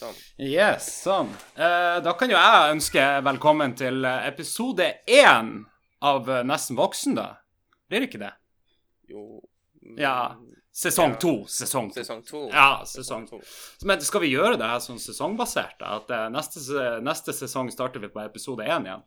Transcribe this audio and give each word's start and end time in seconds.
Sånn. 0.00 0.16
Yes, 0.40 0.86
sånn. 1.04 1.28
Eh, 1.60 1.98
da 2.04 2.12
kan 2.16 2.30
jo 2.32 2.38
jeg 2.38 2.74
ønske 2.76 3.02
velkommen 3.26 3.74
til 3.76 4.04
eh, 4.08 4.28
episode 4.30 4.86
én 5.12 5.50
av 6.08 6.30
eh, 6.30 6.44
Nesten 6.48 6.78
voksen, 6.78 7.18
da. 7.18 7.26
Blir 7.90 8.00
det 8.04 8.08
ikke 8.08 8.22
det? 8.22 8.32
Jo 9.10 9.26
Ja. 10.00 10.36
Sesong 10.72 11.16
Ja. 11.16 11.20
to. 11.20 11.32
Sesong 11.50 11.90
to. 11.92 12.00
Sesong 12.00 12.22
to. 12.24 12.40
Ja, 12.48 12.68
sesong 12.88 13.26
to. 13.28 13.40
Men 13.84 14.00
skal 14.06 14.22
vi 14.24 14.30
gjøre 14.32 14.56
det 14.60 14.68
her 14.70 14.80
sånn 14.80 15.00
sesongbasert? 15.02 15.76
da? 15.82 15.98
At 15.98 16.10
eh, 16.16 16.28
neste, 16.32 16.62
neste 17.04 17.34
sesong 17.36 17.68
starter 17.74 18.00
vi 18.00 18.08
på 18.14 18.22
episode 18.24 18.64
én 18.64 18.86
igjen? 18.88 19.02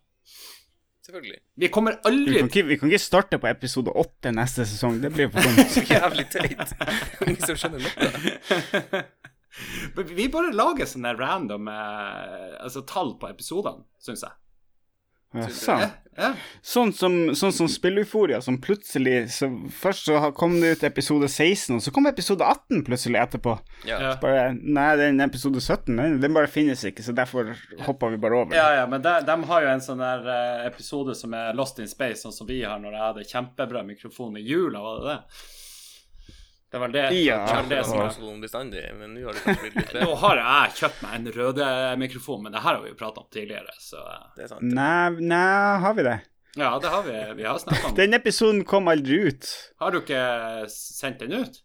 Selvfølgelig. 1.07 1.39
Vi 1.59 1.67
kommer 1.73 1.97
Vi 1.97 2.09
aldri 2.11 2.37
kan, 2.37 2.49
ikke, 2.51 2.65
vi 2.67 2.77
kan 2.79 2.91
ikke 2.93 3.01
starte 3.07 3.39
på 3.41 3.49
episode 3.49 3.91
åtte 3.97 4.31
neste 4.35 4.67
sesong. 4.69 5.01
Det 5.01 5.09
blir 5.15 5.31
for 5.33 5.41
dumt. 5.41 5.65
Så 5.73 5.81
jævlig 5.89 6.29
teit. 6.31 6.77
Ingen 7.25 7.41
som 7.47 7.57
skjønner 7.57 7.81
noe. 7.81 9.03
Men 9.95 10.15
Vi 10.15 10.29
bare 10.33 10.53
lager 10.55 10.89
sånne 10.89 11.15
random 11.19 11.67
eh, 11.71 12.55
altså, 12.63 12.85
tall 12.89 13.15
på 13.21 13.29
episodene, 13.31 13.85
syns 14.01 14.25
jeg. 14.25 14.39
Ja, 15.33 15.47
Synes 15.49 15.61
Ja, 15.67 15.73
sånn. 15.73 15.99
Ja. 16.13 16.27
Sånn 16.61 16.91
som, 16.93 17.13
sånn 17.33 17.53
som 17.55 17.67
Spilluforia, 17.71 18.37
som 18.45 18.59
plutselig 18.61 19.31
så 19.33 19.47
Først 19.73 20.05
så 20.05 20.19
kom 20.37 20.59
det 20.61 20.75
ut 20.75 20.83
episode 20.85 21.25
16, 21.25 21.79
og 21.79 21.81
så 21.81 21.93
kom 21.95 22.05
episode 22.05 22.45
18 22.45 22.83
plutselig 22.85 23.17
etterpå. 23.17 23.55
Ja. 23.89 24.11
Bare 24.21 24.51
Nei, 24.53 24.91
den 24.99 25.23
episode 25.25 25.57
17, 25.57 25.89
den, 25.97 26.19
den 26.21 26.37
bare 26.37 26.51
finnes 26.51 26.85
ikke, 26.85 27.05
så 27.05 27.15
derfor 27.17 27.49
hopper 27.87 28.13
vi 28.13 28.21
bare 28.21 28.43
over. 28.43 28.57
Ja, 28.57 28.67
ja, 28.77 28.85
men 28.89 29.01
de, 29.01 29.15
de 29.25 29.39
har 29.49 29.65
jo 29.65 29.73
en 29.73 29.83
sånn 29.87 30.05
der 30.05 30.29
eh, 30.35 30.67
episode 30.69 31.17
som 31.17 31.33
er 31.37 31.57
Lost 31.57 31.81
in 31.81 31.89
Space, 31.89 32.21
sånn 32.21 32.35
som 32.35 32.49
vi 32.49 32.61
har 32.61 32.77
når 32.83 32.93
jeg 32.93 33.05
hadde 33.07 33.27
kjempebra 33.33 33.81
mikrofon 33.87 34.37
i 34.37 34.45
jula, 34.45 34.85
var 34.85 35.01
det 35.01 35.15
det? 35.15 35.19
Det 36.73 36.79
var 36.81 36.89
det, 36.89 37.01
Ja. 37.13 37.37
det, 37.45 37.53
var 37.53 37.69
det 37.69 37.83
som 37.85 37.99
er. 38.01 38.37
Bestandig, 38.41 38.81
men 38.97 39.11
nå 39.13 39.27
har 39.27 39.35
det 39.37 39.43
kanskje 39.45 39.67
blitt 39.67 39.75
litt 39.93 39.93
Nå 40.07 40.15
har 40.23 40.39
jeg 40.41 40.71
kjøpt 40.79 41.03
meg 41.05 41.13
en 41.19 41.27
røde 41.35 41.67
mikrofon, 42.01 42.39
men 42.41 42.55
det 42.55 42.63
her 42.63 42.79
har 42.79 42.81
vi 42.81 42.89
jo 42.89 42.95
prata 42.97 43.21
om 43.21 43.27
tidligere, 43.29 43.75
så 43.77 44.01
Det 44.33 44.47
er 44.47 44.49
sant. 44.55 44.65
Nei, 44.65 45.09
nei, 45.21 45.43
har 45.85 45.93
vi 45.93 46.07
det? 46.07 46.15
Ja, 46.57 46.71
det 46.81 46.89
har 46.89 47.05
vi. 47.05 47.13
Vi 47.37 47.45
har 47.45 47.61
snakka 47.61 47.91
om. 47.91 47.95
Den 47.97 48.17
episoden 48.17 48.63
kom 48.65 48.89
aldri 48.89 49.19
ut. 49.29 49.51
Har 49.81 49.93
du 49.93 49.99
ikke 50.01 50.23
sendt 50.73 51.21
den 51.21 51.45
ut? 51.45 51.61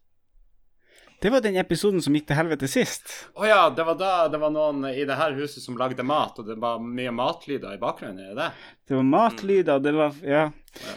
Det 1.21 1.31
var 1.35 1.43
den 1.43 1.57
episoden 1.59 2.03
som 2.03 2.15
gikk 2.15 2.29
til 2.29 2.39
helvete 2.39 2.69
sist. 2.71 3.11
Å 3.35 3.47
ja, 3.49 3.63
det 3.75 3.83
var 3.89 3.97
da 3.99 4.11
det 4.31 4.39
var 4.39 4.53
noen 4.55 4.85
i 4.93 5.03
det 5.09 5.17
her 5.19 5.35
huset 5.35 5.65
som 5.65 5.75
lagde 5.81 6.05
mat, 6.07 6.39
og 6.39 6.47
det 6.47 6.55
var 6.63 6.79
mye 6.79 7.11
matlyder 7.11 7.75
i 7.75 7.81
bakgrunnen, 7.83 8.21
er 8.23 8.37
det 8.37 8.45
det? 8.45 8.51
Det 8.87 8.97
var 9.01 9.09
matlyder, 9.09 9.83
det 9.83 9.95
var 9.99 10.21
Ja. 10.23 10.45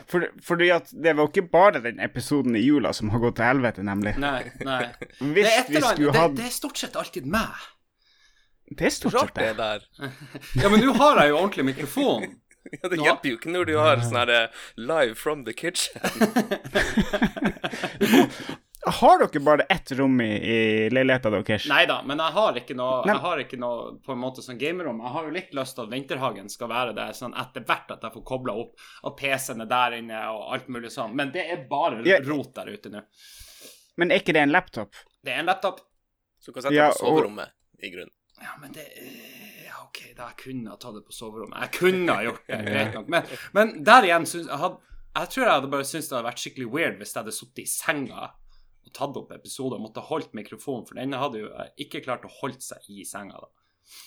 For, 0.05 0.27
fordi 0.45 0.67
at 0.69 0.91
det 0.93 1.15
var 1.17 1.31
ikke 1.31 1.47
bare 1.49 1.79
den 1.81 1.97
episoden 2.05 2.53
i 2.55 2.61
jula 2.61 2.91
som 2.93 3.09
har 3.09 3.23
gått 3.23 3.39
til 3.39 3.47
helvete, 3.49 3.81
nemlig. 3.87 4.13
Nei, 4.21 4.43
nei. 4.61 4.83
Hvis 5.17 5.47
det, 5.49 5.55
er 5.57 5.71
vi 5.71 5.81
skulle 5.81 6.11
det, 6.13 6.19
hatt 6.19 6.35
det 6.37 6.45
er 6.45 6.53
stort 6.53 6.77
sett 6.83 6.99
alltid 7.01 7.25
meg. 7.25 7.65
Det 8.69 8.85
er 8.87 8.93
stort 8.93 9.17
sett 9.17 9.33
det 9.39 9.49
det. 9.57 9.57
der. 9.57 10.11
Ja, 10.61 10.69
men 10.69 10.85
nå 10.85 10.93
har 11.01 11.23
jeg 11.23 11.33
jo 11.33 11.41
ordentlig 11.41 11.65
mikrofon. 11.73 12.29
Ja, 12.61 12.91
det 12.93 12.99
hjelper 13.01 13.25
jo 13.25 13.37
ikke 13.39 13.49
når 13.49 13.65
du 13.65 13.71
har 13.73 14.03
sånn 14.05 14.19
her 14.19 14.29
eh, 14.35 14.59
live 14.77 15.15
from 15.17 15.39
the 15.47 15.53
kitchen. 15.57 15.97
Har 18.85 19.19
dere 19.21 19.39
bare 19.45 19.61
ett 19.69 19.91
rom 19.93 20.15
i, 20.21 20.27
i 20.41 20.89
leiligheten 20.89 21.35
deres? 21.35 21.67
Nei 21.69 21.83
da, 21.85 21.99
men 22.01 22.17
jeg 22.17 22.33
har 22.33 22.55
ikke 22.57 22.73
noe 22.79 23.03
Jeg 23.05 23.19
har 23.21 23.41
ikke 23.43 23.59
noe 23.61 23.91
på 24.01 24.15
en 24.15 24.21
måte 24.23 24.41
sånn 24.41 24.57
gamerom. 24.57 25.03
Jeg 25.05 25.13
har 25.13 25.27
jo 25.27 25.33
litt 25.35 25.51
lyst 25.53 25.75
til 25.77 25.83
at 25.85 25.91
Vinterhagen 25.93 26.49
skal 26.49 26.71
være 26.71 26.95
det 26.97 27.05
sånn 27.19 27.35
etter 27.37 27.61
hvert 27.67 27.93
at 27.93 28.01
jeg 28.07 28.15
får 28.15 28.23
kobla 28.31 28.55
opp, 28.63 28.73
at 29.05 29.15
PC-en 29.19 29.61
er 29.61 29.69
der 29.69 29.97
inne 29.99 30.23
og 30.33 30.47
alt 30.55 30.67
mulig 30.73 30.89
sånn. 30.95 31.13
Men 31.15 31.29
det 31.35 31.45
er 31.53 31.61
bare 31.69 32.01
Ja. 32.09 32.17
rot 32.25 32.55
der 32.57 32.73
ute 32.73 32.89
nå. 32.89 33.03
Men 34.01 34.11
er 34.11 34.23
ikke 34.23 34.33
det 34.33 34.41
en 34.47 34.55
laptop? 34.55 34.95
Det 35.23 35.35
er 35.35 35.39
en 35.43 35.45
laptop. 35.51 35.79
Så 36.41 36.49
du 36.49 36.53
kan 36.57 36.63
sette 36.63 36.73
Ja, 36.79 36.89
på 36.89 37.03
og- 37.05 37.19
soverommet, 37.19 37.49
i 37.83 37.91
grunnen. 37.93 38.09
Ja, 38.41 38.57
men 38.59 38.71
det 38.73 38.87
Ja, 39.67 39.77
OK, 39.85 40.15
da 40.17 40.31
jeg 40.31 40.37
kunne 40.41 40.69
ha 40.71 40.75
tatt 40.77 40.95
det 40.97 41.05
på 41.05 41.13
soverommet. 41.13 41.59
Jeg 41.61 41.71
kunne 41.77 42.09
ha 42.17 42.23
gjort 42.25 42.47
det, 42.47 42.65
greit 42.73 42.93
nok. 42.95 43.07
Men, 43.09 43.23
men 43.53 43.83
der 43.83 44.01
igjen 44.09 44.25
syns 44.25 44.47
jeg 44.49 44.57
hadde 44.57 44.77
Jeg 45.13 45.27
tror 45.29 45.43
jeg 45.45 45.53
hadde 45.53 45.69
bare 45.69 45.83
syntes 45.85 46.07
det 46.09 46.15
hadde 46.17 46.29
vært 46.31 46.41
skikkelig 46.41 46.71
weird 46.71 46.97
hvis 46.97 47.13
jeg 47.13 47.21
hadde 47.21 47.33
sittet 47.35 47.59
i 47.59 47.65
senga 47.69 48.31
og 48.91 48.97
tatt 48.99 49.17
opp 49.23 49.31
episoder 49.35 49.79
og 49.79 49.85
måtte 49.87 50.03
holdt 50.11 50.33
mikrofonen, 50.37 50.83
for 50.89 50.99
den 50.99 51.15
hadde 51.15 51.39
jo 51.45 51.49
ikke 51.79 52.03
klart 52.03 52.27
å 52.27 52.31
holde 52.41 52.59
seg 52.61 52.83
i 52.91 53.05
senga 53.07 53.39
da. 53.39 53.49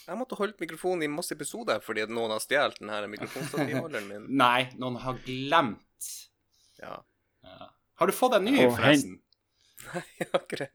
Jeg 0.06 0.16
måtte 0.16 0.36
holdt 0.38 0.60
mikrofonen 0.62 1.02
i 1.04 1.10
masse 1.12 1.34
episoder 1.34 1.80
fordi 1.84 2.04
noen 2.08 2.30
har 2.36 2.40
stjålet 2.44 2.78
den 2.80 2.92
her 2.92 3.08
mikrofonstativholderen 3.10 4.06
min. 4.08 4.28
Nei, 4.44 4.68
noen 4.80 5.00
har 5.02 5.18
glemt. 5.26 6.10
Ja. 6.80 7.00
Ja. 7.44 7.70
Har 8.00 8.08
du 8.10 8.14
fått 8.16 8.36
en 8.38 8.44
ny, 8.46 8.54
hen- 8.60 8.72
forresten? 8.76 9.18
Nei, 9.90 10.04
jeg 10.20 10.28
har 10.32 10.44
ikke 10.44 10.60
det. 10.62 10.70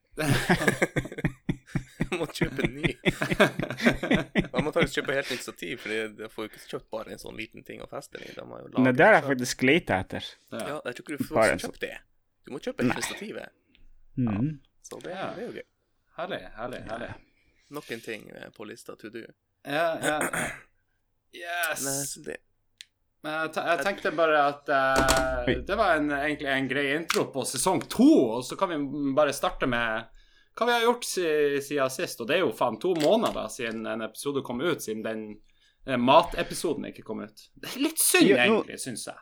Jeg 1.99 2.17
må 2.19 2.25
kjøpe 2.33 2.65
en 2.65 2.75
ny. 2.81 2.91
Jeg 4.59 4.63
må 4.65 4.71
faktisk 4.75 4.97
kjøpe 4.99 5.13
helt 5.15 5.29
nytt 5.31 5.43
stativ, 5.45 5.77
for 5.83 5.93
jeg 5.93 6.29
får 6.33 6.43
jo 6.45 6.49
ikke 6.49 6.61
kjøpt 6.71 6.87
bare 6.91 7.13
en 7.13 7.21
sånn 7.21 7.37
liten 7.39 7.63
ting 7.65 7.79
å 7.83 7.87
feste 7.89 8.17
den 8.19 8.27
i. 8.27 8.33
De 8.35 8.43
har 8.43 8.63
jo 8.65 8.81
Nei, 8.83 8.91
det 8.97 9.05
har 9.05 9.15
jeg 9.19 9.25
faktisk 9.27 9.63
leita 9.69 9.99
etter. 10.03 10.25
Ja, 10.51 10.79
jeg 10.83 10.97
tror 10.97 11.03
ikke 11.05 11.17
du 11.19 11.23
får 11.29 11.53
kjøpt 11.63 11.79
det. 11.85 11.91
Du 12.47 12.51
må 12.55 12.59
kjøpe 12.65 12.83
hele 12.87 13.03
stativet. 13.05 13.53
Mhm. 14.27 14.59
Så 14.89 14.99
det, 15.03 15.09
Ja. 15.15 15.29
det 15.35 15.43
er 15.43 15.47
jo 15.47 15.53
gøy. 15.59 15.65
Herlig, 16.17 16.39
herlig, 16.57 16.79
herlig. 16.89 17.09
Nok 17.69 17.91
en 17.91 18.01
ting 18.01 18.29
eh, 18.29 18.49
på 18.55 18.65
lista 18.65 18.95
to 18.99 19.09
do. 19.13 19.21
Ja, 19.63 19.97
ja. 20.01 20.19
Yes. 21.33 21.83
Men, 21.85 22.23
det 22.25 22.37
Men 23.23 23.33
jeg, 23.35 23.51
te- 23.53 23.65
jeg 23.67 23.83
tenkte 23.85 24.11
bare 24.15 24.37
at 24.47 24.69
uh, 24.71 25.49
det 25.67 25.75
var 25.77 25.97
en, 25.99 26.09
egentlig 26.15 26.47
en 26.53 26.69
grei 26.71 26.85
intro 26.95 27.25
på 27.33 27.43
sesong 27.45 27.81
to, 27.91 28.07
og 28.37 28.45
så 28.47 28.55
kan 28.57 28.69
vi 28.71 28.77
bare 29.17 29.33
starte 29.35 29.67
med 29.67 30.07
hva 30.55 30.65
vi 30.67 30.71
har 30.77 30.85
gjort 30.87 31.05
si, 31.07 31.25
siden 31.63 31.91
sist. 31.91 32.21
Og 32.23 32.27
det 32.27 32.37
er 32.37 32.45
jo 32.45 32.53
faen 32.55 32.79
to 32.81 32.93
måneder 32.99 33.47
siden 33.51 33.85
en 33.87 34.01
episode 34.07 34.41
kom 34.47 34.61
ut, 34.63 34.81
siden 34.83 35.03
den 35.05 35.27
den 35.87 36.01
matepisoden 36.03 36.85
ikke 36.89 37.01
kom 37.07 37.21
ut. 37.23 37.45
Det 37.55 37.69
er 37.75 37.79
litt 37.81 37.99
synd, 38.03 38.27
Ja, 38.29 38.43
egentlig, 38.43 38.75
syns 38.83 39.05
jeg. 39.07 39.15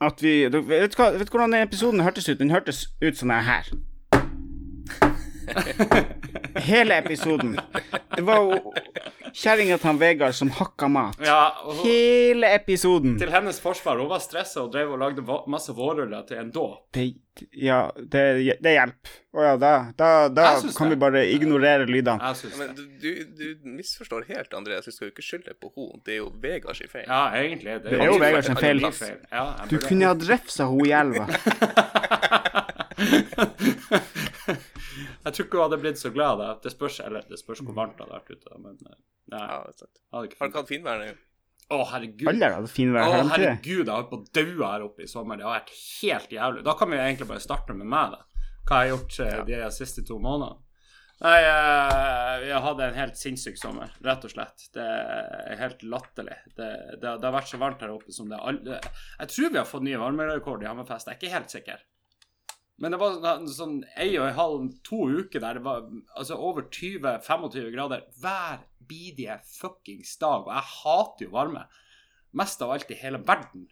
At 0.00 0.22
vi 0.22 0.44
vet, 0.44 0.52
du 0.52 0.60
vet 1.18 1.30
du 1.30 1.30
hvordan 1.30 1.54
episoden 1.54 2.00
hørtes 2.00 2.28
ut? 2.28 2.38
Den 2.38 2.50
hørtes 2.50 2.86
ut 3.02 3.18
som 3.18 3.28
sånn 3.28 3.44
her. 3.44 3.66
Hele 6.70 6.98
episoden. 6.98 7.58
Det 8.16 8.24
var 8.26 8.40
jo 8.40 8.72
kjerringa 9.34 9.76
til 9.78 9.86
han 9.90 9.98
Vegard 10.00 10.34
som 10.36 10.50
hakka 10.56 10.88
mat. 10.88 11.16
Ja, 11.24 11.54
hun, 11.64 11.76
Hele 11.84 12.46
episoden. 12.54 13.18
til 13.20 13.30
hennes 13.32 13.60
forsvar, 13.60 13.96
hun 14.00 14.08
var 14.10 14.18
stressa 14.24 14.60
og 14.64 14.72
drev 14.74 14.88
og 14.94 14.98
lagde 15.02 15.22
masse 15.50 15.72
vårruller 15.76 16.22
til 16.28 16.36
en 16.42 16.50
dåp. 16.54 16.78
Det, 16.94 17.04
ja, 17.56 17.90
det, 17.96 18.24
det 18.62 18.72
hjelper. 18.76 19.10
Å 19.30 19.38
ja, 19.46 19.52
da, 19.62 19.72
da, 19.96 20.08
da 20.34 20.44
kan 20.74 20.88
det. 20.90 20.94
vi 20.96 21.00
bare 21.04 21.20
ignorere 21.30 21.84
lydene. 21.86 22.18
Ja, 22.18 22.34
Men 22.58 22.68
du, 22.74 22.82
du, 23.00 23.10
du 23.38 23.46
misforstår 23.76 24.22
helt, 24.28 24.54
Andreas. 24.58 24.84
Du 24.84 24.90
skal 24.92 25.06
jo 25.08 25.12
ikke 25.14 25.22
skylde 25.26 25.54
på 25.54 25.66
henne. 25.76 26.00
Det 26.04 26.12
er 26.16 26.20
jo 26.24 26.28
Vegards 26.42 26.82
feil. 26.90 27.06
Ja, 27.06 27.22
egentlig. 27.38 27.72
Det, 27.84 27.90
Det 27.94 28.00
er 28.00 28.06
jo 28.10 28.18
Vegard 28.18 28.44
sin 28.48 28.54
min 28.58 28.92
feil. 28.92 29.18
Ja, 29.30 29.44
Du 29.70 29.76
kunne 29.84 30.04
ha 30.10 30.14
drefsa 30.18 30.64
henne 30.70 30.86
i 30.88 30.90
elva. 31.02 31.24
Jeg 35.24 35.36
tror 35.36 35.46
ikke 35.46 35.58
hun 35.58 35.66
hadde 35.66 35.80
blitt 35.82 36.00
så 36.00 36.12
glad. 36.14 36.40
Da. 36.40 36.52
Det 36.64 36.72
spørs 36.72 37.00
eller 37.04 37.26
det 37.28 37.40
spørs 37.40 37.60
hvor 37.64 37.76
varmt 37.76 37.98
det 37.98 38.06
hadde 38.06 38.20
vært 38.20 38.30
ute. 38.38 38.60
Men 38.62 38.78
eh, 38.86 39.00
nei, 39.34 39.42
Ja, 39.42 39.58
det 39.66 39.74
er 39.74 39.82
sant. 39.84 40.00
hadde 40.14 40.30
ikke 40.30 40.40
Har 40.40 40.48
du 40.48 40.54
dere 40.54 40.62
hatt 40.62 40.72
finvær 40.72 41.02
nå? 41.02 41.10
Å, 41.70 41.76
herregud. 41.92 42.26
Alle 42.32 42.48
har 42.48 42.56
hatt 42.56 42.72
finvær, 42.74 43.04
Å, 43.04 43.10
det? 43.12 43.26
herregud, 43.34 43.84
jeg 43.84 43.92
har 43.92 44.00
holdt 44.00 44.10
på 44.10 44.18
å 44.18 44.24
daue 44.40 44.70
her 44.72 44.86
oppe 44.88 45.04
i 45.04 45.10
sommer. 45.10 45.38
Det 45.38 45.46
har 45.46 45.60
vært 45.60 45.76
helt 45.76 46.32
jævlig. 46.34 46.64
Da 46.66 46.74
kan 46.78 46.90
vi 46.90 46.98
jo 46.98 47.04
egentlig 47.04 47.28
bare 47.30 47.44
starte 47.44 47.76
med 47.76 47.92
meg, 47.92 48.16
da. 48.16 48.48
Hva 48.66 48.80
jeg 48.80 48.90
har 48.90 48.90
gjort 48.90 49.20
ja. 49.20 49.44
de 49.46 49.70
siste 49.76 50.02
to 50.08 50.18
månedene. 50.22 50.58
Nei, 51.20 51.36
eh, 51.44 52.34
vi 52.40 52.52
har 52.54 52.62
hatt 52.64 52.78
en 52.80 52.96
helt 52.96 53.18
sinnssyk 53.20 53.58
sommer, 53.60 53.92
rett 54.06 54.22
og 54.24 54.32
slett. 54.32 54.64
Det 54.72 54.84
er 54.88 55.58
helt 55.60 55.82
latterlig. 55.84 56.38
Det, 56.56 56.68
det, 56.96 57.10
det 57.20 57.26
har 57.28 57.34
vært 57.34 57.50
så 57.50 57.60
varmt 57.60 57.82
her 57.84 57.92
oppe 57.92 58.14
som 58.16 58.30
det 58.30 58.38
alle 58.40 58.78
Jeg 58.80 59.32
tror 59.34 59.52
vi 59.52 59.60
har 59.60 59.68
fått 59.68 59.84
ny 59.84 59.98
varmerekord 60.00 60.64
i 60.64 60.70
Hammerfest, 60.70 61.10
jeg 61.10 61.18
er 61.18 61.20
ikke 61.20 61.34
helt 61.34 61.52
sikker. 61.52 61.82
Men 62.80 62.94
det 62.94 63.00
var 63.02 63.18
sånn, 63.52 63.82
ei 64.00 64.14
og 64.16 64.24
en 64.24 64.38
halv, 64.38 64.68
to 64.86 65.02
uker 65.20 65.42
der 65.42 65.58
det 65.58 65.64
var 65.66 65.84
altså 66.16 66.38
over 66.40 66.64
20-25 66.72 67.68
grader 67.74 68.06
hver 68.22 68.62
bidige 68.88 69.36
fuckings 69.44 70.14
dag. 70.20 70.46
Og 70.46 70.54
jeg 70.54 70.70
hater 70.78 71.26
jo 71.26 71.34
varme. 71.34 71.66
Mest 72.40 72.62
av 72.64 72.72
alt 72.72 72.90
i 72.90 72.96
hele 72.96 73.20
verden. 73.26 73.66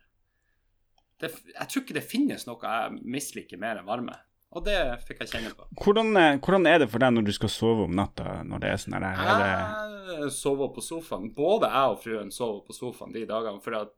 Det, 1.18 1.32
jeg 1.54 1.70
tror 1.70 1.82
ikke 1.82 1.96
det 1.96 2.06
finnes 2.06 2.44
noe 2.46 2.60
jeg 2.62 2.98
misliker 3.16 3.60
mer 3.60 3.80
enn 3.80 3.88
varme. 3.88 4.18
Og 4.56 4.64
det 4.64 4.76
fikk 5.04 5.24
jeg 5.24 5.32
kjenne 5.32 5.54
på. 5.56 5.66
Hvordan, 5.82 6.12
eh, 6.16 6.36
hvordan 6.40 6.68
er 6.68 6.78
det 6.82 6.88
for 6.92 7.02
deg 7.02 7.12
når 7.16 7.26
du 7.26 7.32
skal 7.36 7.50
sove 7.52 7.84
om 7.88 7.96
natta 7.96 8.38
når 8.48 8.62
det 8.62 8.70
er 8.70 8.78
sånn 8.80 8.96
her? 8.96 9.08
Er 9.08 9.42
det, 9.42 10.18
Jeg 10.18 10.30
sover 10.36 10.70
på 10.72 10.84
sofaen. 10.84 11.32
Både 11.36 11.68
jeg 11.72 11.96
og 11.96 11.98
fruen 12.04 12.30
sover 12.32 12.62
på 12.64 12.76
sofaen 12.76 13.12
de 13.16 13.26
dagene. 13.28 13.60
For 13.64 13.76
at 13.76 13.92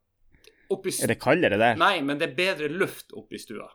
oppi 0.71 0.95
er 1.03 1.13
det 1.13 1.21
kaldere 1.23 1.59
der? 1.61 1.79
Nei, 1.79 2.01
men 2.03 2.19
det 2.19 2.31
er 2.31 2.39
bedre 2.39 2.71
luft 2.73 3.15
oppi 3.15 3.39
stua. 3.39 3.69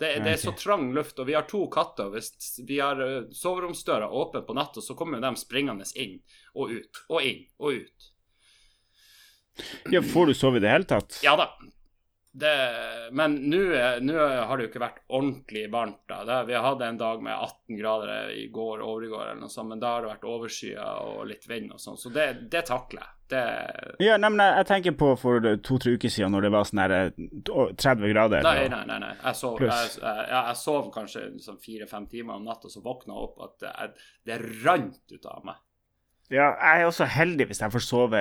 Det, 0.00 0.14
det 0.24 0.30
er 0.32 0.38
så 0.40 0.52
trang 0.56 0.94
luft, 0.96 1.18
og 1.20 1.26
vi 1.28 1.34
har 1.36 1.44
to 1.44 1.66
katter. 1.68 2.08
Hvis 2.14 2.54
vi 2.64 2.78
har 2.80 3.00
eh, 3.04 3.26
soveromsdøra 3.36 4.08
åpen 4.08 4.46
på 4.46 4.56
natta, 4.56 4.80
så 4.80 4.96
kommer 4.96 5.18
jo 5.20 5.26
de 5.26 5.36
springende 5.36 5.84
inn 6.00 6.14
og 6.56 6.72
ut 6.72 7.02
og 7.12 7.26
inn 7.28 7.42
og 7.60 7.82
ut. 7.82 8.06
Ja, 9.92 10.00
får 10.00 10.30
du 10.30 10.34
sove 10.38 10.56
i 10.56 10.64
det 10.64 10.72
hele 10.72 10.88
tatt? 10.88 11.18
Ja 11.26 11.34
da. 11.36 11.50
Det, 12.32 13.10
men 13.12 13.34
nå 13.50 13.60
har 14.46 14.56
det 14.56 14.64
jo 14.64 14.70
ikke 14.70 14.82
vært 14.82 15.00
ordentlig 15.10 15.64
varmt. 15.72 16.02
da. 16.08 16.22
Det, 16.24 16.36
vi 16.46 16.58
hadde 16.62 16.86
en 16.86 16.98
dag 16.98 17.22
med 17.22 17.34
18 17.34 17.78
grader 17.78 18.30
i 18.30 18.44
går 18.54 18.84
over 18.86 19.06
i 19.06 19.08
går, 19.10 19.24
eller 19.24 19.40
noe 19.40 19.50
sånt, 19.50 19.72
men 19.72 19.82
da 19.82 19.96
har 19.96 20.04
det 20.04 20.12
vært 20.12 20.28
overskya 20.30 20.84
og 21.06 21.24
litt 21.26 21.48
vind 21.50 21.74
og 21.74 21.82
sånn, 21.82 21.98
så 21.98 22.12
det, 22.14 22.28
det 22.52 22.62
takler 22.70 23.02
jeg. 23.02 23.16
Det, 23.30 23.40
Ja, 24.02 24.16
nei, 24.18 24.30
men 24.34 24.42
jeg, 24.42 24.54
jeg 24.58 24.66
tenker 24.66 24.94
på 24.98 25.12
for 25.18 25.44
to-tre 25.62 25.92
uker 25.94 26.10
siden, 26.10 26.32
når 26.34 26.46
det 26.46 26.52
var 26.54 26.64
sånn 26.66 26.82
her 26.82 26.94
eh, 26.96 27.10
30 27.46 28.10
grader. 28.10 28.42
nei, 28.46 28.64
nei, 28.72 28.80
nei. 28.88 28.98
nei. 29.04 29.12
Jeg, 29.20 29.38
sov, 29.38 29.58
jeg, 29.62 29.90
jeg, 30.02 30.56
sov 30.58 30.90
kanskje 30.94 31.24
sånn 31.42 31.60
fire-fem 31.62 32.08
timer 32.10 32.38
om 32.38 32.46
natta, 32.46 32.66
og 32.66 32.74
så 32.74 32.82
våkna 32.82 33.14
jeg 33.14 33.28
opp 33.28 33.44
at 33.46 33.66
det, 33.66 33.90
det 34.30 34.40
rant 34.64 35.14
ut 35.14 35.30
av 35.30 35.46
meg. 35.46 35.62
Ja, 36.30 36.52
jeg 36.54 36.82
er 36.82 36.86
også 36.86 37.06
heldig 37.10 37.48
hvis 37.50 37.58
jeg 37.58 37.72
får 37.74 37.82
sove 37.82 38.18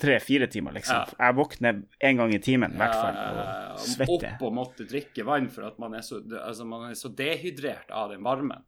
tre-fire 0.00 0.48
timer, 0.52 0.74
liksom. 0.76 0.98
Ja. 0.98 1.20
Jeg 1.24 1.36
våkner 1.38 1.78
en 2.08 2.18
gang 2.20 2.34
i 2.36 2.40
timen, 2.44 2.74
i 2.76 2.80
hvert 2.80 2.96
fall, 2.98 3.16
og 3.16 3.84
svetter. 3.86 4.34
Opp 4.36 4.44
og 4.44 4.56
måtte 4.58 4.84
drikke 4.88 5.24
vann 5.24 5.48
for 5.52 5.70
at 5.70 5.78
man 5.80 5.96
er 5.96 6.04
så, 6.04 6.20
altså, 6.20 6.66
man 6.68 6.90
er 6.90 6.98
så 7.00 7.08
dehydrert 7.16 7.88
av 7.96 8.12
den 8.12 8.26
varmen. 8.26 8.66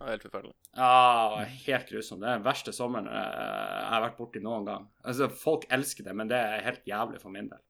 Ja, 0.00 0.08
helt 0.08 0.24
forferdelig. 0.24 0.54
Ja, 0.74 1.44
helt 1.68 1.92
grusomt. 1.92 2.24
Det 2.24 2.30
er 2.30 2.40
den 2.40 2.46
verste 2.48 2.72
sommeren 2.74 3.10
eh, 3.12 3.20
jeg 3.20 3.92
har 3.92 4.04
vært 4.06 4.18
borti 4.18 4.40
noen 4.42 4.64
gang. 4.66 4.88
Altså, 5.04 5.28
Folk 5.44 5.68
elsker 5.70 6.08
det, 6.08 6.16
men 6.16 6.32
det 6.32 6.40
er 6.40 6.64
helt 6.64 6.88
jævlig 6.88 7.20
for 7.22 7.34
min 7.34 7.52
del. 7.52 7.60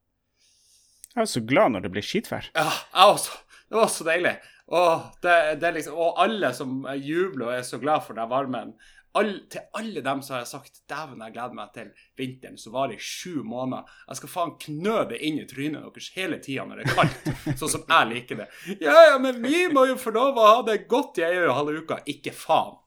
Jeg 1.12 1.26
er 1.26 1.28
så 1.28 1.42
glad 1.44 1.74
når 1.74 1.84
det 1.84 1.92
blir 1.92 2.06
skitvær. 2.06 2.46
Ja, 2.56 2.70
jeg 2.70 3.18
også. 3.18 3.42
Det 3.68 3.76
var 3.80 3.90
så 3.92 4.06
deilig. 4.06 4.32
Åh, 4.72 5.04
det, 5.24 5.36
det 5.60 5.74
liksom, 5.76 5.98
og 6.00 6.22
alle 6.22 6.52
som 6.56 6.86
jubler 6.96 7.50
og 7.50 7.54
er 7.58 7.66
så 7.66 7.80
glad 7.82 8.06
for 8.06 8.16
den 8.16 8.30
varmen. 8.30 8.72
All, 9.14 9.32
til 9.52 9.60
alle 9.76 10.00
dem 10.00 10.22
som 10.24 10.34
har 10.34 10.44
jeg 10.46 10.50
sagt 10.54 10.78
dæven, 10.88 11.20
jeg 11.20 11.34
gleder 11.34 11.56
meg 11.56 11.72
til 11.74 11.90
vinteren 12.16 12.56
som 12.60 12.72
varer 12.72 12.94
i 12.96 13.02
sju 13.02 13.42
måneder. 13.44 13.90
Jeg 14.08 14.20
skal 14.20 14.32
faen 14.32 14.54
knø 14.62 14.94
det 15.10 15.18
inn 15.28 15.40
i 15.42 15.48
trynet 15.48 15.84
deres 15.84 16.12
hele 16.14 16.38
tida 16.40 16.64
når 16.68 16.80
det 16.80 16.86
er 16.86 16.96
kaldt, 16.96 17.28
sånn 17.60 17.74
som 17.74 17.84
jeg 17.84 18.08
liker 18.14 18.40
det. 18.40 18.46
Ja, 18.80 18.96
ja, 19.10 19.18
men 19.20 19.42
vi 19.44 19.66
må 19.72 19.84
jo 19.90 19.98
få 20.00 20.14
lov 20.16 20.40
å 20.40 20.48
ha 20.48 20.62
det 20.70 20.86
godt 20.88 21.20
i 21.20 21.26
ei 21.28 21.42
og 21.42 21.58
halve 21.58 21.82
uka. 21.82 22.00
Ikke 22.08 22.32
faen. 22.36 22.78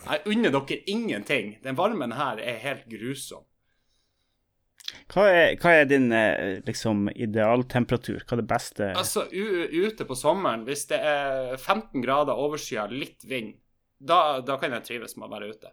Jeg 0.00 0.24
unner 0.32 0.54
dere 0.56 0.80
ingenting. 0.90 1.54
Den 1.62 1.78
varmen 1.78 2.16
her 2.16 2.40
er 2.42 2.58
helt 2.64 2.90
grusom. 2.90 3.46
Hva 5.10 5.26
er, 5.30 5.56
hva 5.60 5.72
er 5.74 5.88
din 5.90 6.10
eh, 6.14 6.60
liksom 6.66 7.08
idealtemperatur? 7.12 8.22
Hva 8.24 8.36
er 8.36 8.40
det 8.42 8.50
beste 8.50 8.90
Altså, 8.98 9.26
ute 9.30 10.06
på 10.06 10.16
sommeren, 10.18 10.64
hvis 10.66 10.86
det 10.90 10.98
er 10.98 11.56
15 11.56 12.02
grader 12.02 12.38
overskya, 12.38 12.86
litt 12.90 13.26
vind, 13.28 13.56
da, 14.00 14.40
da 14.40 14.56
kan 14.60 14.72
jeg 14.78 14.86
trives 14.86 15.16
med 15.16 15.28
å 15.28 15.34
være 15.34 15.50
ute. 15.52 15.72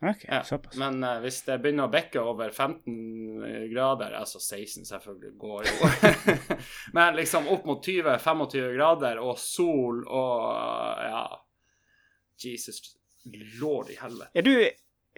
Ok, 0.00 0.24
Ja. 0.28 0.42
såpass. 0.46 0.76
Men 0.78 1.02
uh, 1.04 1.16
hvis 1.20 1.40
det 1.42 1.56
begynner 1.62 1.88
å 1.88 1.92
bekke 1.92 2.22
over 2.22 2.52
15 2.54 3.72
grader, 3.72 4.14
altså 4.14 4.38
16 4.38 4.86
selvfølgelig 4.86 5.32
går 5.42 5.66
jo 5.66 5.88
Men 6.96 7.18
liksom 7.18 7.48
opp 7.50 7.66
mot 7.66 7.82
20-25 7.82 8.76
grader 8.76 9.18
og 9.18 9.34
sol 9.42 10.04
og 10.06 11.02
ja 11.02 11.24
Jesus 12.38 12.78
lord 13.58 13.90
i 13.90 13.98
helvete. 13.98 14.30
Er 14.38 14.46
du, 14.46 14.52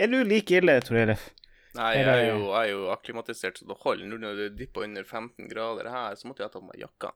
er 0.01 0.09
du 0.09 0.23
like 0.25 0.57
ille, 0.57 0.79
Tor 0.81 0.97
Elif? 0.97 1.29
Nei, 1.77 1.91
jeg 2.01 2.07
er 2.09 2.25
jo, 2.33 2.49
jeg 2.49 2.65
er 2.65 2.71
jo 2.73 2.87
akklimatisert 2.91 3.61
så 3.61 3.69
det 3.69 3.77
holder. 3.85 4.09
Nå 4.09 4.19
når 4.19 4.39
det 4.41 4.49
dypper 4.59 4.89
under 4.89 5.05
15 5.05 5.51
grader 5.53 5.91
her, 5.93 6.17
så 6.19 6.27
måtte 6.27 6.43
jeg 6.43 6.49
ha 6.49 6.55
tatt 6.55 6.65
på 6.65 6.71
meg 6.73 6.81
jakka. 6.81 7.13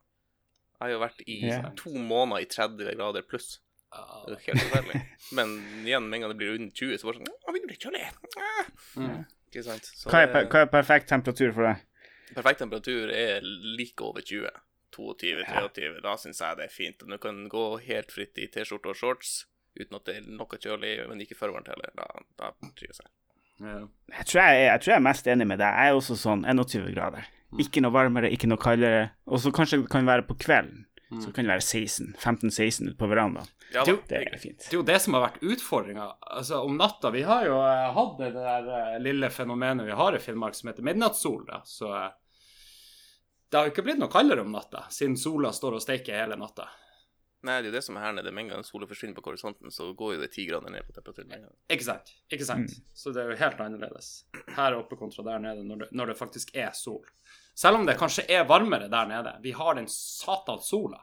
Jeg 0.75 0.85
har 0.85 0.93
jo 0.93 1.01
vært 1.01 1.25
i 1.25 1.39
yeah. 1.49 1.67
to 1.81 1.95
måneder 1.97 2.45
i 2.45 2.51
30 2.53 2.93
grader 2.99 3.25
pluss. 3.27 3.57
Ja, 3.95 4.21
Det 4.27 4.37
er 4.37 4.45
helt 4.49 4.63
forferdelig. 4.65 5.01
Men 5.39 5.55
igjen, 5.87 6.09
med 6.11 6.17
en 6.19 6.25
gang 6.27 6.33
det 6.35 6.39
blir 6.41 6.55
under 6.59 6.75
20, 6.75 6.99
så 6.99 7.09
bare 7.09 7.21
sånn 7.21 7.31
Å, 7.31 7.55
begynner 7.55 7.95
det. 7.95 8.07
Ah. 8.43 8.69
mm. 8.99 9.25
Ikke 9.53 9.63
sant. 9.69 9.87
Så 9.95 10.11
Hva 10.11 10.25
er, 10.25 10.31
per- 10.35 10.45
det- 10.49 10.51
hva 10.55 10.63
er 10.67 10.71
perfekt 10.73 11.11
temperatur 11.13 11.53
for 11.55 11.69
deg? 11.71 11.83
perfekt 12.35 12.59
temperatur 12.65 13.13
er 13.15 13.45
like 13.79 14.03
over 14.03 14.25
20. 14.27 14.49
22-23. 14.95 16.01
Da 16.03 16.15
syns 16.19 16.41
jeg 16.43 16.57
det 16.59 16.65
er 16.69 16.73
fint. 16.73 17.03
Du 17.07 17.19
kan 17.23 17.45
gå 17.51 17.65
helt 17.87 18.13
fritt 18.15 18.39
i 18.43 18.47
T-skjorte 18.51 18.91
og 18.93 18.99
shorts 18.99 19.45
uten 19.79 19.97
at 19.99 20.07
det 20.07 20.17
er 20.21 20.27
noe 20.31 20.47
kjølig, 20.59 20.93
men 21.11 21.23
ikke 21.25 21.37
for 21.39 21.51
varmt 21.55 21.67
heller. 21.71 21.91
Da, 21.99 22.07
da 22.39 22.51
trives 22.79 23.01
jeg. 23.03 23.11
Ja. 23.65 23.81
Jeg 24.19 24.27
tror 24.31 24.41
jeg, 24.43 24.55
er- 24.59 24.69
jeg 24.73 24.81
tror 24.85 24.93
jeg 24.93 24.99
er 25.01 25.07
mest 25.09 25.27
enig 25.31 25.47
med 25.51 25.59
deg. 25.63 25.79
Jeg 25.81 25.91
er 25.95 25.99
også 25.99 26.17
sånn 26.19 26.45
21 26.47 26.91
grader. 26.95 27.27
Ikke 27.63 27.83
noe 27.83 27.95
varmere, 27.95 28.31
ikke 28.35 28.49
noe 28.51 28.59
kaldere. 28.59 29.11
Og 29.31 29.39
så 29.43 29.53
kanskje 29.55 29.83
det 29.83 29.91
kan 29.93 30.07
være 30.07 30.25
på 30.27 30.35
kvelden. 30.43 30.87
Så 31.23 31.33
kan 31.33 31.45
det 31.45 31.53
være 31.55 31.63
16, 31.63 32.15
15-16 32.19 32.89
ute 32.89 32.97
på 32.99 33.07
verandaen. 33.11 33.47
Ja, 33.75 33.85
Du- 33.85 34.01
Det 34.09 34.21
er 34.33 34.39
fint. 34.39 34.59
Det 34.59 34.73
er 34.73 34.77
jo 34.79 34.83
det 34.83 35.01
som 35.03 35.15
har 35.15 35.29
vært 35.29 35.41
utfordringa. 35.43 36.09
Altså, 36.21 36.61
om 36.65 36.77
natta 36.77 37.11
Vi 37.11 37.23
har 37.23 37.45
jo 37.47 37.57
eh, 37.61 37.93
hatt 37.95 38.19
det 38.19 38.33
der 38.35 38.69
eh, 38.95 38.99
lille 39.01 39.31
fenomenet 39.31 39.87
vi 39.87 39.93
har 39.93 40.15
i 40.15 40.19
Finnmark 40.19 40.55
som 40.55 40.69
heter 40.71 40.83
midnattssol. 40.83 41.45
Da. 41.47 41.61
Så 41.65 41.91
eh, 41.95 42.11
det 43.51 43.57
har 43.59 43.67
jo 43.69 43.73
ikke 43.75 43.85
blitt 43.87 43.99
noe 43.99 44.11
kaldere 44.11 44.41
om 44.43 44.51
natta, 44.53 44.85
siden 44.91 45.17
sola 45.17 45.53
står 45.53 45.75
og 45.79 45.83
steiker 45.83 46.17
hele 46.19 46.37
natta. 46.37 46.69
Nei, 47.45 47.59
det 47.61 47.69
er 47.69 47.69
jo 47.69 47.75
det 47.77 47.83
som 47.85 47.97
er 48.01 48.07
her 48.07 48.15
nede. 48.17 48.33
Med 48.33 48.47
en 48.47 48.53
gang 48.55 48.65
sola 48.65 48.87
forsvinner 48.89 49.17
på 49.19 49.25
horisonten, 49.27 49.73
så 49.73 49.91
går 49.97 50.15
jo 50.15 50.21
det 50.23 50.31
ti 50.33 50.47
grader 50.49 50.73
ned 50.73 50.87
på 50.87 50.95
temperaturen. 50.97 51.49
Ikke 51.73 51.85
sant? 51.85 52.13
Ikke 52.33 52.47
sant? 52.49 52.77
Så 52.97 53.13
det 53.13 53.21
er 53.21 53.33
jo 53.35 53.41
helt 53.43 53.61
annerledes 53.61 54.13
her 54.57 54.77
oppe 54.79 54.97
kontra 54.97 55.27
der 55.27 55.43
nede, 55.45 55.65
når 55.69 55.85
det, 55.85 55.89
når 55.93 56.13
det 56.13 56.17
faktisk 56.21 56.55
er 56.57 56.73
sol. 56.77 57.05
Selv 57.55 57.79
om 57.79 57.85
det 57.87 57.99
kanskje 58.01 58.25
er 58.33 58.47
varmere 58.49 58.89
der 58.93 59.11
nede. 59.11 59.35
Vi 59.45 59.53
har 59.53 59.77
den 59.77 59.91
satans 59.93 60.71
sola. 60.73 61.03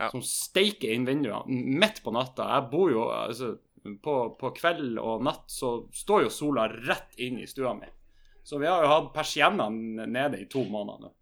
Ja. 0.00 0.08
Som 0.08 0.24
steiker 0.24 0.94
inn 0.94 1.04
vinduene 1.04 1.60
midt 1.80 2.00
på 2.00 2.14
natta. 2.16 2.48
Jeg 2.54 2.70
bor 2.72 2.88
jo 2.88 3.04
altså, 3.12 3.52
på, 4.00 4.16
på 4.40 4.52
kveld 4.56 4.96
og 4.96 5.26
natt 5.28 5.44
så 5.52 5.74
står 5.92 6.24
jo 6.24 6.32
sola 6.32 6.70
rett 6.72 7.20
inn 7.20 7.36
i 7.42 7.48
stua 7.50 7.74
mi. 7.76 7.90
Så 8.48 8.58
vi 8.58 8.70
har 8.70 8.80
jo 8.80 8.94
hatt 8.94 9.12
persiennene 9.12 10.08
nede 10.08 10.40
i 10.40 10.48
to 10.48 10.64
måneder 10.64 11.04
nå. 11.04 11.12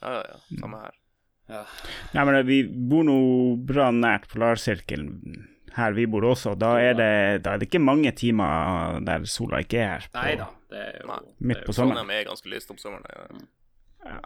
Ja, 0.00 0.16
ja, 0.16 0.24
ja. 0.32 0.40
Samme 0.56 0.80
her. 0.86 0.99
Ja. 1.50 1.64
Nei, 2.14 2.24
men 2.28 2.46
vi 2.46 2.62
bor 2.64 3.02
nå 3.08 3.16
bra 3.66 3.90
nært 3.90 4.28
polarsirkelen 4.30 5.46
her 5.76 5.92
vi 5.94 6.04
bor 6.10 6.22
også. 6.32 6.56
Da 6.58 6.72
er 6.82 6.94
det, 6.98 7.10
da 7.44 7.52
er 7.54 7.58
det 7.62 7.68
ikke 7.68 7.80
mange 7.82 8.10
timer 8.18 9.00
der 9.06 9.24
sola 9.30 9.60
ikke 9.62 9.78
er 9.82 9.88
her. 9.96 10.06
på- 10.10 10.22
Nei 10.22 10.34
da. 10.40 10.48
Det 10.70 10.78
er 10.78 11.00
jo 11.02 11.08
sånn 11.08 11.26
Midt 11.50 11.58
er 11.58 11.64
på 11.66 11.72
sommeren. 11.74 11.96
Trondheim 12.00 12.10
er 12.20 12.24
ganske 12.30 12.50
lyst 12.52 12.70
om 12.70 12.76
sommeren. 12.78 13.46
Ja. 14.04 14.18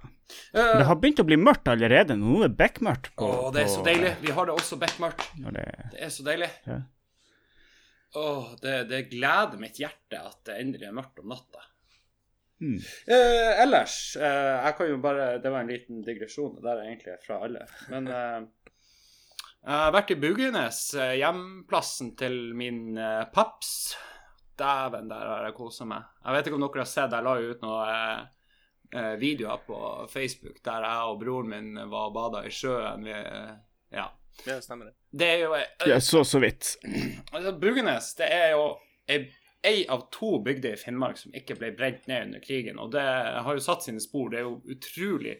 Eh, 0.54 0.78
Det 0.78 0.86
har 0.86 0.96
begynt 0.96 1.20
å 1.20 1.26
bli 1.26 1.36
mørkt 1.36 1.68
allerede. 1.72 2.16
Nå 2.20 2.44
er 2.44 2.48
det 2.48 2.56
bekmørkt. 2.56 3.10
på- 3.16 3.28
Å, 3.48 3.52
det 3.52 3.62
er 3.64 3.68
så 3.72 3.82
deilig. 3.84 4.16
Vi 4.20 4.32
har 4.32 4.46
det 4.46 4.54
også 4.54 4.78
bekmørkt. 4.78 5.24
det, 5.52 5.90
Det 5.92 6.00
er 6.02 6.08
så 6.12 6.22
deilig. 6.24 6.50
Ja. 6.66 6.80
Åh, 8.16 8.54
det, 8.62 8.88
det 8.88 9.10
gleder 9.10 9.58
mitt 9.58 9.76
hjerte 9.80 10.20
at 10.20 10.44
det 10.46 10.60
endelig 10.60 10.86
er 10.88 10.92
mørkt 10.92 11.18
om 11.18 11.28
natta. 11.28 11.64
Mm. 12.64 12.80
Eh, 13.06 13.62
ellers 13.62 14.16
eh, 14.16 14.64
Jeg 14.64 14.76
kan 14.78 14.88
jo 14.88 15.00
bare 15.02 15.24
Det 15.38 15.50
var 15.52 15.64
en 15.64 15.72
liten 15.72 16.02
digresjon. 16.04 16.62
Der 16.64 16.78
er 16.78 16.86
egentlig 16.88 17.18
fra 17.26 17.42
alle. 17.44 17.66
Men 17.92 18.08
eh, 18.08 18.38
jeg 19.64 19.80
har 19.80 19.92
vært 19.96 20.12
i 20.12 20.18
Bugenes, 20.20 20.78
eh, 20.92 21.14
hjemplassen 21.22 22.10
til 22.20 22.34
min 22.56 22.98
eh, 23.00 23.22
paps. 23.32 23.94
Dæven, 24.60 25.08
der 25.10 25.30
har 25.30 25.46
jeg 25.48 25.56
kosa 25.56 25.86
meg. 25.88 26.04
Jeg 26.20 26.36
vet 26.36 26.48
ikke 26.48 26.58
om 26.58 26.66
dere 26.66 26.84
har 26.84 26.90
sett, 26.90 27.14
jeg 27.16 27.26
la 27.26 27.36
jo 27.40 27.54
ut 27.54 27.64
noen 27.64 28.32
videoer 29.18 29.62
på 29.66 29.78
Facebook 30.06 30.60
der 30.62 30.84
jeg 30.86 31.06
og 31.10 31.16
broren 31.18 31.48
min 31.50 31.88
var 31.90 32.12
og 32.12 32.12
bada 32.14 32.44
i 32.46 32.52
sjøen. 32.54 33.02
Vi, 33.02 33.14
ja. 33.96 34.04
ja, 34.46 34.60
stemmer 34.62 34.92
det. 34.92 34.94
Det 35.10 35.30
er 35.32 35.42
jo 35.42 35.56
ja, 35.90 35.96
så 35.98 36.22
så 36.22 36.38
vidt. 36.44 36.76
Altså, 37.32 37.56
det 38.20 38.28
er 38.28 38.52
jo 38.52 38.68
ei, 39.10 39.18
ei 39.64 39.86
av 39.88 40.08
to 40.12 40.38
bygder 40.44 40.74
i 40.74 40.80
Finnmark 40.80 41.18
som 41.18 41.34
ikke 41.36 41.56
ble 41.60 41.72
brent 41.76 42.06
ned 42.10 42.28
under 42.28 42.42
krigen. 42.44 42.80
Og 42.80 42.92
det 42.92 43.04
har 43.04 43.56
jo 43.56 43.62
satt 43.64 43.86
sine 43.86 44.02
spor. 44.02 44.30
Det 44.30 44.40
er 44.40 44.48
jo 44.48 44.60
utrolig 44.74 45.38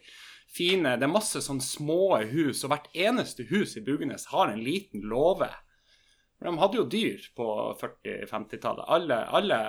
fine 0.55 0.95
Det 0.95 1.03
er 1.03 1.11
masse 1.11 1.41
sånn 1.43 1.59
små 1.61 2.15
hus, 2.31 2.63
og 2.63 2.71
hvert 2.71 2.87
eneste 2.95 3.43
hus 3.49 3.75
i 3.75 3.83
Bugenes 3.83 4.29
har 4.31 4.51
en 4.53 4.63
liten 4.63 5.03
låve. 5.03 5.49
De 6.39 6.53
hadde 6.61 6.77
jo 6.77 6.85
dyr 6.87 7.25
på 7.35 7.47
40-50-tallet. 7.81 8.85
Alle, 8.87 9.19
alle 9.35 9.59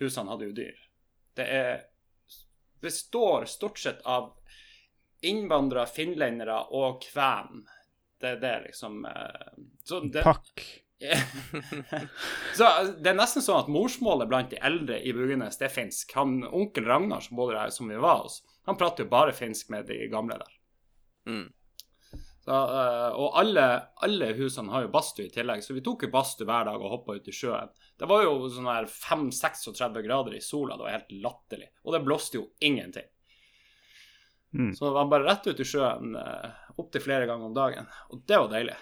husene 0.00 0.32
hadde 0.32 0.48
jo 0.48 0.56
dyr. 0.56 0.84
Det 1.38 1.48
består 2.82 3.44
stort 3.44 3.78
sett 3.78 4.02
av 4.02 4.32
innvandrere, 5.22 5.86
finlendere 5.86 6.58
og 6.74 7.02
kven. 7.04 7.62
Det 8.22 8.36
er 8.42 8.66
liksom 8.66 9.04
eh, 9.06 10.02
det, 10.12 10.22
Pakk. 10.22 10.64
så 12.56 12.66
altså, 12.66 12.92
Det 12.98 13.10
er 13.10 13.18
nesten 13.18 13.44
sånn 13.44 13.64
at 13.64 13.70
morsmålet 13.72 14.30
blant 14.30 14.52
de 14.52 14.60
eldre 14.62 15.00
i 15.02 15.14
Bugenes, 15.16 15.58
det 15.60 15.68
er 15.68 15.74
finsk. 15.74 16.14
Han, 16.18 16.40
Onkel 16.48 16.86
Ragnar, 16.88 17.24
som 17.24 17.38
bodde 17.38 17.58
der 17.58 17.74
som 17.74 17.90
vi 17.90 17.98
var 18.00 18.22
hos, 18.24 18.40
han 18.68 18.78
prater 18.78 19.06
jo 19.06 19.12
bare 19.12 19.34
finsk 19.34 19.72
med 19.74 19.88
de 19.90 19.98
gamle 20.12 20.38
der. 20.38 20.54
Mm. 21.28 21.48
Så, 22.42 22.50
eh, 22.50 23.08
og 23.22 23.38
alle, 23.38 23.64
alle 24.02 24.32
husene 24.34 24.72
har 24.74 24.86
jo 24.86 24.92
badstue 24.94 25.28
i 25.28 25.32
tillegg, 25.34 25.62
så 25.62 25.76
vi 25.76 25.82
tok 25.86 26.06
jo 26.06 26.10
badstue 26.10 26.48
hver 26.48 26.66
dag 26.66 26.82
og 26.82 26.94
hoppa 26.96 27.14
ut 27.14 27.28
i 27.30 27.34
sjøen. 27.34 27.70
Det 27.98 28.08
var 28.10 28.24
jo 28.26 28.48
sånn 28.50 28.66
her 28.66 28.88
5-36 28.90 30.02
grader 30.02 30.34
i 30.34 30.42
sola, 30.42 30.78
det 30.78 30.86
var 30.88 30.96
helt 30.96 31.12
latterlig. 31.22 31.68
Og 31.86 31.94
det 31.94 32.02
blåste 32.06 32.40
jo 32.40 32.48
ingenting. 32.58 33.06
Mm. 34.58 34.72
Så 34.74 34.88
det 34.88 34.96
var 34.96 35.12
bare 35.12 35.28
rett 35.30 35.46
ut 35.46 35.60
i 35.62 35.64
sjøen 35.64 36.16
uh, 36.18 36.50
opptil 36.76 37.04
flere 37.04 37.28
ganger 37.30 37.46
om 37.46 37.54
dagen. 37.56 37.86
Og 38.10 38.26
det 38.26 38.40
var 38.42 38.50
deilig. 38.52 38.74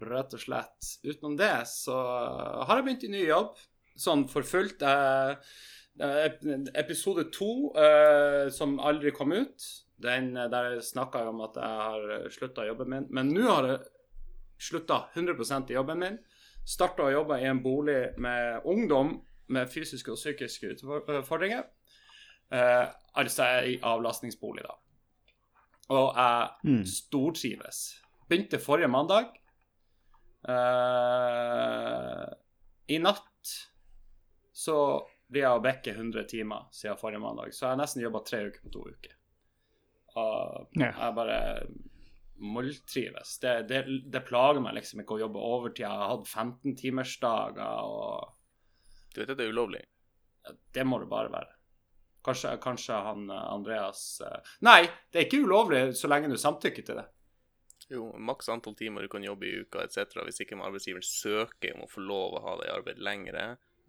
Rett 0.00 0.32
og 0.34 0.40
slett. 0.40 0.88
Utenom 1.04 1.36
det 1.36 1.66
så 1.68 1.94
har 2.64 2.76
jeg 2.78 2.84
begynt 2.86 3.04
i 3.04 3.08
ny 3.12 3.26
jobb, 3.26 3.56
sånn 4.00 4.24
for 4.30 4.42
fullt. 4.42 4.80
Episode 6.74 7.24
to, 7.32 7.72
eh, 7.76 8.48
som 8.50 8.78
aldri 8.80 9.10
kom 9.12 9.32
ut, 9.32 9.62
den 10.02 10.32
der 10.34 10.78
snakka 10.80 11.20
jeg 11.22 11.28
om 11.28 11.42
at 11.44 11.54
jeg 11.60 11.82
har 11.82 12.30
slutta 12.32 12.64
jobben 12.66 12.88
min. 12.90 13.06
Men 13.10 13.28
nå 13.34 13.44
har 13.46 13.68
jeg 13.68 13.80
slutta 14.58 15.08
100% 15.14 15.70
i 15.70 15.74
jobben 15.76 15.98
min. 16.00 16.18
Starta 16.64 17.02
å 17.04 17.12
jobbe 17.12 17.40
i 17.42 17.46
en 17.50 17.60
bolig 17.62 18.16
med 18.18 18.62
ungdom 18.64 19.20
med 19.52 19.68
fysiske 19.70 20.08
og 20.14 20.16
psykiske 20.16 20.72
utfordringer. 20.76 21.64
Eh, 22.52 22.86
altså 23.16 23.46
i 23.68 23.78
avlastningsbolig, 23.82 24.62
da. 24.62 24.74
Og 25.90 26.14
jeg 26.16 26.50
Mm. 26.64 26.84
stortrives. 26.86 28.00
Begynte 28.30 28.58
forrige 28.58 28.88
mandag. 28.88 29.26
Eh, 30.48 32.28
I 32.86 32.98
natt 32.98 33.52
så 34.52 34.76
blir 35.32 35.42
jeg 35.46 35.56
å 35.58 35.62
bekke 35.64 35.94
100 35.96 36.26
timer 36.28 36.66
siden 36.74 36.98
forrige 37.00 37.22
mandag, 37.22 37.54
så 37.56 37.64
jeg 37.66 37.70
har 37.74 37.80
nesten 37.80 38.02
jobba 38.04 38.20
tre 38.26 38.42
uker 38.50 38.60
på 38.66 38.72
to 38.74 38.82
uker. 38.90 39.14
Og 40.20 40.68
Ja. 40.76 40.90
jeg 40.92 41.14
bare 41.16 41.38
molltrives. 42.42 43.38
Det, 43.40 43.54
det, 43.68 43.80
det 44.12 44.24
plager 44.26 44.60
meg 44.60 44.74
liksom 44.76 45.00
ikke 45.00 45.14
å 45.16 45.22
jobbe 45.22 45.38
overtid. 45.40 45.84
Jeg 45.86 45.90
har 46.02 46.10
hatt 46.16 46.26
15-timersdager, 46.28 47.82
og 47.86 48.34
Du 49.14 49.20
vet 49.20 49.30
at 49.30 49.38
det 49.38 49.46
er 49.46 49.52
ulovlig? 49.54 49.84
det 50.74 50.82
må 50.84 50.98
det 50.98 51.06
bare 51.08 51.30
være. 51.30 51.52
Kanskje, 52.26 52.56
kanskje 52.62 52.96
han 53.04 53.28
eh, 53.30 53.44
Andreas 53.54 54.20
eh, 54.26 54.40
Nei, 54.66 54.82
det 55.10 55.20
er 55.20 55.26
ikke 55.28 55.42
ulovlig 55.46 55.82
så 55.98 56.08
lenge 56.10 56.28
du 56.30 56.36
samtykker 56.38 56.84
til 56.86 56.98
det. 56.98 57.04
Jo, 57.92 58.06
maks 58.16 58.48
antall 58.48 58.76
timer 58.78 59.04
du 59.04 59.10
kan 59.12 59.24
jobbe 59.24 59.44
i 59.46 59.58
uka 59.60 59.82
etc. 59.84 60.16
Hvis 60.24 60.40
ikke 60.40 60.56
arbeidsgiveren 60.64 61.04
søker 61.04 61.76
om 61.76 61.84
å 61.84 61.90
få 61.90 62.04
lov 62.04 62.38
å 62.38 62.44
ha 62.46 62.54
deg 62.60 62.70
i 62.70 62.74
arbeid 62.78 63.02
lengre, 63.04 63.46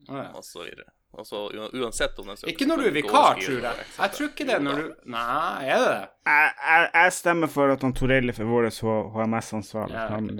Å, 0.09 0.17
ja. 0.17 0.27
og 0.35 0.43
så 0.45 0.65
videre. 0.65 0.91
Og 1.13 1.27
så 1.27 1.39
uansett 1.77 2.17
om 2.19 2.29
den 2.31 2.37
søker 2.37 2.49
Ikke 2.49 2.65
når 2.65 2.79
du 2.81 2.85
er 2.89 2.93
vikar, 2.95 3.37
tror 3.37 3.65
jeg. 3.67 3.85
Jeg 3.99 4.13
tror 4.15 4.29
ikke 4.31 4.45
det 4.49 4.55
når 4.65 4.79
du 4.79 5.09
Nei, 5.13 5.65
er 5.69 5.83
det 5.83 5.89
det? 5.91 6.07
Jeg, 6.25 6.53
jeg, 6.57 6.87
jeg 6.95 7.13
stemmer 7.19 7.51
for 7.53 7.73
at 7.73 7.83
han 7.85 7.93
Torelli 7.93 8.33
for 8.33 8.49
vår 8.49 8.69
HMS-ansvarlig. 9.13 9.93
Ja, 9.93 10.07
kan 10.09 10.31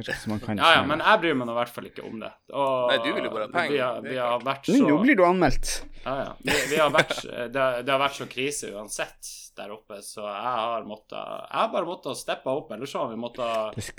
Ja, 0.58 0.72
ja, 0.80 0.82
men 0.90 1.04
jeg 1.04 1.22
bryr 1.22 1.38
meg 1.38 1.50
nå 1.50 1.54
i 1.54 1.60
hvert 1.60 1.74
fall 1.76 1.90
ikke 1.92 2.06
om 2.08 2.18
det. 2.24 2.32
Og 2.56 2.90
Nei, 2.90 2.98
du 3.04 3.10
vil 3.12 3.28
jo 3.28 3.34
bare 3.36 3.46
ha 3.46 3.54
penger, 3.54 3.76
Vi 3.76 3.82
har, 3.84 4.00
vi 4.08 4.18
har 4.18 4.48
vært 4.48 4.72
så 4.72 4.80
nå 4.80 4.98
blir 5.04 5.20
du 5.20 5.26
anmeldt. 5.28 5.76
Ja, 6.00 6.16
ja. 6.24 6.32
Vi, 6.42 6.58
vi 6.72 6.80
har 6.82 6.90
vært, 6.96 7.20
det, 7.22 7.68
det 7.84 7.94
har 7.94 8.02
vært 8.02 8.18
så 8.18 8.30
krise 8.32 8.74
uansett 8.74 9.34
der 9.60 9.76
oppe, 9.76 10.00
så 10.02 10.26
jeg 10.26 10.56
har 10.58 10.90
måttet 10.90 11.20
Jeg 11.20 11.60
har 11.60 11.70
bare 11.76 11.86
måttet 11.92 12.18
steppe 12.18 12.50
opp, 12.50 12.74
ellers 12.74 12.96
så 12.96 13.06
har 13.06 13.14
vi 13.14 13.22
måttet 13.22 13.94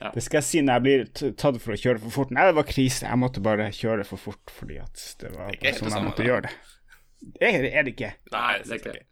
Ja. 0.00 0.10
det 0.14 0.22
skal 0.24 0.40
jeg 0.40 0.48
si 0.48 0.60
når 0.64 0.78
jeg 0.78 0.84
blir 0.86 1.32
tatt 1.36 1.60
for 1.60 1.76
å 1.76 1.80
kjøre 1.80 2.00
for 2.00 2.14
fort. 2.14 2.30
Nei, 2.32 2.46
det 2.48 2.56
var 2.56 2.68
krise. 2.68 3.04
Jeg 3.04 3.20
måtte 3.20 3.42
bare 3.44 3.68
kjøre 3.76 4.06
for 4.08 4.22
fort 4.22 4.52
fordi 4.56 4.78
at 4.80 5.06
det 5.20 5.32
var 5.34 5.52
det 5.52 5.74
sånn 5.76 5.92
jeg 5.92 6.06
måtte 6.06 6.24
da. 6.24 6.28
gjøre 6.30 6.44
det. 6.48 6.54
Det 7.20 7.48
er 7.68 7.84
det 7.84 7.92
ikke? 7.92 8.08
Nei, 8.32 8.52
det 8.64 8.70
er 8.72 8.78
ikke 8.78 8.92
det. 8.94 9.02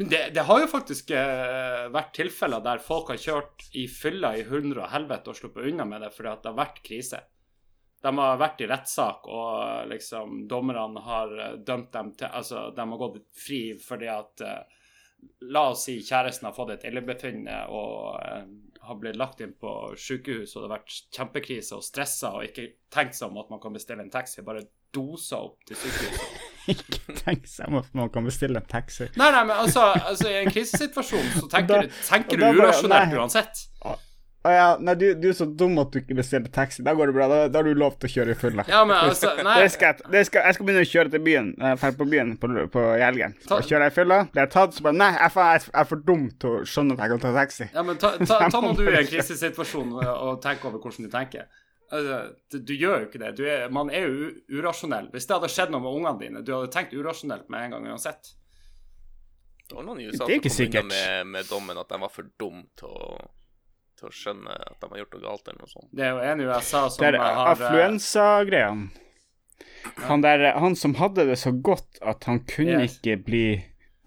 Men 0.00 0.08
det, 0.08 0.20
det 0.38 0.44
har 0.48 0.60
jo 0.62 0.68
faktisk 0.72 1.10
eh, 1.12 1.82
vært 1.92 2.14
tilfeller 2.16 2.62
der 2.64 2.80
folk 2.80 3.10
har 3.12 3.20
kjørt 3.20 3.66
i 3.76 3.84
fylla 3.92 4.30
i 4.38 4.46
hundre 4.48 4.86
og 4.86 4.92
helvete 4.94 5.34
og 5.34 5.36
sluppet 5.36 5.68
unna 5.68 5.84
med 5.88 6.00
det 6.06 6.14
fordi 6.14 6.32
at 6.32 6.46
det 6.46 6.52
har 6.54 6.62
vært 6.62 6.80
krise. 6.86 7.20
De 7.98 8.12
har 8.14 8.38
vært 8.38 8.60
i 8.62 8.68
rettssak, 8.70 9.26
og 9.26 9.88
liksom 9.90 10.44
dommerne 10.48 11.02
har 11.04 11.36
eh, 11.36 11.54
dømt 11.60 11.92
dem 11.92 12.14
til 12.16 12.32
Altså, 12.32 12.68
de 12.72 12.88
har 12.88 13.02
gått 13.04 13.20
fri 13.36 13.62
fordi 13.84 14.08
at 14.16 14.46
eh, 14.46 14.77
La 15.50 15.68
oss 15.72 15.84
si 15.88 15.98
kjæresten 16.04 16.46
har 16.48 16.54
fått 16.56 16.70
et 16.76 16.84
illebefinnende 16.90 17.60
og 17.74 18.18
eh, 18.22 18.42
har 18.88 18.98
blitt 19.00 19.16
lagt 19.20 19.40
inn 19.44 19.52
på 19.60 19.70
sykehus, 19.98 20.54
og 20.56 20.62
det 20.62 20.68
har 20.68 20.74
vært 20.78 20.96
kjempekrise 21.14 21.76
og 21.76 21.84
stressa 21.84 22.30
og 22.38 22.44
ikke 22.46 22.66
tenkt 22.94 23.16
seg 23.18 23.28
om 23.30 23.38
at 23.42 23.50
man 23.52 23.60
kan 23.62 23.74
bestille 23.76 24.04
en 24.04 24.10
taxi, 24.12 24.42
bare 24.46 24.62
dosa 24.94 25.40
opp 25.48 25.64
til 25.68 25.76
sykehuset. 25.76 26.44
Ikke 26.68 27.14
tenk 27.16 27.46
seg 27.48 27.70
om 27.70 27.78
at 27.80 27.86
man 27.96 28.10
kan 28.12 28.26
bestille 28.28 28.60
en 28.60 28.66
taxi. 28.68 29.06
Nei, 29.16 29.30
nei, 29.32 29.40
men 29.48 29.56
altså, 29.56 29.86
altså 30.04 30.28
i 30.28 30.34
en 30.42 30.50
krisesituasjon 30.52 31.30
så 31.38 31.46
tenker, 31.48 31.78
Da- 31.80 31.86
du, 31.88 31.94
tenker 32.10 32.40
du 32.42 32.44
urasjonelt 32.60 33.14
nei. 33.14 33.20
uansett. 33.22 33.62
Å 34.46 34.50
ja, 34.54 34.66
nei, 34.78 34.92
du, 34.94 35.06
du 35.18 35.24
er 35.28 35.34
så 35.34 35.44
dum 35.50 35.74
at 35.82 35.90
du 35.90 35.96
ikke 35.98 36.14
bestiller 36.14 36.46
taxi. 36.54 36.84
Da 36.86 36.92
går 36.94 37.10
det 37.10 37.14
bra. 37.16 37.26
Da, 37.28 37.38
da 37.50 37.58
har 37.58 37.66
du 37.66 37.74
lov 37.74 37.96
til 37.98 38.06
å 38.06 38.12
kjøre 38.12 38.36
i 38.36 38.38
fylla. 38.38 38.64
Ja, 38.70 38.84
men 38.86 38.94
altså, 38.96 39.32
nei 39.42 39.56
Det 39.64 39.72
skal, 39.74 39.96
jeg- 39.98 40.12
det 40.14 40.22
skal, 40.28 40.44
jeg 40.46 40.54
skal 40.56 40.68
begynne 40.68 40.84
å 40.86 40.90
kjøre 40.92 41.10
til 41.14 41.24
byen. 41.26 41.48
Jeg 41.58 41.96
på 41.98 42.06
byen 42.12 42.30
på, 42.38 42.50
på 42.70 42.84
helgen. 43.02 43.34
Så 43.42 43.58
kjører 43.66 43.88
jeg 43.88 43.92
i 43.92 43.96
fylla, 43.96 44.18
blir 44.30 44.44
jeg 44.44 44.52
tatt, 44.54 44.76
så 44.78 44.84
bare 44.86 44.94
Nei, 45.00 45.10
jeg 45.16 45.32
er, 45.34 45.64
jeg 45.66 45.74
er 45.82 45.88
for 45.90 46.04
dum 46.10 46.28
til 46.38 46.50
å 46.54 46.60
skjønne 46.70 46.94
at 46.94 47.02
jeg 47.02 47.12
kan 47.16 47.24
ta 47.26 47.32
taxi. 47.34 47.68
ja, 47.74 47.82
men 47.90 47.98
ta, 47.98 48.12
ta, 48.22 48.38
ta 48.54 48.60
nå 48.64 48.70
du 48.78 48.84
i 48.86 48.94
en 49.00 49.10
krisesituasjon 49.10 49.96
og, 50.04 50.36
tenk 50.46 50.64
over 50.70 50.78
hvordan 50.86 51.08
du 51.08 51.12
tenker. 51.18 51.48
Altså, 51.90 52.20
du, 52.52 52.58
du 52.68 52.72
gjør 52.78 53.02
jo 53.02 53.08
ikke 53.08 53.22
det. 53.24 53.32
Du 53.40 53.42
er, 53.48 53.66
man 53.74 53.90
er 53.90 54.06
jo 54.06 54.30
urasjonell. 54.60 55.08
Hvis 55.10 55.26
det 55.26 55.34
hadde 55.34 55.50
skjedd 55.50 55.74
noe 55.74 55.82
med 55.82 55.98
ungene 55.98 56.18
dine, 56.22 56.44
du 56.46 56.54
hadde 56.54 56.70
tenkt 56.78 56.94
urasjonelt 56.94 57.50
med 57.50 57.66
en 57.66 57.74
gang 57.74 57.90
uansett. 57.90 58.34
Det 59.68 59.74
var 59.76 59.84
noen 59.84 60.00
i 60.00 60.06
USA 60.08 60.24
er 60.24 60.28
som 60.28 60.28
kom 60.30 60.46
unna 60.46 60.54
sikkert. 60.54 60.86
med, 60.94 61.26
med 61.34 61.50
dommen 61.50 61.80
at 61.82 61.90
de 61.90 62.00
var 62.06 62.12
for 62.14 62.28
dum 62.40 62.62
til 62.78 62.88
å, 62.92 63.18
til 63.98 64.08
å 64.08 64.14
skjønne 64.14 64.54
at 64.54 64.78
de 64.80 64.88
har 64.92 65.00
gjort 65.02 65.16
noe 65.16 65.24
galt 65.26 65.48
eller 65.50 65.60
noe 65.64 65.72
sånt. 65.72 65.88
Det 65.92 66.06
er 66.06 66.14
jo 66.14 66.22
en 66.32 66.40
i 66.40 66.46
USA 66.48 66.82
som 66.88 67.02
Det 67.02 67.08
er 67.12 67.18
har 67.18 67.34
eh, 67.34 67.52
affluensagreiene. 67.52 68.88
Han 70.08 70.22
der, 70.22 70.44
han 70.58 70.76
som 70.76 70.94
hadde 70.98 71.24
det 71.28 71.36
så 71.40 71.52
godt 71.52 71.98
at 72.02 72.24
han 72.28 72.40
kunne 72.50 72.82
Yes. 72.84 72.98
ikke 72.98 73.16
bli 73.24 73.44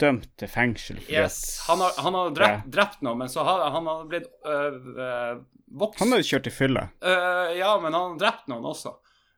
dømt 0.01 0.27
til 0.37 0.49
fengsel 0.49 0.99
Yes. 1.09 1.61
Han 1.67 1.79
har, 1.83 1.91
han 1.97 2.13
har 2.17 2.29
drept, 2.35 2.65
Ja. 2.65 2.71
drept 2.77 3.01
noe, 3.05 3.15
men 3.15 3.29
så 3.29 3.43
har 3.45 3.69
han 3.71 3.85
har 3.85 4.05
blitt 4.09 4.27
øh, 4.45 4.79
øh, 4.97 5.41
vokst. 5.71 5.99
Han 5.99 6.11
hadde 6.11 6.27
kjørt 6.27 6.47
i 6.47 6.53
fylla. 6.55 6.87
Uh, 7.03 7.51
ja, 7.57 7.71
men 7.79 7.93
han 7.93 8.11
har 8.13 8.17
drept 8.19 8.47
noen 8.51 8.65
også. 8.65 8.95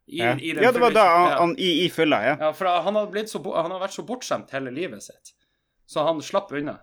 I, 0.07 0.17
Ja. 0.19 0.33
i 0.35 0.53
den 0.53 0.63
ja, 0.63 0.71
det 0.75 0.81
var 0.81 0.91
da 0.91 1.03
han, 1.07 1.31
han 1.39 1.51
i, 1.57 1.85
i 1.85 1.89
fylla, 1.89 2.17
ja. 2.25 2.37
Ja, 2.39 2.51
for 2.53 2.67
han 2.67 2.95
har, 2.95 3.07
blitt 3.07 3.29
så, 3.31 3.39
han 3.55 3.71
har 3.71 3.79
vært 3.79 3.93
så 3.95 4.03
bortskjemt 4.03 4.51
hele 4.51 4.71
livet 4.73 5.03
sitt, 5.05 5.31
så 5.87 6.03
han 6.07 6.19
slapp 6.21 6.51
unna. 6.51 6.79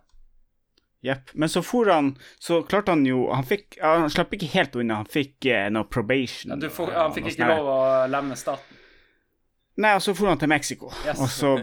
Jepp. 1.03 1.31
Men 1.35 1.49
så 1.49 1.63
for 1.65 1.89
han 1.89 2.11
Så 2.39 2.59
klarte 2.69 2.93
han 2.93 3.07
jo 3.09 3.23
Han 3.33 3.45
fikk 3.49 3.79
Han 3.81 4.11
slapp 4.13 4.35
ikke 4.37 4.51
helt 4.53 4.75
unna. 4.77 4.99
Han 5.01 5.09
fikk 5.09 5.47
eh, 5.49 5.71
noe 5.73 5.89
probation. 5.89 6.53
Ja, 6.53 6.59
du 6.61 6.69
får, 6.69 6.93
han 6.93 7.15
fikk 7.17 7.31
ikke 7.33 7.49
lov 7.49 7.71
å 7.73 7.79
levne 8.13 8.37
staten. 8.37 8.77
Nei, 9.81 9.95
og 9.97 10.03
så 10.05 10.13
for 10.19 10.29
han 10.29 10.39
til 10.43 10.51
Mexico. 10.53 10.91
Yes. 11.07 11.21
Og 11.25 11.31
så 11.33 11.55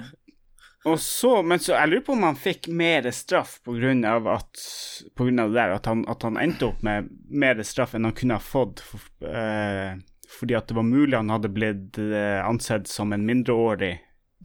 og 0.87 0.99
så, 1.03 1.41
men 1.43 1.59
så 1.59 1.73
jeg 1.73 1.89
lurer 1.89 2.03
på 2.07 2.13
om 2.15 2.21
han 2.23 2.37
fikk 2.39 2.67
mer 2.71 3.09
straff 3.11 3.57
av 3.67 4.27
at 4.31 4.61
På 5.17 5.25
grunn 5.25 5.39
av 5.43 5.49
det 5.51 5.57
der, 5.59 5.73
at 5.75 5.85
han, 5.89 6.05
at 6.07 6.23
han 6.23 6.37
endte 6.39 6.69
opp 6.69 6.81
med 6.85 7.09
mer 7.27 7.59
straff 7.67 7.95
enn 7.97 8.07
han 8.07 8.15
kunne 8.15 8.37
ha 8.37 8.39
fått 8.39 8.79
for, 8.85 9.01
eh, 9.27 9.97
fordi 10.39 10.55
at 10.55 10.67
det 10.69 10.77
var 10.77 10.87
mulig 10.87 11.17
han 11.17 11.29
hadde 11.33 11.49
blitt 11.51 11.97
eh, 11.99 12.39
ansett 12.45 12.87
som 12.87 13.11
en 13.13 13.25
mindreårig 13.27 13.97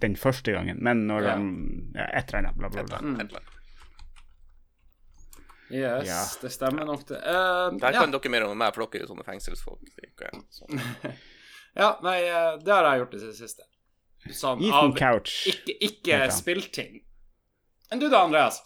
den 0.02 0.16
første 0.18 0.52
gangen, 0.56 0.80
men 0.82 1.06
når 1.06 1.22
Ja. 1.22 1.30
han 1.37 1.92
ja, 1.94 2.08
Et 2.18 2.28
eller 2.32 2.38
annet, 2.38 2.56
bla, 2.58 2.68
bla, 2.68 2.80
Et 2.80 2.87
bla. 2.90 2.99
eller 2.99 3.08
annet, 3.08 3.20
et 3.22 3.28
eller 3.30 3.38
annet. 3.38 3.58
Yes, 5.73 6.07
Ja. 6.07 6.21
det 6.43 6.50
stemmer 6.52 6.85
nok, 6.85 7.07
det. 7.09 7.19
Uh, 7.25 7.73
Der 7.81 7.93
ja. 7.97 8.00
kan 8.02 8.12
dere 8.12 8.31
mer 8.35 8.45
om 8.50 8.59
meg, 8.61 8.75
for 8.76 8.85
dere 8.87 9.00
er 9.02 9.07
jo 9.07 9.12
sånne 9.14 9.25
fengselsfolk. 9.25 9.81
det 9.97 10.05
er 10.05 10.11
ikke 10.11 10.29
jeg, 10.29 10.43
så. 10.52 11.12
ja, 11.83 11.91
nei, 12.05 12.19
eh, 12.29 12.59
det 12.61 12.75
har 12.76 12.88
jeg 12.91 13.00
gjort 13.05 13.14
i 13.17 13.23
det 13.26 13.37
siste. 13.38 13.64
Sånn 14.31 14.61
Ethan 14.62 14.93
av 14.93 14.97
Couch. 15.00 15.33
ikke, 15.50 15.79
ikke 15.88 16.19
spillting. 16.31 17.00
Enn 17.91 17.99
du 18.00 18.07
da, 18.12 18.21
Andreas? 18.29 18.61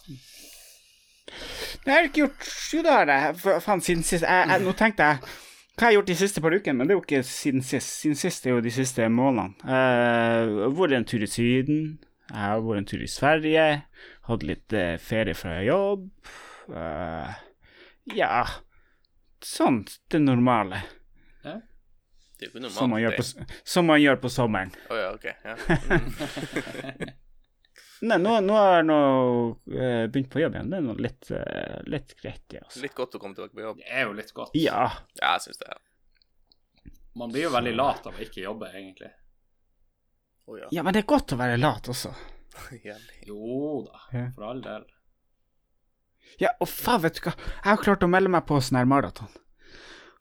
Det 1.83 1.91
har 1.91 2.01
jeg 2.03 2.09
ikke 2.11 2.21
gjort 2.25 2.45
Jo, 2.73 2.81
det 2.85 2.91
har 2.93 3.09
jeg. 3.11 3.35
Faen, 3.65 3.81
siden 3.83 4.03
sist 4.07 4.23
jeg, 4.23 4.47
jeg, 4.47 4.61
Nå 4.63 4.71
tenkte 4.79 5.03
jeg 5.11 5.19
hva 5.77 5.83
har 5.85 5.91
jeg 5.91 5.97
gjort 5.99 6.07
de 6.09 6.15
siste 6.17 6.41
par 6.41 6.53
ukene, 6.55 6.73
men 6.73 6.87
det 6.89 6.93
er 6.95 6.97
jo 6.97 7.03
ikke 7.03 7.19
siden 7.27 7.61
sist. 7.61 7.91
Siden 8.01 8.15
sist 8.17 8.47
er 8.47 8.55
jo 8.55 8.61
de 8.65 8.71
siste 8.73 9.05
månedene. 9.13 9.53
Eh, 9.61 10.47
Jeg 10.49 10.63
har 10.63 10.71
vært 10.79 10.95
en 10.97 11.05
tur 11.05 11.21
i 11.21 11.27
Syden. 11.29 11.83
Jeg 12.31 12.39
har 12.41 12.63
vært 12.65 12.79
en 12.81 12.87
tur 12.89 13.03
i 13.05 13.09
Sverige. 13.13 13.65
Hatt 14.25 14.45
litt 14.49 14.73
ferie 15.05 15.35
fra 15.37 15.59
jobb. 15.61 16.07
Eh, 16.67 17.35
ja 18.17 18.45
Sånn 19.43 19.83
det 20.11 20.19
normale. 20.19 20.81
Det 22.37 22.45
er 22.45 22.49
jo 22.49 22.53
ikke 22.53 22.61
normalt. 22.61 22.77
Som 22.77 22.91
man 22.93 23.01
gjør 23.01 23.15
det. 23.15 23.17
på, 23.17 23.61
som 23.65 23.87
man 23.89 24.01
gjør 24.01 24.19
på 24.21 24.29
sommeren. 24.29 24.73
Å 24.93 24.97
ja, 24.97 25.07
ok. 25.15 25.25
Ja. 25.43 25.55
Mm. 25.89 27.15
Nei, 28.07 28.17
nå, 28.21 28.33
nå 28.45 28.53
har 28.53 28.75
jeg 28.75 28.85
nå 28.85 28.97
uh, 29.73 30.03
begynt 30.13 30.29
på 30.29 30.43
jobb 30.43 30.53
igjen. 30.53 30.69
Det 30.69 30.77
er 30.77 30.83
nå 30.85 30.93
litt, 31.01 31.29
uh, 31.33 31.79
litt 31.89 32.13
greit, 32.19 32.43
det, 32.53 32.61
altså. 32.61 32.83
Litt 32.83 32.93
godt 32.97 33.17
å 33.17 33.21
komme 33.23 33.33
tilbake 33.39 33.57
på 33.57 33.63
jobb. 33.63 33.79
Det 33.81 33.89
er 33.89 34.05
jo 34.05 34.13
litt 34.19 34.33
godt. 34.37 34.53
Ja. 34.53 34.83
Ja, 35.17 35.31
jeg 35.31 35.47
syns 35.47 35.63
det. 35.63 35.71
Ja. 35.73 36.91
Man 37.17 37.33
blir 37.33 37.47
jo 37.47 37.53
veldig 37.55 37.73
lat 37.73 38.05
av 38.05 38.19
å 38.19 38.21
ikke 38.21 38.43
jobbe, 38.43 38.69
egentlig. 38.69 39.09
Oh, 40.45 40.59
ja. 40.61 40.69
ja, 40.77 40.85
men 40.85 40.93
det 40.93 41.01
er 41.01 41.09
godt 41.09 41.33
å 41.33 41.39
være 41.41 41.57
lat 41.57 41.89
også. 41.89 42.13
Jo 43.27 43.81
da, 43.85 44.05
for 44.11 44.45
all 44.51 44.61
del. 44.61 44.85
Ja, 46.39 46.49
og 46.61 46.67
faen, 46.69 47.01
vet 47.01 47.15
du 47.17 47.21
hva, 47.29 47.33
jeg 47.37 47.69
har 47.71 47.77
klart 47.83 48.03
å 48.05 48.09
melde 48.09 48.29
meg 48.29 48.45
på 48.45 48.59
sånn 48.61 48.77
her 48.77 48.85
maraton. 48.85 49.27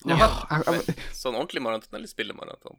Ja, 0.07 0.17
jeg- 0.51 0.65
jeg- 0.87 0.97
Sånn 1.13 1.35
ordentlig 1.35 1.63
maraton 1.63 1.95
eller 1.99 2.07
spillemaraton? 2.09 2.77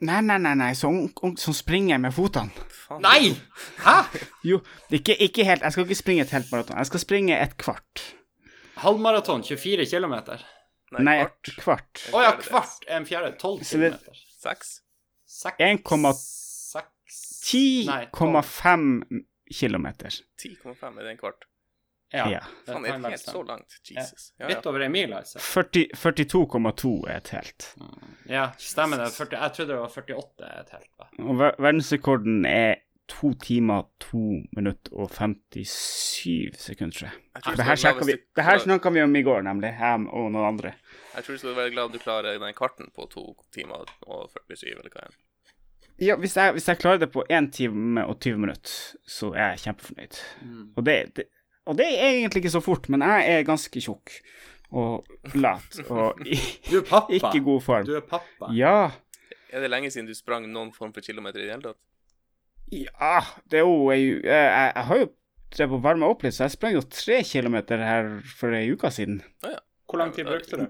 Nei, 0.00 0.20
nei, 0.22 0.38
nei, 0.38 0.54
nei, 0.54 0.72
sånn 0.78 1.10
som 1.38 1.52
springer 1.54 1.98
med 1.98 2.12
fotene. 2.14 2.50
Faen. 2.70 3.00
Nei! 3.02 3.34
Hæ? 3.82 4.06
Jo, 4.44 4.60
ikke, 4.90 5.16
ikke 5.18 5.44
helt, 5.44 5.62
jeg 5.62 5.72
skal 5.72 5.84
ikke 5.84 5.96
springe 6.02 6.20
et 6.22 6.30
helt 6.30 6.50
maraton, 6.52 6.76
jeg 6.76 6.86
skal 6.86 7.00
springe 7.00 7.34
et 7.40 7.56
kvart. 7.58 8.04
Halvmaraton, 8.76 9.42
24 9.42 9.86
km. 9.90 10.38
Nei, 10.92 11.02
Nei, 11.02 11.16
kvart. 11.24 11.48
et 11.48 11.56
kvart. 11.64 12.04
ja, 12.12 12.32
kvart. 12.40 12.84
En 12.88 13.04
fjerde. 13.04 13.36
12 13.38 13.64
Så 13.64 13.76
km. 13.76 13.98
Seks? 14.40 14.80
6 15.26 15.56
1,2 15.58 16.14
10,5 17.42 19.24
kilometer. 19.52 20.08
10,5 20.38 20.98
er 20.98 21.02
det 21.02 21.10
en 21.10 21.18
kvart? 21.20 21.44
Ja. 22.12 22.24
Ja. 22.32 22.40
Faen, 22.66 22.86
er 22.88 22.98
det 23.02 23.10
helt 23.12 23.20
så 23.28 23.42
langt? 23.44 23.74
Jesus. 23.84 24.30
Ja, 24.38 24.46
ja. 24.46 24.54
Litt 24.54 24.66
over 24.66 24.80
ei 24.80 24.88
mil, 24.88 25.12
altså. 25.12 25.38
42,2 25.44 26.92
er 27.08 27.16
et 27.20 27.28
helt. 27.34 27.66
Ja, 28.28 28.46
stemmer 28.58 29.02
det. 29.02 29.10
40, 29.12 29.36
jeg 29.42 29.52
trodde 29.56 29.72
det 29.74 29.80
var 29.80 29.88
48 29.92 30.48
er 30.48 30.60
et 30.62 30.70
helt. 30.76 30.90
Da. 30.98 31.08
Og 31.24 31.38
ver 31.42 31.58
verdensrekorden 31.60 32.46
er 32.48 32.74
2 33.08 33.30
timer, 33.44 33.86
2 34.04 34.18
minutter 34.56 34.92
og 35.00 35.12
57 35.16 36.58
sekunder, 36.60 36.96
tror 36.98 37.06
jeg. 37.08 37.20
Jeg 37.36 37.42
tror 37.44 37.54
Det 37.60 37.64
her, 37.64 37.74
snakket 37.84 38.06
vi, 38.06 38.12
hvis 38.12 38.24
det 38.36 38.44
her 38.44 38.50
klarer- 38.50 38.64
snakka 38.66 38.90
vi 38.90 39.02
om 39.02 39.16
i 39.16 39.22
går, 39.22 39.40
nemlig. 39.42 39.70
Jeg 39.80 40.08
og 40.12 40.32
noen 40.32 40.44
andre. 40.48 40.72
Jeg 41.14 41.24
tror 41.24 41.32
du 41.32 41.38
skal 41.38 41.56
være 41.56 41.70
glad 41.70 41.92
du 41.92 41.98
klarer 41.98 42.38
den 42.38 42.54
kvarten 42.54 42.90
på 42.94 43.08
to 43.10 43.24
timer 43.52 43.84
og 44.06 44.30
47, 44.32 44.70
eller 44.76 44.90
hva 44.92 45.06
enn. 45.08 45.16
Ja, 46.00 46.14
hvis 46.16 46.36
jeg, 46.36 46.52
hvis 46.52 46.68
jeg 46.68 46.78
klarer 46.78 46.98
det 46.98 47.10
på 47.12 47.24
1 47.28 47.52
time 47.52 48.04
og 48.06 48.20
20 48.20 48.38
minutter, 48.38 48.70
så 49.08 49.32
er 49.34 49.56
jeg 49.56 49.58
kjempefornøyd. 49.64 50.18
Og, 50.76 50.84
det, 50.86 51.14
det, 51.16 51.24
og 51.68 51.76
det 51.78 51.86
er 51.92 52.14
egentlig 52.16 52.42
ikke 52.42 52.54
så 52.56 52.62
fort, 52.64 52.88
men 52.92 53.04
jeg 53.04 53.34
er 53.36 53.44
ganske 53.48 53.80
tjukk 53.84 54.14
og 54.72 55.06
lat 55.40 55.78
og 55.88 56.18
i, 56.28 56.36
Du 56.68 56.78
er 56.80 56.86
pappa. 56.88 57.12
ikke 57.16 57.34
i 57.38 57.44
god 57.44 57.60
form. 57.64 57.86
Du 57.88 57.94
er 57.96 58.02
pappa. 58.04 58.50
Ja. 58.56 58.74
Er 59.52 59.62
det 59.64 59.70
lenge 59.72 59.90
siden 59.92 60.08
du 60.08 60.12
sprang 60.16 60.44
noen 60.52 60.72
form 60.76 60.90
for 60.96 61.00
kilometer 61.04 61.40
i 61.40 61.46
det 61.46 61.54
hele 61.54 61.70
tatt? 61.70 61.80
Ja, 62.72 63.22
det 63.48 63.62
er 63.62 63.64
jo 63.64 63.88
Jeg, 63.94 64.18
jeg, 64.26 64.72
jeg 64.76 64.84
har 64.90 64.98
jo 65.00 65.06
drevet 65.56 65.78
og 65.78 65.84
varma 65.86 66.10
opp 66.12 66.26
litt, 66.26 66.34
så 66.36 66.44
jeg 66.44 66.52
sprang 66.58 66.74
jo 66.76 66.82
tre 66.92 67.22
kilometer 67.24 67.80
her 67.80 68.10
for 68.36 68.52
ei 68.52 68.66
uke 68.74 68.90
siden. 68.92 69.22
Hvor 69.88 70.02
lang 70.02 70.12
tid 70.12 70.28
brukte 70.28 70.58
du? 70.60 70.66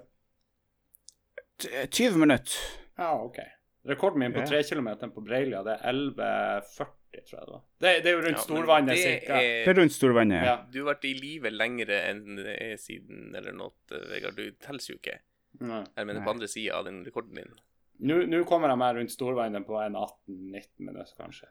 20 1.91 2.19
minutter. 2.23 2.55
Ja, 2.99 3.17
OK. 3.19 3.41
Rekorden 3.89 4.19
min 4.23 4.33
på 4.35 4.45
tre 4.47 4.61
kilometer 4.63 5.11
på 5.11 5.23
Breilia, 5.27 5.65
det 5.67 5.75
er 5.81 5.91
11,40, 5.91 6.87
tror 7.27 7.39
jeg 7.39 7.47
det 7.47 7.53
var. 7.53 7.63
Det, 7.81 7.93
det 8.05 8.11
er 8.11 8.15
jo 8.15 8.25
rundt 8.25 8.37
Ja, 8.39 8.45
Storvannet, 8.45 8.91
det 8.95 9.05
cirka. 9.05 9.39
Det 9.39 9.53
er 9.63 9.71
er 9.73 9.79
rundt 9.81 9.95
Storvannet. 9.95 10.45
Ja. 10.45 10.57
Du 10.73 10.79
har 10.83 10.91
vært 10.93 11.07
i 11.09 11.15
live 11.17 11.53
lengre 11.55 12.01
enn 12.11 12.43
er 12.43 12.77
siden 12.81 13.33
eller 13.39 13.57
noe, 13.57 13.73
eh, 13.93 14.05
Vegard. 14.13 14.37
Du 14.37 14.59
teller 14.65 14.91
jo 14.93 14.99
ikke. 14.99 15.19
Nei. 15.65 15.83
Jeg 15.97 16.07
mener 16.11 16.21
Nei. 16.21 16.27
på 16.27 16.35
andre 16.37 16.51
sida 16.53 16.77
av 16.79 16.85
den 16.89 17.01
rekorden 17.07 17.41
din. 17.41 17.57
Nå 17.99 18.45
kommer 18.47 18.71
jeg 18.71 18.79
meg 18.79 18.99
rundt 19.01 19.15
Storvannet 19.15 19.67
på 19.67 19.81
en 19.83 19.97
18-19 19.99 20.69
minutter, 20.87 21.15
kanskje. 21.19 21.49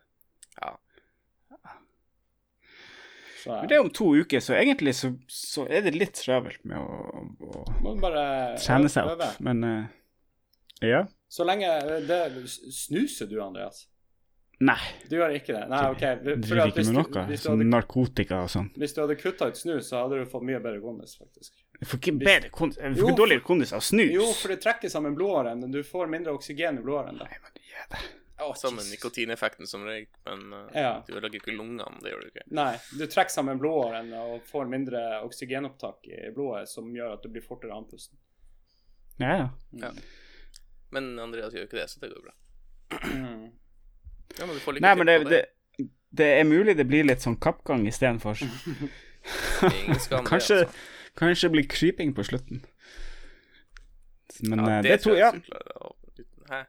Ja. 0.62 0.76
Så 3.44 3.54
Men 3.62 3.70
det 3.70 3.76
er 3.78 3.84
om 3.84 3.92
to 3.94 4.08
uker, 4.18 4.42
så 4.44 4.56
egentlig 4.58 4.96
så, 4.98 5.12
så 5.32 5.68
er 5.70 5.84
det 5.86 5.94
litt 5.96 6.18
travelt 6.20 6.64
med 6.68 6.80
å, 6.82 7.22
å 7.48 7.66
må 7.86 7.94
bare 8.02 8.58
trene 8.60 8.90
seg 8.92 9.12
opp. 9.12 9.24
Men 9.46 9.64
uh, 9.64 9.84
ja. 10.84 11.06
Så 11.32 11.46
lenge 11.48 11.70
det, 12.08 12.20
Snuser 12.48 13.30
du, 13.30 13.38
Andreas? 13.44 13.86
Nei. 14.60 14.80
Du 15.06 15.14
gjør 15.20 15.36
ikke 15.38 15.54
det? 15.54 15.64
Nei, 15.70 15.80
OK. 15.94 16.04
Driver 16.42 16.72
ikke 16.72 16.84
med 16.88 16.96
noe. 16.98 17.24
du 17.30 17.36
Sånn 17.38 17.62
narkotika 17.70 18.40
og 18.42 18.50
sånn. 18.50 18.72
hvis 18.74 18.96
du 18.96 19.02
hadde 19.04 19.16
kutta 19.20 19.48
ut 19.52 19.58
snus, 19.60 19.90
så 19.92 20.00
hadde 20.02 20.18
du 20.24 20.30
fått 20.32 20.46
mye 20.50 20.58
bedre 20.64 20.82
kondis, 20.82 21.14
faktisk. 21.20 21.54
Du 21.78 21.86
får 21.86 22.00
ikke 22.02 22.14
bedre 22.24 22.50
kondis, 22.50 22.80
jeg 22.82 22.96
får 22.98 23.12
ikke 23.12 23.20
dårligere 23.20 23.46
kondis 23.46 23.74
av 23.78 23.84
snus. 23.86 24.10
Jo, 24.16 24.26
for 24.34 24.50
det 24.56 24.58
trekker 24.64 24.90
sammen 24.90 25.14
blodårene. 25.18 25.70
Du 25.70 25.84
får 25.86 26.10
mindre 26.10 26.34
oksygen 26.34 26.80
i 26.80 26.86
blodårene 26.88 27.20
da. 27.22 27.28
Nei, 27.30 27.38
men 27.44 27.54
det 27.60 27.76
er 27.84 27.92
det. 27.94 28.02
Å, 28.38 28.52
Samme 28.58 28.82
nikotineffekten 28.86 29.66
som 29.70 29.86
røyk, 29.86 30.10
men 30.26 30.42
uh, 30.54 30.66
Ja. 30.74 30.92
du 31.06 31.14
ødelegger 31.16 31.40
ikke 31.42 31.54
lungene. 31.58 31.86
Det 32.02 32.12
gjør 32.12 32.22
du 32.26 32.28
ikke. 32.32 32.44
Nei, 32.58 32.72
du 32.98 33.06
trekker 33.06 33.34
sammen 33.34 33.62
blodårene 33.62 34.24
og 34.34 34.42
får 34.50 34.70
mindre 34.74 35.04
oksygenopptak 35.26 36.06
i 36.10 36.32
blodet, 36.34 36.66
som 36.70 36.90
gjør 36.98 37.14
at 37.18 37.24
du 37.26 37.30
blir 37.34 37.46
fortere 37.46 37.78
andpusten. 37.78 38.18
Ja, 39.22 39.38
ja. 39.38 39.48
Ja. 39.86 39.94
Men 40.94 41.14
Andreas 41.20 41.54
gjør 41.54 41.66
ikke 41.70 41.78
det, 41.82 41.88
så 41.94 42.02
det 42.02 42.10
går 42.14 42.26
bra. 42.26 42.36
Ja, 44.38 44.46
men 44.46 44.54
du 44.56 44.62
får 44.62 44.80
Nei, 44.84 44.94
men 45.00 45.10
det, 45.10 45.18
det, 45.32 45.42
det 46.18 46.28
er 46.40 46.48
mulig 46.48 46.78
det 46.78 46.86
blir 46.90 47.08
litt 47.08 47.24
sånn 47.26 47.40
kappgang 47.42 47.88
istedenfor. 47.90 48.40
Ingen 49.84 50.00
skam, 50.00 50.24
det, 50.24 50.30
Kanskje, 50.30 50.60
altså. 50.64 51.14
kanskje 51.20 51.52
blir 51.56 51.68
kryping 51.72 52.14
på 52.16 52.26
slutten. 52.28 52.62
Men 54.46 54.62
ja, 54.62 54.78
eh, 54.78 54.82
det, 54.84 54.90
det, 54.90 54.98
tror 55.04 55.18
jeg 55.18 55.42
ja. 55.42 55.92
Hæ? 56.52 56.60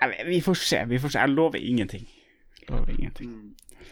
ja, 0.00 0.10
Vi 0.26 0.40
får 0.40 0.54
se. 0.54 0.84
vi 0.88 0.98
får 1.02 1.14
se. 1.14 1.18
Jeg 1.18 1.34
lover 1.34 1.60
ingenting. 1.60 2.06
Jeg 2.60 2.70
lover 2.70 2.94
ingenting. 2.96 3.34
Mm. 3.34 3.86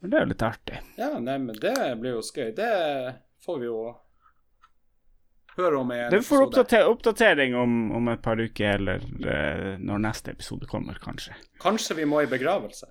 Men 0.00 0.10
det 0.10 0.18
er 0.18 0.26
jo 0.26 0.32
litt 0.32 0.44
artig. 0.46 0.82
Ja, 0.98 1.12
nei, 1.18 1.38
men 1.42 1.56
det 1.58 1.74
blir 2.00 2.18
jo 2.18 2.22
skøy. 2.22 2.52
Det 2.56 2.68
får 3.44 3.62
vi 3.62 3.66
jo 3.70 3.78
høre 5.58 5.80
om 5.80 5.90
en 5.94 6.10
Du 6.12 6.18
får 6.18 6.22
episode. 6.22 6.46
oppdater 6.48 6.88
oppdatering 6.90 7.56
om, 7.58 7.74
om 7.98 8.08
et 8.12 8.22
par 8.24 8.40
uker, 8.40 8.78
eller 8.78 9.02
uh, 9.24 9.74
når 9.82 10.04
neste 10.06 10.32
episode 10.36 10.66
kommer, 10.70 10.98
kanskje. 11.02 11.34
Kanskje 11.62 11.96
vi 11.98 12.06
må 12.08 12.22
i 12.24 12.30
begravelse. 12.30 12.88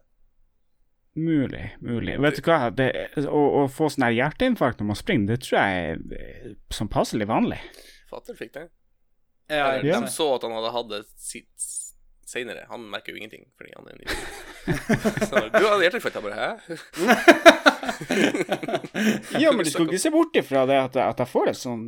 Mulig, 1.18 1.64
mulig. 1.82 2.20
Vet 2.22 2.36
du 2.38 2.44
hva, 2.46 2.68
det, 2.70 2.92
å, 3.26 3.40
å 3.64 3.68
få 3.74 3.88
sånn 3.90 4.06
her 4.06 4.14
hjerteinfarkt 4.20 4.84
når 4.84 4.92
man 4.92 5.00
springer, 5.00 5.32
det 5.32 5.40
tror 5.48 5.58
jeg 5.58 5.96
er 5.96 6.52
sånn 6.78 6.92
passelig 6.94 7.26
vanlig. 7.32 7.58
Fatter 8.12 8.38
fikk 8.38 8.54
det. 8.54 8.68
Ja, 9.50 9.72
Eller, 9.78 9.88
Ja. 9.88 10.00
De 10.04 10.12
så 10.14 10.28
at 10.36 10.44
han 10.46 10.54
hadde 10.54 10.74
hatt 10.76 10.90
det 10.92 11.02
sitt 11.18 11.70
senere. 12.28 12.68
Han 12.70 12.84
merker 12.92 13.16
jo 13.16 13.22
ingenting, 13.22 13.48
fordi 13.58 13.72
han 13.74 13.88
er 13.88 13.96
en 13.96 14.04
idiot. 14.04 14.30
Så, 15.32 15.42
du 15.48 15.64
hadde 15.64 15.86
hjerteinfarkt. 15.88 16.20
Jeg 16.20 16.26
bare 16.28 16.38
Hæ? 16.44 17.72
Ja, 19.42 19.52
men 19.54 19.64
du 19.66 19.70
skal 19.72 19.86
ikke 19.88 20.00
se 20.02 20.12
bort 20.14 20.36
ifra 20.40 20.64
det 20.70 20.78
at, 20.80 20.98
jeg- 21.00 21.10
at 21.14 21.22
jeg 21.24 21.30
får 21.32 21.52
et 21.52 21.60
sånn 21.60 21.84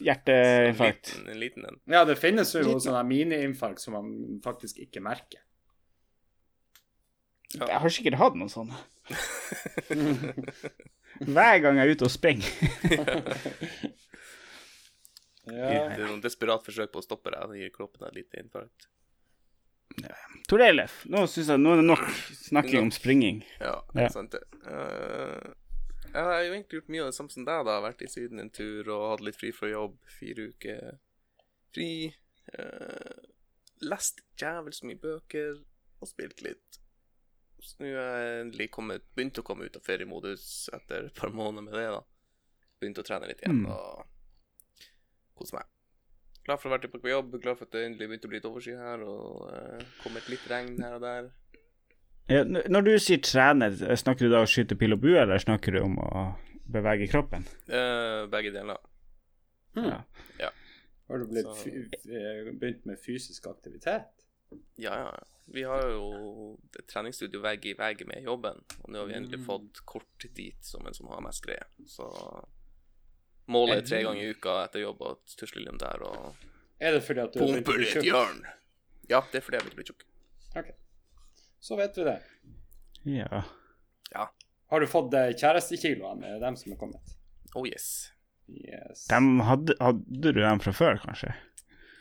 hjerteinfarkt. 0.00 1.12
En 1.14 1.18
liten, 1.18 1.32
en 1.34 1.40
liten 1.42 1.66
en. 1.68 1.78
Ja, 1.92 2.04
det 2.08 2.16
finnes 2.20 2.52
jo 2.56 2.78
sånne 2.80 3.02
miniinfarkt 3.08 3.82
som 3.84 3.96
man 3.98 4.08
faktisk 4.44 4.80
ikke 4.84 5.02
merker. 5.04 5.42
Jeg 7.56 7.80
har 7.80 7.92
sikkert 7.94 8.18
hatt 8.20 8.36
noen 8.36 8.52
sånne. 8.52 8.76
Hver 11.24 11.56
gang 11.64 11.78
jeg 11.80 11.88
er 11.88 11.94
ute 11.96 12.08
og 12.08 12.12
springer. 12.12 12.50
Ja. 15.48 15.64
Det 15.96 16.02
er 16.04 16.10
noen 16.10 16.20
desperat 16.20 16.60
forsøk 16.60 16.90
på 16.92 17.00
å 17.00 17.04
stoppe 17.06 17.30
deg. 17.32 17.40
Det 17.48 17.56
gir 17.62 17.70
kroppen 17.72 18.02
deg 18.02 18.10
et 18.10 18.16
lite 18.18 18.36
infarkt. 18.42 18.84
Torleif, 20.48 21.04
nå 21.12 21.26
syns 21.28 21.48
jeg 21.52 21.60
nå 21.60 21.72
er 21.74 21.76
det 21.82 21.84
nok 21.90 22.04
snakking 22.48 22.86
om 22.86 22.90
springing. 22.94 23.42
Ja, 23.60 23.74
det 23.92 24.00
Ja. 24.00 24.06
er 24.06 24.14
sant 24.14 24.30
det. 24.32 24.42
Uh, 24.64 25.54
jeg 26.08 26.24
har 26.24 26.38
jo 26.42 26.52
egentlig 26.54 26.78
gjort 26.80 26.88
mye 26.88 27.02
av 27.04 27.08
det 27.10 27.14
samme 27.18 27.30
som 27.30 27.44
deg, 27.44 27.64
da. 27.68 27.80
Vært 27.84 28.02
i 28.02 28.08
Syden 28.08 28.40
en 28.40 28.50
tur 28.50 28.88
og 28.88 29.10
hatt 29.10 29.20
litt 29.26 29.36
fri 29.36 29.50
fra 29.52 29.68
jobb. 29.68 29.98
Fire 30.18 30.48
uker 30.54 30.98
fri. 31.74 32.14
Uh, 32.58 33.18
lest 33.84 34.22
jævels 34.40 34.82
mye 34.88 34.96
bøker 34.98 35.58
og 36.00 36.08
spilt 36.08 36.40
litt. 36.42 36.78
Så 37.60 37.74
nå 37.82 37.86
er 37.90 38.18
jeg 38.22 38.40
endelig 38.46 38.70
kommet, 38.70 39.02
begynt 39.18 39.38
å 39.38 39.42
komme 39.44 39.66
ut 39.66 39.76
av 39.76 39.82
feriemodus 39.84 40.68
etter 40.72 41.06
et 41.10 41.14
par 41.14 41.30
måneder 41.34 41.62
med 41.66 41.74
det, 41.74 41.88
da. 41.92 42.00
Begynt 42.80 42.98
å 43.02 43.04
trene 43.04 43.26
litt 43.28 43.40
igjen 43.42 43.64
Mm. 43.64 43.72
og 43.72 44.06
kose 45.36 45.54
meg. 45.58 45.66
Glad 46.48 46.62
for 46.62 46.70
å 46.70 46.72
være 46.72 46.86
tilbake 46.86 47.04
på 47.04 47.10
jobb, 47.12 47.34
glad 47.44 47.58
for 47.58 47.68
at 47.68 47.74
det 47.76 47.84
endelig 47.84 48.06
begynte 48.08 48.24
å 48.24 48.30
bli 48.32 48.38
litt 48.38 48.46
oversky 48.48 48.76
her, 48.78 49.02
og 49.04 49.42
uh, 49.52 49.82
kommet 50.00 50.30
litt 50.32 50.46
regn 50.48 50.78
her 50.80 50.94
og 50.96 51.02
der. 51.04 51.26
Ja, 52.32 52.42
når 52.48 52.86
du 52.86 52.92
sier 53.04 53.20
trener, 53.24 53.76
snakker 54.00 54.24
du 54.24 54.32
da 54.32 54.40
om 54.40 54.48
å 54.48 54.48
skyte 54.48 54.76
pil 54.80 54.96
og 54.96 55.02
bue, 55.04 55.16
eller 55.20 55.40
snakker 55.44 55.76
du 55.76 55.82
om 55.82 55.98
å 56.00 56.22
bevege 56.72 57.08
kroppen? 57.12 57.44
Uh, 57.68 58.24
begge 58.32 58.52
deler. 58.56 58.80
Hmm. 59.76 59.92
Ja. 60.40 60.50
Har 61.08 61.20
du 61.20 61.28
blitt 61.28 61.48
fy 61.60 61.70
eh, 61.84 62.48
begynt 62.52 62.88
med 62.88 63.00
fysisk 63.00 63.46
aktivitet? 63.52 64.08
Ja, 64.80 64.92
ja. 64.92 65.12
ja. 65.12 65.26
Vi 65.48 65.62
har 65.64 65.86
jo 65.88 66.58
et 66.76 66.84
treningsstudio 66.88 67.40
vegg 67.40 67.64
i 67.70 67.76
vegg 67.76 68.02
med 68.08 68.24
jobben, 68.28 68.58
og 68.82 68.90
nå 68.92 69.00
har 69.00 69.08
vi 69.08 69.16
endelig 69.16 69.38
Mm. 69.40 69.46
fått 69.46 69.80
kort 69.88 70.26
dit 70.36 70.64
som 70.64 70.84
en 70.86 70.96
som 70.96 71.08
har 71.08 71.24
mest 71.24 71.44
greie. 71.44 71.64
Så 71.88 72.08
målet 73.48 73.82
er 73.82 73.86
tre 73.88 74.02
ganger 74.06 74.24
i 74.24 74.34
uka 74.36 74.58
etter 74.66 74.84
jobb 74.84 75.02
og 75.08 75.36
tusle 75.38 75.62
innom 75.62 75.80
der 75.80 76.04
og 76.06 76.46
Er 76.78 76.94
det 76.94 77.02
fordi 77.06 77.24
at 77.24 77.34
du 77.34 77.40
har 77.42 77.54
litt 77.56 77.66
bli 77.66 77.88
hjørn. 78.06 78.44
Ja, 79.08 79.22
det 79.32 79.40
er 79.40 79.44
fordi 79.46 79.58
jeg 79.58 79.68
vil 79.68 79.78
blitt 79.78 79.90
tjukk. 79.90 80.04
Ok. 80.58 80.68
Så 81.64 81.78
vet 81.80 81.96
vi 81.98 82.04
det. 82.06 82.18
Ja. 83.08 83.42
ja. 84.12 84.28
Har 84.70 84.80
du 84.80 84.86
fått 84.86 85.14
eh, 85.16 85.32
kjærestekiloene? 85.32 86.36
Dem 86.42 86.56
som 86.60 86.74
er 86.74 86.80
kommet? 86.80 87.16
Oh 87.56 87.66
yes. 87.66 88.12
Yes. 88.48 89.06
Dem 89.10 89.40
hadde, 89.44 89.74
hadde 89.80 90.32
du 90.32 90.40
dem 90.40 90.60
fra 90.60 90.72
før, 90.76 91.00
kanskje? 91.02 91.32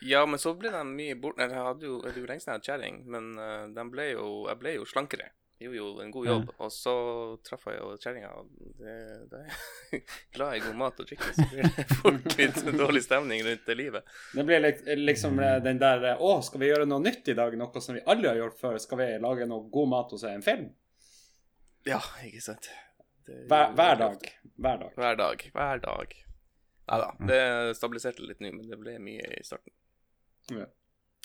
Ja, 0.05 0.25
men 0.29 0.39
så 0.39 0.53
ble 0.55 0.71
de 0.71 0.83
mye 0.87 1.15
bort... 1.19 1.39
Jeg 1.41 1.55
hadde 1.55 1.87
jo, 1.87 1.97
det 2.03 2.13
er 2.13 2.21
jo 2.21 2.29
lenge 2.29 2.43
siden 2.43 2.53
jeg 2.53 2.59
hadde 2.59 2.69
kjerring, 2.69 2.99
men 3.09 3.31
uh, 3.39 3.65
de 3.73 3.85
ble 3.91 4.11
jo, 4.11 4.27
jeg 4.51 4.61
ble 4.61 4.75
jo 4.77 4.85
slankere. 4.87 5.31
Gjorde 5.59 5.77
jo 5.79 5.85
en 6.03 6.11
god 6.13 6.27
jobb, 6.27 6.49
og 6.61 6.69
så 6.71 6.91
traff 7.41 7.63
jeg 7.65 7.79
jo 7.79 7.95
kjerringa. 7.97 8.27
og 8.37 8.49
det- 8.77 9.29
Da 9.31 9.37
er 9.97 10.01
glad 10.35 10.55
i 10.55 10.59
god 10.67 10.75
mat 10.77 10.99
og 11.01 11.07
drikke, 11.09 11.31
så 11.33 11.45
blir 11.49 11.63
det 11.63 11.85
fort 11.97 12.27
litt 12.37 12.59
dårlig 12.77 13.01
stemning 13.03 13.41
rundt 13.47 13.65
det 13.65 13.75
livet. 13.79 14.03
Det 14.37 14.45
blir 14.45 14.61
liksom 15.01 15.39
eh, 15.41 15.55
den 15.65 15.79
der 15.81 16.05
Å, 16.21 16.35
skal 16.45 16.61
vi 16.61 16.69
gjøre 16.69 16.85
noe 16.85 17.01
nytt 17.01 17.27
i 17.33 17.37
dag? 17.39 17.57
Noe 17.57 17.81
som 17.81 17.97
vi 17.97 18.03
aldri 18.05 18.29
har 18.29 18.37
gjort 18.43 18.59
før? 18.61 18.77
Skal 18.83 19.01
vi 19.01 19.09
lage 19.25 19.47
noe 19.49 19.65
god 19.73 19.89
mat 19.95 20.13
og 20.13 20.21
se 20.21 20.29
en 20.29 20.45
film? 20.45 20.69
Ja, 21.89 22.01
ikke 22.27 22.41
sant. 22.43 22.69
Hver, 23.25 23.73
hver 23.75 23.97
dag. 23.99 24.29
Hver 24.61 24.77
dag. 24.85 24.93
Hver 24.95 25.15
dag. 25.17 25.47
Hver 25.57 25.81
dag. 25.83 26.13
Ja 26.87 26.97
da, 27.01 27.09
det 27.27 27.41
stabiliserte 27.75 28.23
litt 28.23 28.39
nå, 28.39 28.53
men 28.55 28.69
det 28.69 28.77
ble 28.79 28.93
mye 29.03 29.25
i 29.35 29.41
starten. 29.43 29.73
Ja. 30.53 30.67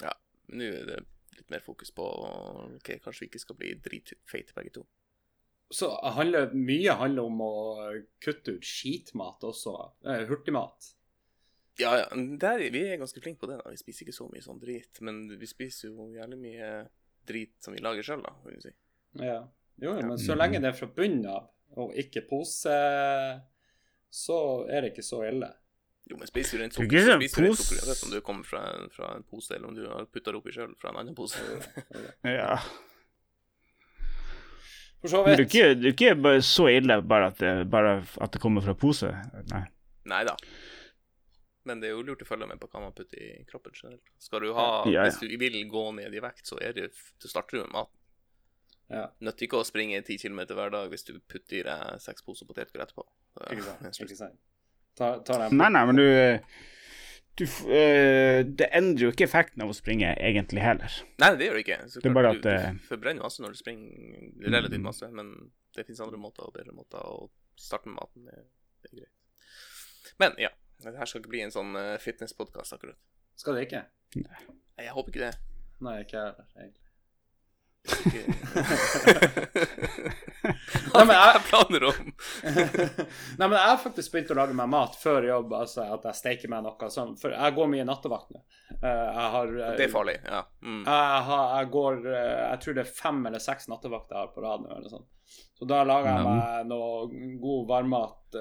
Ja, 0.02 0.14
nå 0.50 0.64
er 0.80 0.88
det 0.88 0.96
litt 1.36 1.50
mer 1.50 1.60
fokus 1.64 1.90
på 1.94 2.06
ok, 2.76 2.90
kanskje 3.04 3.24
vi 3.24 3.30
ikke 3.30 3.40
skal 3.42 3.56
bli 3.60 3.74
dritfeite 3.84 4.54
begge 4.56 4.72
to. 4.78 4.86
Så 5.72 5.88
handler, 6.16 6.50
mye 6.52 6.92
handler 7.00 7.28
om 7.30 7.38
å 7.40 7.52
kutte 8.20 8.58
ut 8.58 8.66
skitmat 8.66 9.40
også. 9.48 9.72
Eh, 10.04 10.26
hurtigmat. 10.28 10.90
Ja, 11.80 11.94
ja, 12.02 12.08
der, 12.36 12.60
vi 12.74 12.82
er 12.92 12.98
ganske 13.00 13.22
flinke 13.24 13.40
på 13.40 13.48
det. 13.48 13.56
da. 13.62 13.70
Vi 13.72 13.80
spiser 13.80 14.04
ikke 14.04 14.16
så 14.18 14.26
mye 14.28 14.44
sånn 14.44 14.60
drit, 14.60 15.00
men 15.00 15.22
vi 15.40 15.48
spiser 15.48 15.88
jo 15.88 16.10
jævlig 16.12 16.38
mye 16.42 16.68
drit 17.24 17.54
som 17.64 17.72
vi 17.72 17.80
lager 17.80 18.04
sjøl, 18.04 18.20
da, 18.26 18.34
vil 18.44 18.58
vi 18.58 18.66
si. 18.66 18.74
Ja. 19.24 19.38
Jo, 19.80 19.94
Ja. 19.96 20.04
men 20.06 20.18
så 20.20 20.36
lenge 20.36 20.60
det 20.60 20.68
er 20.68 20.76
fra 20.76 20.90
bunnen 20.92 21.24
av, 21.32 21.48
og 21.80 21.94
ikke 21.96 22.26
pose, 22.28 22.76
så 24.12 24.36
er 24.68 24.82
det 24.84 24.92
ikke 24.92 25.06
så 25.06 25.22
ille. 25.24 25.48
Jo, 26.10 26.16
men 26.18 26.26
spiser 26.26 26.58
du 26.58 26.62
rent 26.64 26.74
sukker, 26.74 27.04
så 27.06 27.16
spiser 27.20 27.42
du 27.42 27.46
rent 27.48 27.58
sukker 27.62 27.82
uansett 27.86 28.06
om 28.08 28.10
du 28.14 28.20
kommer 28.26 28.44
fra, 28.48 28.62
fra 28.94 29.12
en 29.16 29.22
pose, 29.28 29.54
eller 29.54 29.68
om 29.70 29.76
du 29.76 29.84
har 29.86 30.08
putta 30.10 30.32
det 30.34 30.40
oppi 30.40 30.54
sjøl 30.54 30.72
fra 30.80 30.90
en 30.90 30.98
annen 31.02 31.14
pose. 31.18 31.38
Ja. 32.26 32.56
For 35.02 35.10
så 35.10 35.20
det 35.26 35.32
er 35.32 35.40
vidt. 35.42 35.48
ikke, 35.54 35.70
det 35.82 35.88
er 35.90 35.94
ikke 36.14 36.34
så 36.46 36.68
ille 36.70 37.00
bare 37.02 37.32
at, 37.32 37.40
det, 37.42 37.54
bare 37.70 37.96
at 38.22 38.34
det 38.34 38.40
kommer 38.42 38.62
fra 38.62 38.74
pose. 38.78 39.08
Nei. 39.50 39.64
Nei 40.10 40.20
da. 40.28 40.36
Men 41.66 41.80
det 41.82 41.88
er 41.90 41.96
jo 41.96 42.04
lurt 42.06 42.22
å 42.22 42.26
følge 42.26 42.46
med 42.50 42.58
på 42.62 42.68
hva 42.70 42.82
man 42.84 42.94
putter 42.94 43.18
i 43.22 43.32
kroppen 43.48 43.74
generelt. 43.74 44.12
Skal 44.22 44.42
du 44.46 44.52
ha, 44.54 44.68
Ja, 44.86 44.92
ja. 44.92 45.08
Hvis 45.08 45.18
du 45.22 45.26
vil 45.38 45.58
gå 45.70 45.82
ned 45.98 46.14
i 46.14 46.22
vekt, 46.22 46.46
så 46.46 46.58
er 46.62 46.74
det 46.78 46.88
du 46.94 47.26
starter 47.30 47.58
du 47.58 47.64
med 47.64 47.74
mat. 47.74 47.90
Ja, 48.92 49.06
Nytter 49.24 49.46
ikke 49.46 49.58
å 49.62 49.64
springe 49.66 50.02
10 50.04 50.18
km 50.20 50.40
hver 50.52 50.70
dag 50.74 50.90
hvis 50.92 51.06
du 51.08 51.14
putter 51.30 51.62
i 51.62 51.66
deg 51.66 52.00
seks 52.02 52.22
poser 52.26 52.46
potetgull 52.46 52.82
etterpå. 52.84 53.06
Er- 53.40 53.54
ikke 53.56 53.66
sant. 53.70 54.00
Ikke 54.04 54.18
sant. 54.18 54.38
Ta, 54.98 55.14
ta 55.24 55.38
den 55.40 55.56
nei, 55.56 55.70
nei, 55.72 55.82
men 55.88 55.96
du, 55.96 56.04
du 57.40 57.44
øh, 57.48 58.42
Det 58.44 58.68
endrer 58.76 59.06
jo 59.06 59.12
ikke 59.14 59.24
effekten 59.24 59.64
av 59.64 59.72
å 59.72 59.76
springe 59.76 60.10
egentlig 60.20 60.64
heller. 60.64 60.98
Nei, 61.22 61.30
det 61.40 61.48
gjør 61.48 61.58
det 61.58 61.64
ikke. 61.64 61.78
Så 61.88 62.02
Det 62.02 62.10
er 62.10 62.12
klart, 62.12 62.18
bare 62.18 62.32
at 62.34 62.42
du, 62.44 62.80
du 62.80 62.88
forbrenner 62.90 63.24
masse 63.24 63.44
når 63.44 63.54
du 63.54 63.60
springer 63.62 64.50
relativt 64.52 64.84
masse, 64.84 65.08
men 65.16 65.32
det 65.72 65.86
finnes 65.88 66.02
andre 66.04 66.20
måter 66.20 66.44
og 66.44 66.52
bedre 66.56 66.76
måter 66.76 67.00
å 67.00 67.30
starte 67.56 67.88
med 67.88 67.96
maten. 68.00 68.28
Det, 68.28 68.44
det 68.84 68.92
er 68.92 69.00
greit. 69.00 70.12
Men 70.20 70.36
ja, 70.40 70.52
det 70.84 70.98
her 70.98 71.08
skal 71.08 71.22
ikke 71.22 71.32
bli 71.32 71.44
en 71.46 71.54
sånn 71.54 71.72
uh, 71.78 71.96
fitnesspodkast 72.02 72.76
akkurat. 72.76 73.00
Skal 73.38 73.56
det 73.56 73.66
ikke? 73.68 73.86
Nei, 74.20 74.40
Jeg 74.82 74.92
håper 74.92 75.14
ikke 75.14 75.24
det. 75.24 75.34
Nei, 75.82 75.96
ikke 76.04 76.18
jeg 76.18 76.26
heller, 76.28 76.48
egentlig. 76.58 76.81
Nei, 80.92 81.04
men 81.06 81.14
jeg, 81.16 81.30
er 81.34 81.44
planer 81.48 81.84
om? 81.88 82.10
Nei, 83.38 83.46
men 83.46 83.56
jeg 83.56 83.68
har 83.70 83.80
faktisk 83.82 84.12
begynt 84.14 84.30
å 84.34 84.36
lage 84.38 84.54
meg 84.56 84.68
mat 84.72 84.94
før 85.00 85.26
jobb, 85.26 85.54
altså 85.56 85.80
at 85.96 86.04
jeg 86.10 86.20
steker 86.20 86.52
meg 86.52 86.60
noe 86.66 86.90
sånn. 86.92 87.16
For 87.20 87.34
jeg 87.34 87.56
går 87.56 87.70
mye 87.72 87.86
nattevakt 87.88 88.30
nå. 88.34 88.42
Eh, 88.78 88.88
eh, 88.88 89.48
Det 89.78 89.86
er 89.88 89.92
farlig, 89.92 90.18
ja. 90.24 90.42
Mm. 90.62 90.82
Jeg, 90.86 91.24
har, 91.28 91.44
jeg 91.58 91.66
går 91.74 91.94
eh, 92.12 92.42
Jeg 92.52 92.62
tror 92.62 92.78
det 92.78 92.84
er 92.84 92.94
fem 93.02 93.18
eller 93.30 93.42
seks 93.42 93.68
nattevakter 93.72 94.16
jeg 94.18 94.22
har 94.28 94.32
på 94.36 94.44
rad 94.46 94.60
nå, 94.64 94.70
eller 94.76 94.90
sånn. 94.92 95.08
Så 95.56 95.64
da 95.70 95.78
lager 95.86 96.10
jeg 96.10 96.24
meg 96.26 96.66
noe 96.68 96.90
god 97.40 97.68
varmmat 97.70 98.36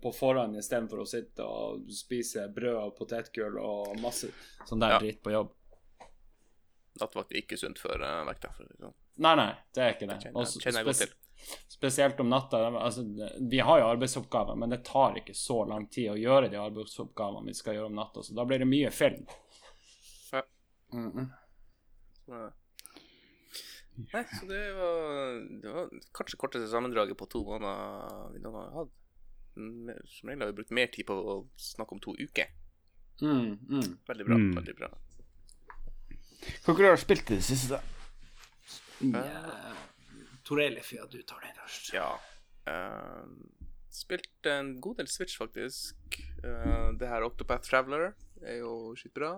på 0.00 0.12
forhånd 0.14 0.56
istedenfor 0.60 1.02
å 1.02 1.08
sitte 1.08 1.44
og 1.44 1.90
spise 1.92 2.46
brød 2.54 2.78
og 2.78 2.94
potetgull 2.96 3.56
og 3.60 3.98
masse 4.00 4.28
sånn 4.68 4.80
der 4.80 4.94
Ja. 4.94 5.00
dritt 5.02 5.20
på 5.24 5.34
jobb. 5.34 5.50
Nattevakt 7.00 7.32
er 7.32 7.40
ikke 7.42 7.58
sunt 7.60 7.80
for 7.82 8.02
uh, 8.04 8.20
vekta. 8.28 8.52
Det 8.58 8.76
sånn. 8.78 8.94
Nei, 9.20 9.34
nei, 9.40 9.50
det 9.76 9.82
er 9.84 9.96
ikke 9.96 10.08
det. 10.08 10.20
Kjenner, 10.22 10.38
Og 10.40 10.62
kjenner 10.64 10.80
jeg 10.80 10.88
godt 10.90 11.00
spes- 11.00 11.10
til. 11.10 11.16
Spesielt 11.72 12.20
om 12.20 12.28
natta. 12.28 12.58
Altså, 12.68 13.02
vi 13.50 13.58
har 13.64 13.80
jo 13.80 13.86
arbeidsoppgaver, 13.88 14.58
men 14.60 14.72
det 14.74 14.82
tar 14.84 15.16
ikke 15.16 15.34
så 15.36 15.62
lang 15.68 15.86
tid 15.92 16.10
å 16.12 16.18
gjøre 16.20 16.50
de 16.52 16.58
arbeidsoppgavene 16.60 17.48
vi 17.48 17.56
skal 17.56 17.78
gjøre 17.78 17.88
om 17.88 17.96
natta, 17.96 18.22
så 18.22 18.36
da 18.36 18.44
blir 18.44 18.60
det 18.60 18.68
mye 18.68 18.90
film. 18.94 19.24
Ja. 20.32 20.42
Mm 20.92 21.28
Ja. 22.28 22.50
Nei, 24.12 24.22
så 24.32 24.46
det 24.48 24.60
var, 24.78 25.32
det 25.62 25.72
var 25.74 25.88
kanskje 26.16 26.38
korteste 26.40 26.68
sammendraget 26.72 27.18
på 27.20 27.26
to 27.28 27.42
måneder 27.44 28.30
vi 28.32 28.40
noen 28.40 28.54
gang 28.54 28.68
har 28.70 28.84
hatt. 28.84 28.94
Mm, 29.58 29.90
Som 30.08 30.30
regel 30.30 30.44
har 30.44 30.52
vi 30.52 30.56
brukt 30.60 30.70
mer 30.78 30.86
tid 30.94 31.08
på 31.08 31.16
å 31.18 31.34
snakke 31.60 31.96
om 31.96 32.00
to 32.00 32.14
uker. 32.16 32.52
Mm, 33.20 33.58
mm. 33.68 33.88
Veldig 34.08 34.26
bra. 34.28 34.38
Mm. 34.38 34.54
veldig 34.56 34.76
bra. 34.78 34.88
Hva 36.64 36.74
har 36.74 36.96
du 36.96 37.02
spilt 37.02 37.30
i 37.30 37.38
det 37.38 37.46
siste? 37.46 37.80
Ja. 39.00 39.24
Tor 40.46 40.60
Eilif, 40.60 40.92
ja, 40.92 41.06
du 41.06 41.20
tar 41.22 41.44
den 41.44 41.56
først. 41.56 41.92
Ja. 41.94 42.10
Uh, 42.68 43.28
spilt 43.92 44.48
en 44.48 44.74
god 44.82 45.00
del 45.00 45.08
Switch, 45.10 45.38
faktisk. 45.38 46.18
Uh, 46.44 46.90
det 46.98 47.08
her 47.08 47.24
Octopath 47.26 47.68
Traveler 47.68 48.12
er 48.42 48.60
jo 48.60 48.96
skitbra. 48.98 49.36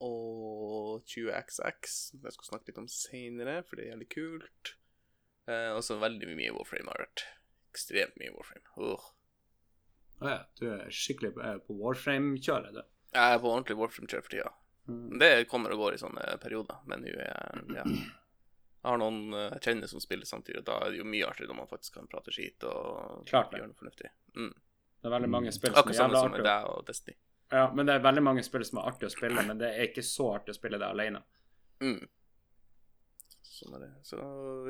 Og 0.00 1.02
20XX, 1.08 1.90
som 1.92 2.22
jeg 2.24 2.36
skal 2.36 2.50
snakke 2.50 2.70
litt 2.70 2.80
om 2.80 2.88
seinere, 2.90 3.60
for 3.66 3.76
det 3.76 3.86
er 3.86 3.94
jævlig 3.94 4.10
kult. 4.14 4.74
Uh, 5.48 5.72
og 5.76 5.82
så 5.84 5.98
veldig 6.00 6.30
mye 6.36 6.54
Warframe 6.56 6.92
har 6.92 7.04
vært. 7.06 7.26
Ekstremt 7.72 8.16
mye 8.20 8.32
Warframe. 8.36 8.66
Uh. 8.76 9.10
Ah, 10.20 10.30
ja, 10.34 10.40
du 10.60 10.66
er 10.68 10.88
skikkelig 10.92 11.34
på, 11.36 11.52
på 11.66 11.76
Warframe-kjøret, 11.80 12.76
du. 12.76 12.82
Jeg 13.14 13.34
er 13.34 13.40
på 13.42 13.50
ordentlig 13.50 13.80
Warframe-kjør 13.80 14.26
for 14.26 14.36
tida. 14.36 14.50
Mm. 14.90 15.18
Det 15.22 15.30
kommer 15.50 15.72
og 15.74 15.84
går 15.84 15.96
i 15.96 16.00
sånne 16.02 16.24
perioder, 16.42 16.80
men 16.90 17.04
nå 17.04 17.12
er 17.14 17.28
jeg 17.30 17.76
ja. 17.78 17.84
Jeg 18.80 18.88
har 18.88 19.00
noen 19.02 19.34
eh, 19.36 19.50
jeg 19.58 19.64
kjenner 19.66 19.90
som 19.90 20.00
spiller 20.00 20.28
samtidig, 20.28 20.62
og 20.62 20.68
da 20.70 20.78
er 20.86 20.94
det 20.94 21.00
jo 21.02 21.08
mye 21.08 21.26
artigere 21.28 21.50
når 21.52 21.58
man 21.58 21.68
faktisk 21.70 21.98
kan 21.98 22.06
prate 22.08 22.32
skit 22.32 22.64
og 22.68 23.26
Klart 23.28 23.50
det. 23.52 23.60
gjøre 23.60 23.72
noe 23.72 23.80
fornuftig. 23.82 24.12
Mm. 24.38 24.54
Det 25.00 25.08
er 25.08 25.14
veldig 25.16 25.28
mange 25.32 25.52
spill 25.52 25.72
som 25.72 25.76
er 25.76 25.82
Akkurat 25.82 25.98
samme 26.00 26.22
som 26.22 26.32
med 26.36 26.46
deg 26.48 26.70
og 26.70 26.86
Destiny. 26.88 27.16
Ja, 27.50 27.66
men 27.74 27.88
det 27.88 27.96
er 27.98 28.02
veldig 28.04 28.22
mange 28.22 28.42
spill 28.46 28.64
som 28.64 28.78
er 28.80 28.88
artig 28.92 29.08
å 29.08 29.12
spille, 29.12 29.42
men 29.42 29.58
det 29.60 29.68
er 29.74 29.88
ikke 29.90 30.04
så 30.06 30.30
artig 30.36 30.54
å 30.54 30.58
spille 30.58 30.78
det 30.80 30.86
alene. 30.86 31.20
Mm. 31.82 32.04
Sånn 33.50 33.76
er 33.76 33.84
det. 33.84 33.90
Så 34.06 34.16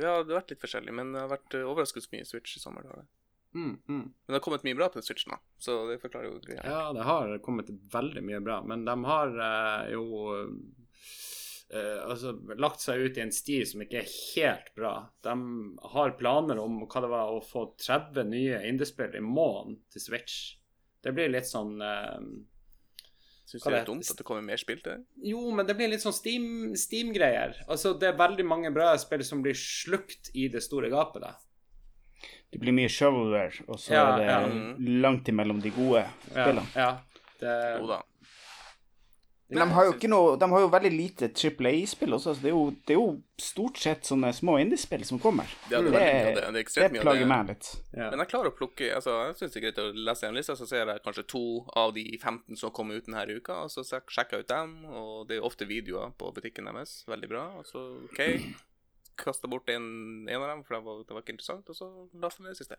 ja, 0.03 0.17
det 0.25 0.33
har 0.33 0.41
vært 0.41 0.55
litt 0.55 0.63
forskjellig, 0.65 0.95
men 0.97 1.13
det 1.15 1.23
har 1.23 1.31
vært 1.31 1.55
eh, 1.59 1.67
overraskende 1.69 2.17
mye 2.17 2.27
Switch 2.27 2.57
i 2.57 2.63
sommer. 2.63 2.83
det 2.87 2.91
har 2.95 3.03
det. 3.03 3.09
Mm, 3.55 3.77
mm. 3.89 4.03
Men 4.03 4.27
det 4.27 4.37
har 4.37 4.45
kommet 4.45 4.67
mye 4.67 4.79
bra 4.79 4.89
på 4.93 5.03
Switchen, 5.03 5.35
da, 5.35 5.41
så 5.59 5.81
det 5.89 5.99
forklarer 6.03 6.31
jo 6.31 6.43
greia. 6.45 6.63
Ja, 6.65 6.83
det 6.95 7.07
har 7.07 7.33
kommet 7.45 7.71
veldig 7.93 8.23
mye 8.27 8.41
bra, 8.45 8.61
men 8.63 8.85
de 8.87 8.99
har 9.09 9.41
eh, 9.47 9.97
jo 9.97 10.05
Uh, 11.71 12.01
altså 12.11 12.33
lagt 12.59 12.83
seg 12.83 12.99
ut 12.99 13.19
i 13.21 13.23
en 13.23 13.31
sti 13.31 13.61
som 13.63 13.83
ikke 13.85 14.01
er 14.01 14.09
helt 14.11 14.73
bra. 14.75 14.95
De 15.23 15.35
har 15.93 16.17
planer 16.19 16.59
om 16.59 16.81
hva 16.83 17.03
det 17.05 17.11
var 17.13 17.31
å 17.31 17.45
få 17.47 17.63
30 17.79 18.27
nye 18.27 18.57
indiespill 18.67 19.15
i 19.15 19.23
måneden 19.23 19.77
til 19.95 20.03
Switch. 20.03 20.39
Det 20.99 21.13
blir 21.15 21.31
litt 21.31 21.47
sånn 21.47 21.77
uh, 21.79 22.19
Syns 23.47 23.63
du 23.63 23.71
det 23.71 23.79
er 23.81 23.87
dumt 23.87 24.11
at 24.11 24.19
det 24.19 24.27
kommer 24.27 24.43
mer 24.47 24.59
spill 24.59 24.83
til 24.83 24.97
det? 24.97 25.07
Jo, 25.31 25.45
men 25.55 25.67
det 25.67 25.75
blir 25.79 25.91
litt 25.91 26.03
sånn 26.03 26.15
Steam- 26.15 26.75
Steam-greier. 26.79 27.57
altså, 27.67 27.95
det 27.99 28.11
er 28.11 28.19
veldig 28.19 28.47
mange 28.51 28.75
bra 28.75 28.93
spill 28.99 29.23
som 29.27 29.43
blir 29.43 29.55
slukt 29.59 30.31
i 30.35 30.49
det 30.51 30.63
store 30.67 30.91
gapet 30.91 31.23
der. 31.23 31.39
Det 32.51 32.59
blir 32.61 32.75
mye 32.75 32.89
shovelware, 32.91 33.65
og 33.69 33.79
så 33.79 33.93
Ja, 33.95 34.05
er 34.11 34.19
det 34.19 34.27
ja. 34.27 35.01
langt 35.05 35.29
imellom 35.31 35.61
de 35.63 35.71
gode 35.71 36.05
spillene. 36.31 36.67
ja. 36.75 36.93
Det, 37.41 37.59
Jo 37.81 37.87
da. 37.89 38.03
Men 39.51 39.65
de 39.67 39.75
har 39.75 39.85
jo 39.89 39.93
ikke 39.97 40.07
noe 40.13 40.37
De 40.39 40.47
har 40.53 40.61
jo 40.63 40.69
veldig 40.71 40.91
lite 40.95 41.29
Triple 41.35 41.73
A-spill 41.75 42.13
også, 42.15 42.37
så 42.37 42.43
det 42.45 42.51
er, 42.53 42.55
jo, 42.55 42.67
det 42.87 42.95
er 42.95 42.99
jo 43.01 43.07
stort 43.43 43.81
sett 43.83 44.07
sånne 44.07 44.31
små 44.37 44.55
indiespill 44.63 45.03
som 45.09 45.19
kommer. 45.19 45.51
Ja, 45.73 45.81
det 45.83 45.91
er 45.91 46.29
det. 46.37 46.45
Det 46.55 46.61
er 46.79 46.85
det 46.85 46.93
mye 46.95 47.03
plager 47.03 47.27
meg 47.27 47.49
litt. 47.49 47.71
ja. 47.97 48.11
Men 48.13 48.23
jeg 48.23 48.31
klarer 48.31 48.53
å 48.53 48.55
plukke 48.55 48.93
altså 48.95 49.17
Jeg 49.27 49.35
syns 49.41 49.57
det 49.57 49.59
er 49.59 49.65
greit 49.67 49.81
å 49.83 49.89
lese 50.07 50.29
en 50.29 50.39
liste, 50.39 50.55
så 50.61 50.69
ser 50.71 50.87
jeg 50.87 51.03
kanskje 51.03 51.27
to 51.35 51.43
av 51.83 51.91
de 51.97 52.05
15 52.23 52.57
som 52.63 52.71
kommer 52.71 52.95
ut 53.01 53.07
denne 53.11 53.27
uka, 53.27 53.65
og 53.65 53.71
så 53.75 53.83
sjekker 53.83 54.39
jeg 54.39 54.45
ut 54.47 54.53
dem, 54.55 54.77
og 54.87 55.27
det 55.27 55.41
er 55.41 55.49
ofte 55.51 55.67
videoer 55.67 56.13
på 56.21 56.31
butikken 56.37 56.71
deres. 56.71 57.01
Veldig 57.11 57.29
bra. 57.35 57.49
Og 57.59 57.67
så 57.67 57.83
OK, 58.07 58.23
kasta 59.21 59.49
bort 59.51 59.69
en, 59.73 59.87
en 60.29 60.43
av 60.43 60.49
dem, 60.53 60.65
for 60.67 60.77
det 60.77 60.83
var, 60.87 61.05
det 61.07 61.15
var 61.17 61.25
ikke 61.25 61.35
interessant, 61.37 61.69
og 61.73 61.77
så 61.79 61.89
lasta 62.23 62.43
vi 62.45 62.51
det 62.53 62.59
siste. 62.61 62.79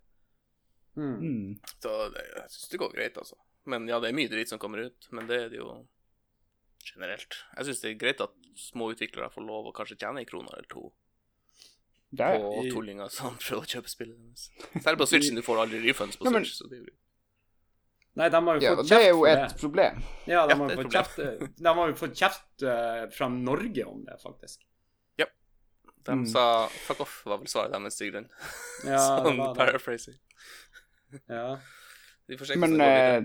Mm. 0.97 1.59
Så 1.79 1.91
det, 2.11 2.25
jeg 2.35 2.49
syns 2.55 2.69
det 2.73 2.79
går 2.81 2.93
greit, 2.97 3.17
altså. 3.21 3.37
Men 3.71 3.85
ja, 3.87 3.99
det 4.01 4.09
er 4.11 4.17
mye 4.17 4.31
dritt 4.31 4.49
som 4.51 4.59
kommer 4.59 4.87
ut, 4.89 5.07
men 5.15 5.27
det 5.29 5.37
er 5.45 5.51
det 5.53 5.59
jo 5.61 5.69
generelt. 6.83 7.37
Jeg 7.57 7.67
syns 7.69 7.83
det 7.83 7.91
er 7.93 7.99
greit 8.01 8.23
at 8.25 8.33
små 8.59 8.89
utviklere 8.93 9.29
får 9.31 9.45
lov 9.45 9.69
å 9.69 9.75
kanskje 9.77 9.99
tjene 10.01 10.23
en 10.23 10.27
krone 10.29 10.49
eller 10.51 10.67
to 10.71 10.87
Det 12.11 12.25
er, 12.25 12.41
på 12.41 12.65
tullinger 12.73 13.11
som 13.13 13.37
prøver 13.39 13.61
å 13.63 13.69
kjøpe 13.75 13.91
spillet 13.93 14.17
deres. 14.17 14.49
Særlig 14.83 14.99
på 15.03 15.07
Switchen, 15.13 15.37
du 15.39 15.45
får 15.45 15.61
aldri 15.63 15.79
refunds 15.85 16.17
på 16.19 16.27
Nei, 16.27 16.33
men- 16.35 16.47
Switch, 16.47 16.57
så 16.63 16.71
det 16.71 16.81
er 16.81 16.89
jo 16.89 16.97
Nei, 18.19 18.25
de 18.27 18.39
har 18.43 18.57
jo 18.57 18.65
ja, 18.65 18.71
fått 18.75 18.89
det 18.89 18.97
er 18.99 19.13
jo 19.13 19.21
et 19.23 19.53
problem. 19.61 20.01
Ja, 20.27 20.41
de 20.43 20.51
Ja, 20.51 20.57
har 20.59 20.73
jo 20.73 20.81
fått 20.81 20.91
kjeft, 20.97 21.21
de 21.63 21.71
har 21.77 21.91
jo 21.93 21.95
fått 21.95 22.17
kjeft 22.19 22.65
eh, 22.67 23.03
fra 23.15 23.29
Norge 23.31 23.85
om 23.87 24.01
det, 24.03 24.17
faktisk. 24.19 24.65
De 26.03 26.11
Mm. 26.15 26.25
sa 26.27 26.67
'fuck 26.67 26.99
off', 27.01 27.23
var 27.25 27.37
vel 27.37 27.47
svaret 27.47 27.71
deres 27.71 27.95
til 27.97 28.11
grunn. 28.11 28.29
Ja, 28.85 28.97
det 29.21 29.25
sånn 29.25 29.37
var 29.37 29.53
det. 29.53 29.57
paraphrasing. 29.57 30.17
Ja. 31.29 31.59
De 32.27 32.37
Men 32.57 32.81
eh, 32.81 33.21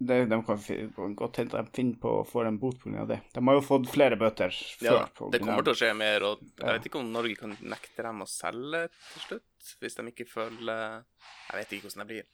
det, 0.00 0.28
de 0.30 0.42
kan 0.46 1.14
godt 1.16 1.36
hende 1.36 1.58
de 1.58 1.70
finner 1.74 1.98
på 1.98 2.12
å 2.20 2.26
få 2.26 2.46
en 2.46 2.58
bot 2.58 2.78
pga. 2.78 3.04
det. 3.06 3.20
De 3.34 3.40
har 3.44 3.54
jo 3.54 3.60
fått 3.66 3.88
flere 3.90 4.16
bøter 4.16 4.50
før. 4.78 4.84
Ja, 4.86 5.06
på 5.14 5.30
det 5.32 5.40
kommer 5.42 5.64
til 5.64 5.72
å 5.74 5.78
skje 5.80 5.94
mer, 5.96 6.22
og 6.22 6.38
jeg 6.56 6.66
vet 6.78 6.86
ikke 6.86 7.00
om 7.00 7.12
Norge 7.12 7.34
kan 7.36 7.56
nekte 7.60 8.02
dem 8.06 8.22
å 8.22 8.26
selge 8.30 8.88
til 9.12 9.22
slutt, 9.26 9.72
hvis 9.80 9.94
de 9.96 10.02
ikke 10.12 10.28
følger 10.28 11.04
Jeg 11.50 11.56
vet 11.58 11.72
ikke 11.72 11.88
hvordan 11.88 12.06
det 12.06 12.06
blir. 12.12 12.24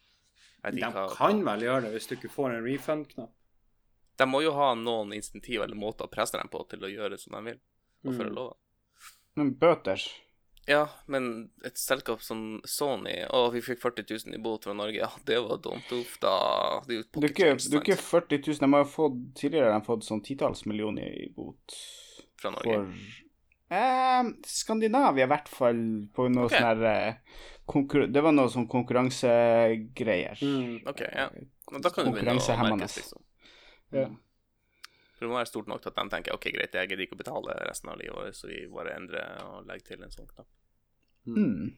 Jeg 0.64 0.72
vet 0.72 0.74
De 0.74 0.90
hva... 0.92 1.08
kan 1.16 1.44
vel 1.44 1.60
gjøre 1.60 1.82
det 1.82 1.92
hvis 1.94 2.06
du 2.08 2.14
ikke 2.16 2.30
får 2.34 2.50
en 2.58 2.64
refund-knapp. 2.64 3.30
De 4.16 4.24
må 4.26 4.42
jo 4.44 4.52
ha 4.52 4.74
noen 4.74 5.12
insentiv 5.14 5.62
eller 5.62 5.74
måter 5.76 6.04
å 6.06 6.10
presse 6.10 6.36
dem 6.38 6.48
på 6.48 6.68
til 6.68 6.80
å 6.84 6.90
gjøre 6.92 7.18
som 7.18 7.32
de 7.32 7.50
vil. 7.50 7.60
og 8.04 8.12
Mm. 8.12 8.18
det 8.18 8.32
lov? 8.34 8.56
Men 9.38 9.54
bøter 9.58 10.02
Ja, 10.70 10.84
men 11.10 11.50
et 11.66 11.76
selskap 11.76 12.22
som 12.24 12.60
Sony 12.64 13.16
Å, 13.26 13.40
vi 13.52 13.60
fikk 13.64 13.82
40 13.82 14.06
000 14.30 14.38
i 14.38 14.40
bot 14.40 14.64
fra 14.64 14.76
Norge. 14.76 15.02
Ja, 15.02 15.10
det 15.28 15.40
var 15.44 15.60
dumt. 15.64 15.90
Uff, 15.92 16.14
da 16.22 16.36
Det 16.86 17.02
er 17.02 17.28
ikke, 17.28 17.50
ikke 17.80 17.98
40 18.00 18.40
000. 18.46 18.62
De 18.62 18.70
har 18.72 18.86
jo 18.86 18.92
fått, 18.94 19.20
tidligere 19.40 19.74
har 19.76 19.84
fått 19.84 20.06
sånn 20.06 20.24
titalls 20.24 20.64
millioner 20.70 21.10
i 21.10 21.28
bot 21.36 21.76
fra 22.40 22.54
Norge. 22.54 22.80
for 22.80 23.74
eh, 23.74 24.30
Skandinavia, 24.46 25.24
i 25.24 25.30
hvert 25.30 25.48
fall, 25.50 25.82
på 26.14 26.28
noe 26.32 26.48
okay. 26.48 26.60
sånn 26.60 26.68
her 26.68 26.84
eh, 26.90 28.08
Det 28.12 28.24
var 28.24 28.34
noe 28.36 28.52
sånn 28.52 28.68
konkurransegreier. 28.70 30.40
Mm. 30.44 30.84
OK, 30.90 31.02
ja. 31.08 31.28
Men 31.72 31.84
da 31.84 31.92
kan 31.92 32.08
det 32.08 32.16
begynne 32.18 32.36
å 32.36 32.44
merke, 32.44 32.76
merkes, 32.76 32.98
liksom. 33.00 33.24
Ja. 33.94 34.08
Det 35.24 35.30
må 35.30 35.38
være 35.40 35.48
stort 35.48 35.70
nok 35.70 35.80
til 35.82 35.90
at 35.92 35.96
de 36.02 36.04
tenker 36.12 36.34
OK, 36.36 36.50
greit, 36.52 36.76
jeg 36.76 36.90
gidder 36.90 37.06
ikke 37.06 37.16
å 37.16 37.22
betale 37.22 37.54
resten 37.64 37.90
av 37.92 37.96
livet, 38.02 38.36
så 38.36 38.50
vi 38.50 38.60
bare 38.72 38.92
endrer 38.98 39.40
og 39.48 39.64
legger 39.70 39.94
til 39.94 40.04
en 40.04 40.12
sånn 40.12 40.28
knapp. 40.28 40.50
Mm. 41.26 41.72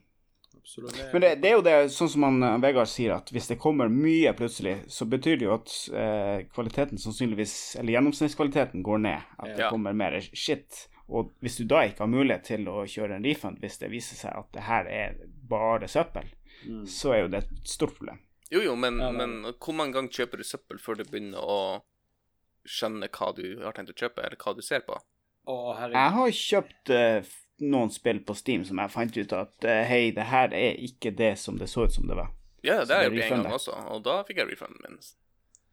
Absolutt. 0.57 0.99
Men 1.13 1.23
det, 1.23 1.31
det 1.43 1.51
er 1.51 1.55
jo 1.59 1.63
det, 1.67 1.75
sånn 1.95 2.11
som 2.11 2.25
han, 2.27 2.43
eh, 2.43 2.57
Vegard 2.65 2.89
sier, 2.91 3.13
at 3.21 3.31
hvis 3.35 3.47
det 3.53 3.59
kommer 3.63 3.91
mye 3.93 4.33
plutselig, 4.39 4.77
så 4.91 5.07
betyr 5.07 5.39
det 5.39 5.47
jo 5.47 5.55
at 5.55 5.75
eh, 5.93 6.47
kvaliteten 6.55 6.99
sannsynligvis, 6.99 7.55
eller 7.79 7.95
gjennomsnittskvaliteten 7.97 8.83
går 8.87 9.03
ned. 9.05 9.29
At 9.39 9.53
det 9.61 9.69
kommer 9.71 9.95
mer 9.97 10.17
shit. 10.33 10.87
Og 11.07 11.31
hvis 11.45 11.61
du 11.61 11.69
da 11.71 11.85
ikke 11.87 12.03
har 12.03 12.11
mulighet 12.11 12.49
til 12.49 12.67
å 12.73 12.81
kjøre 12.91 13.21
en 13.21 13.29
refund, 13.29 13.61
hvis 13.63 13.79
det 13.79 13.93
viser 13.93 14.19
seg 14.25 14.35
at 14.41 14.49
det 14.57 14.65
her 14.67 14.91
er 14.91 15.21
bare 15.47 15.87
søppel, 15.93 16.33
Mm. 16.65 16.87
så 16.89 17.11
er 17.13 17.19
jo 17.21 17.27
det 17.29 17.43
et 17.45 17.69
stort 17.69 17.93
problem. 17.99 18.17
Jo, 18.49 18.63
jo, 18.65 18.73
men, 18.81 18.97
Ja, 18.99 19.11
men 19.13 19.43
hvor 19.61 19.75
mange 19.77 19.93
ganger 19.93 20.09
kjøper 20.09 20.41
du 20.41 20.45
søppel 20.49 20.79
før 20.81 20.97
du 20.97 21.03
begynner 21.05 21.37
å 21.45 21.83
skjønne 22.71 23.11
hva 23.13 23.33
du 23.37 23.45
har 23.65 23.77
tenkt 23.77 23.95
å 23.95 23.99
kjøpe, 23.99 24.25
eller 24.25 24.41
hva 24.41 24.55
du 24.57 24.63
ser 24.65 24.85
på? 24.87 24.99
Å. 25.47 25.57
Jeg 25.87 26.15
har 26.17 26.33
kjøpt 26.41 26.93
uh, 26.95 27.35
noen 27.63 27.93
spill 27.95 28.23
på 28.27 28.35
Steam 28.35 28.65
som 28.67 28.81
jeg 28.83 28.95
fant 28.95 29.19
ut 29.19 29.37
at 29.37 29.69
uh, 29.69 29.83
hei, 29.87 30.11
det 30.17 30.27
her 30.33 30.55
er 30.57 30.81
ikke 30.83 31.15
det 31.17 31.37
som 31.43 31.61
det 31.61 31.71
så 31.73 31.87
ut 31.87 31.95
som 31.95 32.11
det 32.11 32.19
var. 32.19 32.33
Ja, 32.67 32.81
det 32.83 32.97
har 32.97 33.07
jeg 33.07 33.15
gjort 33.15 33.37
en 33.37 33.47
gang 33.47 33.57
også, 33.61 33.79
og 33.95 34.03
da 34.07 34.19
fikk 34.27 34.43
jeg 34.43 34.51
refunden 34.51 34.83
min. 34.83 34.99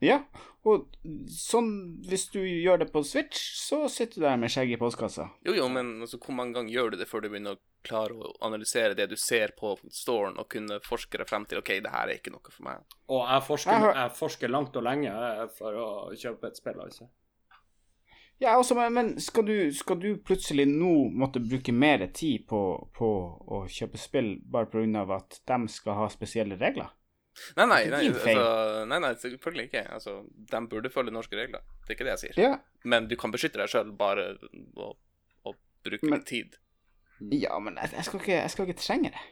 Ja, 0.03 0.19
og 0.67 0.89
sånn 1.31 1.69
hvis 2.09 2.27
du 2.33 2.41
gjør 2.43 2.81
det 2.83 2.89
på 2.93 3.01
Switch, 3.07 3.39
så 3.57 3.85
sitter 3.91 4.19
du 4.19 4.25
der 4.27 4.39
med 4.41 4.51
skjegg 4.53 4.75
i 4.75 4.79
postkassa. 4.79 5.29
Jo, 5.47 5.55
jo, 5.57 5.69
men 5.71 5.95
altså, 6.03 6.19
hvor 6.21 6.35
mange 6.37 6.57
ganger 6.57 6.75
gjør 6.75 6.93
du 6.93 6.99
det 6.99 7.07
før 7.09 7.23
du 7.23 7.29
begynner 7.31 7.55
å 7.55 7.61
klare 7.83 8.15
å 8.15 8.31
analysere 8.47 8.95
det 8.97 9.09
du 9.11 9.15
ser 9.19 9.53
på 9.59 9.75
storen, 9.91 10.37
og 10.39 10.49
kunne 10.51 10.79
forske 10.85 11.19
deg 11.19 11.29
frem 11.29 11.45
til 11.49 11.59
OK, 11.61 11.73
det 11.83 11.91
her 11.93 12.07
er 12.09 12.19
ikke 12.19 12.33
noe 12.33 12.53
for 12.53 12.63
meg. 12.67 12.85
Og 13.11 13.25
jeg 13.27 13.45
forsker, 13.49 13.89
Jeg 13.95 14.15
forsker 14.19 14.49
langt 14.53 14.79
og 14.79 14.87
lenge 14.87 15.11
eh, 15.11 15.43
for 15.57 15.75
å 15.79 15.89
kjøpe 16.15 16.47
et 16.49 16.59
spill, 16.59 16.79
altså. 16.85 17.09
Ja, 18.41 18.57
også, 18.57 18.75
men, 18.75 18.93
men 18.93 19.11
skal, 19.21 19.45
du, 19.45 19.71
skal 19.71 19.99
du 20.01 20.09
plutselig 20.25 20.65
nå 20.67 20.89
måtte 21.15 21.39
bruke 21.43 21.71
mer 21.71 22.01
tid 22.11 22.47
på, 22.49 22.59
på 22.97 23.09
å 23.55 23.61
kjøpe 23.71 24.01
spill 24.01 24.33
bare 24.51 24.67
pga. 24.73 25.05
at 25.15 25.39
de 25.47 25.59
skal 25.71 25.99
ha 26.01 26.09
spesielle 26.11 26.57
regler? 26.59 26.89
Nei, 27.57 27.65
nei, 27.65 27.79
nei, 27.89 28.01
altså, 28.11 28.33
nei, 28.89 28.99
nei, 29.01 29.13
selvfølgelig 29.21 29.63
ikke. 29.69 29.83
Altså, 29.95 30.17
de 30.51 30.59
burde 30.69 30.91
følge 30.93 31.13
norske 31.15 31.37
regler. 31.37 31.63
Det 31.81 31.93
er 31.93 31.97
ikke 31.97 32.05
det 32.09 32.13
jeg 32.13 32.21
sier. 32.23 32.41
Ja, 32.41 32.51
Men 32.83 33.07
du 33.09 33.15
kan 33.17 33.33
beskytte 33.33 33.61
deg 33.61 33.71
sjøl 33.71 33.93
bare 33.97 34.33
å, 34.77 34.91
å 35.49 35.55
bruke 35.85 36.05
Men- 36.09 36.19
litt 36.19 36.27
tid. 36.29 36.59
Ja 37.19 37.59
men 37.59 37.77
jeg, 37.81 37.93
jeg, 37.93 38.05
skal 38.05 38.19
ikke, 38.19 38.35
jeg 38.41 38.51
skal 38.51 38.67
ikke 38.69 38.81
trenge 38.81 39.09
det. 39.13 39.23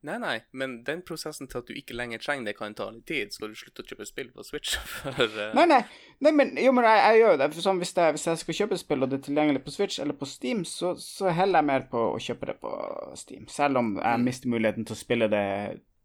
Nei, 0.00 0.14
nei, 0.22 0.36
men 0.56 0.78
den 0.86 1.02
prosessen 1.04 1.48
til 1.50 1.58
at 1.58 1.66
du 1.68 1.74
ikke 1.76 1.92
lenger 1.98 2.22
trenger 2.22 2.46
det, 2.46 2.54
kan 2.56 2.72
ta 2.78 2.86
litt 2.88 3.04
tid. 3.10 3.32
Skal 3.34 3.50
du 3.50 3.56
slutte 3.58 3.82
å 3.82 3.88
kjøpe 3.90 4.06
spill 4.08 4.30
på 4.32 4.44
Switch 4.46 4.76
for 4.92 5.18
uh... 5.18 5.50
Nei, 5.58 5.66
nei, 5.68 5.80
nei 6.24 6.32
men, 6.32 6.54
jo, 6.56 6.70
men 6.72 6.86
jeg, 6.86 7.02
jeg 7.02 7.18
gjør 7.20 7.40
det. 7.42 7.48
For 7.52 7.66
sånn, 7.66 7.82
hvis, 7.82 7.92
hvis 8.14 8.26
jeg 8.30 8.40
skal 8.44 8.58
kjøpe 8.60 8.78
spill, 8.80 9.02
og 9.04 9.10
det 9.12 9.18
er 9.18 9.24
tilgjengelig 9.26 9.64
på 9.66 9.74
Switch 9.74 9.98
eller 10.00 10.16
på 10.16 10.28
Steam, 10.30 10.62
så, 10.64 10.94
så 11.02 11.34
heller 11.34 11.60
jeg 11.60 11.68
mer 11.72 11.84
på 11.90 12.04
å 12.14 12.22
kjøpe 12.22 12.48
det 12.52 12.56
på 12.62 12.72
Steam. 13.20 13.44
Selv 13.52 13.82
om 13.82 13.90
jeg 13.98 14.22
Mm. 14.22 14.24
mister 14.30 14.54
muligheten 14.54 14.86
til 14.88 14.96
å 14.96 15.02
spille 15.02 15.28
det 15.34 15.44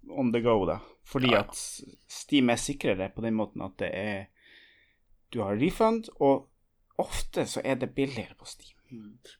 on 0.09 0.33
the 0.33 0.41
go, 0.43 0.57
da. 0.67 0.79
Fordi 1.07 1.31
Ja, 1.31 1.37
ja. 1.37 1.45
at 1.45 1.55
Steam 2.11 2.49
er 2.51 2.59
sikrere 2.59 3.07
på 3.15 3.23
den 3.23 3.37
måten 3.39 3.63
at 3.63 3.77
det 3.79 3.93
er 3.95 4.25
Du 5.31 5.39
har 5.45 5.55
refund, 5.57 6.09
og 6.19 6.49
ofte 6.99 7.45
så 7.49 7.61
er 7.63 7.79
det 7.81 7.93
billigere 7.95 8.35
på 8.37 8.45
Steam. 8.45 8.72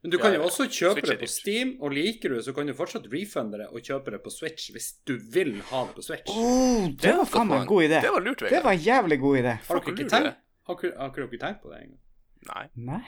Men 0.02 0.14
du 0.14 0.18
kan 0.22 0.34
jo 0.36 0.44
også 0.48 0.66
kjøpe 0.68 1.02
Switch 1.02 1.12
det 1.12 1.20
på. 1.20 1.32
Steam, 1.34 1.74
og 1.84 1.94
liker 1.96 2.32
du 2.34 2.38
det, 2.40 2.46
så 2.48 2.54
kan 2.56 2.70
du 2.70 2.74
fortsatt 2.78 3.10
refunde 3.12 3.60
det 3.62 3.68
og 3.70 3.82
kjøpe 3.84 4.14
det 4.16 4.22
på 4.26 4.34
Switch 4.34 4.72
hvis 4.74 4.90
du 5.08 5.16
vil 5.34 5.56
ha 5.72 5.84
det 5.90 5.98
på 5.98 6.06
Switch. 6.06 6.32
Oh, 6.34 6.88
det, 6.88 7.02
Det 7.04 7.12
var 7.14 7.24
var 7.24 7.32
faen 7.34 7.52
meg 7.52 7.62
en 7.64 7.72
god 7.74 7.84
idé. 7.90 8.00
Det 8.06 8.14
var 8.16 8.26
lurt, 8.28 8.46
Det 8.50 8.64
var 8.64 8.72
en 8.78 8.86
jævlig 8.88 9.20
god 9.26 9.38
idé. 9.44 9.58
Har 9.68 9.82
dere 9.82 9.96
ikke 9.96 10.10
tenkt, 10.16 10.40
har 10.70 10.80
dere, 10.84 10.96
har 11.00 11.14
dere 11.18 11.28
ikke 11.30 11.44
tenkt 11.46 11.62
på 11.66 11.74
det 11.74 11.82
engang? 11.84 12.00
Nei. 12.44 12.66
Nei. 12.76 13.02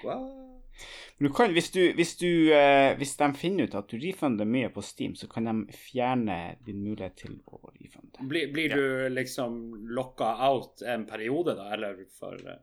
Men 1.18 1.30
du 1.30 1.34
kan, 1.34 1.52
hvis, 1.56 1.70
du, 1.72 1.80
hvis, 1.96 2.16
du, 2.20 2.28
uh, 2.52 2.92
hvis 3.00 3.16
de 3.16 3.28
finner 3.40 3.70
ut 3.70 3.76
at 3.80 3.88
du 3.92 3.96
refunder 4.02 4.48
mye 4.48 4.68
på 4.76 4.84
Steam, 4.84 5.14
så 5.16 5.30
kan 5.32 5.48
de 5.48 5.76
fjerne 5.88 6.58
din 6.68 6.82
mulighet 6.84 7.16
til 7.22 7.38
å 7.48 7.62
refunde. 7.72 8.20
Blir, 8.28 8.52
blir 8.52 8.74
Ja. 8.74 8.76
du 8.76 9.16
liksom 9.16 9.62
lokka 9.96 10.34
out 10.50 10.84
en 10.84 11.06
periode, 11.08 11.56
da, 11.56 11.70
eller 11.74 12.02
for 12.20 12.36
uh... 12.44 12.60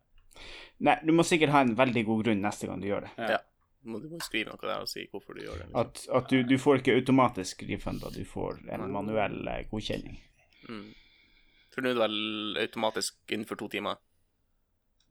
Nei, 0.85 0.99
du 1.05 1.13
må 1.17 1.25
sikkert 1.25 1.53
ha 1.55 1.63
en 1.65 1.75
veldig 1.79 2.05
god 2.09 2.25
grunn 2.27 2.45
neste 2.45 2.69
gang 2.69 2.81
du 2.83 2.89
gjør 2.91 3.07
det. 3.07 3.15
Ja. 3.17 3.41
Må, 3.83 3.99
du 3.99 4.09
må 4.13 4.21
skrive 4.23 4.53
noe 4.53 4.61
der 4.63 4.85
og 4.85 4.91
si 4.91 5.05
hvorfor 5.11 5.35
du 5.35 5.43
gjør 5.43 5.59
det. 5.59 5.69
Liksom. 5.71 5.81
At, 5.81 6.03
at 6.19 6.31
du, 6.31 6.43
du 6.47 6.55
får 6.61 6.81
ikke 6.81 6.95
automatisk 7.01 7.65
refunda, 7.67 8.13
du 8.15 8.23
får 8.29 8.61
en 8.71 8.87
manuell 8.95 9.41
eh, 9.51 9.65
godkjenning. 9.71 10.21
Mm. 10.69 10.89
For 11.73 11.83
nå 11.83 11.91
er 11.91 11.99
det 11.99 12.05
vel 12.05 12.61
automatisk 12.63 13.33
innenfor 13.33 13.59
to 13.59 13.69
timer? 13.73 13.99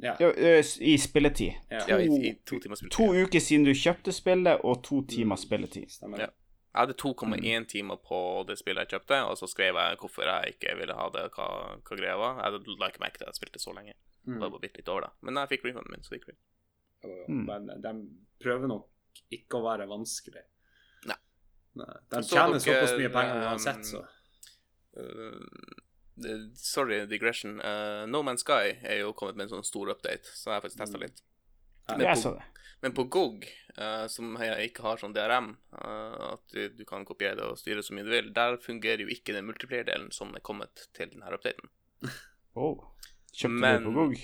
Ja. 0.02 0.16
Ja, 0.20 0.32
I 0.80 0.98
spilletid. 0.98 1.54
Ja. 1.70 1.84
Ja, 1.88 1.98
i, 2.00 2.08
i 2.30 2.34
to 2.46 2.60
timer 2.60 2.80
spilletid. 2.80 2.96
To 2.98 3.12
uker 3.14 3.44
siden 3.44 3.68
du 3.68 3.74
kjøpte 3.78 4.14
spillet, 4.16 4.64
og 4.66 4.80
to 4.88 5.02
timer 5.10 5.38
spilletid. 5.42 5.92
Stemmer. 5.94 6.24
Ja. 6.26 6.30
Jeg 6.72 6.80
hadde 6.86 6.96
2,1 7.02 7.66
timer 7.68 8.00
på 8.00 8.18
det 8.48 8.56
spillet 8.62 8.88
jeg 8.88 8.96
kjøpte, 8.96 9.18
og 9.28 9.36
så 9.38 9.50
skrev 9.52 9.76
jeg 9.76 9.98
hvorfor 10.00 10.24
jeg 10.24 10.56
ikke 10.56 10.78
ville 10.80 10.96
ha 10.96 11.10
det, 11.12 11.26
hva, 11.36 11.48
hva 11.76 11.98
greia 12.00 12.16
var. 12.18 12.40
Jeg 12.40 12.78
la 12.80 12.88
ikke 12.88 13.04
merke 13.04 13.20
til 13.20 13.28
at 13.28 13.34
jeg 13.34 13.42
spilte 13.42 13.60
så 13.60 13.76
lenge. 13.76 13.98
Mm. 14.24 14.38
Det 14.40 14.48
var 14.54 14.62
bitte 14.64 14.80
litt 14.80 14.92
over, 14.94 15.10
da. 15.10 15.12
Men 15.28 15.42
jeg 15.42 15.52
fikk 15.52 15.68
refunden 15.68 15.92
min, 15.92 16.06
så 16.06 16.14
det 16.14 16.22
gikk 16.22 16.30
greit. 16.30 16.40
Mm. 17.04 17.44
Men 17.48 17.68
de 17.82 17.94
prøver 18.44 18.68
nok 18.72 18.88
ikke 19.34 19.58
å 19.60 19.64
være 19.66 19.88
vanskelig. 19.90 20.44
Nei. 21.10 21.18
Nei. 21.80 21.88
De 22.12 22.22
Så 22.24 22.36
tjener 22.36 22.58
dere, 22.58 22.64
såpass 22.66 22.98
mye 23.00 23.12
penger 23.14 23.38
um, 23.42 23.46
uansett, 23.52 23.86
så. 23.88 24.02
Uh, 24.98 26.52
sorry, 26.56 27.06
digression. 27.10 27.60
Uh, 27.62 28.06
no 28.10 28.22
Man's 28.24 28.44
Sky 28.46 28.76
er 28.84 29.02
jo 29.02 29.14
kommet 29.18 29.36
med 29.40 29.48
en 29.48 29.54
sånn 29.58 29.68
stor 29.68 29.92
update, 29.96 30.28
så 30.36 30.52
jeg 30.52 30.58
har 30.60 30.66
faktisk 30.66 30.82
testa 30.84 30.98
Mm. 31.00 31.06
litt. 31.08 31.22
Men 31.90 32.06
på, 32.06 32.16
så 32.22 32.34
men 32.82 32.94
på 32.98 33.04
GOG, 33.14 33.46
uh, 33.78 34.08
som 34.08 34.36
jeg 34.40 34.70
ikke 34.72 34.84
har 34.86 34.98
sånn 35.02 35.14
DRM, 35.14 35.52
uh, 35.74 36.34
at 36.34 36.44
du, 36.54 36.70
du 36.70 36.84
kan 36.86 37.04
kopiere 37.06 37.36
det 37.40 37.46
og 37.46 37.58
styre 37.60 37.84
så 37.84 37.94
mye 37.94 38.06
du 38.06 38.12
vil, 38.14 38.32
der 38.34 38.58
fungerer 38.62 39.02
jo 39.04 39.08
ikke 39.14 39.34
den 39.34 39.46
multiplier-delen 39.50 40.12
som 40.12 40.34
er 40.36 40.44
kommet 40.46 40.88
til 40.94 41.10
denne 41.14 41.32
updaten. 41.34 41.70
Oh. 42.54 42.82
Kjøpte 43.32 43.62
Men- 43.64 43.86
du 43.86 43.94
på 43.94 43.94
GOG? 43.96 44.18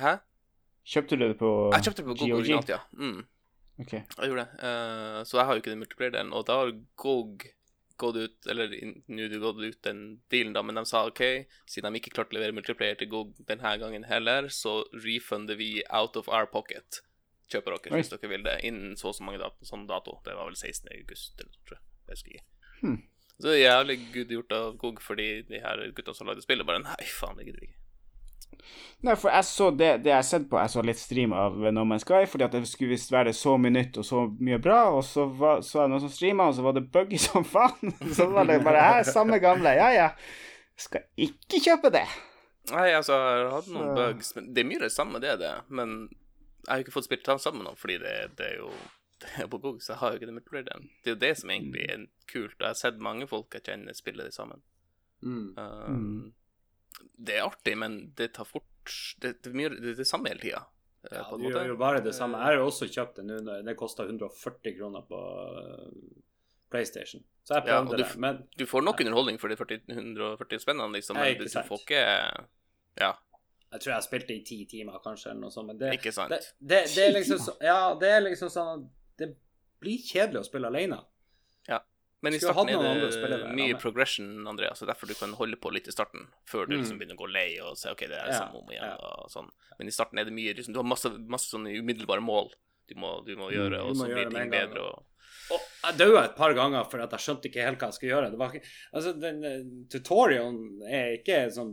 Hæ? 0.00 0.14
Kjøpte 0.86 1.18
du 1.18 1.24
det 1.26 1.38
på 1.40 1.50
Jeg 1.74 1.88
kjøpte 1.88 2.02
det 2.02 2.06
på 2.06 2.14
GOG 2.14 2.28
GOG? 2.30 2.38
originalt, 2.40 2.70
ja. 2.70 2.80
Mm. 2.94 3.24
Ok. 3.82 3.92
Jeg 3.92 4.30
gjorde 4.30 4.44
det. 4.46 4.62
Uh, 4.62 5.20
så 5.26 5.40
jeg 5.40 5.46
har 5.46 5.56
jo 5.56 5.62
ikke 5.62 5.72
den 5.72 5.82
multiplier-delen. 5.82 6.32
Og 6.36 6.46
da 6.48 6.60
har 6.62 6.72
GOG 7.02 7.46
gått 7.96 8.16
ut 8.20 8.46
Eller 8.52 8.72
nå 9.08 9.22
har 9.24 9.32
det 9.32 9.40
gått 9.40 9.60
ut 9.62 9.82
den 9.86 10.00
dealen, 10.32 10.52
da, 10.52 10.62
men 10.62 10.78
de 10.78 10.84
sa 10.88 11.06
OK, 11.08 11.22
siden 11.70 11.94
de 11.94 12.00
ikke 12.00 12.12
klarte 12.12 12.34
å 12.34 12.38
levere 12.38 12.56
multiplier 12.56 12.98
til 13.00 13.08
GOG 13.12 13.34
denne 13.48 13.72
gangen 13.80 14.04
heller, 14.08 14.50
så 14.52 14.82
refunder 14.92 15.56
vi 15.56 15.70
out 15.88 16.18
of 16.20 16.28
our 16.28 16.48
pocket. 16.50 17.00
Kjøper 17.48 17.76
dere 17.76 17.96
hvis 17.96 18.12
dere 18.12 18.30
vil 18.30 18.44
det, 18.44 18.58
innen 18.68 18.98
så 19.00 19.10
og 19.12 19.16
så 19.16 19.24
mange 19.26 19.40
dato, 19.40 19.64
sånn 19.64 19.86
dato. 19.88 20.18
Det 20.26 20.36
var 20.36 20.50
vel 20.50 20.58
16. 20.58 20.90
august, 20.92 21.40
eller 21.40 21.52
noe, 21.52 21.64
tror 21.68 21.78
jeg. 21.78 21.84
Jeg 22.06 22.18
husker 22.18 22.36
ikke. 22.36 22.46
Hmm. 22.82 23.00
Så 23.36 23.48
det 23.48 23.56
er 23.56 23.64
jævlig 23.64 23.98
good 24.12 24.36
gjort 24.36 24.54
av 24.56 24.78
GOG, 24.80 25.02
fordi 25.04 25.28
de 25.48 25.60
her 25.64 25.82
gutta 25.96 26.14
som 26.16 26.28
lagde 26.28 26.44
spillet, 26.44 26.68
bare 26.68 26.84
Nei, 26.84 27.02
faen, 27.16 27.40
det 27.40 27.48
gidder 27.48 27.64
vi 27.64 27.70
ikke. 27.70 27.85
Nei, 29.06 29.14
for 29.20 29.30
jeg 29.30 29.44
så 29.46 29.66
det, 29.76 29.90
det 30.02 30.10
jeg 30.10 30.16
har 30.16 30.24
sett 30.26 30.46
på, 30.50 30.56
jeg 30.58 30.72
så 30.72 30.82
litt 30.82 30.98
stream 30.98 31.32
av 31.36 31.54
No 31.70 31.84
Man's 31.86 32.02
Sky, 32.06 32.24
fordi 32.26 32.46
at 32.46 32.54
det 32.56 32.62
skulle 32.66 32.94
visst 32.96 33.12
være 33.12 33.32
så 33.36 33.54
mye 33.60 33.70
nytt 33.74 33.98
og 34.00 34.06
så 34.08 34.22
mye 34.40 34.58
bra, 34.64 34.78
og 34.96 35.04
så 35.06 35.26
var, 35.38 35.60
så 35.62 35.82
jeg 35.84 35.92
noen 35.92 36.02
som 36.06 36.10
streama, 36.14 36.46
og 36.48 36.56
så 36.56 36.64
var 36.64 36.72
det 36.78 36.86
buggy 36.94 37.18
som 37.28 37.44
faen. 37.46 37.92
Så 38.16 38.26
var 38.32 38.48
det 38.48 38.56
bare 38.64 38.82
her, 38.88 39.02
samme 39.06 39.38
gamle, 39.42 39.74
ja 39.78 39.90
ja. 39.94 40.08
Skal 40.80 41.04
ikke 41.28 41.60
kjøpe 41.68 41.92
det. 41.94 42.06
Nei, 42.72 42.88
altså, 42.96 43.14
jeg 43.14 43.44
har 43.44 43.52
hatt 43.60 43.68
noen 43.70 43.90
Så- 43.92 43.96
bugs, 44.00 44.32
men 44.36 44.48
det 44.56 44.64
er 44.64 44.68
mye 44.72 44.82
det 44.82 44.92
samme, 44.92 45.20
det 45.22 45.30
er 45.36 45.42
det. 45.44 45.52
Men 45.68 45.92
jeg 46.08 46.70
har 46.72 46.80
jo 46.80 46.86
ikke 46.88 46.96
fått 46.96 47.06
spilt 47.06 47.28
den 47.28 47.38
sammen 47.44 47.62
med 47.62 47.68
noen, 47.70 47.78
fordi 47.78 47.98
det, 48.02 48.14
det 48.40 48.48
er 48.48 48.56
jo 48.64 48.72
det 49.22 49.30
er 49.44 49.46
på 49.52 49.60
GOG, 49.62 49.78
så 49.84 49.92
jeg 49.94 50.00
har 50.00 50.10
jo 50.10 50.18
ikke 50.18 50.26
det 50.32 50.34
multiplayer-delen. 50.40 50.88
Det 51.04 51.12
er 51.12 51.14
jo 51.14 51.20
det 51.22 51.30
som 51.38 51.52
egentlig 51.54 51.84
er 51.92 52.02
kult, 52.32 52.56
og 52.58 52.64
jeg 52.66 52.72
har 52.72 52.80
sett 52.80 52.98
mange 53.12 53.28
folk 53.30 53.54
jeg 53.54 53.64
kjenner 53.68 53.94
spille 53.96 54.26
det 54.26 54.34
sammen. 54.34 54.64
Mm. 55.22 55.46
Um, 55.56 55.94
Mm. 55.94 56.26
Det 57.16 57.36
er 57.38 57.44
artig, 57.46 57.76
men 57.78 58.12
det 58.16 58.32
tar 58.34 58.44
fort 58.48 58.64
Det, 59.20 59.42
det 59.42 59.50
er 59.50 59.56
mye 59.56 59.68
det 59.74 59.92
er 59.94 59.98
det 60.00 60.06
samme 60.06 60.28
hele 60.30 60.40
tida. 60.40 60.62
Ja, 61.10 61.22
på 61.28 61.36
en 61.36 61.40
du 61.42 61.46
måte. 61.48 61.54
gjør 61.60 61.68
jo 61.72 61.76
bare 61.80 62.00
det 62.02 62.14
samme. 62.14 62.38
Jeg 62.38 62.44
har 62.46 62.54
jo 62.60 62.66
også 62.66 62.86
kjøpt 62.90 63.16
det 63.20 63.24
nå. 63.26 63.40
når- 63.46 63.64
Det 63.64 63.76
kosta 63.78 64.02
140 64.06 64.76
kroner 64.78 65.02
på 65.08 65.20
uh, 65.20 65.90
PlayStation. 66.70 67.22
Så 67.44 67.54
jeg 67.54 67.66
Ja, 67.66 67.80
prøvde 67.82 67.98
ja, 68.00 68.04
det. 68.08 68.16
Men 68.18 68.40
Du 68.58 68.66
får 68.66 68.82
nok 68.82 69.00
underholdning 69.00 69.38
for 69.40 69.48
de 69.48 69.56
40, 69.56 69.80
140 69.88 70.58
spennene, 70.60 70.92
liksom, 70.92 71.16
men 71.16 71.38
du, 71.38 71.44
du 71.44 71.62
får 71.62 71.78
ikke 71.84 72.00
Ja, 73.00 73.12
jeg 73.72 73.80
tror 73.82 73.92
jeg 73.92 74.02
spilte 74.06 74.32
i 74.34 74.44
ti 74.46 74.64
timer, 74.70 74.98
kanskje, 75.04 75.30
eller 75.30 75.40
noe 75.40 75.50
sånt. 75.50 75.66
Men 75.66 75.78
det, 75.78 75.92
ikke 75.98 76.12
sant? 76.14 76.30
det, 76.30 76.40
det, 76.60 76.82
det 76.94 77.04
er 77.08 77.12
liksom 77.12 77.38
Ja, 77.62 77.94
det 78.00 78.08
er 78.08 78.20
liksom 78.24 78.48
sånn 78.50 78.88
det 79.18 79.30
blir 79.80 79.98
kjedelig 79.98 80.40
å 80.40 80.44
spille 80.48 80.66
alene. 80.70 80.98
Men 82.26 82.34
i 82.36 82.42
starten 82.42 82.70
er 82.74 82.82
det 83.36 83.54
mye 83.56 83.78
progression, 83.80 84.28
Andreas, 84.50 84.82
så 84.82 84.86
derfor 84.90 85.06
du 85.10 85.14
kan 85.14 85.32
holde 85.38 85.56
på 85.62 85.70
litt 85.72 85.86
i 85.88 85.94
starten, 85.94 86.26
før 86.50 86.66
du 86.68 86.74
liksom 86.76 86.96
Mm. 86.96 87.00
begynner 87.00 87.16
å 87.18 87.22
gå 87.24 87.30
lei 87.32 87.48
og 87.62 87.78
se 87.78 87.90
OK, 87.94 88.02
det 88.10 88.18
er 88.18 88.32
Ja, 88.34 88.40
samme 88.42 88.60
om 88.60 88.70
igjen, 88.74 88.84
ja. 88.90 88.96
og 89.22 89.30
sånn. 89.32 89.48
Men 89.78 89.88
i 89.88 89.94
starten 89.94 90.18
er 90.18 90.26
det 90.28 90.34
mye 90.34 90.54
liksom, 90.58 90.74
Du 90.74 90.80
har 90.82 90.88
masse, 90.90 91.08
masse 91.30 91.48
sånne 91.54 91.72
umiddelbare 91.78 92.20
mål 92.24 92.50
du 92.88 92.94
må, 93.02 93.16
du 93.26 93.32
må 93.38 93.48
gjøre, 93.50 93.80
Mm, 93.82 93.88
og 93.90 93.96
så 93.98 94.06
blir 94.10 94.28
det 94.30 94.34
ting 94.36 94.50
bedre. 94.50 94.82
Og, 94.90 95.04
Og 95.50 95.60
jeg 95.84 95.96
daua 95.98 96.24
et 96.26 96.36
par 96.36 96.52
ganger 96.54 96.84
for 96.90 96.98
at 97.02 97.10
jeg 97.14 97.20
skjønte 97.24 97.48
ikke 97.50 97.64
helt 97.66 97.78
hva 97.82 97.88
jeg 97.90 97.96
skulle 97.96 98.12
gjøre. 98.14 98.30
Det 98.30 98.38
var 98.38 98.54
altså, 98.94 99.12
den 99.20 99.44
eh, 99.44 99.64
tutorialen 99.90 100.82
er 100.86 101.16
ikke 101.18 101.40
sånn 101.54 101.72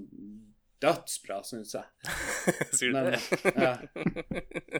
dødsbra, 0.83 1.37
syns 1.47 1.73
jeg. 1.77 1.85
Sier 2.77 2.91
du 2.91 3.11
det? 3.11 3.19
ja. 3.55 3.75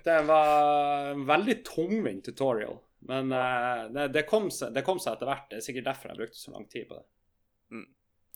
Det 0.04 0.18
var 0.28 1.14
en 1.14 1.26
veldig 1.30 1.56
tungvint 1.70 2.26
tutorial. 2.28 2.80
Men 3.10 3.34
uh, 3.36 3.90
det, 3.92 4.08
det, 4.16 4.26
kom 4.30 4.48
seg, 4.54 4.74
det 4.76 4.86
kom 4.88 5.02
seg 5.02 5.18
etter 5.18 5.30
hvert. 5.30 5.50
Det 5.52 5.60
er 5.60 5.66
sikkert 5.66 5.90
derfor 5.92 6.14
jeg 6.14 6.22
brukte 6.22 6.40
så 6.40 6.56
lang 6.56 6.70
tid 6.72 6.88
på 6.90 7.00
det. 7.00 7.08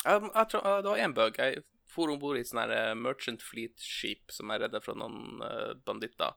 Jeg, 0.04 0.22
jeg 0.28 0.50
tror, 0.52 0.68
det 0.84 0.92
var 0.92 1.04
én 1.04 1.16
bug. 1.18 1.40
Jeg 1.42 1.64
for 1.88 2.12
om 2.12 2.20
bord 2.22 2.40
i 2.40 2.46
sånn 2.46 2.74
eh, 2.74 2.92
Merchant 3.00 3.44
Fleet-skip 3.44 4.34
som 4.36 4.52
jeg 4.52 4.66
redda 4.66 4.82
fra 4.84 4.96
noen 4.98 5.42
uh, 5.44 5.72
banditter. 5.88 6.36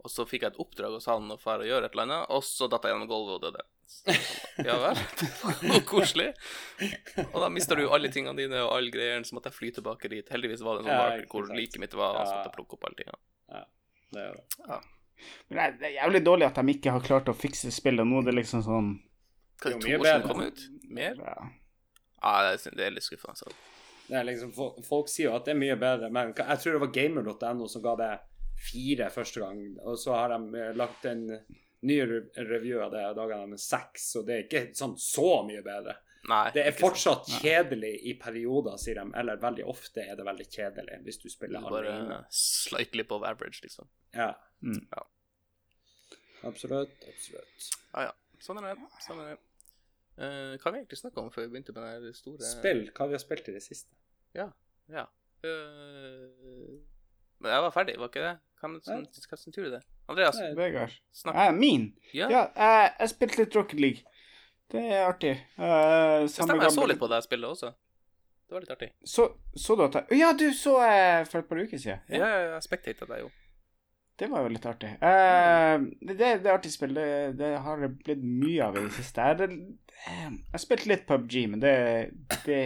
Og 0.00 0.08
så 0.08 0.24
fikk 0.24 0.46
jeg 0.46 0.54
et 0.54 0.62
oppdrag 0.62 0.94
hos 0.96 1.08
han 1.10 1.28
og 1.28 1.42
far 1.42 1.60
å 1.60 1.66
gjøre 1.68 1.90
et 1.90 1.96
eller 1.96 2.06
annet, 2.06 2.30
og 2.32 2.40
så 2.46 2.70
datt 2.72 2.86
jeg 2.88 2.94
gjennom 2.94 3.10
gulvet 3.10 3.36
og 3.36 3.42
døde. 3.44 3.66
Så, 3.90 4.14
ja 4.64 4.78
vel. 4.80 5.00
Så 5.74 5.80
koselig. 5.88 6.30
Og 7.26 7.36
da 7.42 7.50
mister 7.52 7.76
du 7.76 7.84
jo 7.84 7.92
alle 7.92 8.08
tingene 8.14 8.38
dine 8.38 8.62
og 8.64 8.72
alle 8.78 8.94
greien, 8.94 9.26
så 9.26 9.36
måtte 9.36 9.52
jeg 9.52 9.58
fly 9.58 9.72
tilbake 9.76 10.12
dit. 10.12 10.32
Heldigvis 10.32 10.64
var 10.64 10.78
det 10.78 10.86
en 10.86 10.88
sånn 10.88 10.96
Ja, 10.96 11.02
marker 11.10 11.28
hvor 11.34 11.52
liket 11.52 11.84
mitt 11.84 11.98
var, 11.98 12.16
og 12.16 12.24
så 12.24 12.32
Ja. 12.32 12.38
måtte 12.38 12.48
jeg 12.48 12.56
plukke 12.56 12.78
opp 12.78 12.88
alle 12.88 13.02
tingene. 13.02 13.20
Ja, 13.52 13.62
det 14.16 14.24
gjør 14.24 14.40
det. 14.40 14.80
Men 15.50 15.78
det 15.78 15.88
er- 15.90 15.96
jævlig 16.02 16.24
dårlig 16.24 16.46
at 16.46 16.54
de 16.54 16.74
ikke 16.74 16.90
har 16.92 17.00
klart 17.00 17.28
å 17.28 17.34
fikse 17.36 17.70
spillet. 17.72 18.06
Nå 18.06 18.18
er 18.20 18.30
det 18.30 18.34
liksom 18.34 18.62
sånn 18.62 18.90
Det 19.62 19.66
er 19.66 19.74
er 19.74 19.78
jo 19.80 19.86
mye 19.86 19.98
det 19.98 20.02
bedre. 20.02 20.28
kom 20.28 20.40
ut? 20.40 20.60
Mer? 20.88 21.14
ja. 21.18 21.50
Ja, 22.22 22.56
det 22.56 22.66
er, 22.78 22.90
litt 22.90 23.02
skuffende. 23.02 23.30
Altså. 23.32 23.52
Det 24.08 24.16
er 24.18 24.24
liksom, 24.24 24.52
folk 24.84 25.08
sier 25.08 25.30
jo 25.30 25.36
at 25.36 25.44
det 25.46 25.54
er 25.54 25.60
mye 25.60 25.76
bedre, 25.80 26.10
men 26.12 26.34
jeg 26.34 26.58
tror 26.58 26.72
det 26.72 26.80
var 26.80 26.92
gamer.no 26.92 27.66
som 27.68 27.82
ga 27.82 27.94
det 27.96 28.20
fire 28.60 29.08
første 29.10 29.40
gang, 29.40 29.62
og 29.86 29.96
så 29.96 30.12
har 30.14 30.28
de 30.34 30.58
eh, 30.60 30.72
lagt 30.76 31.04
en 31.06 31.22
ny 31.82 31.96
review 32.36 32.82
av 32.84 32.90
det, 32.92 33.04
og 33.08 33.16
da 33.16 33.26
ga 33.30 33.46
de 33.46 33.56
seks, 33.56 34.16
og 34.16 34.26
det 34.26 34.34
er 34.36 34.42
ikke 34.48 34.74
sånn 34.76 34.98
så 35.00 35.46
mye 35.46 35.62
bedre. 35.64 35.94
Nei. 36.28 36.50
Det 36.52 36.66
er 36.66 36.74
fortsatt 36.76 37.24
sant. 37.24 37.30
fortsatt 37.30 37.44
kjedelig 37.46 37.92
i 38.10 38.14
perioder, 38.20 38.76
sier 38.76 38.98
de, 39.00 39.06
eller 39.16 39.38
veldig 39.40 39.64
ofte 39.72 40.04
er 40.04 40.18
det 40.18 40.26
veldig 40.26 40.46
kjedelig 40.52 40.98
hvis 41.06 41.20
du 41.22 41.28
spiller 41.32 41.62
alle 41.62 41.70
Bare 41.70 41.94
alene. 41.94 42.18
slightly 42.30 43.06
above 43.06 43.24
average, 43.26 43.62
liksom. 43.64 43.88
Ja. 44.14 44.34
Mm. 44.60 44.82
Ja. 44.90 45.06
Absolutt, 46.50 47.06
absolutt. 47.08 47.70
Sånn 48.40 48.60
er 48.60 48.68
det. 48.74 48.90
Sånn 49.04 49.22
er 49.24 49.32
det. 49.32 49.38
Uh, 50.20 50.56
hva 50.60 50.66
har 50.66 50.74
vi 50.74 50.80
egentlig 50.82 51.00
snakka 51.00 51.22
om 51.22 51.30
før 51.32 51.46
vi 51.46 51.54
begynte 51.54 51.72
med 51.76 52.04
den 52.04 52.16
store 52.16 52.44
Spill, 52.44 52.82
hva 52.96 53.08
vi 53.08 53.16
har 53.16 53.22
spilt 53.22 53.48
i 53.48 53.56
det 53.56 53.62
siste. 53.64 53.92
Ja. 54.36 54.50
Eh, 55.40 56.80
men 57.40 57.52
jeg 57.54 57.64
var 57.64 57.72
ferdig, 57.72 57.96
var 58.00 58.10
ikke 58.12 58.24
det? 58.26 58.34
Hva 58.60 58.68
tur 59.54 59.64
er 59.64 59.70
det? 59.78 59.82
Andreas, 60.10 60.40
Vegard. 60.58 60.96
snakk. 61.14 61.38
Min? 61.56 61.86
Ja, 62.12 62.28
Ja, 62.28 62.42
jeg, 62.56 62.92
jeg 62.98 63.12
spilte 63.14 63.38
litt 63.40 63.56
Rocket 63.56 63.80
League. 63.80 64.04
Det 64.70 64.82
er 64.86 65.04
artig. 65.08 65.34
Uh, 65.58 66.22
det 66.22 66.30
stemmer. 66.32 66.62
Jeg 66.64 66.74
så 66.76 66.86
litt 66.86 67.00
på 67.00 67.10
det 67.10 67.20
spillet 67.26 67.50
også. 67.56 67.72
Det 68.50 68.56
var 68.56 68.64
litt 68.64 68.72
artig. 68.74 68.88
Så, 69.06 69.26
så 69.54 69.76
du 69.78 69.84
at 69.86 70.00
jeg 70.00 70.18
Ja, 70.18 70.32
du 70.34 70.48
så 70.56 70.76
jeg 70.82 71.26
for 71.30 71.42
et 71.42 71.50
par 71.50 71.60
uker 71.60 71.78
siden. 71.78 72.00
Ja, 72.10 72.26
ja, 72.26 72.40
jeg 72.56 72.66
spectatet 72.66 73.10
deg 73.10 73.24
jo. 73.24 73.30
Det 74.20 74.28
var 74.28 74.44
jo 74.44 74.50
litt 74.52 74.66
artig. 74.68 74.90
Uh, 75.00 75.86
det, 76.02 76.16
det, 76.18 76.32
det 76.42 76.50
er 76.50 76.56
artig 76.56 76.72
spill. 76.74 76.96
Det, 76.98 77.06
det 77.40 77.52
har 77.64 77.80
det 77.80 77.92
blitt 78.02 78.24
mye 78.24 78.66
av 78.66 78.76
i 78.76 78.82
det 78.84 78.96
siste. 78.98 79.28
Jeg, 79.30 79.38
det, 79.40 80.60
spilt 80.60 80.88
litt 80.90 81.06
PubG, 81.08 81.36
men 81.54 81.62
det, 81.62 81.76
det 82.44 82.60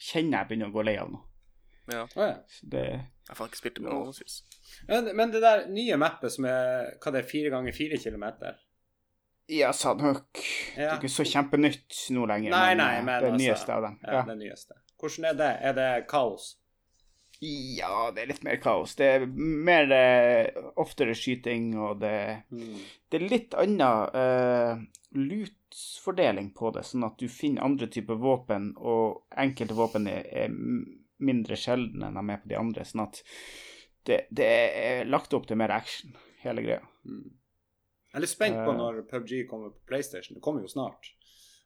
kjenner 0.00 0.40
jeg 0.40 0.48
begynner 0.50 0.70
å 0.70 0.76
gå 0.78 0.86
lei 0.86 0.96
av 1.02 1.12
nå. 1.12 1.20
Ja. 1.90 2.06
Så 2.06 2.70
det 2.70 2.86
Jeg 2.86 3.36
har 3.36 3.46
ikke 3.50 3.58
spilt 3.58 3.78
det 3.78 3.84
med 3.84 3.92
noen 3.92 4.14
synes. 4.14 4.40
Men, 4.88 5.10
men 5.18 5.34
det 5.34 5.42
der 5.42 5.66
nye 5.70 5.98
mappet 6.00 6.34
som 6.34 6.46
er 6.48 6.94
hva 7.02 7.12
det 7.12 7.24
er, 7.24 7.30
fire 7.30 7.50
ganger 7.52 7.74
fire 7.76 7.98
kilometer 8.00 8.58
Ja, 9.50 9.72
Sandhook. 9.74 10.38
Det 10.76 10.84
er 10.86 10.94
ikke 10.94 11.10
så 11.10 11.24
kjempenytt 11.26 12.04
nå 12.14 12.22
lenger, 12.30 12.52
Nei, 12.54 12.68
men, 12.74 12.82
nei, 12.84 12.94
men 13.02 13.06
men 13.08 13.24
det 13.24 13.30
altså, 13.32 13.42
nyeste 13.42 13.74
av 13.74 13.82
dem. 13.86 13.98
Ja, 14.04 14.12
Ja. 14.14 14.22
det 14.28 14.38
nyeste. 14.38 14.76
Hvordan 15.00 15.24
er 15.30 15.38
det? 15.40 15.52
Er 15.70 15.78
det 15.78 15.90
kaos? 16.10 16.56
ja, 17.40 18.10
det 18.12 18.20
er 18.22 18.28
litt 18.28 18.42
mer 18.44 18.58
kaos. 18.60 18.94
Det 18.98 19.06
er 19.14 19.22
mer 19.26 19.92
eh, 19.96 20.58
oftere 20.76 21.14
skyting, 21.16 21.72
og 21.80 22.02
det 22.02 22.42
Det 22.50 23.16
er 23.16 23.24
litt 23.24 23.56
annen 23.56 23.80
uh, 24.12 24.82
loot-fordeling 25.16 26.52
på 26.54 26.70
det, 26.76 26.84
sånn 26.84 27.08
at 27.08 27.16
du 27.18 27.28
finner 27.32 27.64
andre 27.64 27.88
typer 27.88 28.20
våpen, 28.20 28.74
og 28.76 29.24
enkelte 29.40 29.74
våpen 29.78 30.06
er, 30.12 30.28
er 30.44 30.52
mindre 31.20 31.56
sjeldne 31.56 32.10
enn 32.10 32.20
de 32.20 32.36
er 32.36 32.42
på 32.44 32.52
de 32.52 32.60
andre. 32.60 32.84
Sånn 32.84 33.06
at 33.08 33.22
det, 34.06 34.26
det 34.30 34.46
er 34.46 35.08
lagt 35.08 35.34
opp 35.34 35.48
til 35.48 35.58
mer 35.60 35.72
action, 35.74 36.12
hele 36.44 36.62
greia. 36.66 36.84
Mm. 37.08 37.39
Jeg 38.10 38.18
er 38.18 38.24
litt 38.24 38.32
spent 38.32 38.56
på 38.64 38.72
Eh. 38.72 38.76
når 38.76 39.02
PubG 39.08 39.46
kommer 39.48 39.70
på 39.70 39.84
PlayStation. 39.86 40.34
Det 40.34 40.42
kommer 40.42 40.62
jo 40.62 40.68
snart. 40.68 41.12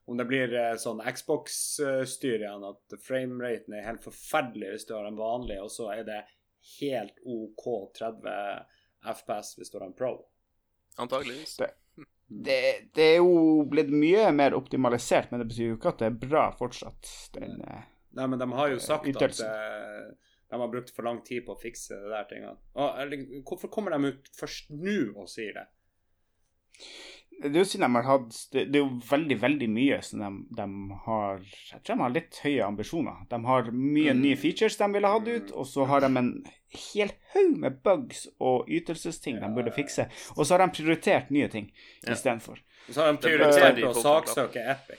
Om 0.06 0.18
det 0.18 0.26
blir 0.28 0.52
eh, 0.52 0.74
sånn 0.76 1.00
Xbox-styr 1.00 2.42
igjen, 2.42 2.64
at 2.68 2.98
frameraten 3.00 3.72
er 3.78 3.86
helt 3.86 4.02
forferdelig 4.04 4.74
hvis 4.74 4.86
du 4.86 4.94
har 4.94 5.06
en 5.08 5.16
vanlig, 5.16 5.56
og 5.62 5.70
så 5.72 5.90
er 5.94 6.04
det 6.04 6.18
helt 6.80 7.16
OK 7.24 7.92
30 7.96 8.66
FPS 9.14 9.54
hvis 9.58 9.70
du 9.72 9.78
har 9.78 9.86
en 9.86 9.96
pro. 9.96 10.12
Antageligvis. 10.98 11.56
Det- 11.56 11.74
Det, 12.26 12.88
det 12.94 13.02
er 13.04 13.16
jo 13.20 13.64
blitt 13.68 13.90
mye 13.92 14.32
mer 14.32 14.54
optimalisert, 14.56 15.30
men 15.30 15.40
det 15.40 15.48
betyr 15.48 15.68
jo 15.68 15.76
ikke 15.76 15.90
at 15.92 15.98
det 15.98 16.06
er 16.06 16.28
bra 16.28 16.50
fortsatt. 16.56 17.30
Den, 17.34 17.60
eh, 17.62 17.82
Nei, 18.16 18.26
men 18.26 18.38
de 18.38 18.46
har 18.52 18.68
jo 18.70 18.76
Eh, 18.76 18.80
sagt 18.80 19.06
at 19.06 19.14
ytelsen. 19.14 19.46
eh, 19.46 20.14
de 20.50 20.56
har 20.60 20.68
brukt 20.68 20.90
for 20.90 21.02
lang 21.02 21.20
tid 21.22 21.44
på 21.46 21.54
å 21.54 21.60
fikse 21.60 21.90
det 21.90 22.08
der 22.10 22.24
tingene. 22.24 22.56
Og, 22.74 22.98
eller, 22.98 23.16
hvorfor 23.44 23.68
kommer 23.70 23.90
de 23.90 24.08
ut 24.08 24.30
først 24.34 24.70
nå 24.70 25.14
og 25.16 25.28
sier 25.28 25.52
det? 25.52 25.66
Det 27.42 27.50
er 27.50 27.58
jo 27.58 27.64
siden 27.66 27.82
de 27.92 27.96
har 27.98 28.06
hatt 28.06 28.36
Det, 28.52 28.62
det 28.72 28.78
er 28.78 28.84
jo 28.84 29.00
veldig, 29.10 29.36
veldig 29.42 29.66
mye 29.68 29.96
som 30.06 30.20
de, 30.22 30.28
de 30.56 30.66
har 31.04 31.40
Jeg 31.42 31.80
tror 31.82 31.96
de 31.96 32.02
har 32.04 32.12
litt 32.14 32.38
høye 32.44 32.66
ambisjoner. 32.66 33.24
De 33.30 33.40
har 33.44 33.70
mye 33.74 34.12
Mm. 34.14 34.20
nye 34.22 34.36
features 34.38 34.76
de 34.78 34.88
ville 34.94 35.10
hatt 35.10 35.28
ut, 35.28 35.50
og 35.52 35.66
så 35.66 35.84
har 35.90 36.00
de 36.06 36.10
en 36.16 36.30
hel 36.94 37.10
haug 37.34 37.56
med 37.58 37.82
bugs 37.82 38.26
og 38.40 38.68
ytelsesting 38.70 39.40
de 39.42 39.50
burde 39.56 39.72
fikse. 39.74 40.06
Og 40.36 40.46
så 40.46 40.54
har 40.56 40.64
de 40.66 40.72
prioritert 40.78 41.30
nye 41.30 41.48
ting 41.48 41.72
Ja. 42.06 42.12
istedenfor. 42.14 42.58
Så 42.90 43.00
har 43.02 43.12
de 43.12 43.18
prioritert 43.18 43.82
å 43.82 43.92
saksøke 43.98 44.62
Epic. 44.70 44.98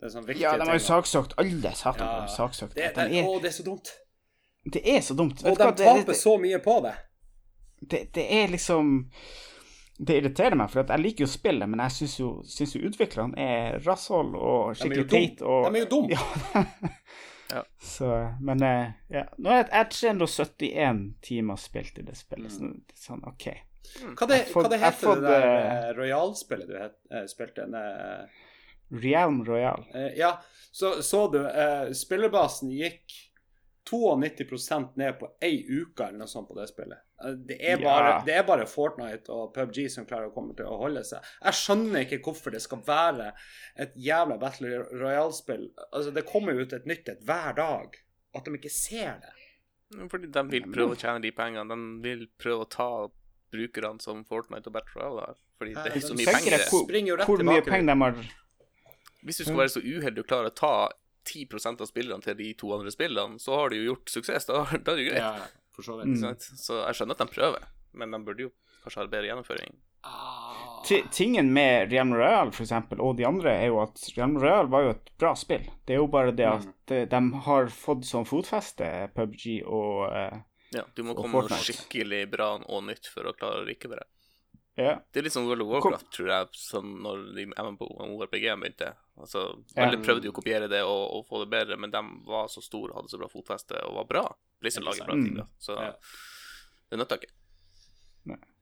Det 0.00 0.06
er 0.10 0.12
sånn 0.18 0.26
viktige 0.26 0.42
Ja, 0.42 0.56
de 0.58 0.66
har 0.68 0.74
jo 0.74 0.84
saksøkt 0.84 1.34
alle 1.38 1.72
satan 1.74 2.06
Ja. 2.06 2.20
De 2.26 2.34
saksøkt. 2.34 2.74
Det, 2.74 2.94
De 2.94 3.00
er, 3.20 3.24
å, 3.24 3.38
det 3.40 3.48
er 3.48 3.56
så 3.56 3.64
dumt. 3.64 3.94
det 4.72 4.82
er 4.84 5.00
så 5.00 5.14
dumt. 5.16 5.38
Og 5.44 5.50
Vet 5.54 5.58
de 5.58 5.64
hva, 5.64 5.76
det, 5.76 5.86
taper 5.86 6.12
det, 6.12 6.16
så 6.20 6.36
mye 6.40 6.58
på 6.58 6.80
det. 6.82 6.94
det, 7.80 8.02
det 8.12 8.26
er 8.42 8.48
liksom 8.48 9.10
Det 9.98 10.16
irriterer 10.18 10.56
meg, 10.58 10.70
for 10.72 10.80
at 10.82 10.88
jeg 10.90 10.98
liker 11.04 11.22
jo 11.24 11.30
spillet, 11.30 11.68
men 11.70 11.78
jeg 11.84 11.90
syns 11.94 12.14
jo, 12.18 12.28
synes 12.50 12.72
jo 12.74 12.80
utviklerne 12.88 13.38
er 13.38 13.76
rasshold 13.86 14.34
og 14.34 14.72
skikkelig 14.76 15.04
teit. 15.12 15.42
Og, 15.46 15.68
De 15.70 15.78
er 15.78 15.84
jo 15.84 15.90
dumme! 15.92 16.10
Ja. 16.16 16.64
Ja. 17.54 17.60
Så, 17.78 18.06
men 18.42 18.62
eh, 18.66 18.88
ja. 19.12 19.20
Nå 19.38 19.50
er 19.52 19.68
jeg 19.70 19.90
371 19.92 21.02
timer 21.22 21.58
spilt 21.60 21.98
i 22.00 22.02
det 22.02 22.16
spillet, 22.18 22.50
så 22.50 22.64
Mm. 22.64 22.80
det 22.88 22.96
sånn 22.98 23.20
OK. 23.28 23.44
Hva 24.16 24.26
det, 24.26 24.38
fått- 24.48 24.64
hva 24.64 24.70
det 24.72 24.78
heter 24.80 25.06
fått, 25.06 25.20
det 25.22 25.28
der 25.28 25.44
eh, 25.44 25.92
Royal-spillet 25.94 26.66
du 26.72 26.74
het, 26.80 26.96
eh, 27.12 27.26
spilte? 27.30 27.66
Ne, 27.70 27.82
Realm 29.04 29.44
Royal. 29.46 29.84
ja, 30.16 30.32
så 30.72 30.96
så 31.02 31.20
du 31.30 31.38
Spillerbasen 31.94 32.72
gikk 32.74 33.12
92 33.92 34.96
ned 34.96 35.18
på 35.20 35.28
ei 35.44 35.60
uke 35.68 36.08
eller 36.08 36.24
noe 36.24 36.32
sånt 36.32 36.48
på 36.48 36.56
det 36.58 36.66
spillet. 36.72 37.03
Eh, 37.22 37.30
Det 37.46 37.56
er, 37.60 37.78
Ja. 37.78 37.84
bare, 37.84 38.24
det 38.26 38.34
er 38.34 38.42
bare 38.42 38.66
Fortnite 38.66 39.28
og 39.30 39.54
PubG 39.54 39.88
som 39.90 40.06
klarer 40.06 40.30
å 40.30 40.34
komme 40.34 40.54
til 40.56 40.66
å 40.66 40.78
holde 40.78 41.04
seg. 41.04 41.22
Jeg 41.42 41.52
skjønner 41.52 42.04
ikke 42.04 42.22
hvorfor 42.22 42.50
det 42.50 42.62
skal 42.62 42.78
være 42.78 43.32
et 43.76 43.94
jævla 43.94 44.38
Battle 44.38 44.82
Royale-spill. 44.92 45.70
Altså, 45.92 46.12
det 46.14 46.26
kommer 46.26 46.52
jo 46.52 46.60
ut 46.66 46.72
et 46.72 46.86
nytt 46.86 47.08
et 47.08 47.24
hver 47.24 47.54
dag. 47.54 47.96
At 48.34 48.44
de 48.44 48.50
ikke 48.58 48.70
ser 48.70 49.20
det. 49.22 50.08
Fordi 50.10 50.26
de 50.26 50.42
vil 50.50 50.62
prøve 50.72 50.96
å 50.96 50.98
tjene 50.98 51.22
de 51.22 51.30
pengene. 51.30 51.68
De 51.68 52.02
vil 52.02 52.26
prøve 52.38 52.66
å 52.66 52.68
ta 52.68 53.08
brukerne 53.54 54.02
som 54.02 54.24
Fortnite 54.24 54.66
og 54.66 54.72
Battle 54.72 55.00
Royale 55.00 55.20
har. 55.28 55.36
Fordi 55.58 55.74
det 55.74 55.92
er 55.94 56.00
så 56.00 56.16
mye 56.18 56.26
penger 56.26 56.58
det. 56.58 56.68
hvor, 56.70 56.90
jo 56.90 57.16
rett 57.16 57.26
hvor 57.30 57.44
mye 57.46 57.62
penger 57.62 57.94
de 57.94 58.00
har 58.02 58.16
Hvis 59.24 59.38
du 59.38 59.44
skal 59.44 59.56
være 59.62 59.72
så 59.72 59.80
uheldig 59.80 60.24
å 60.24 60.26
klare 60.26 60.50
å 60.50 60.54
ta 60.54 60.88
10% 61.24 61.80
av 61.80 61.88
spillerne 61.88 62.22
til 62.22 62.34
de 62.36 62.52
to 62.54 62.72
andre 62.74 62.90
spillene, 62.92 63.38
så 63.40 63.54
har 63.56 63.70
du 63.70 63.76
jo 63.78 63.94
gjort 63.94 64.10
suksess. 64.12 64.44
Da, 64.50 64.64
da 64.84 64.92
er 64.92 64.96
det 64.96 65.04
jo 65.06 65.12
greit. 65.12 65.54
For 65.74 65.82
så 65.86 65.98
Mm. 66.04 66.16
Sant? 66.20 66.40
Så 66.56 66.80
jeg 66.86 66.94
skjønner 67.00 67.18
at 67.18 67.24
de 67.24 67.34
prøver, 67.34 67.64
men 67.94 68.10
de 68.14 68.18
burde 68.24 68.46
jo 68.46 68.50
kanskje 68.84 69.00
ha 69.02 69.06
bedre 69.06 69.28
gjennomføring. 69.30 69.74
Ah. 70.04 70.82
Tingen 71.10 71.52
med 71.52 71.90
Realm 71.92 72.12
Royal 72.12 72.50
for 72.52 72.62
eksempel, 72.66 73.00
og 73.00 73.16
de 73.16 73.24
andre 73.24 73.50
er 73.62 73.66
jo 73.70 73.78
at 73.80 73.96
Realm 74.18 74.36
Royal 74.36 74.66
var 74.68 74.82
jo 74.84 74.90
et 74.90 75.10
bra 75.18 75.32
spill. 75.34 75.64
Det 75.86 75.94
er 75.94 76.00
jo 76.02 76.06
bare 76.12 76.30
det 76.36 76.44
at 76.46 76.66
Mm. 76.66 77.08
de 77.08 77.38
har 77.46 77.66
fått 77.72 78.04
sånn 78.04 78.26
fotfeste, 78.28 79.10
PubG 79.14 79.62
og 79.66 80.12
eh, 80.12 80.40
Ja, 80.74 80.82
du 80.94 81.02
må 81.04 81.14
komme 81.14 81.30
noe 81.32 81.48
Fortnite. 81.48 81.72
skikkelig 81.72 82.30
bra 82.30 82.58
og 82.68 82.82
nytt 82.84 83.06
for 83.08 83.22
å 83.24 83.32
klare 83.32 83.62
å 83.62 83.66
rykke 83.66 83.88
på 83.88 83.96
det. 83.96 84.06
Ja. 84.74 84.96
Det 85.12 85.20
er 85.20 85.28
litt 85.28 85.34
sånn 85.36 85.46
World 85.46 85.62
of 85.62 85.70
Warcraft, 85.70 86.08
tror 86.16 86.30
jeg, 86.32 86.58
som 86.58 86.88
når 87.04 87.28
de 87.36 87.46
MMORPG-en 87.52 88.64
begynte. 88.64 88.90
Altså, 89.14 89.44
yeah. 89.76 89.84
Alle 89.86 90.00
prøvde 90.02 90.26
jo 90.26 90.34
å 90.34 90.38
kopiere 90.40 90.66
det 90.70 90.82
og, 90.82 91.04
og 91.18 91.28
få 91.28 91.44
det 91.44 91.50
bedre, 91.52 91.78
men 91.78 91.94
de 91.94 92.02
var 92.26 92.50
så 92.50 92.62
store 92.64 92.90
og 92.90 93.02
hadde 93.02 93.14
så 93.14 93.20
bra 93.20 93.30
fotfeste 93.30 93.78
og 93.86 94.00
var 94.00 94.10
bra. 94.10 94.24
Ikke 94.64 94.82
lager 94.82 95.06
bra 95.06 95.16
ting, 95.20 95.38
da. 95.38 95.46
Så 95.62 95.78
yeah. 95.78 96.18
det 96.90 97.00
nytta 97.00 97.20
ikke. 97.20 97.34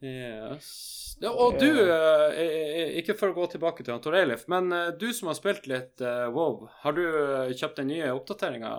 Yes. 0.03 1.17
Ja, 1.23 1.31
og 1.31 1.61
du, 1.61 1.69
eh, 1.71 2.41
eh, 2.43 2.97
ikke 2.99 3.15
for 3.15 3.31
å 3.31 3.37
gå 3.37 3.47
tilbake 3.53 3.85
til 3.87 4.01
Tor 4.03 4.17
Eilif, 4.19 4.49
men 4.51 4.73
eh, 4.75 4.91
du 4.99 5.13
som 5.15 5.31
har 5.31 5.39
spilt 5.39 5.69
litt 5.71 6.03
eh, 6.03 6.27
WoW, 6.35 6.67
har 6.83 6.97
du 6.97 7.03
eh, 7.07 7.53
kjøpt 7.55 7.79
den 7.79 7.93
nye 7.93 8.11
oppdateringa? 8.11 8.73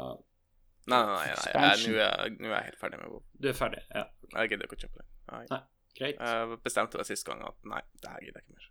Nei, 0.92 1.00
nei, 1.08 1.14
nei. 1.16 1.70
er, 1.72 2.34
nå 2.36 2.50
er 2.50 2.58
jeg 2.58 2.68
helt 2.68 2.82
ferdig 2.82 3.00
med 3.00 3.14
WoW. 3.14 3.24
Du 3.40 3.48
er 3.54 3.56
ferdig? 3.56 3.86
Ja, 3.96 4.10
Jeg 4.34 4.52
gidder 4.52 4.68
ikke 4.68 4.76
å 4.76 4.84
kjøpe 4.84 5.00
det. 5.00 5.08
Nei. 5.32 5.46
Nei. 5.54 5.62
Greit. 5.98 6.20
Jeg 6.20 6.62
bestemte 6.64 7.00
meg 7.00 7.10
sist 7.10 7.26
gang 7.28 7.44
at 7.46 7.58
nei, 7.70 7.82
det 8.02 8.10
her 8.10 8.24
gidder 8.26 8.42
jeg 8.42 8.48
ikke 8.48 8.58
mer. 8.60 8.70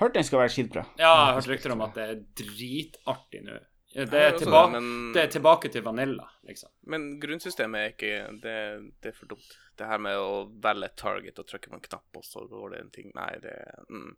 Hørte 0.00 0.18
den 0.18 0.24
skal 0.24 0.40
være 0.40 0.52
skitbra. 0.54 0.86
Ja, 0.96 1.10
jeg 1.10 1.26
har 1.26 1.36
hørt 1.36 1.48
rykter 1.52 1.74
om 1.74 1.84
at 1.84 1.94
det 1.98 2.08
er 2.08 2.20
dritartig 2.40 3.42
nå. 3.44 3.58
Det 3.92 4.08
er, 4.16 4.30
også 4.32 4.46
tilba 4.46 4.60
det, 4.64 4.70
men- 4.72 5.12
det 5.12 5.22
er 5.22 5.30
tilbake 5.34 5.68
til 5.68 5.82
Vanilla, 5.84 6.24
liksom. 6.48 6.70
Men 6.88 7.20
grunnsystemet 7.20 7.80
er 7.80 7.90
ikke 7.92 8.40
det, 8.40 8.54
det 9.02 9.10
er 9.10 9.18
for 9.18 9.26
dumt. 9.26 9.50
Det 9.76 9.86
her 9.86 9.98
med 9.98 10.16
å 10.16 10.48
velge 10.64 10.88
et 10.88 10.96
target 10.96 11.38
og 11.38 11.46
trykke 11.46 11.68
på 11.68 11.76
en 11.76 11.84
knapp, 11.84 12.08
og 12.16 12.24
så 12.24 12.46
går 12.48 12.70
det 12.70 12.80
en 12.80 12.90
ting 12.90 13.12
Nei, 13.14 13.32
det 13.42 13.56
mm. 13.90 14.16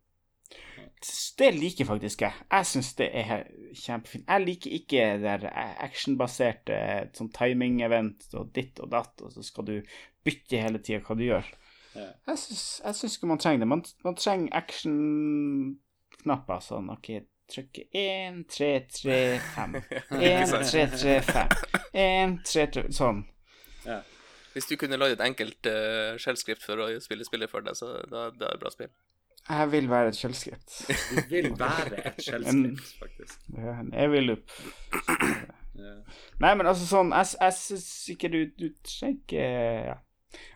Det 1.37 1.49
liker 1.55 1.85
faktisk 1.85 2.21
jeg. 2.21 2.33
Jeg 2.51 2.65
syns 2.69 2.93
det 2.95 3.09
er 3.11 3.47
kjempefint. 3.73 4.27
Jeg 4.29 4.45
liker 4.45 4.75
ikke 4.77 5.05
det 5.19 5.51
actionbaserte 5.51 6.77
sånn 7.17 7.31
timing-event 7.33 8.29
og 8.39 8.53
ditt 8.53 8.79
og 8.79 8.91
datt, 8.93 9.21
og 9.21 9.33
så 9.33 9.43
skal 9.43 9.65
du 9.65 9.81
bytte 10.23 10.61
hele 10.61 10.79
tida 10.79 11.01
hva 11.03 11.17
du 11.17 11.25
gjør. 11.25 11.49
Ja. 11.95 12.09
Jeg 12.27 12.37
syns, 12.41 12.63
jeg 12.85 12.95
syns 12.99 13.15
ikke 13.17 13.27
man 13.31 13.39
trenger 13.41 13.59
det. 13.63 13.67
Man, 13.71 13.81
man 14.03 14.15
trenger 14.19 14.49
action-knapper 14.59 16.59
sånn 16.65 16.89
OK, 16.93 17.07
trykke 17.51 17.81
1, 17.95 18.41
3, 18.51 18.69
3, 18.97 19.17
5. 19.55 19.75
1, 20.19 20.55
3, 20.71 20.83
3, 20.97 21.15
5. 21.29 21.47
1, 21.93 22.37
3, 22.51 22.67
3 22.77 22.81
Sånn. 22.99 23.19
Hvis 24.55 24.67
du 24.69 24.73
kunne 24.79 24.95
lagd 24.99 25.13
et 25.17 25.23
enkelt 25.25 25.63
uh, 25.67 26.15
skjellskrift 26.21 26.63
for 26.63 26.75
å 26.85 26.87
spille 27.03 27.25
spillet 27.27 27.49
for 27.51 27.61
deg, 27.65 27.75
så 27.75 27.85
da, 28.07 28.19
da 28.31 28.43
er 28.47 28.51
det 28.55 28.61
bra 28.63 28.71
spill. 28.71 28.91
Jeg 29.45 29.65
vil 29.71 29.89
være 29.91 30.07
et 30.09 30.17
skjellskript. 30.17 30.69
Du 30.87 30.93
vil 31.29 31.51
være 31.59 31.99
et 32.01 32.21
skjellskritt, 32.23 32.79
faktisk. 33.03 33.35
Ja, 33.53 33.75
Jeg 33.91 34.07
vil 34.15 34.31
opp. 34.33 34.49
Ja. 35.75 35.93
Nei, 36.39 36.53
men 36.55 36.65
altså 36.69 36.85
sånn 36.87 37.09
Jeg, 37.11 37.25
jeg 37.35 37.53
syns 37.57 37.87
ikke 38.13 38.29
du 38.31 38.37
Du 38.55 38.69
trenger 38.87 39.17
ikke 39.17 39.41
ja. 39.89 39.95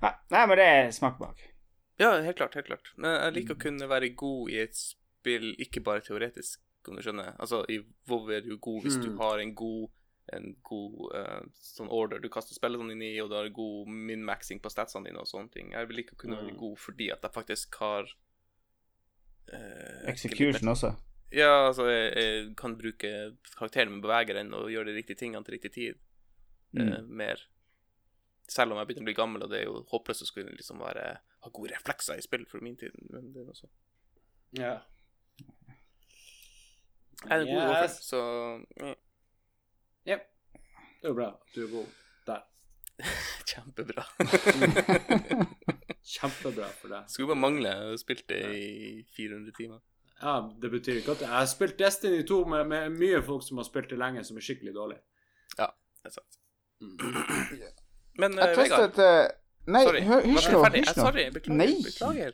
Nei, 0.02 0.46
men 0.48 0.58
det 0.58 0.66
er 0.66 0.92
smak 0.96 1.18
bak. 1.20 1.40
Ja, 2.00 2.14
helt 2.24 2.38
klart, 2.40 2.54
helt 2.56 2.66
klart. 2.70 2.92
Men 2.96 3.12
jeg 3.20 3.34
liker 3.36 3.56
å 3.58 3.60
kunne 3.60 3.88
være 3.92 4.10
god 4.16 4.50
i 4.54 4.60
et 4.62 4.76
spill, 4.80 5.50
ikke 5.60 5.82
bare 5.84 6.02
teoretisk, 6.06 6.62
om 6.88 6.96
du 6.96 7.02
skjønner. 7.04 7.34
Altså, 7.44 7.66
i 7.70 7.82
WoW 8.08 8.30
er 8.32 8.42
du 8.46 8.56
god 8.58 8.84
hvis 8.86 8.96
du 9.04 9.10
Mm. 9.12 9.18
har 9.20 9.40
en 9.40 9.56
god 9.56 9.90
en 10.32 10.56
god 10.64 11.16
uh, 11.18 11.42
sånn 11.58 11.88
order 11.90 12.20
du 12.22 12.30
kaster 12.30 12.54
spillet 12.54 12.78
sånn 12.78 12.92
inn 12.94 13.02
i, 13.02 13.20
og 13.20 13.30
du 13.32 13.36
har 13.36 13.48
god 13.50 13.88
min-maxing 13.90 14.60
på 14.62 14.70
statsene 14.70 15.08
dine 15.10 15.18
og 15.18 15.26
sånne 15.26 15.50
ting. 15.52 15.72
Jeg 15.74 15.88
vil 15.90 16.04
ikke 16.04 16.16
kunne 16.22 16.38
være 16.38 16.52
Mm. 16.54 16.60
god 16.60 16.78
fordi 16.78 17.08
at 17.12 17.22
jeg 17.26 17.32
faktisk 17.34 17.76
har 17.82 18.06
uh, 19.54 20.10
Execution 20.10 20.70
også. 20.70 20.94
Ja, 21.34 21.68
altså, 21.68 21.86
jeg, 21.90 22.14
jeg 22.16 22.56
kan 22.58 22.78
bruke 22.78 23.10
karakteren 23.58 23.92
min, 23.92 24.02
bevege 24.02 24.34
den 24.38 24.54
og 24.54 24.70
gjøre 24.74 24.90
de 24.92 24.96
riktige 24.98 25.18
tingene 25.18 25.44
til 25.46 25.54
riktig 25.58 25.72
tid. 25.74 25.96
eh, 26.78 27.02
mer. 27.02 27.40
Selv 28.50 28.74
om 28.74 28.80
jeg 28.82 28.88
begynner 28.90 29.06
å 29.06 29.10
bli 29.12 29.18
gammel, 29.18 29.44
og 29.46 29.52
det 29.52 29.60
er 29.62 29.68
jo 29.68 29.84
håpløst 29.92 30.24
å 30.26 30.28
skulle 30.30 30.56
liksom 30.58 30.80
være, 30.82 31.04
ha 31.46 31.52
gode 31.54 31.74
reflekser 31.76 32.18
i 32.18 32.24
spill 32.26 32.46
for 32.50 32.64
min 32.66 32.78
tid. 32.80 32.96
Men 33.14 33.28
det 33.36 33.44
er 33.46 33.58
sånn. 33.60 33.74
Ja. 34.58 34.72
Jeg 37.20 37.36
er 37.36 37.44
en 37.44 37.50
god 37.50 37.60
Yes. 37.60 37.70
golfer, 37.70 37.88
så 38.08 38.20
ja. 38.80 38.94
Yep. 40.10 40.24
Det 41.00 41.06
er 41.06 41.12
jo 41.12 41.18
bra 41.20 41.28
at 41.36 41.54
du 41.56 41.60
er 41.66 41.72
god 41.74 41.90
der. 42.26 42.42
kjempebra. 43.52 44.04
Kjempebra 46.10 46.68
for 46.80 46.90
deg. 46.96 47.06
Skulle 47.12 47.30
bare 47.34 47.44
mangle 47.44 47.74
å 47.92 47.98
spilt 48.02 48.26
det 48.32 48.40
i 48.56 49.04
400 49.16 49.54
timer. 49.60 49.84
Ja, 50.20 50.34
det 50.60 50.72
betyr 50.74 50.98
ikke 51.00 51.14
at 51.16 51.22
Jeg 51.24 51.32
har 51.32 51.46
spilt 51.48 51.78
Destiny 51.80 52.24
2 52.28 52.40
med, 52.52 52.66
med 52.68 52.98
mye 53.00 53.22
folk 53.24 53.46
som 53.46 53.62
har 53.62 53.68
spilt 53.70 53.92
det 53.94 54.00
lenge, 54.02 54.24
som 54.28 54.36
er 54.40 54.44
skikkelig 54.44 54.74
dårlig. 54.76 54.98
Det 55.56 55.70
er 56.10 56.16
sant. 56.18 56.40
Men 58.20 58.36
uh, 58.38 58.46
Jeg 58.46 58.58
Vegard, 58.58 58.94
testet 58.94 59.00
uh, 59.00 59.72
Nei, 59.74 59.82
sorry. 59.86 60.02
hør- 60.08 60.26
hysj 60.28 60.50
nå. 60.54 60.62
Hysj 60.76 60.94
nå. 60.98 61.04
Sorry, 61.06 61.26
beklager. 61.36 61.58
Nei. 61.60 61.70
Beklager. 61.86 62.34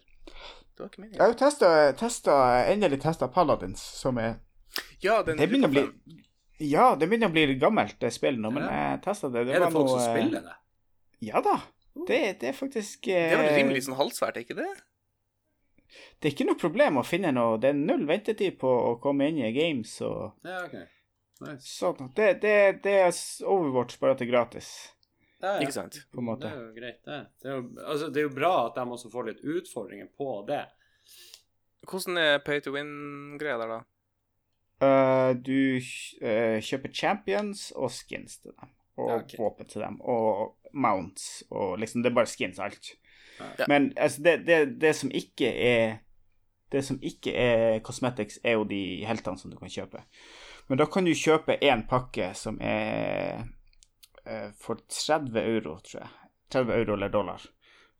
Det 0.75 0.83
var 0.83 0.89
ikke 0.91 1.07
Jeg 1.11 1.21
har 1.21 1.31
jo 1.31 1.37
testa, 1.39 1.69
testa 1.99 2.35
endelig 2.71 2.99
testa 3.03 3.27
Paladins, 3.31 3.83
som 4.01 4.17
er 4.19 4.37
Ja, 5.03 5.21
den 5.23 5.37
Det 5.39 5.47
begynner 5.51 5.69
å 5.69 5.75
bli 5.75 5.85
Ja, 6.71 6.89
det 6.95 7.07
begynner 7.11 7.29
å 7.31 7.35
bli 7.35 7.55
gammelt, 7.59 7.97
det 7.99 8.11
spillet 8.15 8.39
nå, 8.43 8.51
men 8.55 8.63
Ja. 8.63 8.71
jeg 8.95 9.01
testa 9.05 9.29
det. 9.31 9.45
Det 9.47 9.55
er 9.55 9.59
var 9.59 9.69
det 9.69 9.75
folk 9.77 9.87
noe, 9.89 9.99
som 9.99 10.09
eh, 10.09 10.17
spiller 10.17 10.41
det? 10.49 10.57
Ja 11.29 11.41
da. 11.43 11.55
Det, 12.07 12.19
det 12.41 12.49
er 12.51 12.57
faktisk 12.57 13.07
Det 13.07 13.15
er 13.15 13.37
vel 13.39 13.45
eh, 13.53 13.57
rimelig 13.61 13.85
sånn 13.85 13.95
halvsvært, 13.99 14.35
er 14.37 14.43
ikke 14.47 14.57
det? 14.59 14.67
Det 16.19 16.27
er 16.27 16.33
ikke 16.35 16.47
noe 16.49 16.59
problem 16.59 16.97
å 16.99 17.03
finne 17.07 17.31
noe. 17.35 17.55
Det 17.61 17.69
er 17.71 17.77
null 17.77 18.03
ventetid 18.09 18.57
på 18.59 18.67
å 18.67 18.95
komme 19.03 19.27
inn 19.31 19.37
i 19.43 19.51
games 19.55 19.93
og 20.03 20.33
Ja, 20.47 20.63
ok. 20.65 20.75
Nice. 21.45 21.67
sånn. 21.67 22.09
Det, 22.15 22.29
det, 22.43 22.55
det 22.83 22.95
er 23.05 23.15
Overwatch, 23.47 23.97
bare 23.99 24.15
at 24.15 24.19
det 24.23 24.27
er 24.27 24.31
gratis, 24.31 24.69
Ja, 25.45 25.55
ja. 25.55 25.61
Ikke 25.61 25.75
sant? 25.75 25.97
på 26.11 26.23
en 26.23 26.39
Det 26.41 26.49
er 26.49 26.61
jo 26.61 26.71
greit, 26.73 27.01
det. 27.05 27.19
Det 27.41 27.49
er 27.49 27.57
jo, 27.59 27.65
altså, 27.85 28.07
det 28.09 28.21
er 28.21 28.25
jo 28.25 28.33
bra 28.33 28.53
at 28.65 28.77
de 28.77 28.85
også 28.97 29.11
får 29.13 29.27
litt 29.29 29.43
utfordringer 29.45 30.07
på 30.17 30.29
det. 30.47 30.63
Hvordan 31.85 32.17
er 32.17 32.39
pay 32.45 32.63
to 32.65 32.73
win-greia 32.73 33.59
der, 33.61 33.73
da? 33.75 33.81
Uh, 34.81 35.31
du 35.37 35.77
uh, 35.77 36.57
kjøper 36.65 36.91
champions 36.93 37.69
og 37.75 37.93
skins 37.93 38.39
til 38.41 38.55
dem. 38.55 38.71
Og 38.97 39.11
okay. 39.19 39.37
våpen 39.37 39.69
til 39.69 39.83
dem. 39.85 39.99
Og 40.01 40.55
mounts. 40.73 41.43
Og 41.51 41.77
liksom, 41.79 42.01
det 42.01 42.09
er 42.09 42.17
bare 42.17 42.31
skins, 42.31 42.59
alt. 42.59 42.95
Ja. 43.39 43.67
Men 43.67 43.91
altså, 43.97 44.23
det, 44.25 44.39
det, 44.47 44.59
det 44.81 44.95
som 44.95 45.11
ikke 45.11 45.51
er 45.51 45.97
Det 46.71 46.81
som 46.85 46.97
ikke 47.03 47.31
er 47.35 47.79
cosmetics, 47.79 48.39
er 48.43 48.55
jo 48.57 48.63
de 48.63 49.05
heltene 49.05 49.37
som 49.37 49.51
du 49.51 49.57
kan 49.57 49.69
kjøpe. 49.69 50.01
Men 50.67 50.79
da 50.81 50.87
kan 50.89 51.05
du 51.05 51.13
kjøpe 51.13 51.59
én 51.61 51.83
pakke 51.87 52.31
som 52.35 52.57
er 52.57 53.45
for 54.59 54.75
30 54.89 55.37
euro, 55.41 55.79
tror 55.85 56.01
jeg. 56.01 56.09
30 56.51 56.73
euro 56.79 56.93
eller 56.93 57.09
dollar. 57.09 57.41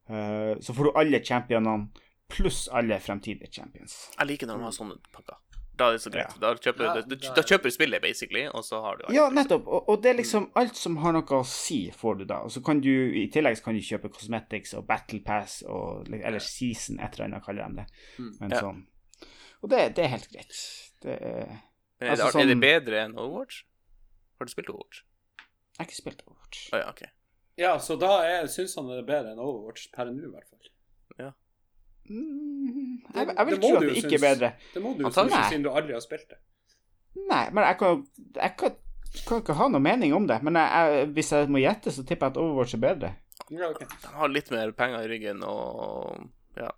Eh, 0.09 0.55
så 0.61 0.73
får 0.73 0.84
du 0.84 0.91
alle 0.99 1.19
championene 1.26 1.89
pluss 2.30 2.67
alle 2.73 2.99
fremtidige 2.99 3.51
champions. 3.51 4.11
Jeg 4.19 4.28
liker 4.28 4.47
når 4.47 4.57
de 4.57 4.63
har 4.63 4.71
sånne 4.71 4.97
pakker. 5.13 5.38
Da 5.76 5.89
er 5.89 5.97
det 5.97 6.01
så 6.05 6.09
greit. 6.13 6.36
Da, 6.39 6.53
kjøper, 6.55 6.86
Ja, 6.86 6.93
du- 7.01 7.01
da, 7.09 7.15
da- 7.15 7.34
da 7.36 7.41
kjøper 7.43 7.63
du 7.63 7.71
spillet, 7.76 8.01
basically, 8.01 8.45
og 8.47 8.63
så 8.63 8.80
har 8.82 8.95
du 8.97 9.13
Ja, 9.13 9.30
nettopp. 9.30 9.67
Og, 9.67 9.89
og 9.89 10.01
det 10.01 10.11
er 10.13 10.17
liksom 10.21 10.49
alt 10.55 10.76
som 10.76 10.95
har 10.97 11.11
noe 11.11 11.21
å 11.23 11.43
si, 11.45 11.91
får 11.91 12.17
du 12.19 12.26
da. 12.26 12.38
Og 12.45 12.49
så 12.51 12.63
kan 12.63 12.80
du 12.80 12.89
i 13.11 13.28
tillegg 13.30 13.61
kan 13.63 13.73
du 13.76 13.82
kjøpe 13.82 14.09
cosmetics 14.13 14.73
og 14.73 14.88
battle 14.88 15.19
pass 15.26 15.63
og 15.67 16.07
Eller 16.13 16.39
season, 16.39 16.97
et 16.99 17.13
eller 17.19 17.26
annet 17.26 17.43
kaller 17.45 17.67
de 17.67 17.76
det. 17.82 17.86
Mm. 18.19 18.32
Men 18.39 18.49
Ja. 18.51 18.61
sånn. 18.61 18.86
Og 19.63 19.69
det, 19.69 19.95
det 19.95 20.05
er 20.05 20.07
helt 20.07 20.30
greit. 20.32 20.55
Det 21.01 21.21
er 21.21 21.45
Men 21.99 22.07
er, 22.07 22.11
Altså, 22.11 22.32
det, 22.32 22.41
er 22.41 22.45
det 22.47 22.55
sånn- 22.55 22.61
bedre 22.61 23.03
enn 23.05 23.17
Overwatch? 23.17 23.63
Har 24.39 24.45
du 24.45 24.51
spilt 24.51 24.69
Overwatch? 24.69 25.03
Jeg 25.76 25.82
har 25.82 25.89
ikke 25.89 25.99
spilt 25.99 26.23
Overwatch. 26.26 26.69
Oh, 26.71 26.80
ja, 26.80 26.89
okay. 26.89 27.11
Ja, 27.59 27.76
så 27.80 27.95
da 27.99 28.17
syns 28.51 28.76
han 28.80 28.88
det 28.91 29.01
er 29.01 29.07
bedre 29.07 29.36
enn 29.36 29.43
Overwatch 29.43 29.89
per 29.95 30.07
nå, 30.11 30.23
i 30.23 30.32
hvert 30.32 30.47
fall. 30.47 30.71
Mm, 32.09 33.01
jeg, 33.15 33.28
jeg 33.38 33.45
vil 33.45 33.55
det 33.55 33.61
tro 33.61 33.69
at 33.76 33.84
det 33.84 33.93
ikke 33.97 34.15
er 34.15 34.21
bedre. 34.21 34.49
Det 34.73 34.82
må 34.82 34.93
du 34.93 35.05
jo 35.07 35.11
synes, 35.11 35.38
siden 35.49 35.63
du 35.65 35.71
aldri 35.73 35.95
har 35.95 36.03
spilt 36.03 36.28
det. 36.30 36.38
Nei, 37.15 37.45
men 37.55 37.63
jeg 37.63 37.78
kan 37.80 38.03
Jeg 38.36 38.51
kan, 38.59 38.76
kan 39.26 39.41
ikke 39.41 39.55
ha 39.57 39.67
noe 39.71 39.82
mening 39.82 40.13
om 40.13 40.28
det. 40.30 40.41
Men 40.45 40.59
jeg, 40.59 40.69
jeg, 40.99 41.07
hvis 41.17 41.32
jeg 41.34 41.49
må 41.49 41.61
gjette, 41.63 41.93
så 41.95 42.05
tipper 42.05 42.28
jeg 42.28 42.36
at 42.36 42.41
Overwatch 42.43 42.78
er 42.78 42.84
bedre. 42.84 43.11
Ja, 43.49 43.69
okay. 43.69 43.88
De 44.03 44.13
har 44.19 44.32
litt 44.32 44.51
mer 44.53 44.71
penger 44.78 45.05
i 45.05 45.09
ryggen 45.09 45.41
og 45.45 46.28
ja, 46.57 46.69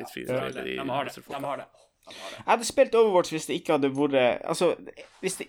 litt 0.00 0.12
fri 0.12 0.26
De 0.28 0.36
De. 0.60 0.76
De 0.76 0.88
har 0.90 1.62
det. 1.62 1.66
Jeg 2.06 2.46
hadde 2.46 2.64
spilt 2.68 2.94
Overwatch 2.94 3.32
hvis 3.34 3.48
det 3.48 3.56
ikke 3.60 3.72
hadde 3.76 3.90
vært 3.96 4.44
Altså, 4.46 4.76
hvis 5.20 5.40
det 5.40 5.48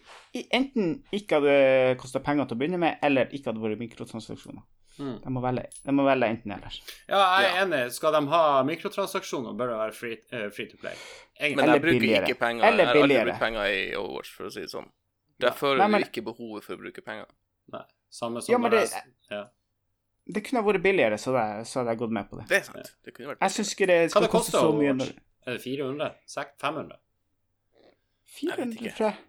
enten 0.55 1.03
ikke 1.13 1.37
hadde 1.39 1.97
kosta 2.01 2.19
penger 2.23 2.47
til 2.49 2.57
å 2.57 2.61
begynne 2.61 2.79
med, 2.81 2.97
eller 3.05 3.29
ikke 3.29 3.51
hadde 3.51 3.61
vært 3.61 3.81
mikrotransaksjoner. 3.83 4.63
Mm. 4.97 5.17
De 5.21 5.29
må 5.29 5.41
velge, 5.43 5.67
de 5.85 5.93
må 5.93 6.05
velge 6.07 6.29
enten 6.33 6.53
eller. 6.55 6.77
Ja, 7.05 7.19
jeg 7.37 7.49
er 7.51 7.59
enig. 7.65 7.81
Skal 7.93 8.15
de 8.17 8.21
ha 8.31 8.39
mikrotransaksjoner, 8.65 9.53
bør 9.59 9.73
det 9.73 9.75
være 9.83 9.93
free, 9.93 10.17
uh, 10.33 10.47
free 10.53 10.69
to 10.71 10.79
play. 10.81 10.95
Egentlig. 11.37 11.57
Men 11.59 11.63
Eller 11.63 11.77
jeg 11.77 11.83
bruker 11.83 11.99
billigere. 11.99 12.31
ikke 12.31 12.39
penger. 12.39 12.65
Eller 12.65 12.83
jeg 12.83 12.87
har 12.87 13.03
aldri 13.03 13.19
brukt 13.27 13.43
penger 13.43 13.75
i 13.75 13.83
Overwatch, 13.99 14.31
for 14.33 14.49
å 14.49 14.53
si 14.55 14.63
det 14.65 14.71
sånn. 14.73 14.89
Der 15.37 15.53
føler 15.53 15.83
Nei, 15.83 15.87
men- 15.93 16.07
ikke 16.07 16.25
behovet 16.25 16.65
for 16.65 16.73
å 16.73 16.81
bruke 16.81 17.05
penger. 17.05 17.29
Nei, 17.73 17.83
samme 18.09 18.41
som 18.41 18.53
Ja, 18.53 18.57
når 18.57 18.69
det- 18.71 18.89
jeg 18.89 19.03
ja. 19.29 19.43
Det 20.29 20.43
kunne 20.43 20.61
ha 20.61 20.67
vært 20.71 20.81
billigere, 20.83 21.17
så, 21.17 21.31
hadde 21.37 21.87
jeg 21.87 21.97
gått 21.99 22.11
med 22.11 22.29
på 22.29 22.37
det. 22.37 22.47
Det 22.49 22.57
er 22.57 22.63
sant. 22.63 22.95
Det 23.05 23.13
kunne 23.13 23.29
vært 23.29 23.39
Jeg 23.39 23.49
syns 23.51 23.75
ikke 23.75 23.87
det 23.87 24.11
skal 24.11 24.21
det 24.23 24.31
koste 24.31 24.51
så 24.51 24.73
mye. 24.73 24.91
Overwatch? 24.91 25.13
Er 25.47 25.55
det 25.57 25.63
400? 25.63 26.11
Sek- 26.27 26.57
500? 26.61 26.97
400, 28.37 28.91
tror 28.97 29.07
jeg. 29.11 29.23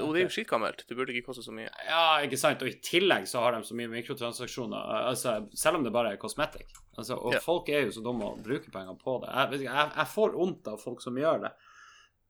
Og 0.00 0.14
det 0.14 0.20
er 0.22 0.24
jo 0.24 0.32
skitgammelt. 0.32 0.84
Det 0.88 0.96
burde 0.96 1.12
ikke 1.12 1.26
koste 1.26 1.42
så 1.44 1.52
mye. 1.52 1.68
Ja, 1.84 2.04
ikke 2.24 2.38
sant? 2.40 2.62
Og 2.64 2.70
i 2.70 2.78
tillegg 2.80 3.26
så 3.28 3.42
har 3.44 3.52
de 3.52 3.66
så 3.66 3.74
mye 3.76 3.90
mikrotransaksjoner. 3.92 4.86
Altså, 5.10 5.34
selv 5.52 5.76
om 5.76 5.84
det 5.84 5.92
bare 5.92 6.14
er 6.14 6.20
kosmetikk. 6.22 6.70
Altså, 6.96 7.18
og 7.18 7.34
Ja. 7.34 7.40
folk 7.44 7.68
er 7.68 7.82
jo 7.84 7.90
så 7.92 8.00
dumme 8.04 8.24
å 8.30 8.38
bruke 8.42 8.70
penger 8.72 8.96
på 9.02 9.18
det. 9.20 9.28
Jeg, 9.34 9.66
jeg, 9.66 9.90
jeg 9.98 10.06
får 10.14 10.32
vondt 10.38 10.70
av 10.72 10.80
folk 10.80 11.02
som 11.04 11.18
gjør 11.20 11.42
det. 11.44 11.50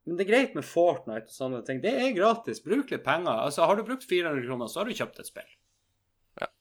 Men 0.06 0.16
det 0.18 0.26
er 0.26 0.32
greit 0.32 0.54
med 0.58 0.64
Fortnite 0.66 1.30
og 1.30 1.36
sånne 1.36 1.60
ting. 1.66 1.80
Det 1.82 1.92
er 1.94 2.12
gratis. 2.16 2.60
Bruk 2.64 2.90
litt 2.90 3.04
penger. 3.06 3.30
Altså, 3.46 3.62
har 3.66 3.76
du 3.78 3.84
brukt 3.86 4.04
400 4.10 4.42
kroner, 4.46 4.66
så 4.66 4.80
har 4.82 4.90
du 4.90 4.94
kjøpt 4.98 5.20
et 5.22 5.30
spill. 5.30 5.54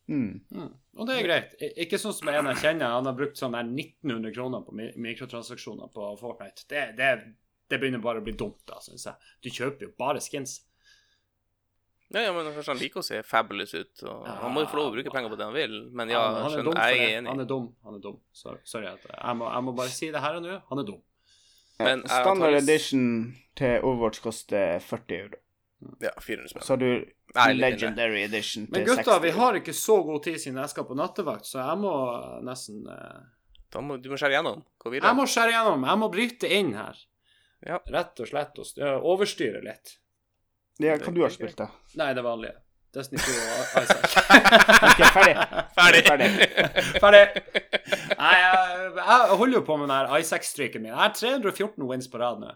Mm. 0.07 0.39
Mm. 0.53 0.69
Og 0.99 1.07
det 1.09 1.15
er 1.17 1.25
greit. 1.25 1.55
Ikke 1.81 1.97
sånn 2.01 2.13
som 2.13 2.29
en 2.29 2.51
jeg 2.51 2.61
kjenner, 2.61 2.93
han 2.93 3.07
har 3.09 3.15
brukt 3.17 3.39
sånn 3.39 3.55
der 3.57 3.65
1900 3.65 4.35
kroner 4.35 4.61
på 4.67 4.75
mikrotransaksjoner 5.01 5.89
på 5.95 6.11
Fortnite. 6.19 6.67
Det, 6.69 6.83
det, 6.99 7.09
det 7.71 7.79
begynner 7.81 8.03
bare 8.03 8.21
å 8.21 8.25
bli 8.25 8.35
dumt, 8.37 8.61
da, 8.69 8.77
syns 8.85 9.07
jeg. 9.09 9.33
Du 9.41 9.49
kjøper 9.49 9.87
jo 9.87 9.93
bare 9.97 10.21
skins. 10.23 10.59
Ja, 12.13 12.21
ja, 12.21 12.33
men 12.35 12.51
først 12.53 12.69
han 12.69 12.77
liker 12.77 13.01
å 13.01 13.05
se 13.05 13.17
fabulous 13.25 13.73
ut. 13.73 14.03
Og 14.05 14.27
han 14.29 14.53
må 14.53 14.61
jo 14.61 14.69
få 14.71 14.77
lov 14.77 14.91
å 14.91 14.93
bruke 14.93 15.11
penger 15.11 15.31
på 15.33 15.39
det 15.39 15.47
han 15.47 15.55
vil. 15.57 15.73
Men 15.89 16.13
ja, 16.13 16.21
han, 16.21 16.37
han 16.37 16.51
er 16.51 16.53
skjønner, 16.59 16.79
jeg 16.85 17.01
er 17.01 17.17
enig. 17.17 17.31
Han 17.33 17.41
er 17.43 17.49
dum. 17.49 17.65
Han 17.87 17.97
er 17.97 18.03
dum. 18.05 18.19
Sorry, 18.31 18.61
sorry 18.69 18.91
at 18.91 19.07
jeg 19.09 19.39
må, 19.39 19.49
jeg 19.49 19.65
må 19.65 19.73
bare 19.81 19.93
si 19.95 20.11
det 20.13 20.21
her 20.23 20.37
og 20.37 20.45
nå. 20.45 20.59
Han 20.69 20.83
er 20.83 20.87
dum. 20.91 21.01
Men 21.81 22.05
Standard 22.05 22.29
antageligvis- 22.37 22.69
edition 22.69 23.07
til 23.59 23.81
Overwatch 23.81 24.21
koster 24.23 24.77
40 24.85 25.17
euro. 25.17 25.41
Ja, 26.05 26.13
400 26.21 26.53
spenn. 26.53 26.63
Så 26.69 26.77
du 26.79 26.87
Legendary 27.35 28.23
edition 28.23 28.67
Men 28.71 28.85
gutta, 28.85 29.03
gutta, 29.03 29.19
vi 29.23 29.31
har 29.35 29.57
ikke 29.59 29.73
så 29.75 29.97
god 30.07 30.23
tid 30.23 30.37
siden 30.41 30.59
jeg 30.61 30.71
skal 30.71 30.87
på 30.87 30.95
nattevakt, 30.97 31.47
så 31.49 31.59
jeg 31.59 31.81
må 31.81 31.93
nesten 32.47 32.85
uh... 32.87 33.23
Da 33.75 33.81
må, 33.83 33.97
du 33.99 34.07
må 34.11 34.15
skjære 34.19 34.37
igjennom. 34.37 34.61
Gå 34.79 34.93
Jeg 34.95 35.17
må 35.17 35.25
skjære 35.27 35.51
gjennom. 35.51 35.81
Jeg 35.89 35.99
må 35.99 36.07
bryte 36.13 36.51
inn 36.57 36.69
her. 36.77 36.99
Ja. 37.65 37.79
Rett 37.91 38.21
og 38.23 38.29
slett. 38.29 38.61
Og 38.61 38.67
st- 38.69 38.91
overstyre 39.01 39.59
litt. 39.65 39.97
Ja, 40.79 40.95
hva 41.01 41.11
du 41.11 41.19
har 41.25 41.33
spilt, 41.33 41.57
da? 41.59 41.67
Nei, 41.99 42.13
det 42.15 42.23
vanlige. 42.23 42.55
Destiny 42.95 43.19
2 43.19 43.33
og 43.35 43.75
Isaac. 43.83 44.15
Ok, 44.87 45.01
ferdig. 45.17 45.33
Ferdig. 45.75 46.01
Ferdig. 46.07 46.29
Ferdig. 47.03 47.23
Nei, 48.15 48.35
jeg, 48.39 48.91
jeg 49.01 49.37
holder 49.41 49.57
jo 49.57 49.63
på 49.67 49.77
med 49.81 49.89
den 49.89 49.95
her 49.97 50.15
Isaac-streaken 50.21 50.85
min. 50.85 50.93
Jeg 50.93 51.01
har 51.01 51.15
314 51.19 51.89
wins 51.89 52.07
på 52.11 52.21
rad 52.21 52.39
nå. 52.43 52.53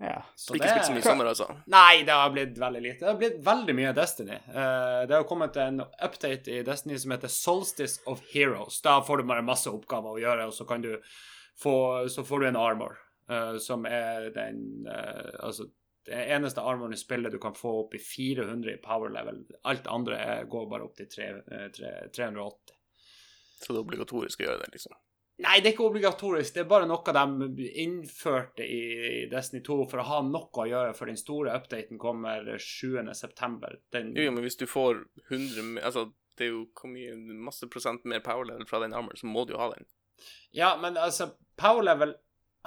Ja. 0.00 0.22
Så 0.34 0.54
Ikke 0.56 0.70
spilt 0.70 0.86
så 0.86 0.94
mye 0.94 1.02
i 1.02 1.04
sommer, 1.04 1.28
altså. 1.28 1.46
Nei, 1.68 2.02
det 2.08 2.14
har 2.16 2.30
blitt 2.32 2.56
veldig 2.58 2.80
lite. 2.80 3.02
Det 3.02 3.10
har 3.10 3.18
blitt 3.20 3.40
veldig 3.44 3.74
mye 3.76 3.90
Destiny. 3.96 4.38
Uh, 4.48 5.02
det 5.08 5.16
har 5.18 5.26
kommet 5.28 5.58
en 5.60 5.82
update 5.84 6.54
i 6.54 6.62
Destiny 6.64 6.96
som 7.02 7.12
heter 7.12 7.32
Solstice 7.32 8.00
of 8.08 8.22
Heroes. 8.32 8.80
Da 8.84 8.96
får 9.04 9.20
du 9.20 9.28
bare 9.28 9.44
masse 9.44 9.68
oppgaver 9.68 10.16
å 10.16 10.22
gjøre, 10.22 10.48
og 10.48 10.56
så 10.56 10.64
kan 10.68 10.86
du 10.86 10.94
få 11.60 12.08
Så 12.08 12.24
får 12.24 12.40
du 12.40 12.46
en 12.48 12.56
armor, 12.56 12.96
uh, 13.28 13.58
som 13.60 13.84
er 13.84 14.30
den 14.32 14.88
uh, 14.88 15.36
Altså, 15.44 15.68
det 16.08 16.22
eneste 16.32 16.64
armoren 16.64 16.96
i 16.96 16.96
spillet 16.96 17.32
du 17.32 17.38
kan 17.38 17.54
få 17.54 17.74
opp 17.82 17.94
i 17.94 17.98
400 18.00 18.72
i 18.72 18.80
power 18.80 19.12
level. 19.12 19.44
Alt 19.68 19.86
andre 19.86 20.16
er, 20.16 20.48
går 20.48 20.66
bare 20.70 20.88
opp 20.88 20.96
til 20.96 21.08
tre, 21.12 21.28
eh, 21.44 21.68
tre, 21.76 21.92
380. 22.16 22.76
Så 23.60 23.72
det 23.72 23.76
er 23.76 23.84
obligatorisk 23.84 24.40
å 24.40 24.46
gjøre 24.48 24.62
det, 24.64 24.70
liksom. 24.78 24.96
Nei, 25.40 25.56
det 25.60 25.70
er 25.70 25.74
ikke 25.74 25.86
obligatorisk. 25.88 26.52
Det 26.54 26.62
er 26.64 26.68
bare 26.68 26.88
noe 26.88 27.14
de 27.56 27.68
innførte 27.82 28.64
i 28.64 29.26
Destiny 29.30 29.62
2 29.64 29.76
for 29.88 30.02
å 30.02 30.06
ha 30.08 30.18
noe 30.26 30.50
å 30.52 30.66
gjøre, 30.68 30.96
for 30.98 31.08
den 31.08 31.20
store 31.20 31.54
updaten 31.56 32.00
kommer 32.00 32.44
7.9. 32.60 33.70
Den 33.94 34.10
Jo, 34.16 34.26
jo, 34.26 34.34
men 34.36 34.44
hvis 34.44 34.60
du 34.60 34.66
får 34.68 35.04
100 35.30 35.80
Altså, 35.80 36.10
det 36.36 36.48
er 36.48 36.52
jo 36.52 36.64
hvor 36.76 36.92
mye 36.92 37.14
Masse 37.48 37.68
prosent 37.72 38.04
mer 38.08 38.20
power 38.24 38.48
level 38.50 38.68
fra 38.68 38.82
den 38.84 38.96
armoren, 38.96 39.16
så 39.16 39.30
må 39.30 39.46
du 39.46 39.54
jo 39.54 39.62
ha 39.62 39.70
den. 39.72 39.88
Ja, 40.56 40.74
men 40.80 41.00
altså, 41.00 41.30
power 41.60 41.86
level 41.88 42.14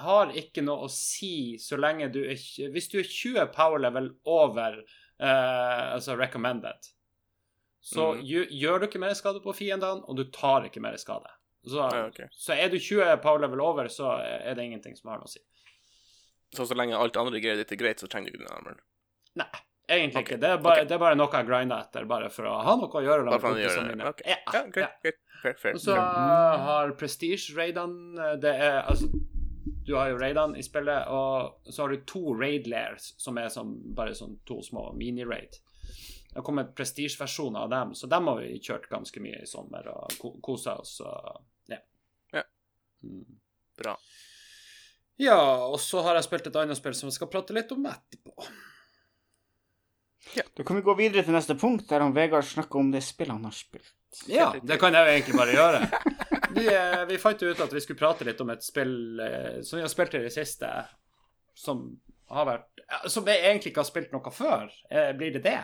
har 0.01 0.33
ikke 0.33 0.63
noe 0.65 0.87
å 0.87 0.89
si 0.89 1.59
så 1.61 1.77
lenge 1.77 2.09
du 2.09 2.23
er 2.25 2.39
Hvis 2.73 2.89
du 2.89 2.97
er 3.03 3.05
20 3.05 3.53
power 3.53 3.81
level 3.81 4.09
over 4.25 4.79
uh, 4.81 5.93
altså 5.93 6.17
recommended, 6.17 6.89
så 7.83 8.13
mm. 8.15 8.25
gjør, 8.25 8.51
gjør 8.63 8.79
du 8.79 8.87
ikke 8.87 9.01
mer 9.03 9.13
skade 9.19 9.43
på 9.43 9.53
fiendene, 9.53 10.01
og 10.07 10.17
du 10.17 10.25
tar 10.33 10.65
ikke 10.69 10.81
mer 10.81 10.97
skade. 10.97 11.29
Så, 11.63 11.79
Ja, 11.79 12.07
okay. 12.07 12.27
så 12.31 12.53
er 12.53 12.69
du 12.69 12.79
20 12.79 13.17
power 13.23 13.39
level 13.39 13.61
over, 13.63 13.87
så 13.87 14.17
er 14.19 14.55
det 14.55 14.65
ingenting 14.67 14.97
som 14.99 15.13
har 15.13 15.21
noe 15.21 15.29
å 15.29 15.31
si. 15.31 15.39
Så 16.53 16.67
så 16.69 16.75
lenge 16.77 16.97
alt 16.97 17.17
andre 17.17 17.39
greier 17.41 17.57
ditt 17.57 17.71
er 17.71 17.79
greit, 17.79 18.01
så 18.03 18.09
trenger 18.11 18.29
du 18.29 18.37
ikke 18.37 18.45
den 18.45 18.55
armoren. 18.55 18.81
Nei, 19.39 19.47
egentlig 19.87 20.19
okay. 20.19 20.35
ikke. 20.35 20.41
Det 20.41 20.49
er, 20.49 20.57
bare, 20.57 20.81
okay. 20.81 20.89
det 20.89 20.97
er 20.97 21.03
bare 21.05 21.17
noe 21.17 21.31
jeg 21.33 21.47
grinder 21.49 21.85
etter, 21.87 22.07
bare 22.09 22.29
for 22.33 22.49
å 22.51 22.57
ha 22.67 22.75
noe 22.77 22.91
å 22.91 23.03
gjøre. 23.05 23.27
Bare 23.31 23.41
for 23.41 23.57
å 23.57 23.63
gjøre 23.63 23.85
det. 23.89 24.09
Okay. 24.11 24.11
Ok. 24.11 24.25
Ja, 24.27 24.39
Ja, 24.53 24.65
greit, 24.75 24.97
greit. 25.05 25.21
Fair, 25.43 25.55
fair. 25.59 25.75
Og 25.75 25.81
så 25.83 25.95
har 25.99 26.93
Prestige-raidene 26.95 28.29
Det 28.39 28.53
er 28.63 28.77
altså 28.87 29.09
Du 29.83 29.95
har 29.97 30.13
jo 30.13 30.19
raidene 30.21 30.59
i 30.59 30.63
spillet, 30.63 31.09
og 31.11 31.71
så 31.73 31.83
har 31.83 31.91
du 31.91 32.05
to 32.07 32.35
raid 32.39 32.69
lairs, 32.71 33.09
som 33.19 33.39
er 33.41 33.49
som, 33.51 33.73
bare 33.95 34.15
sånn 34.15 34.37
to 34.47 34.61
små 34.63 34.91
mini-raid. 34.95 35.57
Det 36.33 36.39
har 36.39 36.45
kommet 36.47 36.71
prestige-versjoner 36.75 37.65
av 37.65 37.69
dem, 37.69 37.91
så 37.95 38.07
dem 38.07 38.29
har 38.31 38.39
vi 38.39 38.61
kjørt 38.63 38.87
ganske 38.89 39.21
mye 39.21 39.41
i 39.43 39.49
sommer 39.49 39.89
og 39.91 40.15
ko 40.21 40.31
kosa 40.41 40.77
oss. 40.79 40.95
Og. 41.03 41.43
Mm. 43.03 43.23
Bra. 43.79 43.97
Ja, 45.21 45.39
og 45.67 45.79
så 45.81 46.01
har 46.05 46.17
jeg 46.17 46.25
spilt 46.27 46.47
et 46.49 46.55
annet 46.61 46.77
spill 46.79 46.95
som 46.97 47.09
jeg 47.09 47.17
skal 47.17 47.29
prate 47.31 47.55
litt 47.55 47.71
om 47.75 47.85
etterpå. 47.89 48.33
Da 50.55 50.63
kan 50.63 50.77
vi 50.77 50.81
gå 50.85 50.93
videre 50.97 51.23
til 51.25 51.35
neste 51.35 51.55
punkt, 51.59 51.85
der 51.89 52.01
han 52.01 52.13
Vegard 52.15 52.45
snakker 52.47 52.79
om 52.79 52.91
det 52.93 53.03
spillet 53.05 53.35
han 53.35 53.43
har 53.45 53.55
spilt. 53.55 53.93
Ja, 54.29 54.51
det 54.61 54.77
kan 54.81 54.93
jeg 54.93 55.05
jo 55.05 55.13
egentlig 55.17 55.37
bare 55.37 55.55
gjøre. 55.57 55.81
Vi, 56.53 56.67
eh, 56.69 57.03
vi 57.09 57.17
fant 57.17 57.41
jo 57.41 57.49
ut 57.49 57.61
at 57.65 57.71
vi 57.73 57.81
skulle 57.81 57.99
prate 57.99 58.25
litt 58.27 58.41
om 58.43 58.51
et 58.53 58.63
spill 58.65 59.19
eh, 59.19 59.61
som 59.65 59.79
vi 59.79 59.83
har 59.85 59.91
spilt 59.91 60.13
i 60.19 60.21
det 60.21 60.33
siste, 60.33 60.69
som 61.57 61.87
har 62.33 62.45
vært 62.47 62.83
Som 63.11 63.27
jeg 63.29 63.41
egentlig 63.41 63.71
ikke 63.73 63.81
har 63.81 63.89
spilt 63.89 64.13
noe 64.13 64.31
før. 64.33 64.69
Eh, 64.89 65.11
Blir 65.17 65.33
det 65.33 65.43
det? 65.45 65.59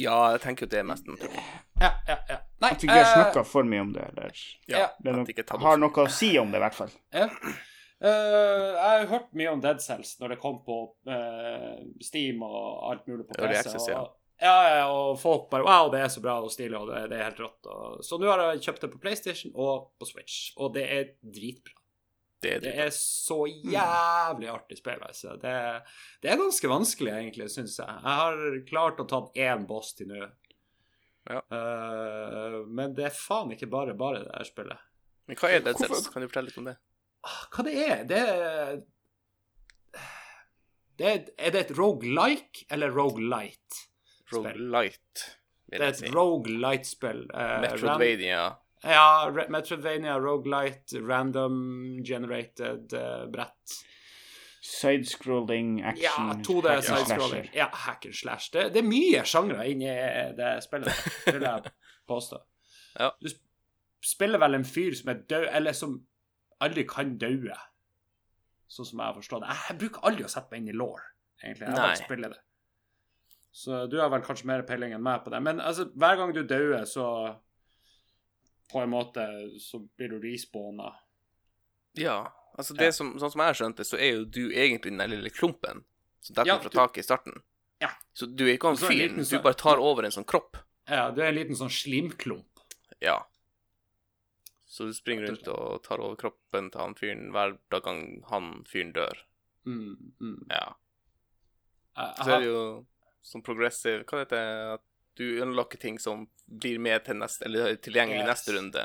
Ja, 0.00 0.16
jeg 0.32 0.40
tenker 0.40 0.66
jo 0.66 0.70
det 0.72 0.80
er 0.80 0.86
mest 0.88 1.08
naturlig. 1.08 1.42
Ja, 1.82 1.90
ja, 2.08 2.16
ja. 2.28 2.38
Nei, 2.62 2.70
At 2.70 2.80
vi 2.80 2.86
ikke 2.86 2.96
har 2.96 3.04
eh, 3.04 3.12
snakka 3.18 3.42
for 3.44 3.66
mye 3.68 3.82
om 3.82 3.92
det, 3.92 4.06
eller 4.12 4.40
Ja, 4.70 4.86
det 5.02 5.12
er 5.12 5.58
har 5.66 5.82
noe 5.82 6.06
å 6.06 6.08
si 6.12 6.30
om 6.40 6.52
det, 6.52 6.60
i 6.60 6.64
hvert 6.64 6.78
fall. 6.78 6.96
ja. 7.16 7.28
Uh, 8.02 8.08
jeg 8.74 8.82
har 8.82 9.04
hørt 9.12 9.28
mye 9.38 9.50
om 9.52 9.60
Dead 9.62 9.78
Cells 9.78 10.16
når 10.18 10.32
det 10.32 10.36
kom 10.42 10.56
på 10.66 10.76
uh, 11.06 11.76
Steam 12.02 12.40
og 12.42 12.64
alt 12.88 13.04
mulig 13.06 13.28
på 13.28 13.36
PC. 13.36 13.60
access, 13.60 13.84
og, 13.84 13.92
ja. 13.92 14.00
ja, 14.42 14.54
ja, 14.72 14.88
og 14.90 15.20
folk 15.22 15.44
bare 15.52 15.62
Wow, 15.68 15.90
det 15.92 16.00
er 16.02 16.10
så 16.10 16.22
bra 16.24 16.40
og 16.42 16.50
stilig, 16.50 16.74
og 16.80 16.90
det, 16.90 17.04
det 17.12 17.20
er 17.20 17.28
helt 17.28 17.44
rått. 17.44 17.68
Og, 17.70 18.00
så 18.02 18.18
nå 18.18 18.26
har 18.26 18.42
jeg 18.48 18.64
kjøpt 18.66 18.82
det 18.82 18.90
på 18.96 19.00
PlayStation 19.04 19.54
og 19.54 19.92
på 20.02 20.08
Switch, 20.10 20.50
og 20.58 20.74
det 20.74 20.88
er 20.96 21.12
dritbra. 21.22 21.78
Det 22.42 22.50
er 22.56 22.60
Det 22.60 22.72
det. 22.72 22.86
er 22.86 22.90
så 22.96 23.36
jævlig 23.46 24.48
artig 24.50 24.78
spill, 24.80 25.02
altså. 25.06 25.36
Det, 25.40 25.52
det 26.22 26.30
er 26.32 26.40
ganske 26.40 26.70
vanskelig, 26.72 27.12
egentlig, 27.14 27.46
syns 27.54 27.76
jeg. 27.78 27.86
Jeg 27.86 28.16
har 28.22 28.40
klart 28.66 28.98
å 28.98 29.06
ta 29.08 29.20
én 29.38 29.66
boss 29.68 29.92
til 29.94 30.08
nå. 30.10 30.24
Ja. 31.30 31.38
Uh, 31.54 32.56
men 32.66 32.96
det 32.98 33.04
er 33.06 33.14
faen 33.14 33.52
ikke 33.54 33.68
bare 33.70 33.94
bare, 33.94 34.24
det 34.24 34.32
her 34.34 34.48
spillet. 34.48 34.80
Men 35.30 35.38
hva 35.38 35.52
er 35.54 35.60
Dead 35.62 35.76
Hvorfor- 35.78 35.94
Cells? 36.00 36.08
Kan 36.10 36.22
du 36.24 36.28
fortelle 36.28 36.50
litt 36.50 36.58
om 36.58 36.66
det? 36.72 36.76
Ah, 37.22 37.44
Hva 37.54 37.62
det 37.68 37.74
er 37.78 38.02
det? 38.10 38.22
Er, 38.26 38.80
det 40.98 41.06
er, 41.12 41.22
er 41.38 41.54
det 41.54 41.60
et 41.66 41.72
roguelike 41.78 42.66
eller 42.74 42.90
roguelite? 42.94 43.86
Roguelite, 44.32 45.28
vil 45.70 45.78
Det 45.78 45.86
er 45.86 45.92
et 45.94 46.00
si. 46.02 46.10
roguelite-spill. 46.14 47.22
Uh, 47.30 47.60
Metroidvania. 47.64 48.42
ran- 48.48 48.58
Ja, 48.82 49.30
Metroidvania, 49.48 50.16
roguelite, 50.18 50.98
random 51.06 51.58
generated 52.04 52.92
uh, 52.98 53.26
brett. 53.30 53.76
Sidescrolling, 54.62 55.82
action 55.82 56.02
Ja, 56.02 56.34
2D 56.46 56.68
hack 56.68 56.84
sidescrolling. 56.84 57.44
slasher. 57.44 57.50
Ja, 57.58 57.68
hack 57.72 58.06
and 58.06 58.14
slash. 58.14 58.50
Det, 58.52 58.68
det 58.74 58.82
er 58.82 58.86
mye 58.86 59.22
sjangre 59.26 59.64
inni 59.70 59.90
det 60.38 60.50
spillet, 60.66 61.02
vil 61.26 61.42
jeg 61.46 61.72
påstå. 62.10 62.38
Ja. 62.98 63.10
Du 63.22 63.28
spiller 64.06 64.38
vel 64.42 64.58
en 64.60 64.66
fyr 64.66 64.94
som 64.98 65.10
er 65.14 65.22
død, 65.30 65.48
eller 65.50 65.74
som 65.78 65.96
aldri 66.62 66.84
kan 66.86 67.16
daue, 67.18 67.56
sånn 68.70 68.86
som 68.88 69.02
jeg 69.02 69.08
har 69.10 69.18
forstått 69.18 69.44
det. 69.46 69.56
Jeg 69.68 69.78
bruker 69.82 70.06
aldri 70.10 70.26
å 70.26 70.30
sette 70.30 70.54
meg 70.54 70.62
inn 70.62 70.70
i 70.74 70.78
law, 70.78 70.94
egentlig. 71.42 71.66
Jeg 71.68 71.78
bare 71.82 71.98
spiller 72.04 72.34
det. 72.36 72.42
Så 73.52 73.82
du 73.92 73.98
har 74.00 74.08
vel 74.14 74.22
kanskje 74.24 74.46
mer 74.48 74.62
peiling 74.64 74.94
enn 74.96 75.02
meg 75.04 75.24
på 75.26 75.34
det. 75.34 75.42
Men 75.44 75.58
altså, 75.60 75.88
hver 75.98 76.16
gang 76.22 76.30
du 76.38 76.40
dauer, 76.48 76.86
så 76.88 77.06
på 78.72 78.80
en 78.82 78.90
måte 78.90 79.24
så 79.60 79.78
blir 79.96 80.08
du 80.14 80.18
respawna. 80.22 80.94
Ja, 81.94 82.32
altså 82.56 82.74
det 82.76 82.84
Ja. 82.90 82.92
som, 82.92 83.14
sånn 83.20 83.30
som 83.32 83.40
jeg 83.40 83.46
har 83.52 83.54
skjønt 83.60 83.76
det, 83.76 83.86
så 83.86 83.98
er 84.00 84.12
jo 84.16 84.24
du 84.24 84.50
egentlig 84.52 84.96
den 84.96 85.10
lille 85.10 85.30
klumpen 85.30 85.84
som 86.20 86.34
detter 86.34 86.46
Ja, 86.54 86.58
fra 86.58 86.70
taket 86.70 86.98
i 87.04 87.06
starten. 87.06 87.42
Ja. 87.80 87.90
Så 88.14 88.26
du 88.26 88.44
er 88.46 88.54
ikke 88.56 88.68
han 88.72 88.76
fyren, 88.80 89.16
du 89.16 89.24
sånn- 89.24 89.42
bare 89.42 89.54
tar 89.58 89.78
over 89.78 90.04
en 90.04 90.10
sånn 90.14 90.24
kropp. 90.26 90.56
Ja, 90.88 91.10
du 91.10 91.20
er 91.22 91.28
en 91.28 91.34
liten 91.34 91.56
sånn 91.56 91.70
slimklump. 91.70 92.46
Ja. 93.00 93.26
Så 94.66 94.86
du 94.86 94.92
springer 94.94 95.26
rundt 95.28 95.48
og 95.48 95.82
tar 95.84 96.00
over 96.00 96.16
kroppen 96.16 96.70
til 96.72 96.80
han 96.80 96.94
fyren 96.94 97.30
hver 97.32 97.58
gang 97.82 98.22
han 98.30 98.64
fyren 98.64 98.92
dør. 98.94 99.18
Mm, 99.66 100.12
mm. 100.20 100.46
Ja. 100.50 100.74
Så 101.96 102.30
er 102.32 102.40
det 102.40 102.46
jo 102.48 102.86
som 103.22 103.42
progressive 103.42 104.04
Hva 104.08 104.22
heter 104.24 104.36
det? 104.38 104.72
At 104.74 104.82
du 105.18 105.42
unlocker 105.44 105.78
ting 105.78 105.98
som 105.98 106.26
blir 106.46 106.78
med 106.82 107.04
til 107.04 107.16
neste 107.20 107.44
Eller 107.48 107.76
tilgjengelig 107.76 108.22
Yes. 108.24 108.28
neste 108.32 108.56
runde. 108.56 108.84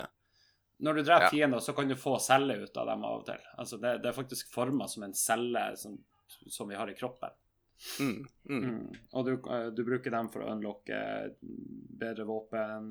Når 0.79 0.93
du 0.93 1.01
dreper 1.03 1.23
Ja. 1.25 1.29
fiender, 1.29 1.59
så 1.59 1.73
kan 1.73 1.87
du 1.87 1.95
få 1.95 2.19
celler 2.21 2.63
ut 2.63 2.77
av 2.77 2.85
dem 2.85 3.03
av 3.03 3.19
og 3.19 3.25
til. 3.25 3.39
Altså, 3.57 3.77
det, 3.81 3.95
det 4.03 4.09
er 4.09 4.13
faktisk 4.17 4.51
forma 4.53 4.87
som 4.87 5.03
en 5.03 5.13
celle 5.13 5.75
som, 5.77 5.97
som 6.27 6.67
vi 6.69 6.75
har 6.75 6.89
i 6.89 6.93
kroppen. 6.93 7.29
Mm, 7.99 8.25
mm. 8.49 8.63
Mm. 8.63 8.95
Og 9.13 9.25
du, 9.25 9.31
eh, 9.53 9.67
du 9.69 9.83
bruker 9.85 10.11
dem 10.11 10.29
for 10.33 10.41
å 10.41 10.51
unlocke 10.51 10.97
bedre 11.41 12.25
våpen, 12.25 12.87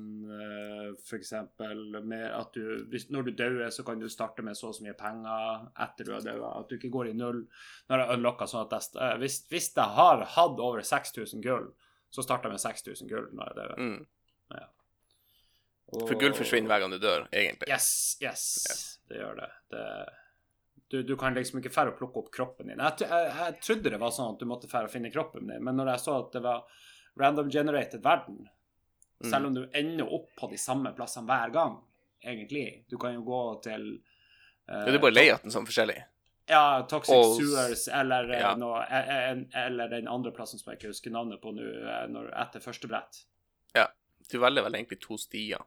f.eks. 0.95 1.09
for 1.09 1.17
eksempel 1.17 1.81
at 2.23 2.53
du 2.53 2.85
hvis, 2.91 3.09
Når 3.11 3.23
du 3.27 3.31
dør, 3.31 3.69
så 3.69 3.83
kan 3.83 3.99
du 3.99 4.07
starte 4.09 4.43
med 4.43 4.55
så 4.55 4.69
og 4.69 4.75
så 4.75 4.83
mye 4.85 4.95
penger 4.97 5.67
etter 5.87 6.07
du 6.07 6.13
har 6.13 6.21
dødd. 6.21 6.45
At 6.59 6.69
du 6.69 6.77
ikke 6.77 6.91
går 6.93 7.09
i 7.11 7.17
null. 7.19 7.43
Når 7.89 7.99
jeg 8.03 8.17
unlocker 8.17 8.45
sånn 8.51 8.65
at 8.67 8.77
jeg, 8.77 9.01
eh, 9.01 9.17
hvis, 9.23 9.41
hvis 9.51 9.73
jeg 9.75 9.95
har 9.99 10.23
hatt 10.37 10.59
over 10.59 10.81
6000 10.81 11.43
gull, 11.43 11.67
så 12.17 12.25
starter 12.25 12.49
jeg 12.49 12.57
med 12.57 12.63
6000 12.65 13.09
gull 13.11 13.27
når 13.37 13.51
jeg 13.51 13.59
dør. 13.61 13.73
Mm. 13.77 14.05
Og- 15.87 16.07
For 16.09 16.19
gull 16.19 16.33
forsvinner 16.35 16.67
hver 16.67 16.81
gang 16.83 16.91
du 16.91 16.99
dør, 16.99 17.27
egentlig. 17.31 17.69
Yes, 17.71 18.17
yes, 18.21 18.99
det 19.07 19.21
gjør 19.21 19.37
det. 19.39 19.51
det 19.71 19.83
du, 20.89 21.01
du 21.03 21.15
kan 21.19 21.33
liksom 21.35 21.59
ikke 21.61 21.71
fære 21.73 21.91
å 21.93 21.97
plukke 21.97 22.19
opp 22.21 22.27
kroppen 22.31 22.67
din. 22.71 22.79
Jeg, 22.79 23.07
jeg, 23.07 23.31
jeg 23.37 23.55
trodde 23.63 23.91
det 23.91 23.99
var 23.99 24.11
sånn 24.15 24.33
at 24.35 24.39
du 24.39 24.45
måtte 24.47 24.69
fære 24.71 24.87
å 24.87 24.91
finne 24.91 25.11
kroppen 25.11 25.47
din, 25.51 25.63
men 25.63 25.75
når 25.79 25.93
jeg 25.93 26.03
så 26.05 26.13
at 26.25 26.29
det 26.35 26.41
var 26.45 26.63
random 27.19 27.49
generated 27.51 28.03
verden, 28.03 28.47
Mm. 29.17 29.29
selv 29.31 29.47
om 29.47 29.53
du 29.55 29.63
ender 29.73 30.11
opp 30.13 30.27
på 30.37 30.45
de 30.51 30.57
samme 30.61 30.91
plassene 30.93 31.25
hver 31.25 31.49
gang, 31.49 31.79
egentlig 32.21 32.83
Du 32.87 32.99
kan 33.01 33.15
jo 33.15 33.23
gå 33.25 33.39
til 33.65 33.87
uh, 34.69 34.83
Ja, 34.85 34.91
du 34.93 34.99
bare 35.01 35.15
leier 35.15 35.39
den 35.41 35.49
sånn 35.49 35.65
forskjellig. 35.65 35.95
Ja, 36.49 36.81
Toxic 36.89 37.15
Og- 37.15 37.35
Sewers 37.41 37.87
eller, 37.87 38.29
Ja. 38.39 38.55
noe, 38.55 38.81
eh, 38.89 39.37
eller 39.65 39.87
den 39.91 40.07
andre 40.07 40.31
plassen 40.31 40.59
som 40.59 40.71
jeg 40.71 40.79
ikke 40.79 40.87
husker 40.93 41.11
navnet 41.11 41.41
på 41.41 41.51
nå, 41.53 41.61
eh, 41.61 42.41
etter 42.41 42.59
første 42.63 42.87
brett. 42.87 43.25
Ja. 43.75 43.87
Du 44.31 44.37
velger 44.39 44.63
vel 44.63 44.73
egentlig 44.75 45.01
to 45.01 45.17
stier. 45.17 45.59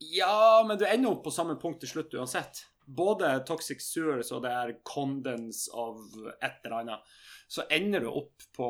Ja, 0.00 0.62
men 0.66 0.78
du 0.78 0.84
ender 0.86 1.10
opp 1.10 1.24
på 1.24 1.30
samme 1.32 1.56
punkt 1.60 1.80
til 1.80 1.88
slutt 1.88 2.14
uansett. 2.14 2.64
Både 2.88 3.44
Toxic 3.44 3.80
Sewers 3.82 4.30
og 4.32 4.42
det 4.42 4.50
er 4.50 4.72
Condens 4.84 5.68
av 5.74 5.98
et 6.42 6.64
eller 6.64 6.76
annet. 6.80 7.00
Så 7.48 7.66
ender 7.70 8.00
du 8.00 8.08
opp 8.08 8.42
på 8.56 8.68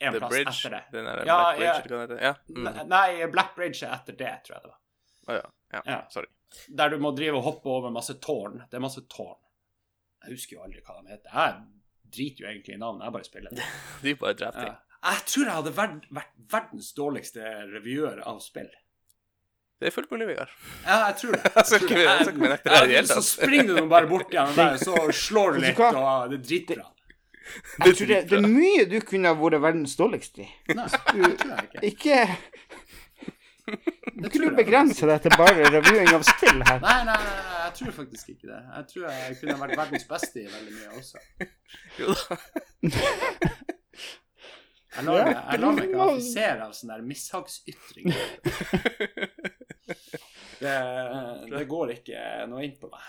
en 0.00 0.12
The 0.12 0.18
plass 0.18 0.30
Bridge. 0.30 0.48
etter 0.50 0.70
det. 0.70 0.82
Den 0.92 1.04
der 1.04 1.24
Ja, 1.26 1.54
Black 1.56 1.84
Bridge, 1.84 2.00
ja. 2.00 2.06
det. 2.06 2.20
Ja. 2.22 2.34
Mm. 2.48 2.88
Nei, 2.88 3.26
Black 3.26 3.54
Bridge 3.56 3.82
er 3.86 3.92
etter 3.98 4.16
det, 4.16 4.32
tror 4.44 4.56
jeg 4.56 4.62
det 4.62 4.70
var. 4.72 4.78
Å 5.28 5.36
ja. 5.42 5.50
ja. 5.72 5.82
Ja. 5.86 6.00
Sorry. 6.08 6.26
Der 6.74 6.88
du 6.90 6.98
må 6.98 7.14
drive 7.16 7.36
og 7.38 7.44
hoppe 7.44 7.66
over 7.66 7.90
masse 7.90 8.14
tårn. 8.20 8.58
Det 8.70 8.74
er 8.76 8.80
masse 8.80 9.00
tårn. 9.08 9.36
Jeg 10.22 10.36
husker 10.36 10.56
jo 10.56 10.62
aldri 10.66 10.82
hva 10.86 11.00
de 11.00 11.14
heter. 11.14 11.32
Jeg 11.34 12.12
driter 12.12 12.44
jo 12.44 12.50
egentlig 12.52 12.76
i 12.76 12.80
navnet, 12.80 13.06
jeg 13.06 13.16
bare 13.16 13.28
spiller 13.28 13.56
det. 13.56 13.66
De 14.04 14.14
bare 14.20 14.38
dreper 14.38 14.60
ting. 14.60 14.76
Ja. 14.76 15.12
Jeg 15.12 15.26
tror 15.32 15.48
jeg 15.48 15.56
hadde 15.58 15.74
vært, 15.74 16.06
vært 16.14 16.32
verdens 16.52 16.92
dårligste 16.94 17.52
revyør 17.72 18.22
av 18.30 18.38
spill. 18.44 18.70
Det 19.82 19.88
er 19.88 19.94
fullt 19.96 20.12
mulig, 20.14 20.28
Vegard. 20.28 20.50
Ja, 20.84 20.98
jeg 21.08 21.16
tror 21.18 21.32
det. 21.34 21.40
Jeg 21.56 21.66
tror 21.72 21.88
det. 21.88 22.02
jeg 22.04 22.26
jeg, 22.38 22.58
jeg, 22.68 22.90
hele 22.92 23.08
så 23.08 23.22
springer 23.26 23.80
du 23.80 23.88
bare 23.90 24.06
bort 24.06 24.30
igjen 24.30 24.52
der, 24.54 24.76
så 24.78 24.94
slår 25.24 25.56
du 25.56 25.64
litt, 25.64 25.80
og 25.82 26.30
det 26.30 26.38
er 26.38 26.44
dritbra. 26.46 26.84
Det, 27.82 27.96
det 28.30 28.36
er 28.38 28.46
mye 28.46 28.84
du 28.86 29.00
kunne 29.02 29.32
ha 29.32 29.34
vært 29.34 29.58
verdens 29.64 29.96
dårligste 29.98 30.44
i. 30.44 30.48
Nei, 30.78 30.86
det 30.86 31.32
tror 31.40 31.50
jeg 31.50 31.66
ikke. 31.66 31.82
Ikke 31.90 32.20
Du 33.66 34.26
kunne 34.28 34.48
jo 34.48 34.54
begrense 34.56 35.06
deg 35.06 35.22
til 35.22 35.34
bare 35.38 35.68
revying 35.70 36.10
av 36.16 36.24
spill 36.26 36.62
her. 36.66 36.80
Nei, 36.82 36.96
nei, 37.06 37.14
nei, 37.14 37.34
nei, 37.46 37.60
jeg 37.62 37.74
tror 37.78 37.94
faktisk 38.00 38.32
ikke 38.34 38.48
det. 38.50 38.60
Jeg 38.76 38.88
tror 38.90 39.04
jeg 39.06 39.36
kunne 39.40 39.56
vært 39.60 39.76
verdens 39.78 40.06
beste 40.10 40.42
i 40.42 40.48
veldig 40.50 40.72
mye 40.78 40.88
også. 40.98 41.16
Jo 42.00 42.16
da. 42.18 42.38
Jeg 44.92 45.06
lar 45.06 45.22
meg, 45.24 45.36
jeg 45.38 45.60
lar 45.62 45.72
meg 45.76 45.86
ikke 45.88 46.04
affisere 46.04 46.66
av 46.66 46.72
sånne 46.76 46.98
mishagsytringer. 47.06 48.18
Det, 50.62 50.74
det 51.50 51.62
går 51.70 51.94
ikke 51.96 52.18
noe 52.50 52.66
inn 52.66 52.76
på 52.78 52.90
meg. 52.92 53.06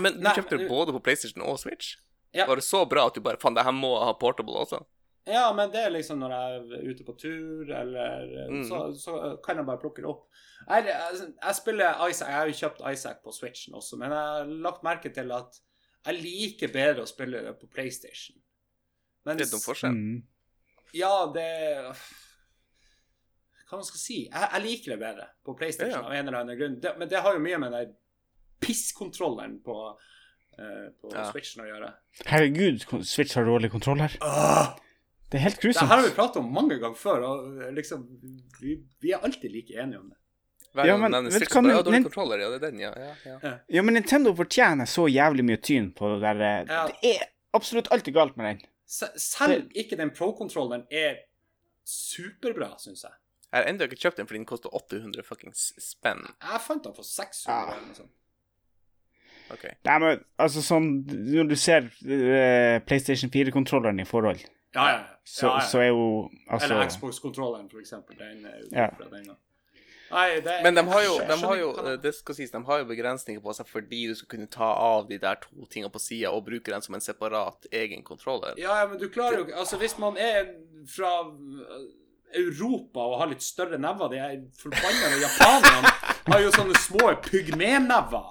Men 0.00 0.18
du 0.18 0.26
kjøpte 0.26 0.58
det 0.58 0.66
både 0.68 0.92
på 0.96 1.00
PlayStation 1.06 1.44
og 1.44 1.60
Switch? 1.62 1.94
Ja. 2.34 2.48
Var 2.48 2.58
det 2.58 2.66
så 2.66 2.82
bra 2.90 3.06
at 3.06 3.14
du 3.14 3.22
bare 3.22 3.38
Faen, 3.40 3.54
det 3.54 3.62
her 3.64 3.74
må 3.76 3.92
ha 4.02 4.10
portable 4.18 4.58
også? 4.64 4.82
Ja, 5.26 5.46
men 5.56 5.70
det 5.72 5.80
er 5.86 5.92
liksom 5.94 6.18
når 6.20 6.32
jeg 6.34 6.56
er 6.78 6.88
ute 6.90 7.04
på 7.06 7.14
tur, 7.18 7.70
eller 7.72 8.26
Mm. 8.50 8.64
så, 8.68 8.80
så 9.00 9.36
kan 9.44 9.56
jeg 9.56 9.66
bare 9.66 9.80
plukke 9.80 10.02
det 10.04 10.10
opp. 10.10 10.26
Jeg, 10.68 10.84
jeg, 10.90 11.28
jeg 11.42 11.54
spiller 11.56 12.02
Isaac, 12.08 12.28
jeg 12.28 12.36
har 12.36 12.46
jo 12.50 12.58
kjøpt 12.58 12.82
Isaac 12.92 13.22
på 13.24 13.32
Switchen 13.32 13.74
også, 13.74 13.96
men 14.00 14.12
jeg 14.12 14.18
har 14.18 14.44
lagt 14.68 14.82
merke 14.84 15.10
til 15.16 15.32
at 15.32 15.56
jeg 16.04 16.20
liker 16.20 16.72
bedre 16.74 17.02
å 17.06 17.08
spille 17.08 17.40
det 17.46 17.54
på 17.60 17.66
PlayStation. 17.72 18.36
Mens, 19.24 19.38
Det 19.40 19.46
er 19.48 19.54
noen 19.56 19.64
forskjell. 19.64 19.96
Mm. 19.96 20.22
Ja, 20.94 21.14
det 21.32 21.48
Hva 23.64 23.78
man 23.80 23.86
skal 23.88 24.00
si? 24.02 24.18
Jeg, 24.28 24.48
jeg 24.52 24.62
liker 24.66 24.92
det 24.94 25.00
bedre 25.00 25.28
på 25.44 25.54
PlayStation 25.58 25.96
Ja, 25.96 26.02
ja. 26.02 26.06
av 26.10 26.12
en 26.18 26.28
eller 26.28 26.40
annen 26.44 26.58
grunn. 26.60 26.76
Det, 26.84 26.92
men 27.00 27.08
det 27.10 27.22
har 27.24 27.32
jo 27.34 27.40
mye 27.42 27.58
med 27.64 27.72
den 27.74 27.94
pisskontrolleren 28.60 29.56
på, 29.64 29.76
uh, 30.60 30.86
på 31.00 31.14
Ja. 31.16 31.24
Switchen 31.32 31.64
å 31.64 31.68
gjøre. 31.70 31.88
Herregud, 32.28 32.84
Switch 33.08 33.34
har 33.40 33.48
dårlig 33.48 33.72
kontroll 33.72 34.04
her. 34.04 34.14
Det 35.34 35.40
er 35.40 35.44
helt 35.48 35.62
Det 35.64 35.74
her 35.82 35.88
har 35.90 36.04
vi 36.04 36.12
pratet 36.14 36.36
om 36.38 36.50
mange 36.54 36.76
ganger 36.78 36.94
før, 37.00 37.24
og 37.26 37.72
liksom 37.74 38.04
Vi, 38.60 38.76
vi 39.02 39.10
er 39.16 39.24
alltid 39.26 39.50
like 39.50 39.74
enige 39.74 39.98
om 39.98 40.12
det. 40.12 40.18
Hver 40.74 40.86
Ja, 40.86 40.94
men 40.98 41.10
nevner 41.14 41.30
vet 41.34 41.48
bare, 41.50 41.72
ja, 41.74 41.82
dårlig 41.86 42.00
kontroller, 42.06 42.38
ja, 42.44 42.48
det 42.52 42.56
er 42.60 42.70
den, 42.70 42.80
ja. 42.82 42.92
ja, 42.98 43.36
ja. 43.42 43.52
Ja, 43.76 43.82
men 43.86 43.94
Nintendo 43.98 44.32
fortjener 44.38 44.86
så 44.90 45.08
jævlig 45.10 45.44
mye 45.46 45.58
tyn 45.62 45.90
på 45.94 46.12
det 46.14 46.20
der 46.22 46.40
eh, 46.46 46.64
Ja. 46.70 46.80
Det 46.90 47.12
er 47.16 47.26
absolutt 47.54 47.90
alltid 47.94 48.14
galt 48.14 48.36
med 48.38 48.46
den. 48.52 48.62
Se- 48.86 49.10
Selv 49.18 49.70
ikke 49.74 49.98
den 49.98 50.10
pro-kontrolleren 50.14 50.86
er 50.90 51.20
superbra, 51.86 52.72
syns 52.82 53.04
jeg. 53.06 53.14
Jeg 53.52 53.60
har 53.62 53.68
ennå 53.70 53.86
ikke 53.86 54.00
kjøpt 54.02 54.18
den 54.18 54.26
fordi 54.30 54.40
den 54.40 54.48
koster 54.50 54.74
800 54.74 55.22
fuckings 55.26 55.68
spenn. 55.82 56.24
Jeg 56.42 56.60
fant 56.66 56.84
den 56.86 56.94
for 56.96 57.06
600 57.06 57.54
Ja. 57.54 57.74
eller 57.74 57.86
noe 57.86 57.98
sånt. 58.02 58.14
Okay. 59.54 59.74
Nei, 59.84 59.98
men 60.00 60.22
altså 60.40 60.62
sånn 60.64 60.86
Når 61.04 61.48
du 61.50 61.54
ser 61.60 61.84
uh, 61.84 62.78
PlayStation 62.88 63.28
4-kontrolleren 63.30 64.00
i 64.00 64.06
forhold, 64.08 64.40
Ja, 64.74 64.88
ja. 64.90 65.00
så, 65.24 65.46
ja, 65.46 65.54
ja. 65.60 65.66
så 65.70 65.78
er 65.80 65.88
jo 65.92 66.30
altså 66.50 66.72
Eller 66.72 66.88
Xbox-kontrolleren, 66.90 67.70
for 67.70 67.78
eksempel. 67.80 68.16
Den 68.18 68.46
er 68.46 68.58
jo 68.60 68.68
Ja. 68.72 68.88
fra 68.96 69.08
den 69.16 69.24
gang. 69.24 69.38
Nei, 70.10 70.40
det, 70.44 70.52
Men 70.62 70.74
de 70.76 70.82
har 70.86 71.00
jo, 71.02 71.14
de 71.28 71.36
har 71.46 71.56
jo 71.56 71.68
de- 71.72 71.96
det 72.02 72.14
skal 72.14 72.34
sies, 72.34 72.50
de 72.50 72.60
har 72.64 72.78
jo 72.78 72.84
begrensninger 72.84 73.40
på 73.42 73.52
seg 73.56 73.66
fordi 73.66 74.06
du 74.08 74.14
skal 74.14 74.28
kunne 74.28 74.46
ta 74.46 74.64
av 74.74 75.08
de 75.08 75.18
der 75.18 75.34
to 75.42 75.64
tingene 75.70 75.90
på 75.90 75.98
sida 75.98 76.30
og 76.30 76.44
bruke 76.44 76.70
den 76.70 76.82
som 76.82 76.94
en 76.94 77.00
separat 77.00 77.66
egen 77.72 78.02
kontroller. 78.04 78.54
Ja, 78.58 78.76
ja, 78.80 78.86
men 78.86 78.98
du 79.00 79.08
klarer 79.08 79.38
jo 79.38 79.44
ikke 79.46 79.56
Altså, 79.56 79.76
hvis 79.80 79.98
man 79.98 80.16
er 80.16 80.44
fra 80.96 81.12
øh, 81.30 81.88
Europa 82.34 83.00
og 83.00 83.18
har 83.20 83.26
litt 83.32 83.42
større 83.42 83.78
never 83.78 84.08
De 84.08 84.18
er 84.18 84.36
forbanna 84.58 85.10
japanerne 85.24 85.90
har 86.32 86.40
jo 86.40 86.50
sånne 86.50 86.74
små 86.78 87.14
pygmenever. 87.22 88.30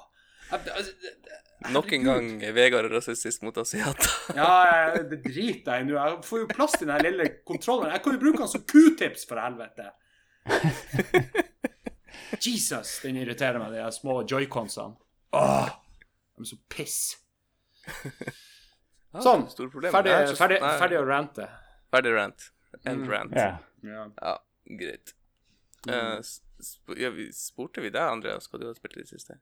Nok 1.71 1.91
en 1.95 2.03
gang 2.03 2.25
er 2.43 2.89
rasistisk 2.91 3.43
mot 3.45 3.57
asiater. 3.57 4.09
Ja, 4.35 4.93
det 4.97 5.21
driter 5.23 5.77
jeg 5.77 5.85
i 5.85 5.87
nå. 5.87 5.95
Jeg 5.95 6.23
får 6.27 6.39
jo 6.43 6.47
plass 6.51 6.75
til 6.79 6.87
den 6.89 7.01
lille 7.05 7.29
kontrolleren. 7.47 7.93
Jeg 7.95 8.03
kan 8.03 8.13
jo 8.17 8.19
bruke 8.25 8.41
den 8.43 8.51
som 8.51 8.63
q-tips, 8.67 9.25
for 9.29 9.39
helvete. 9.39 9.91
Jesus, 12.43 12.99
den 13.03 13.17
irriterer 13.21 13.59
meg, 13.61 13.73
de 13.77 13.85
små 13.95 14.19
joyconsene. 14.27 14.95
Åh, 15.33 15.69
de 16.35 16.43
er 16.45 16.49
så 16.49 16.57
piss. 16.69 16.97
Sånn. 19.23 19.45
Ferdig, 19.93 20.11
er 20.13 20.35
ferdig, 20.37 20.59
ferdig 20.81 20.99
å 20.99 21.05
rante. 21.07 21.47
Ferdig 21.93 22.13
rant. 22.17 22.49
End 22.83 23.03
Mm. 23.03 23.09
rant. 23.11 23.35
Ja. 23.37 24.37
Greit. 24.65 25.13
Uh, 25.87 26.19
sp 26.63 26.95
ja, 26.97 27.09
vi 27.11 27.27
spurte 27.35 27.81
vi 27.83 27.89
deg, 27.91 28.01
Andreas, 28.01 28.47
hva 28.49 28.59
du 28.59 28.65
har 28.69 28.73
spilt 28.77 28.97
i 28.97 29.03
det 29.03 29.09
siste? 29.11 29.37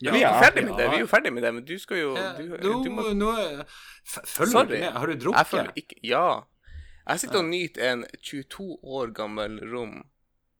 Ja, 0.00 0.12
vi 0.14 0.20
er 0.20 0.22
jo 0.22 0.28
ja, 0.28 0.40
ferdig 0.40 0.64
med 0.64 0.76
det, 0.78 0.84
vi 0.90 0.96
er 0.96 1.02
jo 1.02 1.08
ferdig 1.10 1.32
med 1.34 1.42
det, 1.44 1.50
men 1.54 1.64
du 1.68 1.74
skal 1.78 1.98
jo 2.00 2.12
du, 2.38 2.44
du, 2.62 2.68
du 2.84 2.90
må, 2.94 3.08
nå 3.18 3.32
Følger 4.08 4.52
Sorry. 4.52 4.68
du 4.70 4.76
med? 4.78 4.92
Har 4.92 5.06
du 5.10 5.16
drukket? 5.24 5.52
Jeg 5.52 5.72
ikke 5.84 5.98
Ja. 6.08 6.26
Jeg 7.08 7.20
sitter 7.22 7.38
og 7.40 7.48
nyter 7.48 7.86
en 7.92 8.04
22 8.20 8.78
år 8.84 9.12
gammel 9.16 9.58
rom, 9.72 9.98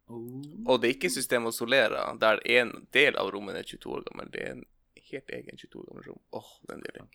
Oh. 0.09 0.41
og 0.65 0.79
det 0.81 0.89
er 0.89 0.95
ikke 0.95 1.11
systemet 1.13 1.53
Solera, 1.53 2.15
der 2.17 2.39
en 2.49 2.71
del 2.97 3.17
av 3.21 3.29
rommet 3.35 3.59
er 3.61 3.67
22 3.69 3.91
år 3.93 4.05
gammel. 4.07 4.31
Det 4.33 4.41
er 4.41 4.55
en 4.55 4.63
helt 5.11 5.33
egen 5.37 5.59
22 5.61 5.83
år 5.83 5.89
gammel 5.91 6.07
rom. 6.09 6.21
Åh, 6.33 6.47
den 6.71 6.81
delen. 6.87 7.11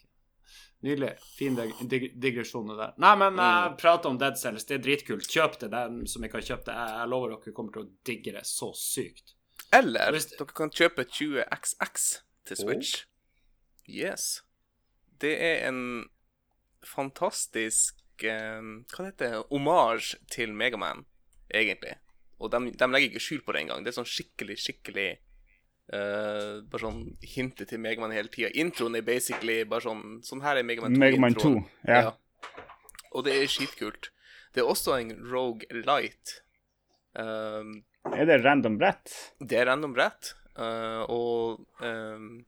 Nydelig. 0.86 1.10
Fin 1.40 1.56
dig 1.58 1.72
dig 1.90 2.06
digresjon 2.22 2.70
det 2.70 2.78
der. 2.78 2.94
Nei, 3.02 3.16
men 3.18 3.42
jeg 3.42 3.72
prat 3.82 4.06
om 4.06 4.20
Dead 4.22 4.38
Cells. 4.38 4.68
Det 4.70 4.78
er 4.78 4.84
dritkult. 4.86 5.26
Kjøp 5.26 5.58
det, 5.64 5.72
den 5.74 6.04
som 6.06 6.22
ikke 6.28 6.38
har 6.38 6.46
kjøpt 6.52 6.70
det. 6.70 6.76
Jeg, 6.78 6.94
jeg 7.00 7.10
lover 7.16 7.34
dere 7.34 7.56
kommer 7.58 7.74
til 7.74 7.82
å 7.88 7.90
digge 8.12 8.36
det 8.38 8.46
så 8.46 8.70
sykt. 8.78 9.34
Eller 9.74 10.12
Hvis- 10.14 10.30
dere 10.38 10.54
kan 10.56 10.70
kjøpe 10.70 11.06
20XX 11.10 12.22
til 12.46 12.58
Switch. 12.60 13.06
Yes. 13.90 14.44
Det 15.20 15.34
er 15.42 15.68
en 15.70 16.10
fantastisk 16.84 17.96
eh, 18.24 18.62
Hva 18.94 19.06
heter 19.08 19.32
det? 19.38 19.44
Omasj 19.56 20.16
til 20.32 20.54
Megaman, 20.54 21.06
egentlig. 21.54 21.96
Og 22.40 22.52
de, 22.52 22.72
de 22.76 22.88
legger 22.92 23.10
ikke 23.14 23.24
skjul 23.24 23.44
på 23.46 23.54
det 23.56 23.64
engang. 23.64 23.84
Det 23.86 23.94
er 23.94 23.98
sånn 24.02 24.10
skikkelig, 24.10 24.58
skikkelig 24.60 25.08
eh, 25.94 26.58
Bare 26.68 26.82
sånn 26.84 27.04
hintet 27.36 27.72
til 27.72 27.80
Megaman 27.84 28.14
hele 28.16 28.32
tida. 28.34 28.52
Introen 28.60 28.98
er 29.00 29.06
basically 29.08 29.62
bare 29.70 29.86
sånn 29.88 30.20
Sånn 30.28 30.44
her 30.44 30.60
er 30.60 30.68
Megaman 30.68 30.96
2. 30.98 31.00
Megaman 31.06 31.38
2. 31.38 31.54
introen. 31.54 31.66
Ja. 31.88 32.14
Og 33.14 33.26
det 33.28 33.38
er 33.40 33.50
skitkult. 33.52 34.12
Det 34.54 34.62
er 34.64 34.70
også 34.70 34.98
en 35.00 35.16
Rogue 35.32 35.66
Light. 35.86 36.40
Um, 37.14 37.84
Er 38.12 38.26
det 38.28 38.42
random 38.44 38.78
brett? 38.78 39.12
det 39.40 39.58
er 39.62 39.66
random 39.70 39.94
brett, 39.96 40.34
uh, 40.60 41.04
og 41.10 41.64
um, 41.80 42.44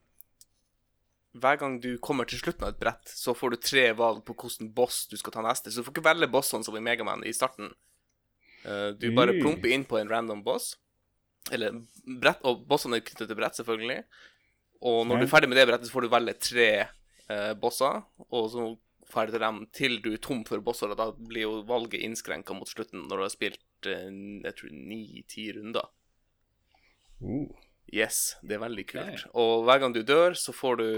hver 1.36 1.58
gang 1.60 1.78
du 1.82 1.96
kommer 2.00 2.28
til 2.28 2.40
slutten 2.40 2.64
av 2.66 2.74
et 2.74 2.80
brett, 2.80 3.08
så 3.12 3.34
får 3.36 3.54
du 3.54 3.56
tre 3.60 3.86
valg 3.96 4.22
på 4.24 4.36
hvilken 4.36 4.70
boss 4.76 5.06
du 5.10 5.16
skal 5.20 5.32
ta 5.34 5.42
neste. 5.44 5.72
Så 5.72 5.80
du 5.80 5.86
får 5.88 5.96
ikke 5.96 6.06
velge 6.08 6.28
bossene 6.32 6.64
som 6.64 6.76
i 6.76 6.84
Megaman 6.84 7.24
i 7.28 7.32
starten. 7.36 7.72
Uh, 8.64 8.90
du 8.96 9.10
bare 9.16 9.32
Mm. 9.36 9.40
plumper 9.42 9.72
inn 9.72 9.84
på 9.84 9.98
en 10.00 10.08
random 10.08 10.42
boss. 10.44 10.76
Eller 11.52 11.76
brett, 12.20 12.40
og 12.44 12.64
bossene 12.66 12.96
er 12.98 13.04
knyttet 13.04 13.28
til 13.28 13.36
brett, 13.38 13.54
selvfølgelig. 13.58 14.00
Og 14.82 15.06
når 15.06 15.20
du 15.20 15.24
er 15.26 15.30
ferdig 15.30 15.48
med 15.48 15.56
det 15.60 15.66
brettet, 15.68 15.86
så 15.88 15.92
får 15.92 16.02
du 16.06 16.08
velge 16.12 16.34
tre 16.40 16.70
uh, 17.30 17.52
bosser, 17.54 18.02
og 18.30 18.50
så 18.52 18.64
ferdig 19.10 19.36
til 19.36 19.44
dem 19.44 19.60
til 19.76 20.00
du 20.04 20.10
er 20.14 20.22
tom 20.22 20.42
for 20.48 20.62
bosser, 20.64 20.92
og 20.92 20.98
da 21.00 21.10
blir 21.16 21.46
jo 21.46 21.60
valget 21.68 22.02
innskrenka 22.06 22.56
mot 22.56 22.70
slutten 22.70 23.06
når 23.06 23.20
du 23.20 23.24
har 23.24 23.34
spilt 23.34 23.90
eh, 23.90 24.10
jeg 24.46 24.58
tror 24.58 24.74
ni-ti 24.74 25.50
runder. 25.56 25.88
Uh. 27.22 27.46
Yes, 27.94 28.36
det 28.42 28.56
er 28.56 28.64
veldig 28.64 28.84
kult. 28.90 29.12
Okay. 29.14 29.32
Og 29.38 29.66
hver 29.66 29.82
gang 29.82 29.94
du 29.94 30.02
dør, 30.02 30.34
så 30.38 30.54
får 30.54 30.80
du, 30.80 30.88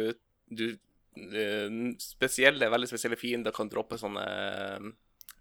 du 0.49 0.67
eh, 0.73 1.75
spesielle, 2.01 2.71
veldig 2.73 2.89
spesielle 2.89 3.19
fiender 3.21 3.55
kan 3.55 3.69
droppe 3.69 3.99
sånne 4.01 4.25
eh, 4.25 4.89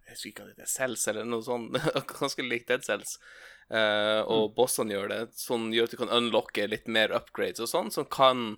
Jeg 0.08 0.16
husker 0.18 0.32
ikke 0.32 0.44
om 0.44 0.52
det 0.52 0.66
er, 0.66 0.72
cells 0.72 1.08
eller 1.08 1.28
noe 1.28 1.46
sånt. 1.46 1.80
Ganske 2.20 2.46
likt 2.46 2.68
Dead 2.72 2.84
Cells. 2.84 3.18
Uh, 3.68 4.24
og 4.32 4.54
bossene 4.56 4.96
gjør 4.96 5.10
det. 5.12 5.22
Sånn 5.36 5.72
gjør 5.76 5.90
at 5.90 5.96
du 5.96 6.00
kan 6.00 6.14
unlocke 6.16 6.68
litt 6.72 6.88
mer 6.88 7.12
upgrades 7.16 7.64
og 7.66 7.72
sånn, 7.72 7.92
som 7.92 8.08
kan 8.08 8.54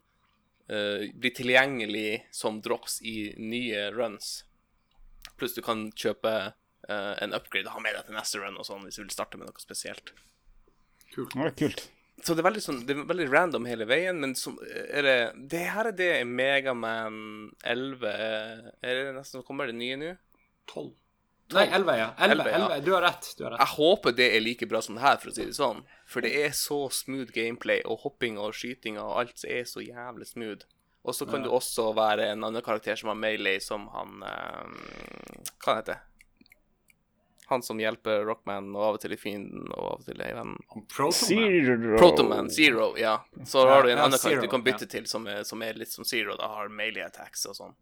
eh, 0.69 1.09
bli 1.13 1.31
tilgjengelig 1.35 2.23
som 2.35 2.61
drops 2.61 2.99
i 3.01 3.33
nye 3.37 3.89
runs. 3.95 4.43
Pluss 5.39 5.55
du 5.55 5.61
kan 5.63 5.87
kjøpe 5.95 6.33
uh, 6.89 7.13
en 7.23 7.35
upgrade 7.35 7.67
og 7.69 7.77
ha 7.77 7.83
med 7.83 7.95
deg 7.95 8.07
til 8.07 8.17
neste 8.17 8.41
run 8.41 8.57
og 8.59 8.65
sånn, 8.67 8.83
hvis 8.87 8.99
du 8.99 9.03
vil 9.03 9.13
starte 9.13 9.39
med 9.39 9.47
noe 9.47 9.61
spesielt. 9.61 10.11
Kult. 11.13 11.35
Det 11.35 11.53
kult. 11.59 11.85
Så 12.23 12.35
det 12.35 12.43
er 12.43 12.49
veldig 12.49 12.61
sånn 12.63 12.79
Det 12.83 12.91
er 12.91 13.05
veldig 13.07 13.27
random 13.31 13.67
hele 13.69 13.85
veien, 13.87 14.17
men 14.19 14.33
så 14.35 14.51
er 14.91 15.05
det 15.05 15.19
Det 15.53 15.61
her 15.71 15.87
er 15.87 15.95
det 15.95 16.09
Megaman 16.27 17.53
11 17.63 18.09
Er 18.83 18.99
det 18.99 19.13
nesten 19.15 19.45
Kommer 19.47 19.69
det 19.71 19.77
nye 19.79 19.95
nå? 19.99 20.09
Tolv. 20.67 20.91
Nei, 21.53 21.65
elleve, 21.73 21.95
ja. 21.97 22.09
Elleve, 22.17 22.43
11, 22.43 22.49
ja. 22.51 22.57
elleve. 22.59 22.81
Du 22.85 22.91
har 22.93 23.01
rett. 23.01 23.31
Du 23.37 23.43
har 23.43 23.51
rett. 23.55 23.59
Jeg 23.63 23.73
håper 23.77 24.11
det 24.17 24.27
er 24.35 24.43
like 24.45 24.67
bra 24.69 24.81
som 24.85 24.95
det 24.95 25.01
her, 25.01 25.17
for 25.17 25.31
å 25.31 25.33
si 25.33 25.45
det 25.47 25.55
sånn. 25.57 25.79
For 26.05 26.21
det 26.25 26.33
er 26.45 26.51
så 26.57 26.81
smooth 26.93 27.31
gameplay, 27.33 27.81
og 27.85 28.03
hoppinga 28.05 28.43
og 28.45 28.53
skytinga 28.53 29.01
og 29.01 29.15
alt 29.23 29.45
er 29.49 29.63
så 29.69 29.81
jævlig 29.81 30.27
smooth. 30.29 30.67
Og 31.07 31.15
så 31.15 31.25
kan 31.25 31.39
Ja. 31.41 31.47
du 31.47 31.55
også 31.55 31.87
være 31.95 32.27
en 32.33 32.43
annen 32.43 32.61
karakter 32.61 32.95
som 32.99 33.07
har 33.09 33.15
melee, 33.15 33.59
som 33.63 33.87
han 33.95 34.21
um, 34.21 34.77
Hva 35.63 35.75
heter 35.79 35.93
det? 35.95 35.99
Han 37.49 37.63
som 37.65 37.79
hjelper 37.81 38.25
Rockman, 38.27 38.67
og 38.75 38.83
av 38.83 38.93
og 38.99 39.01
til 39.01 39.15
i 39.15 39.17
fienden, 39.17 39.71
og 39.73 39.85
av 39.87 39.99
og 40.01 40.05
til 40.05 40.21
i 40.21 40.27
vennen. 40.37 40.59
Protoman. 40.93 41.13
Zero. 41.17 41.97
Protoman, 41.97 42.49
Zero, 42.53 42.91
ja. 42.99 43.15
Så 43.45 43.63
har 43.65 43.81
du 43.83 43.89
en 43.89 43.97
Ja, 43.97 44.03
annen 44.05 44.19
karakter 44.19 44.41
du 44.45 44.47
kan 44.51 44.61
bytte 44.61 44.85
ja. 44.85 44.91
til, 44.99 45.07
som 45.09 45.25
er, 45.25 45.41
som 45.43 45.63
er 45.65 45.73
litt 45.73 45.89
som 45.89 46.05
Zero. 46.05 46.35
Da 46.37 46.45
har 46.51 46.69
melee 46.69 47.07
attacks 47.07 47.47
og 47.49 47.55
sånn. 47.57 47.73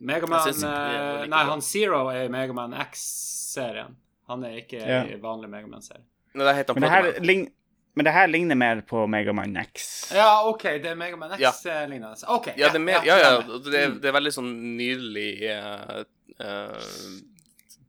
Megaman 0.00 0.38
var 0.40 0.48
eh, 0.48 1.20
like 1.20 1.28
Nei, 1.30 1.44
han 1.44 1.60
Zero 1.62 2.06
er 2.08 2.24
i 2.24 2.28
Megaman 2.32 2.72
X-serien. 2.86 3.96
Han 4.30 4.44
er 4.44 4.60
ikke 4.62 4.78
Ja. 4.80 5.02
i 5.04 5.16
vanlig 5.20 5.50
Megaman-serie. 5.50 6.04
Men 6.34 6.46
det, 6.46 6.54
her 6.90 7.48
men 7.94 8.04
det 8.06 8.12
her 8.14 8.26
ligner 8.30 8.54
mer 8.56 8.80
på 8.86 9.06
Megaman 9.10 9.56
X. 9.56 10.12
Ja, 10.14 10.46
OK, 10.48 10.62
det 10.62 10.86
er 10.92 10.94
Megaman 10.94 11.34
Ja. 11.40 11.50
X-lignende. 11.50 12.14
OK. 12.28 12.52
Ja, 12.56 12.68
det 12.68 12.76
er, 12.76 12.84
mer, 12.84 13.02
ja, 13.04 13.16
ja, 13.18 13.32
det 13.40 13.74
er, 13.74 13.88
Mm. 13.90 14.00
det 14.00 14.08
er 14.08 14.12
veldig 14.12 14.32
sånn 14.32 14.50
nydelig 14.78 15.32
uh, 15.50 16.04
eh, 16.40 16.90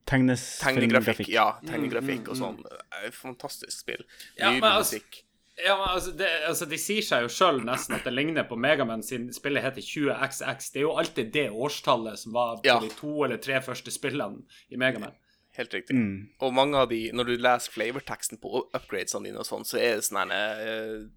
tegnegrafikk. 0.05 1.27
Ja, 1.29 1.59
Mm, 1.61 1.69
tegnegrafikk 1.69 2.23
mm, 2.25 2.31
og 2.31 2.35
sånn. 2.37 2.57
Eh, 3.05 3.11
Fantastisk 3.11 3.71
spill. 3.79 4.03
Ja, 4.37 4.49
men 4.51 4.59
Nydelig 4.59 4.71
altså- 4.71 4.95
musikk. 4.99 5.23
Ja, 5.65 5.75
men 5.77 5.87
altså, 5.89 6.11
det, 6.17 6.27
altså, 6.47 6.65
De 6.69 6.77
sier 6.81 7.01
seg 7.05 7.25
jo 7.25 7.29
sjøl 7.31 7.59
nesten 7.67 7.95
at 7.97 8.03
det 8.07 8.13
ligner 8.13 8.43
på 8.49 8.57
Megaman 8.57 9.03
sin 9.05 9.27
spillet 9.35 9.63
heter 9.63 9.81
20XX. 9.85 10.71
Det 10.73 10.79
er 10.81 10.85
jo 10.87 10.95
alltid 10.97 11.31
det 11.35 11.47
årstallet 11.51 12.19
som 12.19 12.33
var 12.33 12.55
på 12.61 12.65
Ja. 12.69 12.79
de 12.79 12.89
to 12.97 13.23
eller 13.25 13.37
tre 13.37 13.59
første 13.61 13.91
spillene 13.93 14.41
i 14.69 14.77
Megaman. 14.81 15.13
Helt 15.57 15.73
riktig. 15.75 15.95
Mm. 15.97 16.29
Og 16.39 16.53
mange 16.55 16.77
av 16.79 16.87
de, 16.89 17.11
når 17.11 17.25
du 17.27 17.33
leser 17.37 17.71
flavorteksten 17.73 18.39
på 18.39 18.63
upgradesene 18.73 19.27
dine 19.27 19.41
og 19.43 19.45
sånn, 19.45 19.65
så 19.67 19.77
er 19.83 19.97
det 19.99 20.05
sånn 20.07 20.31
her 20.31 20.61
eh, 20.63 21.09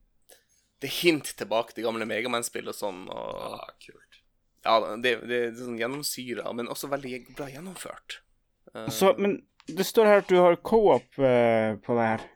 Det 0.82 0.90
er 0.90 0.96
hint 1.02 1.30
tilbake 1.38 1.72
til 1.72 1.84
gamle 1.86 2.04
Megaman-spill 2.04 2.66
og 2.68 2.74
sånn. 2.74 3.04
Og, 3.08 3.54
Ah, 3.54 3.70
kult. 3.80 4.18
ja, 4.66 4.74
det, 5.00 5.12
det 5.30 5.38
er 5.46 5.54
sånn 5.56 5.78
gjennomsyra, 5.78 6.52
men 6.52 6.66
også 6.68 6.90
veldig 6.90 7.36
bra 7.38 7.46
gjennomført. 7.48 8.18
Uh, 8.74 8.88
Så, 8.90 9.14
men 9.16 9.38
det 9.70 9.86
står 9.86 10.04
her 10.10 10.18
at 10.24 10.28
du 10.28 10.36
har 10.42 10.56
co-op 10.56 11.06
uh, 11.22 11.78
på 11.80 11.94
det 11.96 12.08
her. 12.10 12.26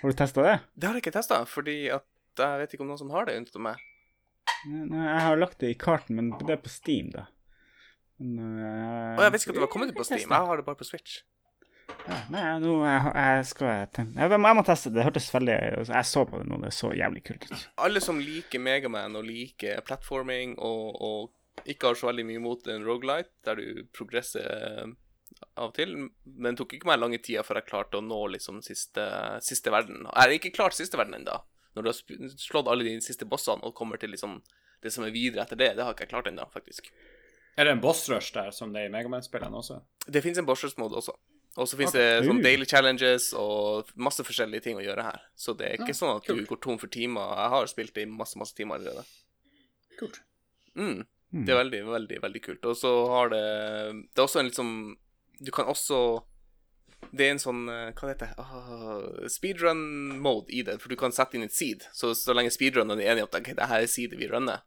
Har 0.00 0.12
du 0.12 0.18
testa 0.18 0.44
det? 0.44 0.56
Det 0.74 0.88
har 0.88 0.98
jeg 0.98 1.06
ikke 1.06 1.16
testa, 1.16 1.42
fordi 1.48 1.78
at 1.94 2.06
jeg 2.36 2.60
vet 2.60 2.74
ikke 2.74 2.84
om 2.84 2.90
noen 2.92 3.00
som 3.00 3.12
har 3.14 3.28
det 3.28 3.38
unntatt 3.40 3.62
meg. 3.64 3.86
Nei, 4.66 5.06
jeg 5.06 5.22
har 5.24 5.38
lagt 5.40 5.62
det 5.62 5.72
i 5.72 5.78
karten, 5.78 6.18
men 6.18 6.34
det 6.42 6.56
er 6.56 6.60
på 6.62 6.72
Steam, 6.72 7.08
da. 7.14 7.26
Men, 8.18 8.58
eh, 8.60 9.24
jeg 9.24 9.32
visste 9.34 9.48
ikke 9.48 9.56
at 9.56 9.60
det 9.60 9.64
var 9.66 9.72
kommet 9.72 9.96
på 9.96 10.04
Steam. 10.06 10.24
Jeg 10.24 10.50
har 10.50 10.60
det 10.60 10.66
bare 10.66 10.78
på 10.78 10.86
Switch. 10.88 11.22
Ja, 12.06 12.18
nei, 12.30 12.42
nå 12.62 12.72
jeg, 12.82 13.00
jeg 13.14 13.46
skal 13.48 13.68
jeg, 13.70 14.06
jeg 14.14 14.56
må 14.58 14.62
teste 14.66 14.90
det. 14.90 14.98
Det 14.98 15.06
hørtes 15.06 15.28
veldig 15.34 15.56
Jeg 15.88 16.06
så 16.06 16.22
på 16.26 16.40
det 16.40 16.48
nå, 16.50 16.58
det 16.62 16.72
så 16.74 16.90
jævlig 16.94 17.22
kult 17.26 17.46
ut. 17.48 17.64
Alle 17.82 18.02
som 18.02 18.18
liker 18.22 18.62
Megaman 18.62 19.18
og 19.18 19.26
liker 19.26 19.82
platforming 19.86 20.54
og, 20.58 21.00
og 21.02 21.66
ikke 21.66 21.90
har 21.90 21.98
så 21.98 22.10
veldig 22.10 22.26
mye 22.28 22.40
imot 22.40 22.70
en 22.70 22.86
rogelight, 22.86 23.30
der 23.46 23.58
du 23.58 23.86
progresser 23.96 24.92
av 25.56 25.70
og 25.70 25.74
til, 25.76 25.92
men 26.24 26.54
det 26.54 26.60
tok 26.60 26.76
ikke 26.76 26.88
meg 26.88 27.00
lange 27.00 27.20
tida 27.22 27.44
før 27.46 27.60
jeg 27.60 27.68
klarte 27.70 28.00
å 28.00 28.04
nå 28.04 28.20
liksom 28.34 28.62
siste, 28.64 29.04
siste 29.44 29.72
verden. 29.72 30.04
Jeg 30.06 30.16
har 30.22 30.36
ikke 30.36 30.54
klart 30.56 30.76
siste 30.76 30.98
verden 31.00 31.18
ennå. 31.20 31.36
Når 31.76 31.84
du 31.84 31.90
har 31.90 32.32
slått 32.40 32.70
alle 32.72 32.86
de 32.86 32.96
siste 33.04 33.28
bossene 33.28 33.64
og 33.66 33.76
kommer 33.76 34.00
til 34.00 34.14
liksom 34.14 34.38
det 34.84 34.92
som 34.92 35.04
er 35.04 35.12
videre 35.12 35.44
etter 35.44 35.58
det, 35.60 35.74
det 35.76 35.84
har 35.84 35.96
ikke 35.96 36.06
jeg 36.06 36.12
klart 36.14 36.28
ennå, 36.30 36.46
faktisk. 36.52 36.88
Er 37.56 37.68
det 37.68 37.76
en 37.76 37.82
boss 37.84 38.04
rush 38.12 38.32
der, 38.36 38.52
som 38.52 38.72
det 38.72 38.84
er 38.84 38.90
i 38.90 38.92
Megaman-spillene 38.92 39.60
også? 39.60 39.80
Det 40.12 40.22
fins 40.24 40.40
en 40.40 40.48
bossers-mode 40.48 41.00
også. 41.00 41.16
Og 41.56 41.68
så 41.68 41.78
fins 41.78 41.94
okay. 41.94 42.20
det 42.20 42.26
sånn 42.28 42.42
daily 42.44 42.66
challenges 42.68 43.30
og 43.40 43.88
masse 43.96 44.24
forskjellige 44.24 44.66
ting 44.66 44.76
å 44.80 44.84
gjøre 44.84 45.06
her. 45.06 45.22
Så 45.40 45.54
det 45.56 45.70
er 45.70 45.78
ikke 45.78 45.94
Ja, 45.94 46.00
sånn 46.02 46.18
at 46.18 46.28
du 46.28 46.42
går 46.44 46.60
tom 46.60 46.76
for 46.80 46.92
timer. 46.92 47.32
Jeg 47.40 47.52
har 47.54 47.70
spilt 47.72 47.94
det 47.96 48.04
i 48.04 48.10
masse, 48.10 48.36
masse 48.36 48.56
timer 48.56 48.76
allerede. 48.76 49.06
Kult. 49.96 50.20
Mm. 50.76 51.06
Mm. 51.32 51.46
Det 51.46 51.54
er 51.54 51.60
veldig, 51.62 51.80
veldig, 51.88 52.18
veldig 52.26 52.42
kult. 52.44 52.68
Og 52.68 52.76
så 52.76 52.92
har 53.08 53.32
det 53.32 53.40
Det 53.40 54.20
er 54.20 54.26
også 54.26 54.42
en 54.42 54.50
liksom 54.50 54.70
Du 55.44 55.50
kan 55.52 55.66
også 55.68 55.98
Det 57.12 57.26
er 57.26 57.30
en 57.34 57.38
sånn 57.42 57.68
eh, 57.68 57.90
Hva 57.92 58.08
heter 58.08 58.30
det? 58.32 58.38
Uh, 58.40 59.26
Speedrun-mode 59.28 60.50
i 60.52 60.62
det, 60.66 60.78
for 60.82 60.88
du 60.88 60.96
kan 60.96 61.12
sette 61.12 61.36
inn 61.36 61.44
et 61.46 61.52
seed. 61.54 61.84
Så 61.92 62.14
så 62.16 62.34
lenge 62.34 62.50
speedrunneren 62.54 63.00
er 63.02 63.12
enige 63.12 63.26
om 63.26 63.30
at 63.30 63.40
okay, 63.40 63.54
det 63.54 63.68
her 63.68 63.82
er 63.84 63.90
seedet 63.90 64.18
vi 64.18 64.28
runner, 64.32 64.62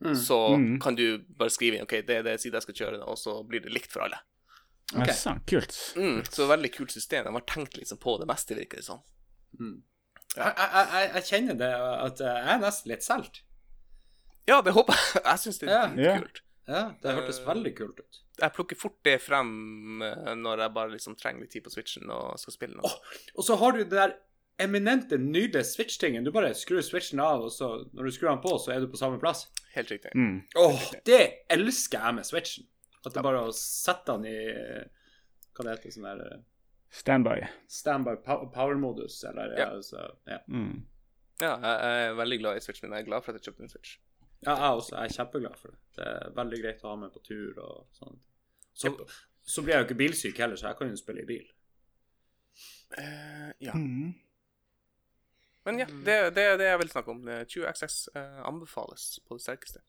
Mm. 0.00 0.14
så 0.14 0.54
Mm. 0.54 0.78
kan 0.80 0.94
du 0.94 1.18
bare 1.36 1.50
skrive 1.50 1.74
inn 1.74 1.82
OK, 1.82 1.90
det 2.06 2.10
er 2.18 2.22
det 2.22 2.36
seedet 2.40 2.54
jeg 2.60 2.62
skal 2.62 2.74
kjøre, 2.80 3.00
og 3.08 3.16
så 3.18 3.42
blir 3.48 3.60
det 3.64 3.72
likt 3.72 3.90
for 3.90 4.00
alle. 4.04 4.18
Ok. 4.94 5.08
Jaså, 5.08 5.32
kult. 5.46 5.74
Mm, 5.96 6.22
så 6.30 6.46
veldig 6.46 6.70
kult 6.72 6.92
system. 6.92 7.24
De 7.24 7.32
har 7.32 7.40
tenkt 7.50 7.74
liksom 7.76 7.98
på 7.98 8.14
det 8.20 8.28
meste, 8.30 8.54
virker 8.54 8.76
det 8.78 8.84
som. 8.84 9.00
Mm. 9.58 9.82
Jeg, 10.36 10.54
jeg, 10.56 10.70
jeg, 10.92 11.10
jeg 11.14 11.24
kjenner 11.24 11.58
det 11.58 11.72
at 11.74 12.18
jeg 12.20 12.46
er 12.54 12.58
nesten 12.62 12.92
litt 12.92 13.02
solgt. 13.02 13.42
Ja, 14.46 14.60
det 14.62 14.72
håper 14.72 14.94
jeg. 14.94 15.22
Jeg 15.32 15.38
syns 15.42 15.58
det 15.58 15.68
er 15.68 15.74
Ja. 15.98 16.14
dritkult. 16.20 16.40
Ja, 16.68 16.82
det 17.02 17.14
hørtes 17.16 17.38
Eh, 17.40 17.46
veldig 17.48 17.70
kult 17.78 18.00
ut. 18.02 18.18
Jeg 18.38 18.52
plukker 18.54 18.76
fort 18.78 18.98
det 19.06 19.16
frem 19.24 20.02
eh, 20.04 20.34
når 20.36 20.60
jeg 20.66 20.74
bare 20.76 20.92
liksom 20.92 21.16
trenger 21.18 21.40
litt 21.46 21.50
tid 21.56 21.64
på 21.64 21.72
switchen 21.72 22.10
og 22.12 22.36
skal 22.38 22.52
spille 22.54 22.76
noe. 22.76 22.84
Oh, 22.84 23.14
Og 23.40 23.44
så 23.46 23.56
har 23.56 23.72
du 23.72 23.78
det 23.84 23.90
der 23.96 24.12
eminente, 24.60 25.16
nydelige 25.18 25.64
switch-tingen. 25.64 26.24
Du 26.26 26.32
bare 26.34 26.50
skrur 26.58 26.82
switchen 26.82 27.20
av, 27.22 27.44
og 27.46 27.52
så 27.54 27.70
når 27.94 28.04
du 28.04 28.10
skrur 28.12 28.28
den 28.34 28.42
på, 28.42 28.52
så 28.58 28.74
er 28.74 28.80
du 28.82 28.88
på 28.92 28.98
samme 29.00 29.20
plass. 29.22 29.46
Helt 29.74 29.90
riktig. 29.94 30.10
Mm. 30.18 30.42
Oh, 30.58 30.78
det 31.06 31.20
elsker 31.54 32.02
jeg 32.04 32.14
med 32.18 32.26
switchen. 32.26 32.66
At 33.06 33.14
det 33.14 33.22
bare 33.22 33.38
er 33.44 33.48
å 33.48 33.54
sette 33.54 34.16
den 34.18 34.26
i 34.26 34.38
Hva 35.54 35.64
det 35.64 35.74
heter 35.76 35.94
sånn 35.94 36.06
der 36.10 36.20
eh, 36.26 36.40
Standby. 36.90 37.36
standby 37.68 38.16
power-modus, 38.24 39.22
eller 39.28 39.54
ja, 39.54 39.58
Ja. 39.58 39.70
altså, 39.76 40.04
ja. 40.26 40.38
Mm. 40.48 40.84
Ja, 41.40 41.52
jeg 41.62 42.08
er 42.10 42.14
veldig 42.18 42.38
glad 42.40 42.56
i 42.58 42.60
switchen 42.64 42.88
min. 42.88 42.96
Jeg 42.98 43.04
er 43.06 43.10
glad 43.10 43.24
for 43.24 43.32
at 43.32 43.38
jeg 43.40 43.52
kjøpte 43.52 43.62
en 43.66 43.72
switch. 43.72 43.96
Ja, 44.46 44.54
jeg 44.54 44.70
også. 44.70 44.94
Jeg 44.96 45.04
er 45.04 45.16
kjempeglad 45.16 45.58
for 45.58 45.72
det. 45.72 45.78
Det 45.98 46.06
er 46.06 46.34
veldig 46.36 46.60
greit 46.62 46.84
å 46.84 46.92
ha 46.92 47.00
med 47.00 47.14
på 47.14 47.22
tur 47.26 47.58
og 47.64 47.98
sånn. 47.98 48.20
Så, 48.78 48.92
så 49.42 49.64
blir 49.64 49.74
jeg 49.74 49.82
jo 49.82 49.88
ikke 49.88 49.98
bilsyk 49.98 50.40
heller, 50.44 50.58
så 50.60 50.70
jeg 50.70 50.78
kan 50.78 50.92
jo 50.92 51.00
spille 51.00 51.24
i 51.24 51.28
bil. 51.28 51.46
Uh, 52.94 53.50
ja. 53.64 53.74
Mm. 53.74 54.14
Men 55.66 55.82
ja, 55.82 55.88
det, 56.06 56.16
det 56.36 56.44
er 56.44 56.56
det 56.60 56.70
jeg 56.70 56.80
vil 56.84 56.90
snakke 56.94 57.12
om. 57.12 57.18
Det 57.26 57.42
20XX 57.52 57.96
eh, 58.16 58.38
anbefales 58.48 59.18
på 59.28 59.36
det 59.36 59.42
sterkeste. 59.44 59.82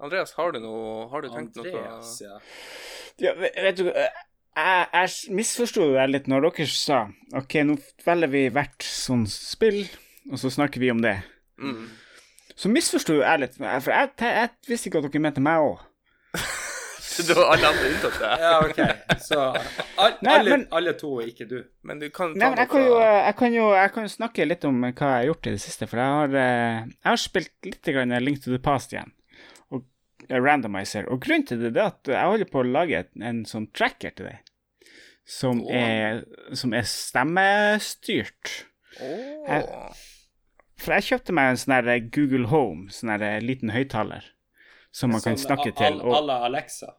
Andreas, 0.00 0.32
har 0.36 0.52
du 0.52 0.60
noe 0.60 1.08
Har 1.08 1.24
du 1.24 1.28
tenkt 1.32 1.56
Andreas, 1.60 2.14
noe 2.20 2.30
ja. 2.30 2.38
Ja, 3.20 3.34
vet 3.36 3.54
vet 3.64 3.78
du 3.80 3.86
eh, 3.88 4.18
Jeg, 4.56 4.88
jeg 4.92 5.36
misforsto 5.36 5.86
det 5.94 6.06
litt 6.10 6.28
når 6.28 6.50
dere 6.50 6.66
sa 6.72 6.98
OK, 7.36 7.56
nå 7.64 7.76
velger 8.04 8.32
vi 8.32 8.42
hvert 8.52 8.84
sånn 8.84 9.24
spill, 9.28 9.82
og 10.28 10.40
så 10.40 10.52
snakker 10.52 10.80
vi 10.80 10.92
om 10.92 11.00
det. 11.04 11.18
mm. 11.60 11.86
Så 12.56 12.70
misforsto 12.72 13.18
jeg 13.20 13.42
litt, 13.42 13.58
for 13.58 13.92
jeg, 13.92 14.14
jeg, 14.16 14.52
visste 14.68 14.88
ikke 14.88 15.02
at 15.02 15.10
dere 15.10 15.22
mente 15.26 15.44
meg 15.44 15.64
òg. 15.64 15.84
Det 17.16 17.32
var 17.32 17.54
alle 17.54 17.68
andre 17.68 17.90
unntatt 17.90 18.16
det. 18.20 18.30
Ja, 18.42 18.54
OK. 18.60 18.80
Så 19.24 19.36
all, 19.40 20.16
Nei, 20.20 20.32
alle, 20.34 20.50
men- 20.50 20.66
alle 20.76 20.92
to, 21.00 21.14
ikke 21.24 21.46
du. 21.48 21.58
Men 21.86 22.00
du 22.02 22.08
kan 22.10 22.34
ta 22.34 22.40
Nei, 22.42 22.50
men 22.52 22.60
jeg 22.60 22.68
kan, 22.68 22.82
jo, 22.84 22.98
jeg, 23.00 23.36
kan 23.38 23.54
jo, 23.56 23.68
jeg 23.72 23.92
kan 23.94 24.08
jo 24.08 24.12
snakke 24.12 24.46
litt 24.48 24.66
om 24.68 24.82
hva 24.82 24.90
jeg 24.92 25.00
har 25.14 25.28
gjort 25.30 25.48
i 25.48 25.54
det 25.54 25.62
siste. 25.64 25.88
For 25.88 26.02
jeg 26.02 26.16
har, 26.18 26.36
eh, 26.42 26.80
jeg 26.90 27.08
har 27.08 27.22
spilt 27.22 27.70
litt 27.70 27.92
grann 27.96 28.16
Link 28.24 28.42
to 28.44 28.52
the 28.52 28.60
Past 28.62 28.92
igjen. 28.92 29.14
Og 29.72 29.86
randomizer. 30.28 31.08
Og 31.12 31.22
grunnen 31.24 31.46
til 31.48 31.62
det 31.64 31.72
er 31.72 31.88
at 31.88 32.12
jeg 32.12 32.32
holder 32.34 32.52
på 32.52 32.60
å 32.60 32.68
lage 32.68 33.06
en 33.16 33.44
sånn 33.48 33.70
tracker 33.72 34.12
til 34.16 34.28
deg. 34.32 34.52
Som, 35.26 35.64
oh. 35.64 35.72
er, 35.72 36.20
som 36.54 36.76
er 36.76 36.84
stemmestyrt. 36.86 38.52
Åh. 39.00 40.04
For 40.78 40.92
jeg 40.96 41.06
kjøpte 41.10 41.32
meg 41.36 41.50
en 41.54 41.56
sånn 41.60 41.76
der 41.86 42.00
Google 42.12 42.46
Home, 42.52 42.88
sånn 42.92 43.14
der 43.18 43.40
liten 43.44 43.70
høyttaler. 43.72 44.24
Som 44.92 45.10
man 45.12 45.20
kan 45.20 45.36
Sånn 45.36 45.46
snakke 45.50 45.74
til. 45.76 46.00
a- 46.00 46.04
Og, 46.04 46.24
la 46.24 46.44
Alexa. 46.46 46.94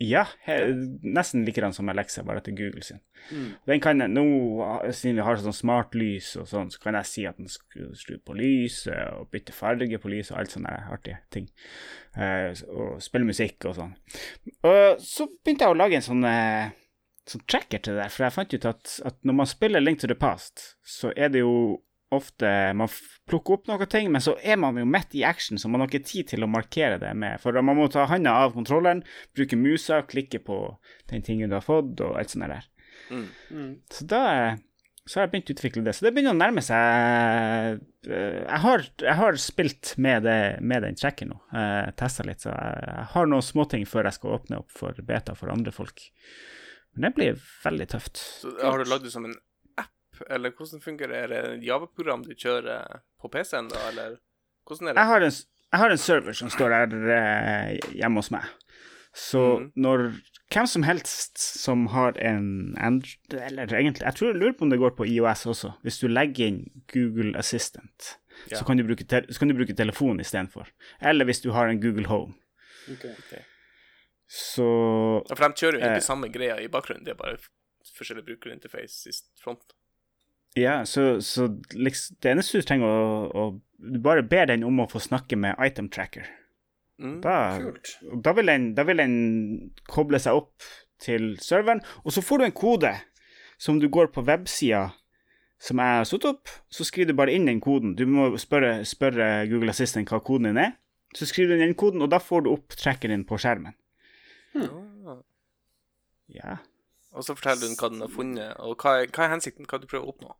ja, 0.00 0.24
he, 0.46 0.54
nesten 1.02 1.44
likedan 1.44 1.72
som 1.74 1.88
Alexa, 1.88 2.22
bare 2.22 2.40
til 2.40 2.54
Google 2.56 2.82
sin. 2.82 3.00
Mm. 3.32 3.48
Den 3.66 3.80
kan 3.80 3.98
nå, 3.98 4.22
siden 4.94 5.16
vi 5.18 5.22
har 5.26 5.36
sånn 5.36 5.52
smartlys 5.52 6.36
og 6.38 6.46
sånn, 6.46 6.70
så 6.70 6.78
kan 6.80 6.94
jeg 6.94 7.04
si 7.06 7.26
at 7.26 7.36
den 7.36 7.48
skal 7.48 7.90
skru 7.98 8.18
på 8.24 8.36
lyset 8.38 9.12
og 9.12 9.30
bytte 9.32 9.52
farge 9.52 9.98
på 9.98 10.08
lyset 10.08 10.32
og 10.36 10.38
alt 10.38 10.50
sånne 10.54 10.76
artige 10.92 11.18
ting. 11.30 11.48
Eh, 12.16 12.54
og 12.70 13.02
spille 13.02 13.26
musikk 13.26 13.64
og 13.66 13.74
sånn. 13.74 13.96
Og 14.62 15.00
så 15.02 15.26
begynte 15.44 15.66
jeg 15.66 15.74
å 15.74 15.76
lage 15.76 15.94
en 15.96 16.06
sånn, 16.06 16.24
eh, 16.24 16.70
sånn 17.26 17.44
tracker 17.46 17.82
til 17.82 17.94
det 17.94 18.02
der, 18.04 18.08
for 18.08 18.24
jeg 18.24 18.32
fant 18.32 18.54
ut 18.54 18.64
at, 18.64 19.00
at 19.04 19.16
når 19.24 19.34
man 19.34 19.46
spiller 19.46 19.80
Link 19.80 19.98
to 20.00 20.06
the 20.06 20.14
Past, 20.14 20.76
så 20.86 21.12
er 21.16 21.28
det 21.28 21.40
jo 21.40 21.82
ofte 22.14 22.50
man 22.78 22.90
plukker 23.28 23.58
opp 23.58 23.66
noen 23.68 23.90
ting, 23.90 24.08
men 24.12 24.24
så 24.24 24.36
er 24.40 24.56
man 24.60 24.78
jo 24.80 24.86
midt 24.88 25.16
i 25.18 25.24
action, 25.28 25.60
så 25.60 25.68
man 25.68 25.82
har 25.82 25.90
ikke 25.90 26.08
tid 26.08 26.30
til 26.32 26.46
å 26.46 26.50
markere 26.50 27.00
det 27.02 27.10
med. 27.18 27.40
For 27.42 27.56
man 27.60 27.76
må 27.76 27.88
ta 27.92 28.06
handa 28.08 28.38
av 28.44 28.54
kontrolleren, 28.56 29.04
bruke 29.36 29.58
musa, 29.60 30.00
klikke 30.08 30.40
på 30.44 30.62
den 31.12 31.26
tingen 31.26 31.52
du 31.52 31.58
har 31.58 31.66
fått, 31.66 32.00
og 32.00 32.16
alt 32.20 32.32
sånt 32.32 32.48
der. 32.48 32.70
Mm. 33.08 33.28
Mm. 33.52 33.74
Så 33.92 34.08
da 34.08 34.24
så 35.08 35.18
har 35.18 35.24
jeg 35.24 35.32
begynt 35.32 35.50
å 35.50 35.54
utvikle 35.56 35.82
det. 35.86 35.94
Så 35.96 36.04
det 36.04 36.10
begynner 36.12 36.34
å 36.34 36.38
nærme 36.38 36.60
seg 36.64 37.78
eh, 38.12 38.40
Jeg 38.42 38.60
har, 38.64 38.82
jeg 39.00 39.16
har 39.16 39.38
spilt 39.40 39.94
med, 39.96 40.26
det, 40.28 40.40
med 40.60 40.84
den 40.84 40.98
tracken 41.00 41.32
nå, 41.32 41.38
uh, 41.54 41.88
testa 41.96 42.26
litt, 42.28 42.44
så 42.44 42.52
jeg, 42.52 42.82
jeg 42.84 43.06
har 43.14 43.30
noen 43.30 43.46
småting 43.46 43.88
før 43.88 44.10
jeg 44.10 44.18
skal 44.18 44.36
åpne 44.36 44.60
opp 44.60 44.74
for 44.76 45.00
beta 45.08 45.36
for 45.38 45.52
andre 45.54 45.72
folk. 45.72 46.04
Men 46.92 47.08
det 47.08 47.14
blir 47.16 47.40
veldig 47.64 47.88
tøft. 47.94 48.20
Så 48.42 48.52
har 48.60 48.80
du 48.80 48.90
lagd 48.90 49.08
det 49.08 49.14
som 49.14 49.24
en 49.24 49.36
app, 50.18 50.30
eller 50.30 50.50
hvordan 50.56 50.82
fungerer 50.84 51.12
det? 51.12 51.18
Er 51.18 51.28
det 51.28 51.58
et 51.58 51.66
Java-program 51.68 52.24
du 52.26 52.34
kjører 52.34 53.00
på 53.20 53.30
PC-en, 53.32 53.68
da, 53.72 53.82
eller 53.90 54.16
hvordan 54.66 54.88
er 54.88 54.94
det? 54.94 55.00
Jeg 55.00 55.12
har 55.12 55.26
en, 55.26 55.36
jeg 55.72 55.82
har 55.82 55.90
en 55.90 55.98
server 55.98 56.32
som 56.32 56.50
står 56.50 56.74
der 56.74 57.12
eh, 57.16 57.78
hjemme 57.94 58.22
hos 58.22 58.30
meg. 58.34 58.46
Så 59.16 59.40
mm. 59.58 59.68
når 59.80 60.04
hvem 60.52 60.66
som 60.68 60.84
helst 60.86 61.38
som 61.40 61.86
har 61.92 62.16
en 62.22 62.76
Android 62.78 63.34
Eller 63.34 63.72
egentlig, 63.74 64.04
jeg 64.04 64.14
tror 64.14 64.28
jeg 64.28 64.38
lurer 64.38 64.54
på 64.56 64.64
om 64.64 64.70
det 64.70 64.78
går 64.78 64.94
på 64.96 65.06
IOS 65.08 65.46
også. 65.46 65.72
Hvis 65.82 65.98
du 66.00 66.08
legger 66.08 66.52
inn 66.52 66.64
Google 66.92 67.36
Assistant, 67.38 68.16
Ja. 68.46 68.60
så, 68.60 68.64
kan 68.64 68.78
du 68.78 68.84
bruke 68.86 69.02
te 69.02 69.24
så 69.26 69.38
kan 69.40 69.48
du 69.50 69.56
bruke 69.58 69.74
telefon 69.74 70.20
istedenfor. 70.20 70.68
Eller 71.02 71.24
hvis 71.26 71.40
du 71.42 71.50
har 71.50 71.66
en 71.68 71.80
Google 71.80 72.06
Home. 72.06 72.34
Ok. 72.92 73.08
Så 74.28 74.68
Ja, 75.28 75.34
for 75.34 75.48
de 75.48 75.54
kjører 75.58 75.80
jo 75.80 75.86
Eh. 75.86 75.96
ikke 75.96 76.04
samme 76.06 76.28
greia 76.30 76.60
i 76.60 76.68
bakgrunnen, 76.68 77.04
det 77.04 77.16
er 77.16 77.18
bare 77.18 77.38
forskjellig 77.96 78.24
brukerinterface 78.24 79.08
i 79.08 79.12
front. 79.42 79.72
Ja, 80.56 80.80
så, 80.88 81.20
så 81.20 81.48
liksom, 81.74 82.16
det 82.22 82.32
eneste 82.32 82.60
du 82.60 82.66
trenger 82.66 82.88
å, 82.88 83.18
å 83.28 83.42
Du 83.78 83.98
bare 84.02 84.24
ber 84.26 84.48
den 84.50 84.64
om 84.66 84.80
å 84.82 84.88
få 84.90 84.98
snakke 84.98 85.36
med 85.38 85.58
Item 85.62 85.90
Tracker. 85.92 86.26
Mm. 86.98 87.20
Da, 87.22 87.34
Kult. 87.62 87.92
da, 88.24 88.32
vil 88.34 88.50
den, 88.50 88.72
da 88.74 88.82
vil 88.88 88.98
den 88.98 89.18
koble 89.86 90.18
seg 90.18 90.40
opp 90.40 90.66
til 90.98 91.36
serveren, 91.38 91.84
og 92.02 92.10
så 92.10 92.24
får 92.26 92.40
du 92.40 92.46
en 92.48 92.56
kode 92.58 92.90
som 93.58 93.78
du 93.78 93.86
går 93.86 94.10
på 94.14 94.24
websida 94.26 94.88
som 95.58 95.80
jeg 95.82 95.98
har 95.98 96.06
satt 96.06 96.26
opp, 96.28 96.50
så 96.70 96.86
skriver 96.86 97.12
du 97.12 97.18
bare 97.18 97.34
inn 97.34 97.48
den 97.48 97.60
koden. 97.62 97.96
Du 97.98 98.04
må 98.06 98.30
spørre, 98.38 98.84
spørre 98.86 99.46
Google 99.50 99.74
Assistant 99.74 100.10
hva 100.10 100.20
koden 100.22 100.52
din 100.52 100.60
er. 100.62 100.76
Så 101.18 101.26
skriver 101.26 101.50
du 101.50 101.58
inn 101.58 101.66
den 101.66 101.78
koden, 101.78 102.04
og 102.04 102.12
da 102.12 102.20
får 102.22 102.44
du 102.46 102.52
opp 102.52 102.76
trackeren 102.78 103.16
din 103.16 103.26
på 103.26 103.38
skjermen. 103.42 103.74
Hmm. 104.54 105.18
Ja. 106.30 106.58
Og 107.18 107.26
så 107.26 107.34
forteller 107.34 107.66
du 107.66 107.74
hva 107.74 107.90
den 107.90 108.04
har 108.04 108.12
funnet, 108.12 108.52
og 108.62 108.78
hva 108.78 109.00
er, 109.00 109.10
hva 109.10 109.26
er 109.26 109.34
hensikten, 109.34 109.66
hva 109.66 109.80
du 109.82 109.88
prøver 109.90 110.06
å 110.06 110.12
oppnå. 110.14 110.36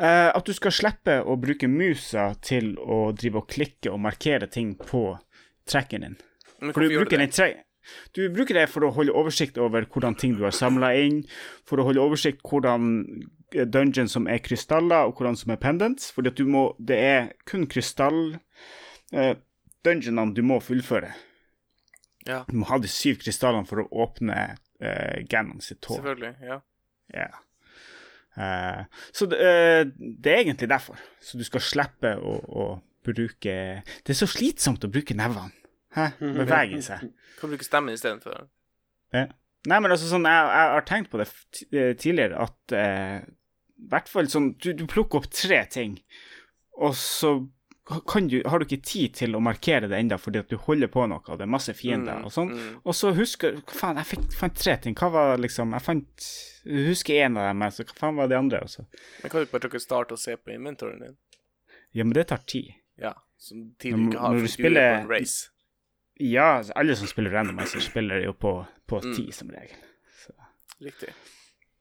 Eh, 0.00 0.28
at 0.32 0.48
du 0.48 0.54
skal 0.56 0.74
slippe 0.74 1.20
å 1.22 1.36
bruke 1.38 1.68
musa 1.70 2.32
til 2.42 2.72
å 2.80 3.12
drive 3.14 3.42
og 3.42 3.48
klikke 3.52 3.92
og 3.92 4.02
markere 4.02 4.48
ting 4.50 4.74
på 4.80 5.12
tracken 5.68 6.06
din. 6.06 6.20
For 6.58 6.82
du 6.82 6.96
bruker, 6.96 7.20
det? 7.20 7.30
den 7.30 7.64
du 8.12 8.26
bruker 8.32 8.58
det 8.58 8.66
for 8.72 8.84
å 8.84 8.92
holde 8.96 9.14
oversikt 9.16 9.58
over 9.62 9.86
hvordan 9.88 10.16
ting 10.18 10.34
du 10.36 10.44
har 10.44 10.54
samla 10.56 10.92
inn, 11.00 11.22
for 11.68 11.80
å 11.80 11.86
holde 11.88 12.02
oversikt 12.02 12.42
hvordan 12.48 12.90
eh, 13.54 13.64
dungeon 13.68 14.10
som 14.10 14.28
er 14.28 14.42
krystaller, 14.44 15.08
og 15.08 15.18
hvordan 15.18 15.38
som 15.38 15.54
er 15.54 15.62
pendants. 15.62 16.10
Fordi 16.14 16.32
at 16.32 16.40
du 16.40 16.48
må 16.48 16.72
Det 16.78 16.98
er 16.98 17.32
kun 17.48 17.68
krystall 17.70 18.38
eh, 19.12 19.34
dungeonene 19.86 20.34
du 20.34 20.42
må 20.42 20.60
fullføre. 20.64 21.14
Ja, 22.26 22.42
Du 22.48 22.58
må 22.60 22.66
ha 22.68 22.76
de 22.78 22.90
syv 22.92 23.22
krystallene 23.22 23.68
for 23.68 23.84
å 23.84 23.88
åpne 24.04 24.58
eh, 24.80 25.24
Ganon 25.30 25.60
sitt 25.64 25.80
tårn. 25.84 26.00
selvfølgelig. 26.00 26.34
Ja. 26.42 26.58
Yeah. 27.14 27.38
Uh, 28.38 28.84
så 29.12 29.26
det, 29.26 29.38
eh, 29.42 29.84
det 29.98 30.32
er 30.32 30.44
egentlig 30.44 30.68
derfor. 30.70 30.98
Så 31.20 31.38
du 31.38 31.44
skal 31.46 31.64
slippe 31.64 32.14
å, 32.22 32.36
å 32.38 32.66
bruke 33.08 33.54
Det 33.82 34.12
er 34.12 34.18
så 34.18 34.28
slitsomt 34.30 34.84
å 34.84 34.92
bruke 34.92 35.16
nevene. 35.16 35.50
Hæ? 35.96 36.10
Bevege 36.20 36.82
seg. 36.84 37.08
Kan 37.40 37.50
bruke 37.50 37.66
stemmen 37.66 37.96
istedenfor. 37.96 38.46
Ja. 39.16 39.26
Nei, 39.68 39.78
men 39.82 39.90
altså 39.90 40.06
sånn, 40.10 40.28
jeg, 40.28 40.50
jeg 40.52 40.74
har 40.76 40.86
tenkt 40.86 41.10
på 41.10 41.18
det 41.18 41.26
eh, 41.72 41.94
tidligere, 41.98 42.44
at 42.44 42.74
i 42.76 43.88
hvert 43.90 44.10
fall 44.10 44.28
sånn 44.30 44.52
du, 44.60 44.70
du 44.76 44.84
plukker 44.90 45.22
opp 45.22 45.30
tre 45.32 45.62
ting, 45.72 45.96
og 46.78 46.94
så 46.98 47.32
du, 48.28 48.42
har 48.46 48.58
du 48.58 48.64
ikke 48.66 48.82
tid 48.84 49.14
til 49.14 49.34
å 49.36 49.40
markere 49.40 49.88
det 49.88 49.96
enda 49.98 50.18
fordi 50.20 50.38
at 50.42 50.48
du 50.50 50.56
holder 50.60 50.88
på 50.92 51.06
noe, 51.08 51.22
og 51.26 51.38
det 51.38 51.46
er 51.46 51.52
masse 51.52 51.72
fiender 51.74 52.18
Mm, 52.18 52.24
og 52.28 52.32
sånn. 52.34 52.50
mm. 52.52 52.80
Og 52.84 52.94
så 52.94 53.12
husker 53.16 53.60
faen, 53.66 53.96
jeg 53.96 54.04
fikk, 54.10 54.26
fant 54.36 54.54
tre 54.60 54.76
ting. 54.76 54.94
Hva 54.94 55.08
var 55.10 55.38
liksom 55.38 55.72
Jeg 55.72 55.82
fant 55.86 56.28
Jeg 56.68 56.86
husker 56.90 57.14
én 57.24 57.38
av 57.40 57.48
dem, 57.48 57.62
så 57.72 57.84
hva 57.84 57.94
faen 57.96 58.16
var 58.16 58.28
de 58.28 58.36
andre? 58.36 58.60
Også? 58.60 58.84
Men 59.22 59.30
kan 59.30 59.40
du 59.40 59.46
bare 59.46 59.60
trykke 59.68 59.80
start 59.80 60.12
og 60.12 60.18
se 60.18 60.36
på 60.36 60.52
inventoryen 60.52 61.00
din? 61.00 61.16
Ja, 61.96 62.04
men 62.04 62.12
det 62.12 62.26
tar 62.28 62.42
tid. 62.46 62.74
Ja, 63.00 63.14
som 63.38 63.70
tid 63.78 63.94
du 63.94 64.08
ikke 64.10 64.18
har, 64.20 64.34
når 64.34 64.38
du 64.38 64.44
er 64.44 64.48
spiller- 64.52 64.96
på 64.98 65.00
en 65.06 65.08
race. 65.08 65.48
Ja, 66.20 66.58
altså, 66.58 66.72
alle 66.76 66.96
som 66.96 67.06
spiller 67.06 67.30
randomizer, 67.30 67.80
spiller 67.80 68.24
jo 68.24 68.32
på, 68.34 68.66
på 68.86 69.00
Mm. 69.00 69.14
ti, 69.16 69.30
som 69.32 69.48
regel. 69.48 69.76
Så, 70.26 70.32
Riktig. 70.82 71.08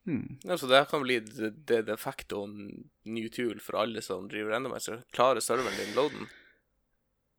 Hmm. 0.07 0.39
Ja, 0.47 0.57
så 0.57 0.71
det 0.71 0.85
kan 0.91 1.03
bli 1.05 1.19
det, 1.21 1.83
de 1.87 1.97
facto 2.01 2.45
ny 2.47 3.27
tool 3.29 3.61
for 3.63 3.83
alle 3.83 4.01
som 4.05 4.27
driver 4.31 4.55
randomizer. 4.55 5.03
Klarer 5.15 5.43
serveren 5.43 5.77
din 5.77 5.95
loaden? 5.97 6.27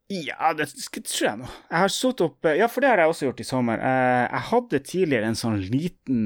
Ja, 0.09 0.53
det 0.57 0.71
tror 1.05 1.25
jeg 1.27 1.37
nå. 1.37 1.49
Jeg 1.69 1.81
har 1.83 1.91
satt 1.93 2.21
opp 2.25 2.47
Ja, 2.57 2.65
for 2.71 2.81
det 2.81 2.89
har 2.89 3.03
jeg 3.03 3.11
også 3.11 3.27
gjort 3.27 3.43
i 3.43 3.45
sommer. 3.45 3.77
Eh, 3.77 4.23
jeg 4.25 4.45
hadde 4.47 4.79
tidligere 4.81 5.29
en 5.29 5.37
sånn 5.37 5.59
liten 5.61 6.23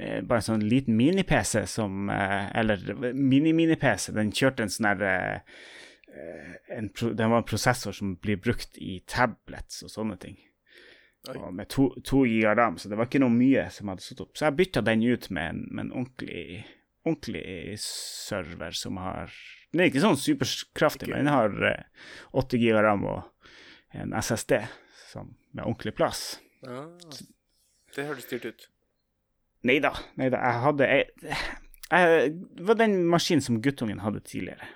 eh, 0.00 0.22
Bare 0.24 0.40
en 0.40 0.46
sånn 0.46 0.64
liten 0.64 0.96
mini-PC 0.96 1.66
som 1.68 2.08
eh, 2.08 2.48
Eller 2.56 2.80
mini-mini-PC. 3.12 4.14
Den 4.16 4.32
kjørte 4.32 4.64
en 4.64 4.72
sånn 4.72 4.88
her 4.88 5.04
eh, 5.10 5.60
eh, 6.08 6.56
en 6.78 6.88
pro, 6.88 7.12
Den 7.12 7.34
var 7.34 7.42
en 7.42 7.50
prosessor 7.52 7.92
som 7.92 8.14
blir 8.16 8.40
brukt 8.40 8.80
i 8.80 9.02
tablets 9.04 9.84
og 9.84 9.92
sånne 9.92 10.16
ting. 10.22 10.40
Med 11.54 11.68
to, 11.70 11.88
to 12.02 12.24
giga 12.26 12.54
ram, 12.58 12.78
så 12.78 12.90
det 12.90 12.98
var 12.98 13.06
ikke 13.06 13.20
noe 13.22 13.30
mye 13.30 13.68
som 13.70 13.92
hadde 13.92 14.02
stått 14.02 14.24
opp. 14.24 14.32
Så 14.34 14.48
jeg 14.48 14.56
bytta 14.58 14.82
den 14.82 15.04
ut 15.06 15.28
med 15.30 15.52
en, 15.52 15.60
med 15.70 15.84
en 15.84 15.92
ordentlig, 16.00 16.64
ordentlig 17.06 17.76
server 17.82 18.74
som 18.74 18.98
har 18.98 19.30
Den 19.72 19.84
er 19.84 19.88
ikke 19.88 20.02
sånn 20.02 20.18
superkraftig, 20.18 21.08
men 21.08 21.24
den 21.24 21.32
har 21.32 21.54
eh, 21.70 22.58
giga 22.58 22.82
ram 22.84 23.06
og 23.08 23.22
en 23.96 24.12
SSD 24.18 24.58
som, 25.12 25.30
med 25.54 25.64
ordentlig 25.64 25.94
plass. 25.96 26.40
Ja, 26.66 26.84
det 27.94 28.08
høres 28.08 28.26
styrt 28.26 28.50
ut. 28.50 28.68
Nei 29.68 29.78
da. 29.82 29.94
Jeg 30.18 30.60
hadde 30.64 30.88
jeg, 30.90 31.32
jeg, 31.92 32.30
Det 32.58 32.66
var 32.66 32.78
den 32.80 33.02
maskinen 33.06 33.44
som 33.44 33.60
guttungen 33.62 34.02
hadde 34.02 34.24
tidligere. 34.26 34.66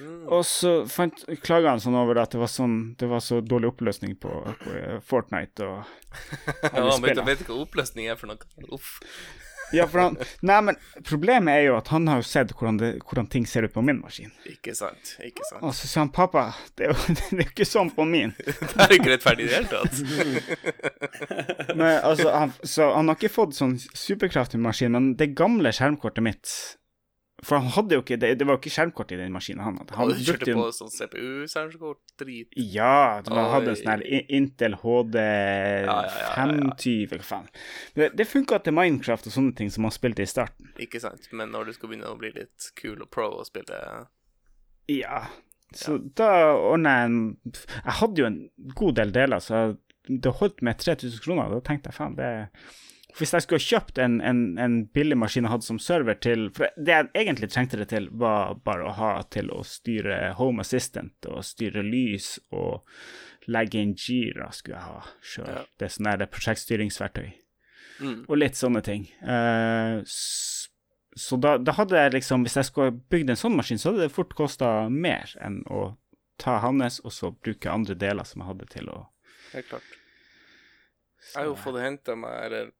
Mm. 0.00 0.26
Og 0.32 0.42
så 0.48 0.74
fant, 0.90 1.24
klaga 1.44 1.74
han 1.74 1.82
sånn 1.82 1.96
over 1.98 2.18
at 2.22 2.34
det 2.34 2.40
var, 2.42 2.50
sånn, 2.50 2.78
det 2.98 3.08
var 3.10 3.22
så 3.24 3.40
dårlig 3.44 3.72
oppløsning 3.74 4.16
på, 4.20 4.32
på 4.62 4.74
eh, 4.74 4.98
Fortnite 5.04 5.68
og 5.68 5.80
Ja, 6.74 6.84
han 6.88 7.02
vet, 7.04 7.20
vet 7.26 7.42
ikke 7.44 7.54
hva 7.54 7.64
oppløsning 7.66 8.10
er 8.10 8.18
for 8.18 8.30
noe. 8.30 8.52
Uff. 8.74 8.98
Ja, 9.74 9.86
for 9.90 9.98
han 9.98 10.16
Nei, 10.44 10.58
men 10.68 10.76
problemet 11.06 11.56
er 11.56 11.64
jo 11.68 11.76
at 11.78 11.88
han 11.94 12.06
har 12.10 12.20
jo 12.20 12.26
sett 12.28 12.52
hvordan, 12.54 12.78
det, 12.80 12.90
hvordan 13.08 13.28
ting 13.32 13.46
ser 13.48 13.66
ut 13.66 13.74
på 13.74 13.82
min 13.84 14.00
maskin. 14.02 14.32
Ikke 14.50 14.74
sant. 14.76 15.14
Ikke 15.24 15.46
sant. 15.48 15.62
Og 15.64 15.74
så 15.76 15.90
sa 15.90 16.04
han 16.04 16.12
pappa, 16.14 16.46
det 16.78 16.88
er 16.88 16.92
jo 16.92 17.16
det 17.34 17.40
er 17.40 17.48
ikke 17.48 17.68
sånn 17.68 17.90
på 17.94 18.06
min. 18.08 18.34
Det 18.74 18.86
er 18.86 18.96
ikke 18.98 19.12
rettferdig 19.14 19.46
i 19.46 19.50
det 19.50 19.56
hele 19.56 19.70
tatt. 19.72 19.94
Men, 21.74 21.98
altså, 22.04 22.30
han, 22.30 22.54
så 22.62 22.90
han 22.94 23.10
har 23.10 23.18
ikke 23.18 23.32
fått 23.32 23.56
sånn 23.56 23.76
superkraftig 23.80 24.60
maskin, 24.62 24.94
men 24.94 25.12
det 25.18 25.32
gamle 25.38 25.72
skjermkortet 25.74 26.24
mitt 26.26 26.54
For 27.44 27.60
han 27.60 27.70
hadde 27.74 27.98
jo 27.98 28.02
ikke 28.02 28.16
Det, 28.20 28.30
det 28.40 28.46
var 28.48 28.56
jo 28.56 28.60
ikke 28.62 28.72
skjermkort 28.72 29.12
i 29.14 29.18
den 29.20 29.32
maskinen 29.34 29.62
han 29.64 29.78
hadde. 29.80 29.96
Han 29.98 30.10
Han 30.10 30.22
kjørte 30.26 30.50
jo 30.50 30.56
på 30.62 30.66
sånn 30.76 30.92
CPU-skjermkort? 30.94 32.00
drit. 32.20 32.54
Ja, 32.56 33.20
han 33.26 33.50
hadde 33.52 33.72
en 33.72 33.78
sånn 33.80 33.90
her 33.90 34.04
Intel 34.38 34.76
HD 34.82 35.16
ja, 35.18 35.84
ja, 35.84 36.02
ja. 36.06 36.28
520, 36.36 37.08
hva 37.10 37.26
faen. 37.26 37.48
Det, 37.96 38.10
det 38.18 38.28
funka 38.30 38.60
til 38.64 38.76
Minecraft 38.76 39.30
og 39.30 39.34
sånne 39.34 39.54
ting 39.58 39.72
som 39.74 39.86
han 39.88 39.94
spilte 39.94 40.22
i 40.24 40.30
starten. 40.30 40.70
Ikke 40.82 41.02
sant. 41.02 41.26
Men 41.34 41.50
når 41.54 41.70
du 41.70 41.76
skal 41.76 41.90
begynne 41.90 42.12
å 42.12 42.18
bli 42.20 42.30
litt 42.36 42.70
cool 42.80 43.02
og 43.02 43.10
pro 43.14 43.30
og 43.40 43.48
spille 43.48 43.80
Ja. 44.92 45.24
Så 45.74 45.96
da 46.14 46.28
ordna 46.54 46.92
jeg 47.00 47.10
en 47.10 47.20
Jeg 47.50 47.98
hadde 47.98 48.20
jo 48.22 48.26
en 48.28 48.40
god 48.78 48.94
del 49.00 49.14
deler, 49.14 49.42
så 49.42 49.64
det 50.06 50.34
holdt 50.38 50.60
med 50.62 50.78
3000 50.78 51.22
kroner. 51.24 51.48
Da 51.50 51.62
tenkte 51.64 51.90
jeg 51.90 51.96
faen, 51.96 52.14
det 52.18 52.30
Hvis 53.14 53.30
jeg 53.36 53.44
skulle 53.44 53.62
kjøpt 53.62 53.98
en, 54.02 54.16
en, 54.26 54.42
en 54.58 54.80
billig 54.90 55.16
maskin 55.20 55.46
jeg 55.46 55.52
hadde 55.52 55.66
som 55.68 55.78
server 55.78 56.16
til 56.18 56.48
For 56.56 56.66
det 56.74 56.96
jeg 56.96 57.10
egentlig 57.14 57.48
trengte 57.52 57.78
det 57.78 57.86
til, 57.92 58.08
var 58.10 58.56
bare 58.66 58.88
å 58.88 58.96
ha 58.98 59.12
til 59.30 59.52
å 59.54 59.60
styre 59.62 60.32
Home 60.40 60.64
Assistant 60.64 61.28
og 61.30 61.44
styre 61.46 61.84
lys 61.86 62.40
og 62.50 62.82
legge 63.46 63.78
inn 63.78 63.94
Jira, 63.94 64.48
skulle 64.56 64.80
jeg 64.80 64.88
ha 64.88 65.00
sjøl. 65.22 65.50
Ja. 65.52 65.62
Det 65.78 65.86
er 65.86 65.94
sånn 65.94 66.10
der 66.10 66.30
prosjektstyringsverktøy 66.32 67.32
Mm. 68.00 68.24
og 68.26 68.38
litt 68.40 68.56
sånne 68.58 68.80
ting. 68.82 69.04
Uh, 69.22 70.02
så 71.14 71.36
da, 71.38 71.52
da 71.62 71.76
hadde 71.78 71.94
jeg 71.94 72.14
liksom, 72.16 72.42
hvis 72.42 72.56
jeg 72.58 72.66
skulle 72.66 72.96
bygd 73.12 73.30
en 73.30 73.38
sånn 73.38 73.54
maskin, 73.54 73.78
så 73.78 73.92
hadde 73.92 74.08
det 74.08 74.14
fort 74.14 74.34
kosta 74.34 74.88
mer 74.90 75.30
enn 75.38 75.60
å 75.70 75.92
ta 76.42 76.56
hans 76.64 76.98
og 77.06 77.14
så 77.14 77.30
bruke 77.30 77.70
andre 77.70 77.94
deler 77.94 78.26
som 78.26 78.42
jeg 78.42 78.50
hadde 78.50 78.66
til 78.72 78.90
å 78.90 78.96
Helt 79.52 79.68
klart. 79.70 79.92
Jeg 81.28 81.36
har 81.36 81.46
jo 81.46 81.54
fått 81.54 81.78
henta 81.78 82.16
meg, 82.18 82.34
eller 82.48 82.72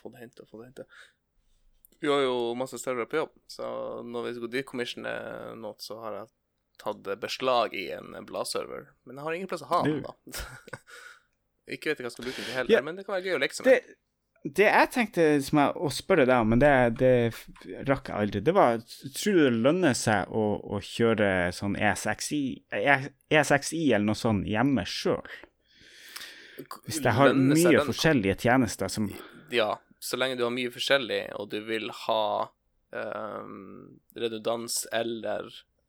Fått 0.00 0.16
henta, 0.16 0.44
det 0.48 0.64
henta 0.64 0.86
Vi 2.00 2.08
har 2.08 2.22
jo 2.24 2.54
masse 2.58 2.78
større 2.80 3.06
på 3.08 3.22
jobb, 3.22 3.34
så 3.48 3.66
når 4.04 4.28
vi 4.28 4.34
skal 4.38 4.52
decommissione 4.52 5.14
noe, 5.60 5.76
så 5.80 5.98
har 6.02 6.18
jeg 6.20 6.32
tatt 6.82 7.10
beslag 7.20 7.74
i 7.78 7.88
en 7.94 8.16
bladserver. 8.26 8.88
Men 9.06 9.18
jeg 9.18 9.26
har 9.26 9.36
ingen 9.36 9.50
plass 9.50 9.64
å 9.64 9.70
ha 9.70 9.82
den, 9.86 10.02
da. 10.04 10.14
Ikke 11.74 11.92
vet 11.92 12.00
jeg 12.00 12.04
hva 12.04 12.10
jeg 12.10 12.16
skal 12.16 12.26
bruke 12.26 12.40
den 12.40 12.48
til 12.48 12.56
heller, 12.58 12.74
Ja, 12.74 12.82
men 12.84 12.98
det 12.98 13.06
kan 13.06 13.16
være 13.16 13.30
gøy 13.30 13.38
å 13.38 13.44
leke 13.44 13.56
seg 13.56 13.70
det, 13.70 13.78
det 14.44 14.66
jeg 14.66 14.88
tenkte 14.92 15.24
som 15.40 15.62
jeg, 15.62 15.72
å 15.80 15.88
spørre 15.94 16.26
deg 16.28 16.42
om, 16.42 16.50
men 16.52 16.60
det, 16.60 16.72
det 17.00 17.14
rakk 17.88 18.10
jeg 18.10 18.18
aldri, 18.18 18.42
det 18.44 18.52
var 18.52 18.82
Tror 18.84 19.38
du 19.38 19.40
det 19.46 19.62
lønner 19.64 19.96
seg 19.96 20.28
å, 20.28 20.44
å 20.76 20.80
kjøre 20.84 21.30
sånn 21.56 21.78
ESXi, 21.80 22.42
ESXi 23.32 23.86
eller 23.88 24.10
noe 24.10 24.20
sånt 24.20 24.44
hjemme 24.50 24.84
sjøl? 24.84 25.24
Hvis 26.86 27.00
jeg 27.02 27.12
har 27.16 27.34
mye 27.34 27.72
den- 27.72 27.86
forskjellige 27.88 28.36
tjenester 28.44 28.88
som 28.88 29.08
Ja, 29.50 29.74
så 30.00 30.16
lenge 30.20 30.36
du 30.38 30.44
har 30.44 30.50
mye 30.54 30.70
forskjellig, 30.70 31.22
og 31.38 31.48
du 31.50 31.60
vil 31.64 31.90
ha 32.06 32.48
um, 32.92 34.00
redundans 34.16 34.86
eller 34.92 35.46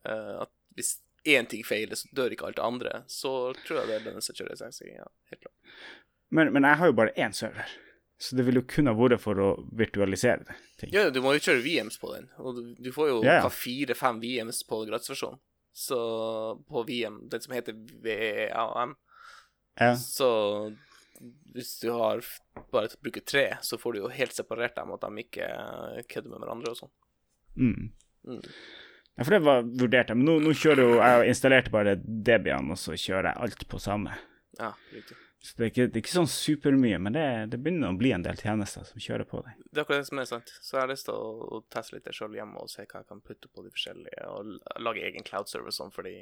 uh, 0.10 0.42
at 0.46 0.52
hvis 0.76 0.98
én 1.26 1.48
ting 1.50 1.64
feiler, 1.66 1.96
så 1.98 2.08
dør 2.16 2.34
ikke 2.36 2.46
alt 2.50 2.60
det 2.60 2.66
andre, 2.66 3.04
så 3.10 3.54
tror 3.66 3.82
jeg 3.82 3.88
det 3.90 4.02
lønner 4.06 4.22
seg 4.26 4.36
å 4.36 4.44
kjøre 4.44 4.58
sexy. 4.60 4.92
Ja, 4.94 5.08
helt 5.32 5.42
klart. 5.42 5.80
men, 6.30 6.52
men 6.54 6.64
jeg 6.68 6.78
har 6.82 6.92
jo 6.92 6.98
bare 7.00 7.14
én 7.18 7.34
server, 7.34 7.72
så 8.22 8.36
det 8.38 8.46
ville 8.48 8.62
jo 8.62 8.68
kun 8.70 8.88
ha 8.88 8.94
vært 8.98 9.22
for 9.24 9.40
å 9.42 9.50
virtualisere 9.76 10.46
det. 10.48 10.58
Ting. 10.82 10.94
Ja, 10.94 11.08
du 11.10 11.22
må 11.24 11.34
jo 11.36 11.42
kjøre 11.44 11.64
VMs 11.66 11.98
på 12.02 12.14
den, 12.16 12.30
og 12.38 12.60
du, 12.60 12.76
du 12.80 12.92
får 12.96 13.10
jo 13.12 13.18
Ja, 13.26 13.40
ja. 13.42 13.50
fire-fem 13.50 14.22
VMs 14.24 14.62
på 14.70 14.84
gratisversjonen. 14.90 15.42
Så 15.76 15.98
på 16.72 16.86
VM, 16.88 17.18
den 17.28 17.42
som 17.44 17.52
heter 17.52 17.76
VAM, 18.06 18.94
Ja. 19.80 19.94
så 20.00 20.30
hvis 21.56 21.80
du 21.80 21.90
har 21.96 22.24
bare 22.72 22.90
til 22.92 23.00
å 23.00 23.04
bruke 23.08 23.24
tre, 23.24 23.46
så 23.64 23.80
får 23.80 23.96
du 23.96 24.02
jo 24.04 24.12
helt 24.12 24.36
separert 24.36 24.76
dem, 24.76 24.92
at 24.96 25.04
de 25.06 25.24
ikke 25.24 25.50
kødder 26.12 26.32
med 26.32 26.44
hverandre 26.44 26.74
og 26.74 26.80
sånn. 26.82 26.94
Mm. 27.56 27.92
Mm. 28.28 28.42
Ja, 29.16 29.24
for 29.24 29.32
det 29.32 29.44
var 29.46 29.68
vurdert, 29.68 30.12
men 30.12 30.28
nå, 30.28 30.40
nå 30.44 30.56
kjører 30.60 30.84
jo 30.84 30.96
jeg 31.00 31.30
installerte 31.32 31.72
bare 31.72 31.96
Debian, 32.04 32.72
og 32.74 32.80
så 32.80 32.98
kjører 33.00 33.32
jeg 33.32 33.48
alt 33.48 33.68
på 33.72 33.80
samme. 33.80 34.18
Ja, 34.60 34.74
riktig. 34.92 35.16
Så 35.46 35.54
det 35.60 35.66
er 35.66 35.70
ikke, 35.70 35.86
det 35.86 36.00
er 36.00 36.02
ikke 36.02 36.16
sånn 36.16 36.32
supermye, 36.32 36.98
men 37.06 37.14
det, 37.14 37.26
det 37.54 37.60
begynner 37.62 37.94
å 37.94 37.98
bli 38.00 38.10
en 38.16 38.24
del 38.26 38.40
tjenester 38.40 38.88
som 38.88 39.02
kjører 39.04 39.28
på 39.30 39.44
deg. 39.46 39.60
Det 39.70 39.78
er 39.78 39.84
akkurat 39.84 40.02
det 40.02 40.10
som 40.10 40.22
er 40.24 40.30
sant. 40.30 40.52
Så 40.58 40.74
jeg 40.74 40.82
har 40.82 40.90
lyst 40.90 41.06
til 41.06 41.20
å, 41.20 41.28
å 41.46 41.60
teste 41.70 41.96
litt 41.96 42.08
det 42.08 42.16
sjøl 42.18 42.36
hjemme 42.36 42.64
og 42.64 42.72
se 42.72 42.82
hva 42.82 43.04
jeg 43.04 43.10
kan 43.12 43.22
putte 43.22 43.52
på 43.54 43.62
de 43.62 43.72
forskjellige, 43.76 44.26
og 44.34 44.82
lage 44.82 45.06
egen 45.06 45.28
cloud 45.28 45.52
service 45.52 45.78
sånn, 45.78 45.94
fordi 45.94 46.16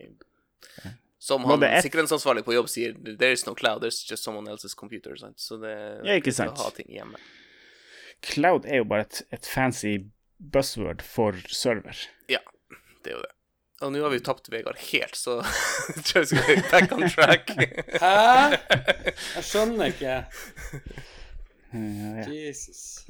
Som 1.24 1.46
han 1.48 1.62
sikkerhetsansvarlig 1.86 2.42
på 2.44 2.56
jobb 2.58 2.68
sier, 2.68 2.96
there 3.06 3.32
is 3.32 3.46
no 3.48 3.54
cloud, 3.56 3.80
there's 3.84 4.02
just 4.10 4.26
someone 4.28 4.50
else's 4.52 4.74
computer. 4.76 5.16
Sant? 5.16 5.40
Så 5.40 5.56
det 5.62 5.72
Ja, 6.04 6.18
ikke 6.20 6.34
sant. 6.36 6.58
å 6.60 6.66
ha 6.68 6.74
ting 6.76 6.90
hjemme. 6.92 7.22
Cloud 8.28 8.66
er 8.68 8.82
jo 8.82 8.88
bare 8.90 9.06
et, 9.08 9.22
et 9.32 9.48
fancy 9.48 9.94
buzzword 10.40 11.02
for 11.04 11.38
server. 11.48 11.96
Ja, 12.32 12.42
det 13.06 13.14
er 13.14 13.18
jo 13.18 13.22
det. 13.24 13.32
Og 13.84 13.92
nå 13.92 14.00
har 14.04 14.12
vi 14.14 14.20
tapt 14.24 14.48
Vegard 14.52 14.78
helt, 14.92 15.16
så 15.20 15.38
jeg 15.96 16.04
tror 16.08 16.24
vi 16.24 16.30
skal 16.30 16.44
være 16.50 16.66
back 16.72 16.94
on 16.96 17.08
track. 17.12 17.50
Hæ? 18.04 18.60
Jeg 19.38 19.44
skjønner 19.48 19.92
ikke. 19.92 20.14
Jesus. 22.32 23.06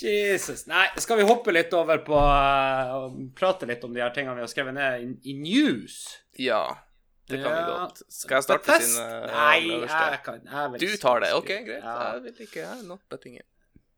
Jesus. 0.00 0.64
Nei, 0.70 0.86
skal 1.02 1.20
vi 1.20 1.26
hoppe 1.28 1.52
litt 1.54 1.74
over 1.76 2.00
på 2.06 2.16
eh, 2.18 2.92
og 2.96 3.18
prate 3.38 3.68
litt 3.68 3.82
om 3.86 3.92
de 3.94 4.02
her 4.02 4.14
tingene 4.16 4.38
vi 4.38 4.44
har 4.46 4.50
skrevet 4.50 4.74
ned 4.78 5.04
i, 5.04 5.10
i 5.30 5.36
news? 5.38 6.00
Ja, 6.40 6.62
det 7.30 7.40
kan 7.44 7.54
vi 7.56 7.62
godt. 7.70 8.02
Skal 8.12 8.36
jeg 8.40 8.46
starte 8.48 8.66
Bethesda- 8.66 8.86
sin 8.86 9.00
uh, 9.00 9.30
Nei, 9.34 9.60
jeg 9.86 10.20
kan 10.26 10.40
jeg 10.44 10.72
vil 10.74 10.84
Du 10.84 10.96
tar 11.02 11.22
det, 11.24 11.32
OK, 11.38 11.52
greit. 11.68 11.84
Ja. 11.84 11.96
Jeg 12.14 12.22
vil 12.28 12.44
ikke, 12.46 12.66
er 12.66 12.82
not 12.88 13.02
betting 13.12 13.36
it. 13.40 13.46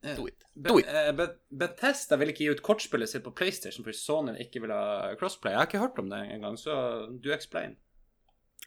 Do 0.03 0.27
it. 0.27 0.43
Do 0.59 0.79
it. 0.81 0.87
Be 0.91 1.13
Be 1.21 1.27
Bethesda 1.63 2.17
vil 2.19 2.33
ikke 2.33 2.43
gi 2.45 2.51
ut 2.57 2.63
kortspillet 2.67 3.09
sitt 3.13 3.23
på 3.23 3.31
PlayStation 3.39 3.85
fordi 3.87 3.95
Sony 4.01 4.33
ikke 4.43 4.65
vil 4.65 4.73
ha 4.75 5.13
crossplay. 5.21 5.53
Jeg 5.55 5.61
har 5.61 5.69
ikke 5.71 5.83
hørt 5.85 6.01
om 6.03 6.09
det 6.11 6.19
engang, 6.35 6.57
så 6.59 6.75
du 7.23 7.29
explain. 7.35 7.77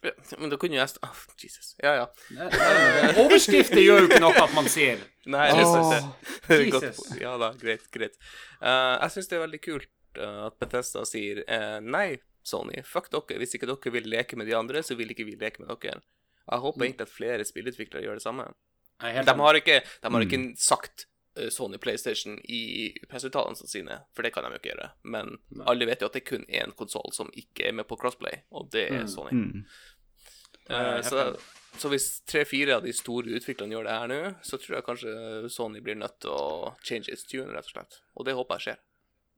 Ja, 0.04 0.12
men 0.38 0.50
da 0.52 0.56
kunne 0.60 0.76
jo 0.76 0.80
jeg 0.82 0.88
st- 0.92 1.00
oh, 1.04 1.20
Jesus. 1.40 1.74
Ja, 1.82 1.92
ja. 1.96 2.06
Nei, 2.36 2.48
nei, 2.52 3.12
Overskrifter 3.22 3.80
gjør 3.80 4.02
jo 4.04 4.08
ikke 4.10 4.20
noe 4.20 4.42
at 4.44 4.52
man 4.56 4.68
sier. 4.68 5.00
Nei, 5.34 5.46
det 5.56 5.64
det. 6.48 6.58
Jesus. 6.68 7.00
Ja 7.20 7.32
da, 7.40 7.48
greit, 7.60 7.84
greit. 7.94 8.16
Uh, 8.60 8.96
jeg 9.02 9.14
syns 9.16 9.30
det 9.30 9.38
er 9.38 9.44
veldig 9.46 9.60
kult 9.64 9.88
uh, 10.20 10.46
at 10.50 10.58
Bethesda 10.62 11.04
sier 11.08 11.40
uh, 11.48 11.78
nei, 11.84 12.18
Sony, 12.46 12.78
fuck 12.86 13.10
dere. 13.10 13.40
Hvis 13.42 13.56
ikke 13.58 13.66
dere 13.66 13.92
vil 13.96 14.06
leke 14.12 14.36
med 14.38 14.46
de 14.46 14.54
andre, 14.54 14.82
så 14.86 14.94
vil 14.98 15.10
ikke 15.10 15.26
vi 15.26 15.34
leke 15.40 15.60
med 15.64 15.72
dere. 15.74 15.98
Jeg 16.46 16.62
håper 16.62 16.84
egentlig 16.86 17.08
at 17.08 17.10
flere 17.16 17.44
spillutviklere 17.48 18.04
gjør 18.06 18.20
det 18.20 18.22
samme. 18.22 18.46
De 19.02 19.34
har 19.42 19.58
ikke, 19.58 19.80
de 19.82 20.08
har 20.08 20.22
Mm. 20.22 20.26
ikke 20.28 20.56
sagt 20.62 21.06
eh, 21.36 21.50
Sony 21.52 21.76
PlayStation 21.82 22.38
i 22.48 22.94
presseuttalelsene 23.10 23.68
sine, 23.68 23.96
for 24.14 24.22
det 24.24 24.30
kan 24.32 24.46
de 24.46 24.54
jo 24.54 24.60
ikke 24.62 24.70
gjøre. 24.72 24.86
Men 25.04 25.34
Nei. 25.50 25.66
alle 25.68 25.84
vet 25.90 26.00
jo 26.00 26.06
at 26.08 26.14
det 26.16 26.22
er 26.22 26.30
kun 26.30 26.46
én 26.48 26.72
konsoll 26.78 27.12
som 27.12 27.28
ikke 27.36 27.66
er 27.68 27.72
med 27.76 27.84
på 27.90 27.98
crossplay, 28.00 28.38
og 28.52 28.70
det 28.72 28.86
er 28.92 29.02
Mm. 29.02 29.08
Sony. 29.08 29.34
Mm. 29.36 29.66
Uh, 30.70 31.00
så, 31.06 31.36
så 31.78 31.88
hvis 31.92 32.06
tre-fire 32.26 32.74
av 32.78 32.82
de 32.86 32.92
store 32.96 33.36
utviklerne 33.36 33.76
gjør 33.76 33.84
det 33.86 33.98
her 34.00 34.08
nå, 34.10 34.20
så 34.42 34.58
tror 34.58 34.78
jeg 34.78 34.86
kanskje 34.88 35.50
Sony 35.52 35.80
blir 35.84 35.94
nødt 36.00 36.16
til 36.24 36.30
å 36.34 36.72
change 36.82 37.12
its 37.12 37.26
tune, 37.28 37.52
rett 37.54 37.68
og 37.68 37.74
slett. 37.76 38.00
Og 38.16 38.24
det 38.26 38.34
håper 38.34 38.56
jeg 38.58 38.64
skjer. 38.70 38.80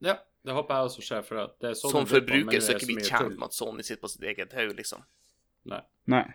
Ja, 0.04 0.18
det 0.46 0.54
håper 0.56 0.74
jeg 0.74 0.90
også 0.90 1.04
skjer, 1.04 1.22
for 1.26 1.44
at 1.44 1.56
det 1.60 1.70
er 1.70 1.78
Som 1.78 1.94
men 1.94 2.10
forbruker 2.10 2.60
så 2.60 2.74
er 2.74 2.82
ikke 2.82 2.92
vi 2.94 3.06
tjent 3.06 3.38
med 3.38 3.48
at 3.50 3.56
Sony 3.56 3.86
sitter 3.86 4.02
på 4.04 4.12
sitt 4.12 4.28
eget 4.28 4.52
haug, 4.56 4.76
liksom. 4.78 5.02
Nei. 5.68 5.82
Nei. 6.08 6.26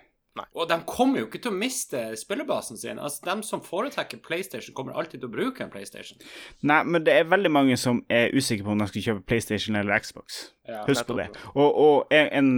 Og 0.58 0.66
de 0.70 0.80
kommer 0.90 1.22
jo 1.22 1.28
ikke 1.28 1.40
til 1.44 1.52
å 1.54 1.58
miste 1.58 2.00
spillebasen 2.18 2.78
sin. 2.82 2.98
Altså, 2.98 3.22
De 3.28 3.46
som 3.46 3.62
foretrekker 3.62 4.18
PlayStation, 4.26 4.74
kommer 4.74 4.96
alltid 4.98 5.22
til 5.22 5.30
å 5.30 5.34
bruke 5.34 5.62
en 5.62 5.70
PlayStation. 5.70 6.18
Nei, 6.66 6.80
men 6.90 7.06
det 7.06 7.14
er 7.14 7.30
veldig 7.30 7.52
mange 7.54 7.78
som 7.78 8.02
er 8.10 8.34
usikre 8.34 8.66
på 8.66 8.74
om 8.74 8.82
de 8.82 8.88
skal 8.90 9.06
kjøpe 9.08 9.26
PlayStation 9.30 9.78
eller 9.78 10.02
Xbox. 10.02 10.40
Ja, 10.68 10.82
Husk 10.88 11.06
på 11.06 11.20
det. 11.20 11.28
Og, 11.54 11.70
og 11.70 12.16
en, 12.18 12.32
en, 12.40 12.50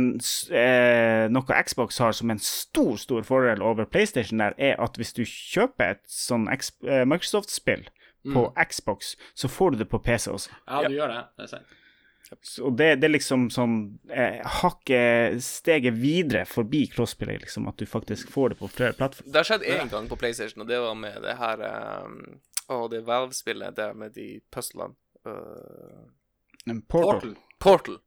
eh, 0.55 1.25
noe 1.35 1.59
Xbox 1.67 1.99
har 1.99 2.15
som 2.15 2.31
en 2.31 2.39
stor, 2.39 2.95
stor 3.01 3.27
fordel 3.27 3.63
over 3.65 3.83
PlayStation 3.83 4.39
der, 4.39 4.55
er 4.55 4.79
at 4.79 4.95
hvis 4.95 5.11
du 5.17 5.25
kjøper 5.27 5.97
et 5.97 6.03
sånn 6.07 6.47
eh, 6.47 7.03
Microsoft-spill 7.03 7.89
på 8.33 8.45
Xbox, 8.69 9.15
så 9.33 9.47
får 9.51 9.71
du 9.71 9.77
det 9.83 9.89
på 9.91 9.99
PC 9.99 10.31
også. 10.31 10.53
Ja, 10.65 10.83
du 10.87 10.95
gjør 10.95 11.11
det. 11.13 11.23
Det 11.37 11.43
er 11.47 11.51
sant. 11.55 11.73
Og 12.65 12.73
det, 12.73 12.87
det 13.01 13.05
er 13.05 13.13
liksom 13.13 13.49
sånn 13.53 13.75
eh, 14.09 14.39
hakket 14.61 15.43
steget 15.45 15.93
videre 15.93 16.41
forbi 16.49 16.87
crossplay, 16.89 17.37
liksom, 17.43 17.67
at 17.69 17.77
du 17.77 17.85
faktisk 17.85 18.31
får 18.33 18.55
det 18.55 18.57
på 18.63 18.69
flere 18.73 18.97
plattformer. 18.97 19.29
Det 19.31 19.43
har 19.43 19.49
skjedd 19.51 19.67
én 19.75 19.91
gang 19.91 20.09
på 20.09 20.17
PlayStation, 20.17 20.63
og 20.65 20.71
det 20.71 20.79
var 20.81 20.97
med 20.97 21.19
det 21.21 21.35
her 21.37 21.61
um, 22.07 22.17
Å, 22.65 22.79
det 22.89 23.03
Valve-spillet 23.05 23.77
der 23.77 23.93
med 23.93 24.15
de 24.17 24.39
puzzlene. 24.49 24.97
Uh, 25.21 26.09
En 26.65 26.81
Portal. 26.81 27.35
Portal. 27.61 27.61
Portal. 27.61 27.99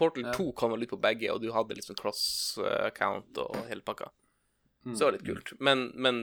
Portal 0.00 0.26
Ja. 0.26 0.32
2 0.34 0.52
kom 0.58 0.72
vel 0.74 0.82
ut 0.82 0.90
på 0.96 0.98
begge, 0.98 1.30
og 1.30 1.42
du 1.42 1.52
hadde 1.54 1.76
liksom 1.78 1.94
cross-account 1.98 3.38
og 3.38 3.56
hele 3.68 3.84
pakka. 3.86 4.10
Mm. 4.86 4.94
Så 4.96 4.98
det 4.98 5.04
var 5.04 5.12
litt 5.18 5.26
kult. 5.26 5.50
Men, 5.60 5.80
men 5.94 6.20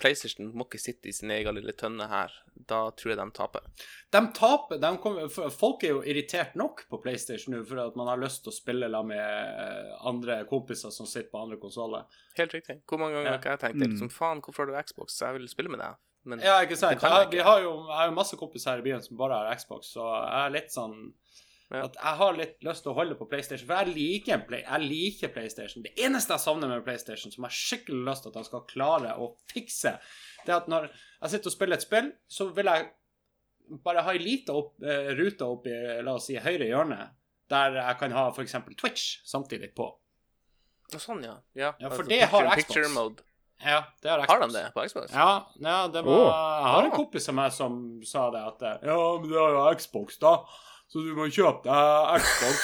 PlayStation 0.00 0.46
må 0.56 0.64
ikke 0.64 0.78
sitte 0.80 1.10
i 1.10 1.12
sin 1.12 1.30
egen 1.34 1.54
lille 1.58 1.74
tønne 1.76 2.06
her. 2.08 2.32
Da 2.68 2.78
tror 2.96 3.12
jeg 3.12 3.18
de 3.20 3.26
taper. 3.36 3.66
De 4.14 4.22
taper 4.34 4.80
de 4.80 4.90
kommer, 5.02 5.28
Folk 5.52 5.84
er 5.84 5.92
jo 5.92 6.00
irritert 6.08 6.54
nok 6.56 6.86
på 6.88 7.00
PlayStation 7.04 7.52
nå 7.54 7.60
for 7.68 7.82
at 7.82 7.98
man 8.00 8.08
har 8.08 8.20
lyst 8.22 8.44
til 8.46 8.52
å 8.52 8.56
spille 8.56 8.88
la 8.88 9.02
med 9.06 9.20
eh, 9.20 9.92
andre 10.08 10.40
kompiser 10.48 10.94
som 10.94 11.06
sitter 11.06 11.28
på 11.34 11.42
andre 11.42 11.60
konsoller. 11.60 12.06
Helt 12.38 12.54
riktig. 12.56 12.78
Hvor 12.88 13.02
mange 13.02 13.18
ganger 13.18 13.32
Ja. 13.34 13.38
har 13.44 13.56
jeg 13.58 13.64
tenkt 13.66 13.82
det? 13.84 13.90
Liksom, 13.92 14.10
faen, 14.14 14.40
hvorfor 14.40 14.64
har 14.64 14.72
du 14.72 14.88
Xbox? 14.88 15.20
Jeg 15.20 15.36
vil 15.38 15.48
spille 15.52 15.68
med 15.74 15.80
deg. 15.84 16.00
Men 16.28 16.40
Ja, 16.44 16.58
ikke 16.64 16.76
sant? 16.76 17.00
Jeg 17.02 17.10
Jeg, 17.12 17.28
ikke. 17.32 17.44
har 17.44 17.60
jo, 17.62 17.74
jeg 17.88 17.96
har 18.00 18.06
jo 18.08 18.16
masse 18.16 18.36
kompiser 18.40 18.70
her 18.72 18.78
i 18.78 18.88
byen 18.88 19.02
som 19.04 19.16
bare 19.20 19.36
har 19.44 19.56
Xbox, 19.60 19.92
så 19.94 20.08
jeg 20.16 20.46
er 20.46 20.56
litt 20.56 20.72
sånn 20.72 21.12
Ja. 21.68 21.82
At 21.84 21.98
jeg 22.00 22.16
har 22.16 22.36
litt 22.38 22.62
lyst 22.64 22.84
til 22.84 22.94
å 22.94 22.96
holde 22.96 23.16
på 23.18 23.26
PlayStation, 23.28 23.68
for 23.68 23.82
jeg 23.82 23.92
liker, 23.92 24.40
Play, 24.48 24.62
jeg 24.64 24.84
liker 24.88 25.32
PlayStation. 25.34 25.84
Det 25.84 25.92
eneste 26.00 26.32
jeg 26.32 26.40
savner 26.46 26.70
med 26.70 26.84
PlayStation, 26.86 27.32
som 27.32 27.44
jeg 27.44 27.50
har 27.50 27.58
skikkelig 27.58 28.04
lyst 28.06 28.24
til 28.24 28.32
at 28.32 28.38
jeg 28.40 28.48
skal 28.48 28.64
klare 28.70 29.16
å 29.20 29.28
fikse, 29.52 29.92
det 30.46 30.54
er 30.54 30.62
at 30.62 30.70
når 30.72 30.88
jeg 30.88 31.34
sitter 31.34 31.52
og 31.52 31.56
spiller 31.58 31.76
et 31.76 31.84
spill, 31.84 32.10
så 32.24 32.48
vil 32.56 32.72
jeg 32.72 32.88
bare 33.84 34.04
ha 34.06 34.14
ei 34.16 34.22
lita 34.22 34.56
opp, 34.56 34.78
uh, 34.80 35.10
rute 35.18 35.44
opp 35.44 35.68
i 35.68 35.76
la 36.00 36.14
oss 36.16 36.30
si, 36.30 36.38
høyre 36.40 36.70
hjørne, 36.70 37.02
der 37.52 37.76
jeg 37.82 37.98
kan 38.00 38.16
ha 38.16 38.28
f.eks. 38.32 38.56
Twitch 38.80 39.08
samtidig 39.28 39.74
på. 39.76 39.90
Sånn, 40.96 41.20
ja. 41.26 41.36
Ja, 41.52 41.74
Ja, 41.76 41.90
for 41.92 42.06
altså, 42.06 42.12
det 42.14 42.22
har 42.32 42.48
Xbox. 42.56 42.94
Mode. 42.94 43.26
Ja, 43.60 43.82
det 44.00 44.08
har 44.08 44.22
Xbox. 44.22 44.32
Har 44.32 44.40
de 44.40 44.48
det 44.54 44.64
på 44.72 44.86
Xbox? 44.88 45.12
Ja, 45.12 45.30
ja 45.60 45.76
det 45.92 46.00
var 46.06 46.16
oh. 46.16 46.32
Jeg 46.32 46.72
har 46.72 46.88
en 46.88 46.96
kompis 46.96 47.28
av 47.28 47.36
meg 47.36 47.52
som 47.52 47.78
sa 48.08 48.30
det 48.32 48.40
at 48.54 48.66
Ja, 48.88 48.96
men 49.20 49.28
det 49.28 49.36
er 49.36 49.56
jo 49.58 49.66
Xbox, 49.82 50.16
da. 50.22 50.32
Så 50.88 50.98
du 51.04 51.12
må 51.16 51.26
kjøpe 51.28 51.68
deg 51.68 52.24
Xbox. 52.24 52.56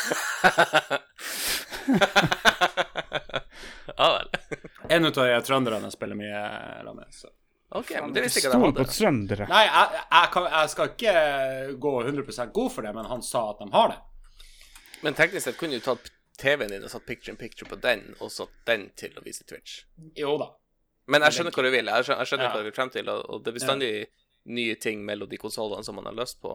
ja 3.96 4.18
vel. 4.18 4.28
En 4.88 5.04
av 5.04 5.12
de 5.12 5.40
trønderne 5.44 5.90
spiller 5.92 6.16
mye 6.18 6.40
sammen 6.78 6.96
med. 7.02 7.14
Så. 7.14 7.28
OK, 7.74 7.90
men 8.00 8.12
det 8.14 8.22
visste 8.24 8.40
ikke 8.40 8.52
Stol 8.54 8.74
på 8.76 8.84
trøndere. 8.88 9.46
Nei, 9.50 9.64
jeg, 9.66 10.02
jeg, 10.08 10.30
kan, 10.34 10.48
jeg 10.52 10.72
skal 10.72 10.90
ikke 10.92 11.14
gå 11.84 11.92
100% 12.04 12.52
god 12.56 12.70
for 12.72 12.86
det, 12.86 12.92
men 12.96 13.08
han 13.10 13.24
sa 13.26 13.44
at 13.52 13.62
de 13.64 13.68
har 13.74 13.92
det. 13.92 14.00
Men 15.04 15.16
teknisk 15.18 15.44
sett 15.48 15.58
kunne 15.60 15.80
du 15.80 15.84
tatt 15.84 16.10
TV-en 16.40 16.72
din 16.72 16.86
og 16.86 16.92
satt 16.92 17.04
picture 17.06 17.32
in 17.34 17.40
picture 17.40 17.68
på 17.70 17.76
den, 17.82 18.06
og 18.22 18.30
satt 18.32 18.54
den 18.68 18.88
til 18.98 19.12
å 19.18 19.24
vise 19.26 19.44
Twitch. 19.48 19.80
Jo 20.18 20.36
da. 20.40 20.48
Men 21.12 21.26
jeg 21.26 21.36
skjønner 21.36 21.52
hva 21.56 21.64
du 21.66 21.72
vil. 21.74 21.90
Jeg 21.92 22.06
skjønner, 22.06 22.22
jeg 22.24 22.30
skjønner 22.30 22.46
Ja. 22.48 22.52
hva 22.54 22.62
du 22.62 22.68
vil 22.70 22.76
frem 22.78 22.92
til, 22.94 23.10
og 23.12 23.42
det 23.44 23.50
er 23.52 23.58
bestandig 23.58 23.90
nye 24.54 24.76
ting 24.80 25.02
mellom 25.04 25.28
de 25.28 25.40
konsollene 25.40 25.84
som 25.84 25.98
man 25.98 26.08
har 26.08 26.16
lyst 26.16 26.38
på. 26.40 26.54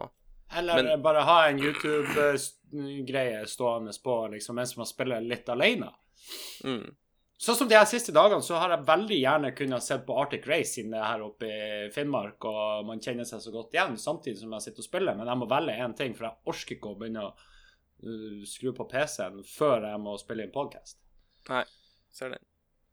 Eller 0.56 0.82
Men- 0.82 1.02
bare 1.02 1.22
ha 1.26 1.48
en 1.48 1.58
YouTube-greie 1.58 3.46
stående 3.46 3.92
på 4.02 4.28
liksom, 4.32 4.56
mens 4.56 4.76
man 4.76 4.86
spiller 4.86 5.20
litt 5.20 5.48
alene. 5.48 5.92
Mm. 6.64 6.96
Sånn 7.40 7.56
som 7.56 7.68
de 7.68 7.76
her 7.78 7.86
siste 7.88 8.12
dagene, 8.12 8.42
så 8.44 8.58
har 8.60 8.74
jeg 8.74 8.84
veldig 8.84 9.16
gjerne 9.16 9.50
kunnet 9.56 9.82
sett 9.82 10.02
på 10.04 10.16
Arctic 10.20 10.44
Race 10.50 10.74
siden 10.74 10.90
det 10.92 10.98
er 11.00 11.06
her 11.08 11.22
oppe 11.24 11.48
i 11.48 11.86
Finnmark, 11.94 12.44
og 12.44 12.84
man 12.84 13.00
kjenner 13.00 13.24
seg 13.24 13.40
så 13.40 13.52
godt 13.54 13.72
igjen 13.72 13.96
samtidig 13.96 14.42
som 14.42 14.52
jeg 14.52 14.66
sitter 14.66 14.84
og 14.84 14.88
spiller, 14.90 15.16
men 15.16 15.30
jeg 15.30 15.40
må 15.40 15.48
velge 15.48 15.78
én 15.86 15.96
ting, 15.96 16.12
for 16.18 16.28
jeg 16.28 16.52
orker 16.52 16.76
ikke 16.76 16.90
å 16.90 16.98
begynne 17.00 17.22
å 17.24 17.30
uh, 17.32 18.42
skru 18.44 18.74
på 18.76 18.84
PC-en 18.90 19.40
før 19.48 19.88
jeg 19.88 20.02
må 20.04 20.18
spille 20.20 20.44
inn 20.44 20.52
podkast. 20.52 21.00
Nei, 21.48 21.64
ser 22.12 22.34
den. 22.34 22.44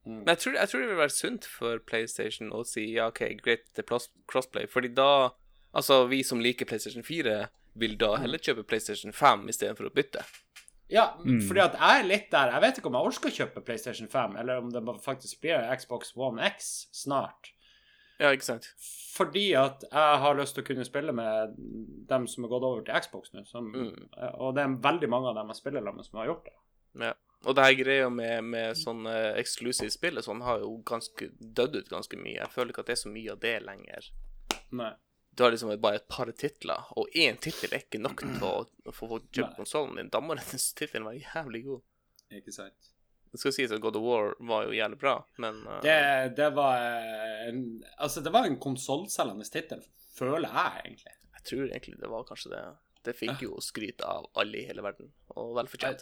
Mm. 0.07 0.21
Men 0.21 0.31
jeg 0.31 0.43
tror, 0.45 0.55
jeg 0.61 0.71
tror 0.71 0.85
det 0.85 0.89
vil 0.93 1.01
være 1.01 1.15
sunt 1.17 1.49
for 1.57 1.83
PlayStation 1.83 2.55
å 2.55 2.63
si 2.63 2.85
ja, 2.93 3.09
OK, 3.11 3.25
greit, 3.43 3.67
det 3.75 3.83
er 3.83 4.07
crossplay, 4.31 4.71
fordi 4.71 4.93
da 4.95 5.33
Altså, 5.77 6.01
vi 6.09 6.23
som 6.25 6.39
liker 6.41 6.65
PlayStation 6.69 7.03
4, 7.05 7.35
vil 7.77 7.97
da 8.01 8.15
heller 8.17 8.41
kjøpe 8.41 8.63
PlayStation 8.65 9.13
5 9.13 9.43
istedenfor 9.53 9.89
å 9.91 9.93
bytte. 9.93 10.23
Ja, 10.89 11.09
Mm. 11.19 11.41
fordi 11.43 11.59
at 11.61 11.73
jeg 11.75 11.99
er 11.99 12.07
litt 12.07 12.29
der 12.31 12.49
Jeg 12.51 12.61
vet 12.61 12.77
ikke 12.79 12.87
om 12.87 12.93
jeg 12.95 13.07
orker 13.11 13.29
å 13.29 13.35
kjøpe 13.37 13.61
PlayStation 13.65 14.07
5, 14.07 14.37
eller 14.39 14.57
om 14.63 14.69
det 14.71 14.81
faktisk 15.03 15.41
blir 15.41 15.75
Xbox 15.77 16.13
One 16.15 16.39
X 16.55 16.87
snart. 16.93 17.51
Ja, 18.19 18.31
ikke 18.31 18.43
sant? 18.47 18.69
Fordi 19.13 19.53
at 19.53 19.83
jeg 19.91 20.19
har 20.23 20.35
lyst 20.39 20.55
til 20.55 20.63
å 20.63 20.67
kunne 20.67 20.85
spille 20.87 21.13
med 21.13 21.53
dem 22.07 22.25
som 22.27 22.43
har 22.43 22.49
gått 22.49 22.63
over 22.63 22.81
til 22.87 22.95
Xbox 23.01 23.31
nå. 23.33 23.45
Som, 23.45 23.71
Mm. 23.73 24.07
Og 24.39 24.55
det 24.55 24.63
er 24.63 24.77
veldig 24.81 25.09
mange 25.09 25.27
av 25.29 25.35
dem 25.35 25.47
jeg 25.47 25.55
spiller 25.57 25.81
sammen 25.81 25.97
med, 25.97 26.05
som 26.05 26.19
har 26.19 26.27
gjort 26.27 26.45
det. 26.45 26.53
Ja. 27.03 27.13
Og 27.45 27.55
det 27.55 27.63
her 27.65 27.83
greia 27.83 28.09
med, 28.09 28.43
med 28.43 28.75
sånne 28.75 29.35
eksklusive 29.37 29.91
spill 29.91 30.15
sånn 30.23 30.41
har 30.41 30.59
jo 30.59 30.81
ganske 30.83 31.29
dødd 31.39 31.75
ut 31.75 31.89
ganske 31.89 32.17
mye. 32.17 32.39
Jeg 32.39 32.49
føler 32.49 32.69
ikke 32.73 32.79
at 32.79 32.85
det 32.87 32.97
er 32.97 33.03
så 33.03 33.11
mye 33.13 33.31
av 33.31 33.39
det 33.39 33.61
lenger. 33.63 34.09
Nei. 34.71 34.93
Du 35.37 35.43
har 35.45 35.51
liksom 35.53 35.69
bare 35.81 35.99
et 35.99 36.07
par 36.09 36.29
titler, 36.33 36.87
og 36.97 37.13
én 37.13 37.37
tittel 37.37 37.75
er 37.75 37.83
ikke 37.83 37.99
nok 38.01 38.23
til 38.25 38.45
å, 38.47 38.53
få 38.97 39.09
folk 39.11 39.27
kjøpe 39.29 39.59
konsollen 39.59 39.99
din. 39.99 40.09
Da 40.13 40.21
må 40.23 40.33
den 40.39 40.61
tittelen 40.79 41.05
være 41.05 41.21
jævlig 41.21 41.61
god. 41.67 41.83
Ikke 42.39 42.53
sant. 42.55 42.89
Det 43.27 43.41
skal 43.41 43.53
sies 43.53 43.73
at 43.75 43.83
God 43.83 43.99
of 43.99 44.05
War 44.07 44.33
var 44.49 44.65
jo 44.65 44.73
jævlig 44.73 44.97
bra, 45.01 45.13
men 45.43 45.59
uh, 45.67 45.77
Det, 45.83 45.97
det 46.37 46.47
var 46.55 46.79
en 47.43 47.59
Altså, 47.99 48.23
det 48.23 48.31
var 48.33 48.47
en 48.47 48.55
konsollselgende 48.63 49.45
tittel, 49.51 49.83
føler 50.15 50.47
jeg 50.47 50.85
egentlig. 50.85 51.13
jeg 51.35 51.43
tror 51.51 51.65
egentlig 51.67 51.97
det 52.01 52.11
var 52.11 52.23
kanskje 52.29 52.53
det. 52.55 52.61
Det 53.05 53.13
fikk 53.15 53.43
jo 53.45 53.59
skryt 53.63 54.01
av 54.03 54.25
alle 54.41 54.61
i 54.61 54.65
hele 54.67 54.83
verden, 54.83 55.11
og 55.35 55.53
vel 55.59 55.69
fortjent. 55.71 56.01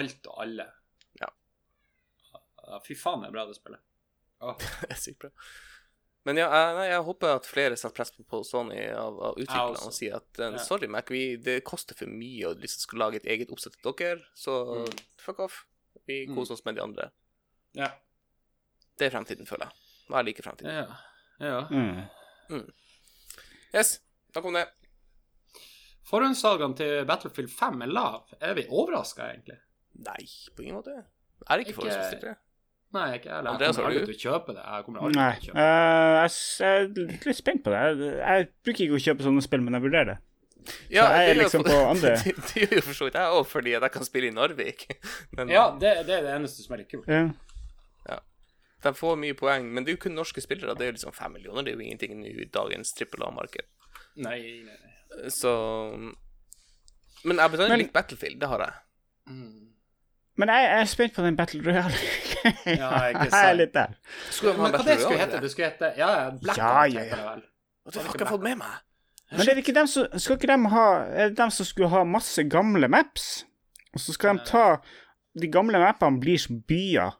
Alt 0.00 0.26
og 0.32 0.40
alle. 0.42 0.66
Ja. 1.20 1.30
Ja, 2.64 2.80
Fy 2.84 2.96
faen, 2.98 3.22
det 3.22 3.30
er 3.30 3.36
bra 3.36 3.46
det 3.48 3.54
spillet. 3.60 3.84
Oh. 4.44 4.56
Det 4.82 4.90
er 4.96 4.98
sykt 5.00 5.22
bra. 5.22 5.30
Men 6.24 6.38
ja, 6.40 6.46
jeg, 6.48 6.74
nei, 6.78 6.84
jeg 6.88 7.02
håper 7.04 7.34
at 7.36 7.46
flere 7.46 7.76
setter 7.76 7.94
press 7.98 8.10
på, 8.14 8.24
på 8.24 8.38
Sony 8.48 8.78
av, 8.96 9.18
av 9.28 9.34
utviklerne 9.36 9.82
og 9.84 9.92
sier 9.92 10.14
at 10.16 10.38
uh, 10.40 10.46
Ja. 10.54 10.58
sorry, 10.64 10.86
Mac, 10.88 11.10
vi, 11.12 11.36
det 11.36 11.58
koster 11.68 11.94
for 11.98 12.06
mye 12.08 12.48
å 12.48 12.54
liksom 12.56 12.80
skal 12.86 12.98
lage 13.02 13.16
et 13.20 13.26
eget 13.34 13.50
oppsett 13.52 13.76
til 13.76 13.92
dere, 13.92 14.22
så 14.34 14.54
Mm. 14.86 14.94
fuck 15.20 15.40
off. 15.44 15.66
Vi 16.06 16.26
Mm. 16.26 16.34
koser 16.36 16.54
oss 16.54 16.64
med 16.64 16.76
de 16.76 16.82
andre. 16.82 17.10
Ja. 17.74 17.90
Det 18.98 19.06
er 19.06 19.10
fremtiden, 19.18 19.46
føler 19.46 19.66
jeg. 19.68 19.72
Jeg 20.10 20.24
liker 20.24 20.42
fremtiden. 20.42 20.72
Ja. 20.72 20.96
ja. 21.40 21.60
Mm. 21.68 22.72
Yes, 23.74 23.98
takk 24.32 24.44
om 24.48 24.54
det. 24.54 24.66
Forhåndssalgene 26.08 26.76
til 26.76 27.04
Battlefield 27.08 27.50
5 27.50 27.82
er 27.86 27.92
lav. 27.92 28.32
Er 28.40 28.54
vi 28.58 28.66
overraska, 28.68 29.30
egentlig? 29.32 29.56
Nei, 30.04 30.24
på 30.56 30.62
ingen 30.64 30.76
måte. 30.76 30.94
Er 31.48 31.56
det 31.56 31.64
ikke 31.66 31.72
Ikke- 31.72 31.80
forhåndsstilt. 31.82 32.36
Nei, 32.94 33.06
ikke 33.18 33.28
jeg 33.30 33.36
heller. 33.36 33.56
Jeg 33.58 33.74
kommer 33.74 33.88
aldri 33.90 34.04
til 34.06 34.14
å 34.14 34.22
kjøpe 34.24 34.54
det. 34.54 34.64
Jeg 34.64 34.84
kommer 34.86 35.06
aldri 35.06 35.18
Nei. 35.18 35.30
til 35.34 35.40
å 35.40 35.46
kjøpe 35.48 35.58
det. 35.58 35.64
Uh, 35.64 36.18
jeg, 36.20 36.36
jeg 36.60 36.84
er 36.84 37.26
litt 37.26 37.40
spent 37.40 37.64
på 37.64 37.72
det. 37.74 37.80
Jeg, 37.82 38.12
jeg 38.20 38.48
bruker 38.66 38.84
ikke 38.86 38.98
å 39.00 39.04
kjøpe 39.08 39.26
sånne 39.26 39.44
spill, 39.46 39.64
men 39.66 39.78
jeg 39.78 39.84
vurderer 39.88 40.10
det. 40.12 40.18
Ja, 40.88 41.02
Så 41.04 41.16
jeg 41.18 41.30
er 41.30 41.38
liksom 41.40 41.64
på 41.66 41.74
andre. 41.76 42.12
det, 42.48 42.62
gjør 42.62 42.78
jo 42.78 42.84
for 42.86 42.96
så 42.96 43.08
vidt 43.08 43.18
jeg 43.20 43.38
òg, 43.38 43.42
fordi 43.50 43.74
jeg 43.74 43.90
kan 43.96 44.06
spille 44.06 44.30
i 44.30 44.34
Narvik. 44.36 44.86
Men 45.36 45.50
Ja, 45.52 45.64
det, 45.80 45.90
det 46.08 46.14
er 46.18 46.22
det 46.28 46.36
eneste 46.38 46.64
som 46.64 46.76
er 46.76 46.84
litt 46.84 46.92
kult. 46.94 47.10
Ja. 47.10 48.20
de 48.84 48.92
får 48.96 49.18
mye 49.20 49.36
poeng. 49.36 49.68
Men 49.72 49.84
det 49.84 49.92
er 49.92 49.98
jo 49.98 50.02
kun 50.06 50.16
norske 50.16 50.40
spillere. 50.44 50.76
Det 50.78 50.86
er 50.86 50.92
jo 50.92 50.96
liksom 50.98 51.12
fem 51.16 51.34
millioner. 51.36 51.66
Det 51.66 51.74
er 51.74 51.80
jo 51.80 51.84
ingenting 51.84 52.16
nå 52.20 52.32
i 52.32 52.48
dagens 52.52 52.94
trippel 52.96 53.26
A-marked. 53.26 53.66
Nei, 54.24 54.38
nei, 54.64 54.78
nei. 54.78 55.28
Så 55.32 55.52
Men 57.24 57.40
jeg 57.40 57.50
betaler 57.50 57.74
Men- 57.74 57.82
litt 57.84 57.92
Battlefield. 57.92 58.40
Det 58.40 58.48
har 58.48 58.64
jeg. 58.64 58.74
Mm. 59.34 59.73
Men 60.36 60.48
jeg, 60.50 60.64
jeg 60.70 60.80
er 60.80 60.84
spent 60.90 61.14
på 61.14 61.22
den 61.22 61.36
Battle 61.36 61.60
Royale. 61.66 61.94
Ja, 62.66 62.88
jeg 63.08 63.28
er 63.32 63.52
litt 63.56 63.72
der. 63.74 63.92
Skulle 64.30 64.52
Men 64.58 64.74
hva 64.74 64.82
det 64.84 64.98
skulle 65.00 65.18
hete? 65.18 65.38
Det 65.40 65.50
skulle 65.50 65.68
hete 65.70 65.92
Ja, 65.96 66.08
ja, 66.12 66.30
Ja, 66.56 66.84
ja, 66.84 67.04
heter 67.06 67.22
ja. 67.22 67.34
det 67.38 67.50
det 67.94 68.00
har 68.02 68.08
ikke 68.14 68.24
jeg 68.24 68.28
fått 68.32 68.42
med 68.44 68.56
meg. 68.60 68.74
Men 69.30 69.40
er 69.40 69.54
det 69.56 69.62
ikke 69.64 69.74
dem 69.76 69.86
som 69.88 70.06
Skal 70.20 70.36
ikke 70.38 70.46
dem 70.50 70.64
ha 70.72 70.84
Er 71.04 71.28
det 71.32 71.38
dem 71.38 71.50
som 71.50 71.66
skulle 71.68 71.88
ha 71.92 72.02
masse 72.04 72.44
gamle 72.52 72.88
maps? 72.88 73.44
Og 73.94 74.00
så 74.00 74.12
skal 74.16 74.36
de 74.38 74.44
ta 74.48 74.64
De 75.40 75.48
gamle 75.52 75.78
mappene 75.80 76.20
blir 76.20 76.38
som 76.38 76.60
byer, 76.68 77.16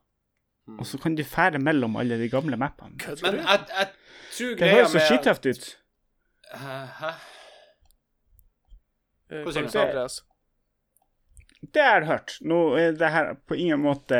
Mm. 0.66 0.78
og 0.80 0.86
så 0.88 0.96
kan 0.98 1.12
du 1.14 1.20
fære 1.28 1.58
mellom 1.60 1.96
alle 2.00 2.16
de 2.16 2.28
gamle 2.32 2.56
mappene. 2.56 2.96
Men 3.22 3.34
jeg, 3.34 3.64
jeg 3.68 3.88
tror 4.32 4.48
Det 4.48 4.58
greia 4.58 4.74
høres 4.78 4.88
så 4.88 4.96
med 4.96 5.02
skittøft 5.10 5.46
ut. 5.50 5.66
Hæ? 6.56 7.10
Eh, 9.30 9.42
Hva 9.44 9.52
sier 9.52 9.66
du? 9.68 9.78
Andreas? 9.82 10.16
Det 11.72 11.80
har 11.82 12.00
jeg 12.00 12.08
hørt. 12.08 12.36
Nå 12.42 12.58
er 12.76 12.92
det 12.92 13.10
her 13.14 13.34
på 13.46 13.56
ingen 13.56 13.80
måte 13.80 14.18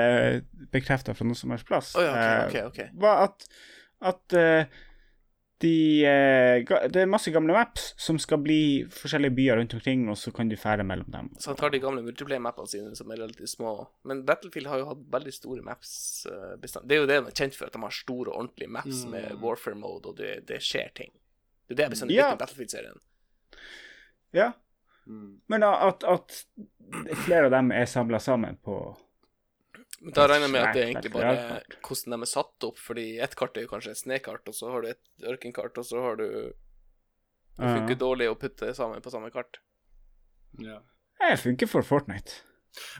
bekrefta 0.73 1.15
fra 1.15 1.25
noen 1.27 1.37
som 1.37 1.51
helst 1.51 1.67
plass. 1.69 1.95
Oh, 1.97 2.03
ja, 2.03 2.15
okay, 2.15 2.65
ok, 2.65 2.73
ok, 2.73 2.81
ok. 2.89 2.99
Var 3.05 3.23
at 3.29 3.47
at 4.05 4.33
eh, 4.37 4.67
de 5.65 6.05
eh, 6.05 6.65
Det 6.93 7.01
er 7.01 7.07
masse 7.09 7.31
gamle 7.33 7.55
maps 7.57 7.95
som 7.97 8.19
skal 8.21 8.39
bli 8.43 8.85
forskjellige 8.93 9.33
byer 9.37 9.57
rundt 9.57 9.75
omkring, 9.79 10.03
og 10.13 10.17
så 10.21 10.33
kan 10.35 10.49
du 10.51 10.57
fære 10.61 10.85
mellom 10.85 11.09
dem. 11.15 11.31
Så 11.41 11.53
han 11.53 11.57
tar 11.57 11.71
de 11.73 11.79
gamle 11.81 12.03
multiplayer-mappene 12.05 12.69
sine, 12.69 12.95
som 12.99 13.11
er 13.15 13.23
relativt 13.23 13.49
små. 13.55 13.87
Men 14.05 14.25
Battlefield 14.29 14.67
har 14.69 14.83
jo 14.83 14.89
hatt 14.91 15.05
veldig 15.15 15.33
store 15.33 15.63
maps. 15.65 16.27
eh, 16.31 16.57
bestand. 16.61 16.89
Det 16.89 16.97
er 16.99 17.01
jo 17.01 17.07
det 17.07 17.21
de 17.23 17.31
er 17.33 17.39
kjent 17.39 17.55
for, 17.57 17.66
at 17.71 17.73
de 17.73 17.81
har 17.87 17.91
store, 17.97 18.35
ordentlige 18.35 18.69
maps 18.71 19.05
Mm. 19.07 19.11
med 19.11 19.41
warfare-mode, 19.41 20.07
og 20.12 20.16
det, 20.16 20.47
det 20.47 20.61
skjer 20.61 20.93
ting. 20.95 21.12
Det 21.69 21.73
er 21.73 21.77
det 21.77 21.85
jeg 21.85 21.91
bestandig 21.97 22.16
Ja. 22.19 22.23
liker 22.27 22.37
med 22.37 22.43
Battlefield-serien. 22.45 23.01
Ja, 24.35 24.53
Mm. 25.06 25.40
men 25.52 25.62
at, 25.68 26.05
at 26.09 26.36
flere 27.26 27.47
av 27.51 27.51
dem 27.52 27.72
er 27.76 27.85
samla 27.90 28.16
sammen 28.24 28.56
på 28.64 28.76
Da 30.14 30.24
regner 30.28 30.47
jeg 30.47 30.52
med 30.55 30.62
at 30.62 30.74
det 30.76 30.82
er 30.82 30.90
egentlig 30.93 31.12
bare 31.12 31.35
hvordan 31.85 32.14
de 32.16 32.26
er 32.26 32.31
satt 32.31 32.66
opp, 32.68 32.78
fordi 32.81 33.05
ett 33.24 33.36
kart 33.36 33.56
er 33.56 33.66
jo 33.66 33.70
kanskje 33.74 33.93
et 33.94 34.01
snekart, 34.01 34.48
og 34.48 34.56
så 34.56 34.70
har 34.72 34.85
du 34.85 34.89
et 34.90 35.28
ørkenkart, 35.35 35.78
og 35.81 35.86
så 35.89 36.01
har 36.05 36.16
du 36.20 36.26
Det 36.26 37.68
funker 37.70 37.94
Ja. 37.94 38.01
dårlig 38.01 38.31
å 38.32 38.35
putte 38.40 38.72
sammen 38.74 39.01
på 39.05 39.12
samme 39.12 39.31
kart. 39.31 39.60
Ja. 40.59 40.81
Det 41.20 41.39
funker 41.40 41.66
for 41.70 41.82
Fortnite. 41.86 42.40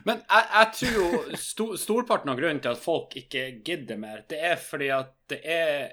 Men 0.07 0.21
jeg, 0.23 0.45
jeg 0.53 0.71
tror 0.79 0.95
jo 0.95 1.37
sto, 1.37 1.65
storparten 1.77 2.31
av 2.31 2.37
grunnen 2.39 2.61
til 2.63 2.71
at 2.71 2.79
folk 2.79 3.15
ikke 3.19 3.61
gidder 3.67 3.97
mer, 3.99 4.23
det 4.29 4.39
er 4.39 4.55
fordi 4.55 4.89
at 4.95 5.13
det 5.29 5.41
er 5.43 5.91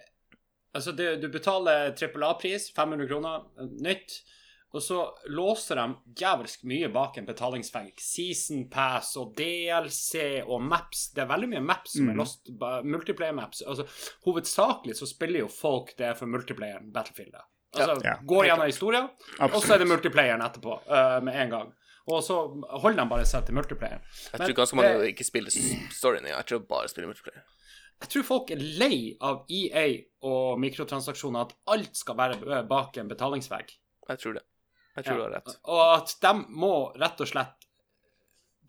Altså, 0.75 0.93
det, 0.97 1.21
du 1.21 1.27
betaler 1.29 1.91
trippel 1.93 2.23
A-pris, 2.25 2.71
500 2.73 3.05
kroner, 3.11 3.43
nytt, 3.85 4.23
og 4.73 4.81
så 4.83 4.99
låser 5.29 5.77
de 5.77 5.95
jævlig 6.23 6.53
mye 6.65 6.89
bak 6.93 7.19
en 7.19 7.27
betalingsfeng. 7.27 7.91
Season 8.01 8.69
Pass 8.71 9.17
og 9.17 9.35
DLC 9.37 10.43
og 10.47 10.63
maps. 10.63 11.11
Det 11.13 11.23
er 11.25 11.27
veldig 11.29 11.49
mye 11.49 11.61
maps 11.61 11.93
som 11.97 12.09
er 12.09 12.13
Mm. 12.15 12.19
lost, 12.19 12.51
multiplayer-maps. 12.85 13.63
Altså, 13.67 13.85
hovedsakelig 14.25 14.97
så 14.97 15.07
spiller 15.07 15.41
jo 15.45 15.49
folk 15.49 15.95
det 15.99 16.17
for 16.19 16.27
multiplayeren 16.27 16.93
Battlefield. 16.93 17.33
da. 17.33 17.45
Altså, 17.75 18.05
Ja. 18.05 18.15
går 18.27 18.45
gjennom 18.47 18.67
historien, 18.67 19.05
og 19.05 19.11
så 19.39 19.45
er 19.45 19.49
det 19.49 19.55
Absolutt. 19.55 19.89
multiplayeren 19.89 20.41
etterpå, 20.43 20.73
uh, 20.89 21.21
med 21.25 21.35
en 21.35 21.51
gang. 21.51 21.73
Og 22.09 22.23
så 22.23 22.35
holder 22.81 23.03
de 23.05 23.09
bare 23.09 23.25
seg 23.25 23.47
til 23.47 23.55
multiplayeren. 23.55 24.01
Jeg 24.33 24.39
Men 24.41 24.49
tror 24.49 24.55
ganske 24.57 24.77
mange 24.77 24.99
det- 24.99 25.15
ikke 25.15 25.25
spiller 25.25 25.51
storyen. 25.91 26.27
Jeg 26.27 26.47
tror 26.47 26.59
bare 26.67 26.89
spiller 26.89 27.09
multiplayer. 27.09 27.43
Jeg 28.03 28.09
tror 28.09 28.23
folk 28.25 28.51
er 28.51 28.57
lei 28.57 29.17
av 29.21 29.45
EA 29.49 30.05
og 30.23 30.59
mikrotransaksjoner, 30.59 31.41
at 31.41 31.55
alt 31.69 31.97
skal 31.97 32.17
være 32.17 32.67
bak 32.69 32.97
en 32.99 33.09
betalingsvegg. 33.09 33.71
Jeg 34.09 34.19
tror 34.19 34.33
det. 34.35 34.43
Jeg 34.97 35.07
tror 35.07 35.21
du 35.21 35.25
har 35.25 35.35
rett. 35.39 35.55
Og 35.73 35.83
at 35.87 36.15
de 36.23 36.33
må 36.53 36.75
rett 37.01 37.25
og 37.25 37.31
slett 37.31 37.69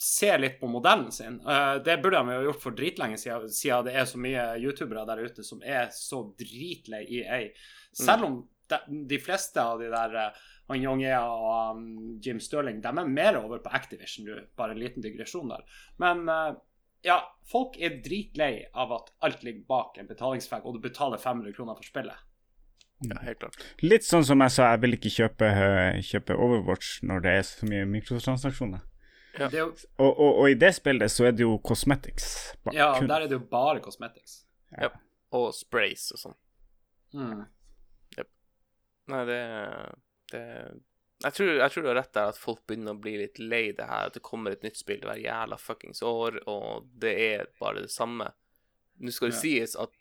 se 0.03 0.31
litt 0.37 0.57
på 0.59 0.67
modellen 0.67 1.11
sin. 1.15 1.37
Uh, 1.47 1.77
det 1.83 1.99
burde 2.03 2.19
de 2.19 2.37
jo 2.37 2.47
gjort 2.49 2.63
for 2.63 2.75
dritlenge 2.75 3.19
siden, 3.19 3.51
siden 3.51 3.85
det 3.87 3.93
er 3.99 4.07
så 4.09 4.19
mye 4.19 4.47
youtubere 4.59 5.05
der 5.07 5.21
ute 5.23 5.45
som 5.47 5.61
er 5.63 5.91
så 5.95 6.23
dritlei 6.39 7.05
EA. 7.21 7.45
Selv 7.95 8.27
om 8.27 8.41
de, 8.71 8.79
de 9.07 9.19
fleste 9.21 9.63
av 9.63 9.79
de 9.79 9.91
der 9.91 10.33
han 10.67 10.83
Young 10.83 11.03
Ea 11.03 11.23
og 11.27 11.77
um, 11.77 11.87
Jim 12.23 12.39
Sterling 12.39 12.79
de 12.83 12.91
er 12.91 13.09
mer 13.09 13.39
over 13.39 13.59
på 13.63 13.71
Activision 13.75 14.27
nå. 14.27 14.43
Bare 14.59 14.75
en 14.75 14.81
liten 14.81 15.03
digresjon 15.03 15.51
der. 15.51 15.65
Men 16.01 16.23
uh, 16.29 16.53
ja, 17.03 17.19
folk 17.49 17.75
er 17.83 17.99
dritlei 18.03 18.65
av 18.71 18.93
at 18.95 19.11
alt 19.27 19.43
ligger 19.43 19.67
bak 19.67 19.99
en 19.99 20.09
betalingsfag 20.09 20.65
og 20.65 20.77
du 20.77 20.83
betaler 20.83 21.21
500 21.21 21.55
kroner 21.57 21.79
for 21.79 21.87
spillet. 21.87 22.29
Ja, 23.09 23.17
helt 23.25 23.39
klart. 23.41 23.57
Litt 23.83 24.05
sånn 24.07 24.23
som 24.23 24.39
jeg 24.45 24.51
sa, 24.55 24.69
jeg 24.71 24.81
vil 24.85 24.93
ikke 24.97 25.11
kjøpe, 25.11 25.49
uh, 25.51 25.97
kjøpe 26.07 26.35
Overwatch 26.39 27.01
når 27.03 27.23
det 27.25 27.31
er 27.39 27.41
så 27.47 27.67
mye 27.67 27.85
mikrotransaksjoner. 27.91 28.83
Ja. 29.39 29.47
Jo, 29.49 29.65
Og, 29.97 30.11
og, 30.19 30.37
og 30.43 30.49
i 30.51 30.53
det 30.61 30.69
spillet 30.77 31.09
så 31.11 31.25
er 31.27 31.31
det 31.33 31.41
jo 31.43 31.57
cosmetics. 31.65 32.53
ba- 32.63 32.73
ja, 32.77 32.91
kun. 32.99 33.07
der 33.09 33.21
er 33.25 33.27
det 33.31 33.39
jo 33.39 33.45
bare 33.49 33.81
cosmetics. 33.81 34.43
Og 35.33 35.49
sprays 35.57 36.11
og 36.13 36.19
sånn. 36.21 36.35
Mm. 37.17 37.43
Nei, 39.11 39.23
det, 39.27 39.39
det 40.31 40.41
jeg, 41.23 41.33
tror, 41.35 41.49
jeg 41.59 41.71
tror 41.73 41.83
du 41.83 41.89
har 41.89 41.97
rett 41.97 42.13
der 42.15 42.29
at 42.31 42.37
folk 42.39 42.61
begynner 42.69 42.95
å 42.95 43.01
bli 43.03 43.17
litt 43.19 43.39
lei 43.41 43.65
det 43.75 43.87
her. 43.89 44.07
At 44.07 44.15
det 44.15 44.23
kommer 44.23 44.53
et 44.55 44.63
nytt 44.63 44.79
spill 44.79 45.01
hver 45.03 45.19
jævla 45.19 45.57
fuckings 45.59 45.99
år, 46.07 46.37
og 46.47 46.87
det 47.03 47.11
er 47.25 47.49
bare 47.59 47.83
det 47.83 47.91
samme. 47.91 48.29
Nå 49.03 49.11
skal 49.11 49.31
det 49.33 49.35
Ja. 49.35 49.41
sies 49.41 49.75
at 49.75 49.91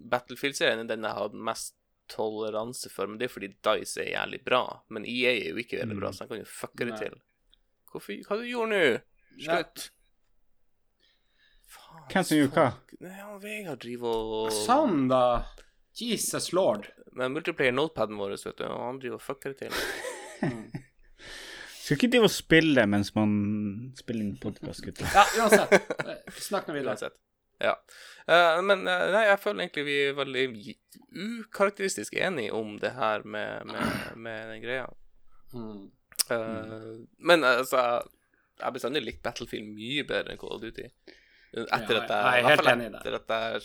Battlefield-serien 0.00 0.84
er 0.84 0.88
den 0.92 1.02
jeg 1.04 1.12
har 1.16 1.26
hatt 1.26 1.34
mest 1.34 1.74
toleranse 2.10 2.90
for, 2.92 3.06
men 3.10 3.18
det 3.20 3.28
er 3.28 3.32
fordi 3.34 3.48
Dice 3.64 4.02
er 4.04 4.10
jævlig 4.14 4.42
bra. 4.44 4.60
Men 4.90 5.06
EA 5.08 5.32
er 5.36 5.48
jo 5.54 5.62
ikke 5.62 5.78
veldig 5.80 5.96
bra, 6.00 6.10
Mm. 6.10 6.16
så 6.18 6.24
de 6.26 6.28
kan 6.34 6.42
jo 6.42 6.50
fucke 6.50 6.86
det 6.90 6.98
til. 7.00 7.16
Hvorfor, 7.90 8.20
hva 8.28 8.36
du 8.38 8.44
gjorde 8.46 8.70
nå? 8.74 9.00
Slutt. 9.40 9.90
Faen, 11.70 12.04
Hvem 12.10 12.24
som 12.26 12.36
gjorde 12.38 12.54
hva? 12.58 12.68
Nei, 13.00 13.16
han 13.20 13.40
Vegard 13.42 13.80
driver 13.84 14.32
og 14.40 14.50
Sånn, 14.54 15.08
da. 15.10 15.22
Jesus 16.00 16.52
lord. 16.56 16.88
Men 17.12 17.32
multiplayer 17.34 17.74
notepaden 17.74 18.18
vår, 18.18 18.36
vet 18.44 18.56
du, 18.60 18.64
og 18.66 18.84
han 18.86 18.98
driver 19.02 19.18
og 19.18 19.22
fucker 19.24 19.54
det 19.54 19.70
til. 19.70 19.72
Skal 21.80 21.96
ikke 21.96 22.10
drive 22.12 22.28
og 22.28 22.30
spille 22.30 22.84
mens 22.86 23.10
man 23.16 23.32
spiller 23.98 24.22
inn 24.22 24.36
podkast, 24.38 24.84
gutter. 24.86 25.08
Ja, 25.14 25.24
uansett. 25.42 25.74
Snakk 26.38 26.68
nå 26.70 26.76
videre. 26.76 26.94
Uansett. 26.94 27.16
Ja. 27.60 27.76
Uh, 28.30 28.60
men 28.64 28.84
uh, 28.88 29.06
nei, 29.12 29.24
jeg 29.28 29.40
føler 29.42 29.64
egentlig 29.64 29.86
vi 29.88 29.96
er 30.06 30.18
veldig 30.18 30.44
ukarakteristisk 31.10 32.14
enige 32.20 32.54
om 32.56 32.76
det 32.80 32.92
her 32.96 33.24
med, 33.26 33.66
med, 33.70 34.12
med 34.16 34.52
den 34.52 34.62
greia. 34.64 34.86
Mm. 35.52 35.90
Eh, 36.30 37.06
Men 37.18 37.44
altså, 37.44 37.76
jeg 38.58 38.64
har 38.64 38.70
bestandig 38.74 39.02
likt 39.02 39.22
Battlefield 39.24 39.72
mye 39.74 40.04
bedre 40.06 40.34
enn 40.34 40.40
Call 40.40 40.54
of 40.56 40.62
Duty. 40.62 40.86
Etter 41.50 41.96
Ja, 41.96 42.02
at 42.04 42.12
jeg, 42.12 42.20
jeg 42.22 42.44
er 42.44 42.48
helt 42.48 42.70
enig 42.72 42.86
i 42.86 42.92
det. 42.94 43.14
At 43.18 43.32
jeg 43.34 43.62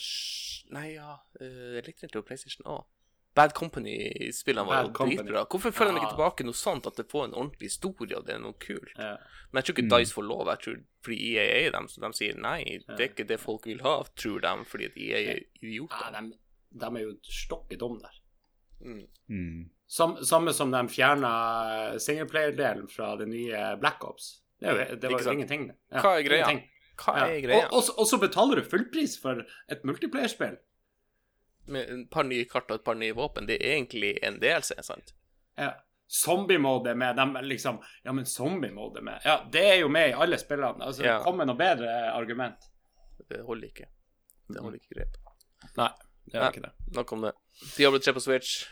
Nei, 0.73 0.87
ja 0.95 1.19
Jeg 1.37 1.83
likte 1.85 2.07
egentlig 2.07 2.23
PlayStation 2.25 2.65
òg. 2.65 2.87
Bad 3.35 3.53
Company-spillene 3.53 4.65
var 4.67 4.75
Bad 4.83 4.85
jo 4.87 4.91
Company. 4.93 5.17
dritbra. 5.29 5.45
Hvorfor 5.51 5.71
følger 5.75 5.93
de 5.93 5.99
ikke 5.99 6.13
tilbake 6.15 6.45
noe 6.47 6.53
sånt, 6.55 6.85
at 6.87 6.95
det 6.95 7.05
får 7.11 7.25
en 7.25 7.33
ordentlig 7.35 7.67
historie, 7.69 8.15
og 8.17 8.25
det 8.25 8.35
er 8.35 8.39
noe 8.39 8.53
kult? 8.63 8.93
Ja. 8.97 9.17
Men 9.51 9.59
jeg 9.61 9.65
tror 9.65 9.75
ikke 9.75 9.85
Mm. 9.89 9.93
Dice 9.99 10.13
får 10.15 10.23
lov, 10.27 10.47
jeg 10.47 10.59
tror, 10.63 10.77
fordi 11.03 11.17
EA 11.35 11.67
er 11.67 11.71
dem, 11.71 11.87
så 11.87 12.01
de 12.01 12.13
sier 12.13 12.35
nei, 12.39 12.63
det 12.87 12.99
er 12.99 13.09
ikke 13.09 13.27
det 13.27 13.39
folk 13.39 13.65
vil 13.65 13.81
ha, 13.83 14.03
tror 14.15 14.39
de, 14.41 14.53
fordi 14.65 14.85
at 14.85 14.97
EA 14.97 15.17
er 15.17 15.39
Ja, 15.39 15.39
idioter. 15.61 16.11
de, 16.21 16.37
de 16.79 16.85
er 16.85 17.03
jo 17.03 17.15
stokket 17.23 17.81
om 17.81 17.99
der. 17.99 18.15
Mm. 18.81 19.07
Mm. 19.29 19.69
Sam, 19.87 20.17
samme 20.23 20.53
som 20.53 20.71
de 20.71 20.87
fjerna 20.87 21.99
singleplayer-delen 21.99 22.87
fra 22.89 23.15
det 23.17 23.27
nye 23.27 23.75
Black 23.79 24.03
Ops. 24.03 24.41
Det, 24.59 24.69
er 24.69 24.71
jo, 24.89 24.95
det 24.95 25.11
var 25.11 25.21
jo 25.21 25.31
ingenting. 25.31 25.67
det. 25.67 25.75
Ja, 25.91 26.01
Hva 26.01 26.15
er 26.19 26.23
greia? 26.23 26.45
ingenting. 26.49 26.69
Hva 26.97 27.13
er 27.27 27.41
greia? 27.43 27.65
Og, 27.67 27.73
og, 27.73 27.83
så- 27.83 27.93
og 27.99 28.07
så 28.07 28.17
betaler 28.21 28.55
du 28.55 28.61
fullpris 28.63 29.17
for 29.21 29.43
et 29.69 29.83
multiplayer-spill. 29.83 30.57
Med 31.67 31.89
et 31.89 32.09
par 32.13 32.23
nye 32.27 32.45
kart 32.45 32.69
og 32.71 32.75
et 32.79 32.85
par 32.85 32.95
nye 32.99 33.15
våpen, 33.17 33.47
det 33.49 33.57
er 33.61 33.75
egentlig 33.79 34.13
en 34.23 34.39
DLC, 34.41 34.75
sant? 34.85 35.13
Ja. 35.57 35.71
Zombie-mode 36.11 36.93
med. 36.95 37.15
De 37.17 37.21
er 37.39 37.47
liksom 37.49 37.79
Ja, 38.05 38.11
men 38.13 38.25
zombie-mode 38.29 39.01
med. 39.01 39.21
Ja, 39.25 39.39
det 39.51 39.63
er 39.71 39.75
jo 39.81 39.87
med 39.89 40.09
i 40.09 40.13
alle 40.13 40.37
spillene. 40.37 40.85
Altså, 40.85 41.03
Ja. 41.03 41.19
Kom 41.23 41.37
med 41.37 41.47
noe 41.49 41.57
bedre 41.57 42.11
argument. 42.13 42.67
Det 43.29 43.41
holder 43.45 43.67
ikke. 43.67 43.87
Det 44.47 44.61
holder 44.61 44.77
ikke 44.77 44.99
grep. 44.99 45.17
Nei, 45.77 45.89
det 46.29 46.33
gjør 46.37 46.51
ikke 46.51 46.61
det. 46.67 46.73
Nok 46.93 47.13
om 47.13 47.21
det. 47.25 47.31
Diablo 47.77 47.99
3 47.99 48.13
på 48.13 48.21
Switch. 48.21 48.67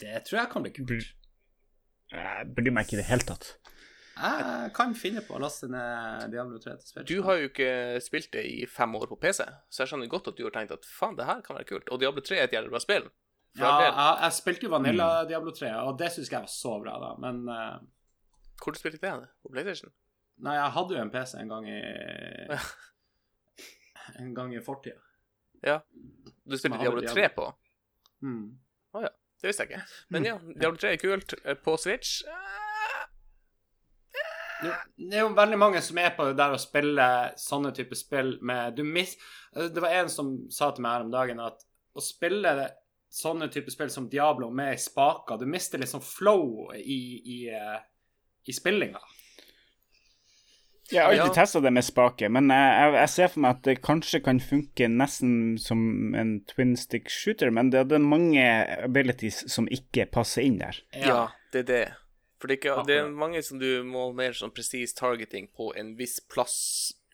Det 0.00 0.24
tror 0.26 0.40
jeg 0.42 0.50
kan 0.52 0.62
bli 0.66 0.72
kult. 0.76 1.14
Jeg 2.12 2.52
bryr 2.54 2.70
meg 2.74 2.84
ikke 2.84 2.98
i 2.98 3.00
det 3.00 3.08
hele 3.08 3.24
tatt. 3.26 3.54
Jeg 4.16 4.70
kan 4.76 4.94
finne 4.96 5.20
på 5.20 5.34
å 5.36 5.40
laste 5.42 5.68
ned 5.68 6.30
Diablo 6.32 6.56
3 6.62 6.76
til 6.80 6.88
Switch. 6.88 7.08
Du 7.10 7.18
har 7.26 7.36
jo 7.36 7.50
ikke 7.50 7.68
spilt 8.00 8.30
det 8.32 8.46
i 8.48 8.62
fem 8.70 8.94
år 8.96 9.10
på 9.10 9.18
PC, 9.20 9.44
så 9.68 9.82
jeg 9.82 9.90
skjønner 9.92 10.08
godt 10.08 10.30
at 10.32 10.38
du 10.38 10.46
har 10.46 10.54
tenkt 10.54 10.72
at 10.72 10.88
faen, 10.88 11.18
det 11.18 11.26
her 11.28 11.42
kan 11.44 11.58
være 11.58 11.68
kult. 11.68 11.90
Og 11.92 12.00
Diablo 12.00 12.24
3 12.24 12.38
er 12.40 12.48
et 12.48 12.56
jævlig 12.56 12.72
bra 12.72 12.80
spill. 12.80 13.10
Ja, 13.56 13.74
jeg, 13.84 13.92
jeg 14.22 14.32
spilte 14.36 14.66
jo 14.68 14.72
Vanilla 14.72 15.08
Mm. 15.22 15.28
Diablo 15.28 15.52
3, 15.52 15.68
og 15.88 15.98
det 16.00 16.10
syns 16.12 16.32
jeg 16.32 16.40
var 16.40 16.52
så 16.52 16.74
bra, 16.80 16.96
da. 17.00 17.12
Men 17.20 17.44
uh... 17.48 17.76
Hvor 18.62 18.72
du 18.72 18.80
spilte 18.80 19.00
det? 19.04 19.28
På 19.44 19.52
PlayStation? 19.52 19.92
Nei, 20.44 20.56
jeg 20.56 20.72
hadde 20.76 20.96
jo 20.96 21.02
en 21.04 21.12
PC 21.12 21.36
en 21.40 21.52
gang 21.52 21.68
i 21.68 21.78
En 24.22 24.34
gang 24.36 24.52
i 24.54 24.60
fortida. 24.64 25.00
Ja. 25.64 25.78
Du 26.44 26.56
spilte 26.56 26.78
Diablo 26.80 27.00
3 27.00 27.04
Diablo 27.04 27.04
Diablo. 27.04 27.14
3 27.20 27.28
på? 27.36 27.46
ja. 29.02 29.12
Det 29.40 29.50
visste 29.50 29.66
jeg 29.66 29.70
ikke. 29.70 29.96
Men 30.08 30.24
ja, 30.24 30.36
Diablo 30.60 30.78
3 30.80 30.92
er 30.94 31.00
kult. 31.00 31.34
Eh, 31.44 31.56
På 31.60 31.76
Switch 31.76 32.22
eh, 32.24 32.65
Det 34.62 34.72
det 34.96 35.18
er 35.18 35.26
jo 35.26 35.34
veldig 35.36 35.58
mange 35.60 35.80
som 35.84 35.98
er 36.00 36.14
på 36.16 36.28
det 36.28 36.38
der 36.38 36.54
å 36.54 36.60
spille 36.60 37.06
sånne 37.40 37.72
typer 37.76 37.98
spill 37.98 38.36
med 38.46 38.76
du 38.78 38.84
mis, 38.84 39.16
Det 39.52 39.82
var 39.82 39.94
en 40.00 40.08
som 40.12 40.32
sa 40.52 40.70
til 40.72 40.84
meg 40.84 40.96
her 40.96 41.06
om 41.06 41.12
dagen 41.12 41.40
at 41.40 41.62
å 41.96 42.02
spille 42.04 42.54
sånne 43.12 43.48
typer 43.52 43.72
spill 43.72 43.92
som 43.92 44.08
Diablo 44.12 44.50
med 44.50 44.80
spaker 44.80 45.38
Du 45.40 45.46
mister 45.48 45.84
sånn 45.86 46.04
flow 46.04 46.72
i, 46.76 47.00
i, 47.36 47.38
eh, 47.52 47.78
i 48.46 48.52
spillinga. 48.52 49.00
Jeg 50.90 51.02
har 51.02 51.10
alltid 51.10 51.26
Ja. 51.26 51.34
testa 51.34 51.60
det 51.60 51.72
med 51.72 51.84
spake, 51.84 52.28
men 52.28 52.48
jeg, 52.48 52.92
jeg, 52.94 53.08
ser 53.10 53.28
for 53.28 53.40
meg 53.40 53.56
at 53.56 53.62
det 53.66 53.82
kanskje 53.82 54.20
kan 54.22 54.38
funke 54.38 54.86
nesten 54.86 55.58
som 55.58 56.14
en 56.14 56.44
twin 56.46 56.76
stick 56.78 57.10
shooter, 57.10 57.50
men 57.50 57.70
det, 57.70 57.88
det 57.90 57.98
er 57.98 58.04
mange 58.06 58.44
abilities 58.84 59.42
som 59.50 59.66
ikke 59.66 60.06
passer 60.06 60.46
inn 60.46 60.60
der. 60.62 60.78
Ja, 60.94 61.28
det 61.52 61.64
er 61.64 61.70
det. 61.72 61.86
For 62.36 62.50
det 62.50 62.58
ikke, 62.58 62.74
det 62.84 62.98
er 63.00 63.06
mange 63.16 63.40
som 63.44 63.58
du 63.60 63.82
må 63.88 64.10
mer 64.16 64.34
sånn 64.36 64.52
presis 64.52 64.92
targeting 64.96 65.46
på 65.56 65.70
en 65.78 65.94
viss 65.96 66.18
plass 66.20 66.56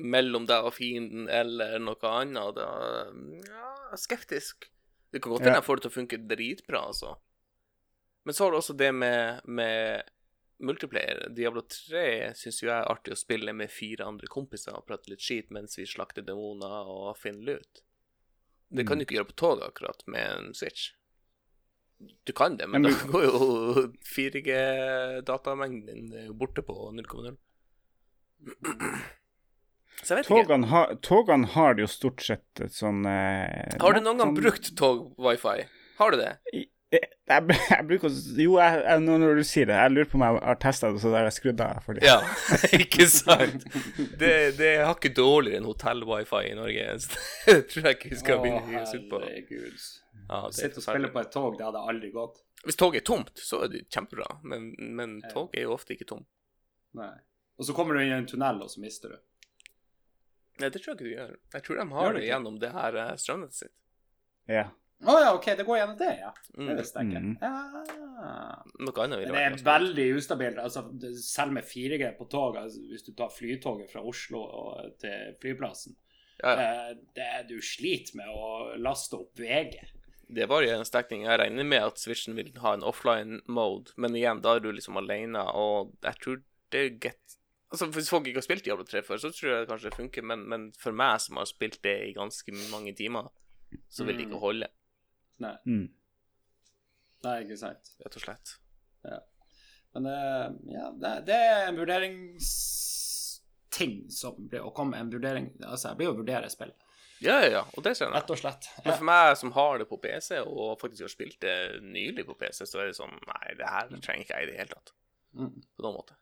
mellom 0.02 0.48
deg 0.50 0.66
og 0.66 0.74
fienden 0.74 1.28
eller 1.30 1.76
noe 1.78 2.10
annet. 2.10 2.56
Da, 2.56 2.66
ja, 3.46 3.68
skeptisk. 4.00 4.66
Det 5.12 5.20
kan 5.22 5.34
godt 5.34 5.44
hende 5.44 5.54
Ja. 5.54 5.60
jeg 5.60 5.68
får 5.68 5.78
det 5.78 5.82
til 5.84 5.92
å 5.92 5.98
funke 6.00 6.18
dritbra, 6.32 6.80
altså. 6.88 7.12
Men 8.24 8.34
så 8.34 8.44
har 8.44 8.50
du 8.50 8.58
også 8.58 8.76
det 8.78 8.90
med, 8.94 9.40
med 9.44 10.02
multiplayer. 10.62 11.28
Diablo 11.34 11.62
3 11.68 12.34
syns 12.38 12.62
jo 12.62 12.68
jeg 12.70 12.78
er 12.80 12.90
artig 12.90 13.14
å 13.14 13.18
spille 13.18 13.54
med 13.54 13.70
fire 13.70 14.06
andre 14.06 14.26
kompiser 14.30 14.74
og 14.74 14.86
prate 14.86 15.10
litt 15.10 15.22
skit 15.22 15.50
mens 15.54 15.78
vi 15.78 15.86
slakter 15.86 16.22
demoner 16.26 16.90
og 16.90 17.16
finner 17.18 17.54
lut. 17.54 17.82
Det 18.72 18.86
kan 18.88 18.98
du 18.98 19.04
ikke 19.04 19.18
gjøre 19.18 19.30
på 19.30 19.38
toget 19.42 19.66
akkurat 19.68 20.02
med 20.08 20.30
en 20.30 20.54
Switch. 20.56 20.92
Du 22.26 22.32
kan 22.38 22.56
det, 22.56 22.68
men, 22.70 22.82
Men 22.86 22.92
da 22.92 23.06
går 23.10 23.24
jo 23.26 23.38
4G-datamengden 24.14 25.86
din 25.88 26.12
er 26.28 26.32
borte 26.38 26.62
på 26.62 26.76
0,0. 26.94 27.36
Så 30.02 30.14
jeg 30.16 30.18
vet 30.18 30.26
ikke. 30.26 30.34
Togene, 30.34 30.66
har- 30.72 30.94
togene 31.06 31.46
har 31.54 31.78
jo 31.78 31.86
stort 31.90 32.22
sett 32.26 32.62
et 32.64 32.74
sånn 32.74 33.04
eh, 33.06 33.76
Har 33.80 33.94
du 33.94 34.00
noen 34.02 34.18
gang 34.18 34.32
brukt 34.34 34.72
tog-wifi? 34.78 35.60
Har 36.00 36.10
du 36.10 36.18
det? 36.18 36.32
Jeg, 36.52 36.68
jeg, 36.92 37.56
jeg 37.70 37.86
bruker 37.88 38.10
Jo, 38.42 38.56
jeg, 38.58 38.82
jeg, 38.82 39.02
nå 39.06 39.18
når 39.22 39.38
du 39.38 39.44
sier 39.46 39.66
det, 39.70 39.78
jeg 39.78 39.94
lurer 39.94 40.10
på 40.10 40.18
om 40.18 40.24
jeg 40.26 40.42
har 40.42 40.58
testa 40.64 40.90
det, 40.92 41.00
så 41.04 41.12
der 41.14 41.28
jeg 41.28 41.36
skrudd 41.38 41.62
av. 41.64 41.78
Fordi. 41.86 42.02
Ja, 42.06 42.18
ikke 42.82 43.06
sant? 43.10 43.66
Det, 44.18 44.34
det 44.58 44.72
er 44.80 44.90
ikke 44.90 45.14
dårligere 45.16 45.62
enn 45.62 45.70
hotell-wifi 45.70 46.42
i 46.50 46.54
Norge. 46.58 46.88
Så 47.06 47.10
det 47.46 47.58
tror 47.70 47.90
jeg 47.92 47.98
ikke 48.00 48.14
vi 48.16 48.22
skal 48.24 48.42
begynne 48.42 48.62
å 48.66 48.70
gi 48.74 48.80
oss 48.82 48.96
ut 48.98 49.06
på. 49.10 49.22
herregud. 49.26 49.90
Ja, 50.28 50.40
det 50.46 50.52
er 50.52 50.56
Sitte 50.56 50.80
og 50.80 50.86
spille 50.86 51.10
på 51.12 51.20
et 51.20 51.32
tog, 51.34 51.56
det 51.58 51.66
hadde 51.66 51.82
aldri 51.92 52.10
gått. 52.14 52.40
Hvis 52.62 52.78
toget 52.78 53.02
er 53.02 53.06
tomt, 53.08 53.32
så 53.42 53.64
er 53.64 53.72
det 53.72 53.84
kjempebra, 53.90 54.28
men, 54.46 54.70
men 54.78 55.16
toget 55.32 55.58
er 55.58 55.66
jo 55.66 55.74
ofte 55.74 55.96
ikke 55.96 56.06
tomt. 56.12 56.28
Nei. 56.98 57.12
Og 57.58 57.66
så 57.68 57.74
kommer 57.76 57.94
du 57.98 58.02
inn 58.04 58.12
i 58.12 58.18
en 58.20 58.28
tunnel, 58.30 58.62
og 58.64 58.70
så 58.70 58.80
mister 58.82 59.12
du. 59.16 59.18
Nei, 60.60 60.68
det 60.68 60.78
tror 60.82 60.92
jeg 60.92 60.98
ikke 61.00 61.08
du 61.08 61.14
gjør. 61.16 61.34
Jeg 61.56 61.64
tror 61.66 61.78
de 61.80 61.82
Gjør 61.88 61.96
har 61.98 62.12
det 62.14 62.20
det 62.22 62.28
gjennom 62.28 62.56
det 62.62 62.70
her 62.74 62.98
eh, 63.02 63.12
strømnettet 63.20 63.58
sitt. 63.64 63.74
Ja. 64.50 64.64
Å 65.02 65.14
ja, 65.18 65.30
OK, 65.34 65.46
det 65.58 65.64
går 65.66 65.78
gjennom 65.80 65.96
det, 65.98 66.10
ja. 66.20 66.28
Det 66.52 66.62
Mm. 66.62 66.76
visste 66.78 67.02
jeg 67.02 67.08
ikke. 67.10 67.22
Mm. 67.24 67.36
Ja. 67.42 68.62
Noe 68.86 69.02
annet 69.02 69.18
ville 69.18 69.32
vært 69.34 69.56
det 69.56 69.62
er 69.64 69.66
veldig 69.66 70.04
ustabilt. 70.20 70.60
Altså, 70.62 70.84
selv 71.18 71.56
med 71.56 71.66
4G 71.66 72.12
på 72.18 72.28
tog, 72.30 72.56
altså, 72.60 72.84
hvis 72.92 73.02
du 73.08 73.10
tar 73.18 73.32
flytoget 73.34 73.90
fra 73.90 74.02
Oslo 74.06 74.42
og, 74.44 74.92
til 75.02 75.34
flyplassen 75.42 75.96
ja, 76.42 76.52
ja. 76.52 76.68
eh, 76.92 76.92
det, 77.18 77.26
Du 77.50 77.56
sliter 77.64 78.20
med 78.20 78.30
å 78.30 78.52
laste 78.78 79.18
opp 79.18 79.42
VG. 79.42 79.80
Det 80.32 80.46
var 80.48 80.64
jo 80.64 80.72
en 80.72 80.88
stekning. 80.88 81.26
Jeg 81.26 81.40
regner 81.40 81.66
med 81.68 81.90
at 81.90 82.00
Switchen 82.00 82.36
vil 82.38 82.52
ha 82.62 82.72
en 82.74 82.86
offline 82.86 83.42
mode, 83.52 83.92
men 84.00 84.16
igjen, 84.16 84.40
da 84.44 84.56
er 84.56 84.64
du 84.64 84.70
liksom 84.72 84.96
alene, 85.00 85.44
og 85.52 85.92
jeg 86.06 86.24
tror 86.24 86.42
det 86.72 86.80
er 86.80 86.98
get 87.08 87.38
Altså, 87.72 87.86
Hvis 87.88 88.10
folk 88.12 88.26
ikke 88.28 88.36
har 88.36 88.44
spilt 88.44 88.66
Diablo 88.66 88.84
3 88.84 89.00
før, 89.00 89.16
så 89.16 89.30
tror 89.32 89.48
jeg 89.48 89.62
det 89.62 89.68
kanskje 89.70 89.94
funker, 89.96 90.24
men, 90.28 90.42
men 90.44 90.64
for 90.76 90.92
meg 90.92 91.22
som 91.24 91.38
har 91.40 91.46
spilt 91.48 91.78
det 91.86 91.94
i 92.04 92.10
ganske 92.12 92.52
mange 92.68 92.92
timer, 92.92 93.30
så 93.88 94.04
vil 94.04 94.18
det 94.18 94.26
ikke 94.26 94.40
holde, 94.42 94.68
Nei. 95.40 95.54
Mm. 95.64 95.86
Nei, 97.24 97.42
ikke 97.44 97.56
sant. 97.58 97.92
rett 98.02 98.16
og 98.18 98.22
slett. 98.24 98.46
Men 99.92 100.06
uh, 100.08 100.48
ja, 100.72 100.86
det, 100.96 101.10
det 101.28 101.36
er 101.36 101.66
en 101.66 101.78
vurderingsting 101.80 103.94
som 104.12 104.48
blir 104.48 104.62
å 104.64 104.74
komme 104.76 104.96
en 104.96 105.12
vurdering 105.12 105.46
Altså, 105.60 105.88
jeg 105.90 105.96
blir 105.98 106.06
jo 106.08 106.14
å 106.14 106.20
vurdere 106.22 106.48
spill, 106.52 106.72
Ja, 107.22 107.36
ja, 107.44 107.48
ja, 107.52 107.60
og 107.76 107.84
det 107.84 107.92
skjønner 107.96 108.16
jeg. 108.16 108.22
rett 108.22 108.30
og 108.34 108.38
slett. 108.40 108.66
Men 108.84 108.96
for 108.98 109.04
meg 109.08 109.36
som 109.38 109.52
har 109.54 109.78
det 109.78 109.86
på 109.90 109.98
PC, 110.02 110.40
og 110.42 110.78
faktisk 110.80 111.04
har 111.06 111.12
spilt 111.12 111.38
det 111.44 111.56
nylig 111.82 112.24
på 112.26 112.34
PC, 112.40 112.64
så 112.66 112.80
er 112.82 112.90
det 112.90 112.96
sånn 112.98 113.14
Nei, 113.28 113.54
det 113.58 113.68
her 113.70 113.88
trenger 114.02 114.24
ikke 114.26 114.38
jeg 114.40 114.48
i 114.48 114.50
det 114.52 114.58
hele 114.58 114.74
tatt. 114.74 114.92
Mm. 115.38 115.52
På 115.76 115.82
noen 115.86 115.96
måte. 116.00 116.16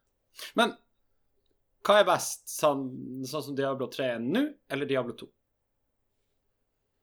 Men 0.60 0.74
hva 1.86 1.98
er 2.02 2.04
best, 2.10 2.44
sånn, 2.52 2.84
sånn 3.24 3.42
som 3.48 3.54
Diablo 3.56 3.86
3 3.90 4.10
er 4.16 4.18
nå, 4.20 4.42
eller 4.68 4.86
Diablo 4.90 5.14
2? 5.16 5.28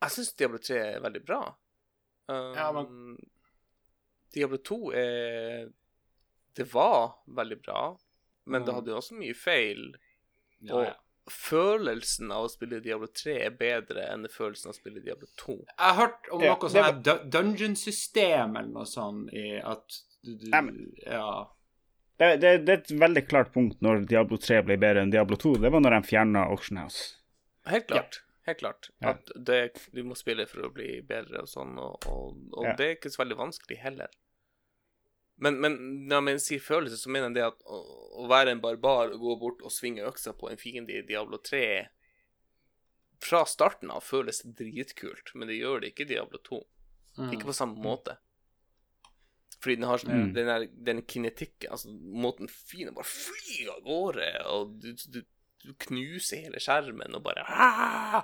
Jeg 0.06 0.14
syns 0.14 0.34
Diablo 0.38 0.60
3 0.62 0.78
er 0.84 1.00
veldig 1.02 1.24
bra. 1.26 1.42
Um, 2.30 2.54
Ja, 2.58 2.70
Diablo 4.36 4.58
2 4.68 4.78
er 5.00 5.70
Det 6.58 6.66
var 6.74 7.16
veldig 7.28 7.58
bra, 7.64 7.82
men 8.46 8.64
det 8.66 8.72
Mm. 8.74 8.76
hadde 8.76 8.92
jo 8.92 8.98
også 8.98 9.14
mye 9.18 9.34
feil. 9.36 9.96
Ja, 10.62 10.74
og 10.76 10.84
ja. 10.86 10.94
Følelsen 11.32 12.32
av 12.32 12.46
å 12.46 12.50
spille 12.52 12.80
Diablo 12.84 13.08
3 13.08 13.36
er 13.46 13.54
bedre 13.60 14.06
enn 14.14 14.28
følelsen 14.32 14.70
av 14.70 14.76
å 14.76 14.78
spille 14.80 15.02
Diablo 15.04 15.28
2. 15.42 15.56
Jeg 15.66 15.78
har 15.80 15.96
hørt 16.00 16.30
om 16.32 16.42
noe 16.42 16.70
sånn 16.72 17.04
var- 17.04 17.24
dungeon-system 17.38 18.56
eller 18.58 18.72
noe 18.74 18.86
sånt 18.90 19.34
i 19.34 19.60
at 19.60 20.00
du, 20.24 20.36
du 20.36 20.50
Ja. 21.06 21.48
Det, 22.18 22.38
det, 22.42 22.52
det 22.66 22.74
er 22.74 22.80
et 22.82 22.92
veldig 23.00 23.28
klart 23.30 23.52
punkt 23.54 23.82
når 23.86 24.08
Diablo 24.10 24.38
3 24.42 24.64
ble 24.66 24.78
bedre 24.82 25.04
enn 25.06 25.12
Diablo 25.14 25.38
2. 25.38 25.58
Det 25.62 25.70
var 25.72 25.84
når 25.86 26.00
de 26.00 26.08
fjerna 26.10 26.48
Auction 26.50 26.80
House. 26.82 27.14
Helt 27.70 27.86
klart. 27.92 28.24
Helt 28.48 28.58
klart. 28.64 28.90
Ja. 29.04 29.12
At 29.12 29.30
det, 29.36 29.60
du 29.94 30.02
må 30.08 30.16
spille 30.18 30.48
for 30.50 30.66
å 30.66 30.72
bli 30.74 31.02
bedre 31.06 31.44
og 31.44 31.50
sånn, 31.52 31.76
og, 31.78 32.08
og, 32.10 32.40
og 32.58 32.66
Ja. 32.66 32.74
det 32.80 32.86
er 32.88 32.96
ikke 32.96 33.12
så 33.14 33.22
veldig 33.22 33.38
vanskelig 33.38 33.78
heller. 33.84 34.10
Men, 35.38 35.60
men 35.62 35.76
når 36.10 36.32
jeg 36.32 36.42
sier 36.42 36.64
følelse, 36.66 36.98
så 36.98 37.12
mener 37.14 37.30
jeg 37.30 37.38
det 37.38 37.46
at 37.52 37.60
å, 37.70 37.82
å 38.24 38.28
være 38.32 38.56
en 38.56 38.62
barbar 38.64 39.12
og 39.14 39.22
gå 39.22 39.36
bort 39.44 39.60
og 39.62 39.74
svinge 39.74 40.06
øksa 40.08 40.34
på 40.34 40.50
en 40.50 40.58
fiende 40.58 40.96
i 40.98 41.04
Diablo 41.06 41.38
3 41.46 41.62
fra 43.24 43.44
starten 43.50 43.90
av 43.94 44.04
føles 44.06 44.44
dritkult, 44.58 45.32
men 45.34 45.50
det 45.50 45.58
gjør 45.60 45.82
det 45.82 45.92
ikke 45.94 46.06
i 46.06 46.10
Diablo 46.12 46.38
2. 46.46 46.60
Mm. 47.18 47.32
Ikke 47.34 47.48
på 47.50 47.56
samme 47.58 47.82
måte. 47.82 48.18
Fordi 49.58 49.76
den 49.80 49.88
har 49.90 49.98
sånn, 50.02 50.14
Mm. 50.14 50.34
den, 50.36 50.46
der, 50.52 50.66
den 50.90 51.02
kinetikken, 51.10 51.72
altså 51.74 51.90
måten 51.90 52.50
fienden 52.50 52.94
bare 52.98 53.10
flyr 53.10 53.72
av 53.74 53.80
gårde, 53.88 54.28
og 54.54 54.76
du, 54.84 54.92
du, 55.16 55.24
du 55.66 55.72
knuser 55.88 56.44
hele 56.46 56.62
skjermen 56.62 57.18
og 57.18 57.24
bare 57.26 57.42
Aah! 57.50 58.22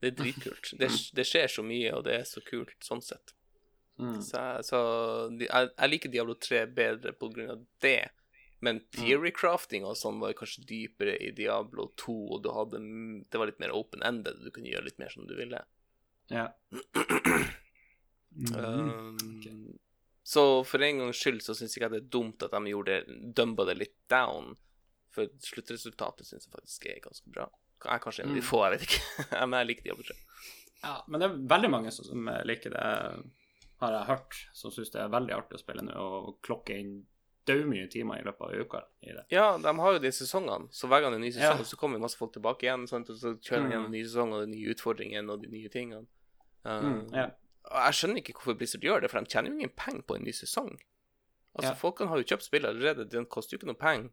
Det 0.00 0.14
er 0.14 0.16
dritkult. 0.16 0.72
Det, 0.80 0.88
det 1.16 1.26
skjer 1.28 1.52
så 1.52 1.62
mye, 1.64 1.92
og 1.98 2.06
det 2.08 2.14
er 2.22 2.24
så 2.24 2.40
kult 2.40 2.72
sånn 2.84 3.04
sett. 3.04 3.34
Mm. 4.00 4.16
Så, 4.24 4.40
så 4.64 4.78
de, 5.36 5.44
jeg, 5.50 5.68
jeg 5.76 5.90
liker 5.92 6.12
Diablo 6.14 6.34
3 6.40 6.64
bedre 6.76 7.12
på 7.20 7.28
grunn 7.34 7.50
av 7.54 7.62
det. 7.84 8.08
Men 8.60 8.80
theory-crafting 8.92 9.86
og 9.88 9.94
sånn 9.96 10.18
var 10.20 10.34
kanskje 10.36 10.66
dypere 10.68 11.14
i 11.24 11.30
Diablo 11.36 11.86
2, 12.00 12.14
og 12.34 12.42
du 12.44 12.50
hadde, 12.52 12.80
det 13.32 13.40
var 13.40 13.48
litt 13.48 13.60
mer 13.62 13.72
open-ended. 13.76 14.42
Du 14.44 14.50
kunne 14.52 14.68
gjøre 14.68 14.84
litt 14.90 14.98
mer 15.00 15.08
som 15.14 15.24
du 15.28 15.32
ville. 15.38 15.62
Ja. 16.32 16.48
Um, 18.56 19.16
Så 20.22 20.64
for 20.64 20.82
en 20.86 20.98
gangs 21.02 21.18
skyld 21.18 21.40
så 21.42 21.54
syns 21.58 21.72
jeg 21.74 21.80
ikke 21.82 21.88
det 21.96 21.98
er 22.04 22.10
dumt 22.14 22.44
at 22.46 22.52
de 22.54 22.70
gjorde 22.70 23.00
dumba 23.34 23.64
det 23.66 23.74
litt 23.80 23.96
down. 24.12 24.52
For 25.10 25.26
sluttresultatet 25.42 26.28
syns 26.28 26.46
jeg 26.46 26.52
faktisk 26.54 26.86
er 26.92 27.00
ganske 27.02 27.32
bra. 27.34 27.48
Jeg 27.82 27.96
er 27.96 28.02
kanskje 28.04 28.22
en 28.24 28.30
av 28.30 28.36
de 28.38 28.42
Mm. 28.44 28.46
få, 28.46 28.60
jeg 28.68 28.76
vet 28.76 28.86
ikke. 28.86 29.26
Men 29.50 29.58
jeg 29.58 29.68
liker 29.72 29.88
Diablo 29.88 30.06
3. 30.06 30.16
ja. 30.84 30.94
Men 31.08 31.20
det 31.24 31.26
er 31.30 31.40
veldig 31.56 31.70
mange 31.74 31.90
som, 31.96 32.06
som 32.06 32.30
liker 32.46 32.76
det, 32.76 32.84
har 33.80 33.92
jeg 33.92 34.06
hørt, 34.06 34.36
som 34.52 34.70
syns 34.70 34.90
det 34.92 35.00
er 35.00 35.08
veldig 35.08 35.32
artig 35.36 35.56
å 35.56 35.62
spille 35.62 35.82
nå, 35.82 35.94
og 35.96 36.40
klokke 36.42 36.76
inn 36.78 37.06
mye 37.50 37.88
timer 37.90 38.20
i 38.20 38.22
løpet 38.22 38.40
av 38.46 38.52
uka 38.62 38.80
i 39.02 39.10
det. 39.10 39.24
Ja, 39.32 39.56
de 39.58 39.72
har 39.80 39.92
jo 39.96 39.98
de 39.98 40.10
sesongene, 40.14 40.68
så 40.70 40.86
hver 40.86 41.00
gang 41.02 41.10
det 41.10 41.16
er 41.16 41.22
en 41.22 41.24
ny 41.26 41.30
sesong, 41.34 41.58
Ja. 41.58 41.64
så 41.66 41.76
kommer 41.76 41.98
masse 41.98 42.16
folk 42.16 42.32
tilbake 42.32 42.62
igjen. 42.68 42.86
Sant? 42.86 43.10
Og 43.10 43.16
så 43.18 43.32
kjører 43.40 43.62
de 43.62 43.66
Mm. 43.66 43.70
gjennom 43.72 43.84
en 43.86 43.90
ny 43.90 44.02
sesong 44.04 44.32
og 44.32 44.40
de 44.46 44.50
nye 44.52 44.70
utfordringene 44.74 45.30
og 45.32 45.42
de 45.42 45.48
nye 45.48 45.68
tingene. 45.68 46.06
Uh, 46.64 46.80
Mm, 46.80 47.12
ja. 47.12 47.24
og 47.64 47.80
Jeg 47.86 47.92
skjønner 47.98 48.16
ikke 48.22 48.34
hvorfor 48.34 48.54
Blizzard 48.58 48.82
gjør 48.82 49.00
det, 49.00 49.10
for 49.10 49.18
de 49.20 49.26
tjener 49.26 49.48
jo 49.50 49.54
ingen 49.56 49.70
penger 49.76 50.02
på 50.02 50.14
en 50.16 50.22
ny 50.22 50.30
sesong. 50.30 50.78
Altså, 51.56 51.70
Ja. 51.72 51.74
Folkene 51.74 52.08
har 52.08 52.16
jo 52.18 52.22
kjøpt 52.24 52.42
spill 52.46 52.62
allerede, 52.66 53.10
den 53.10 53.26
koster 53.26 53.56
jo 53.56 53.58
ikke 53.58 53.66
noe 53.72 53.74
penger. 53.82 54.10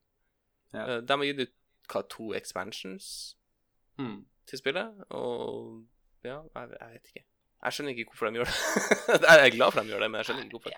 Ja. 0.74 0.98
Uh, 0.98 1.02
de 1.02 1.14
har 1.14 1.24
gitt 1.26 1.40
ut 1.40 1.54
hva, 1.90 2.02
to 2.10 2.34
expansions 2.34 3.36
Mm. 4.00 4.26
til 4.48 4.58
spillet, 4.60 5.06
og 5.12 5.86
ja, 6.24 6.42
jeg, 6.56 6.70
jeg 6.80 6.90
vet 6.94 7.08
ikke. 7.14 7.26
Jeg 7.68 7.76
skjønner 7.76 7.94
ikke 7.98 8.14
hvorfor 8.14 8.30
de 8.30 8.40
gjør 8.40 8.48
det. 8.48 8.60
jeg 9.28 9.48
er 9.48 9.56
glad 9.56 9.74
for 9.74 9.82
at 9.82 9.88
de 9.88 9.92
gjør 9.94 10.04
det, 10.06 10.10
men 10.14 10.22
jeg 10.22 10.28
skjønner 10.30 10.46
ikke 10.46 10.58
hvorfor. 10.58 10.76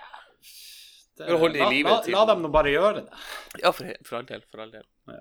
Det, 1.20 1.26
For 1.28 1.36
å 1.36 1.42
holde 1.44 1.60
i 1.60 1.62
la, 1.62 1.68
livet 1.74 1.92
la, 1.92 1.98
til- 2.06 2.16
la 2.16 2.24
dem 2.30 2.42
nå 2.46 2.50
bare 2.56 2.72
gjøre 2.74 2.94
det. 3.02 3.20
Ja, 3.62 3.72
for, 3.76 3.92
for 4.08 4.20
all 4.20 4.30
del. 4.30 4.46
For 4.50 4.64
all 4.64 4.72
del. 4.74 4.88
Ja. 5.12 5.20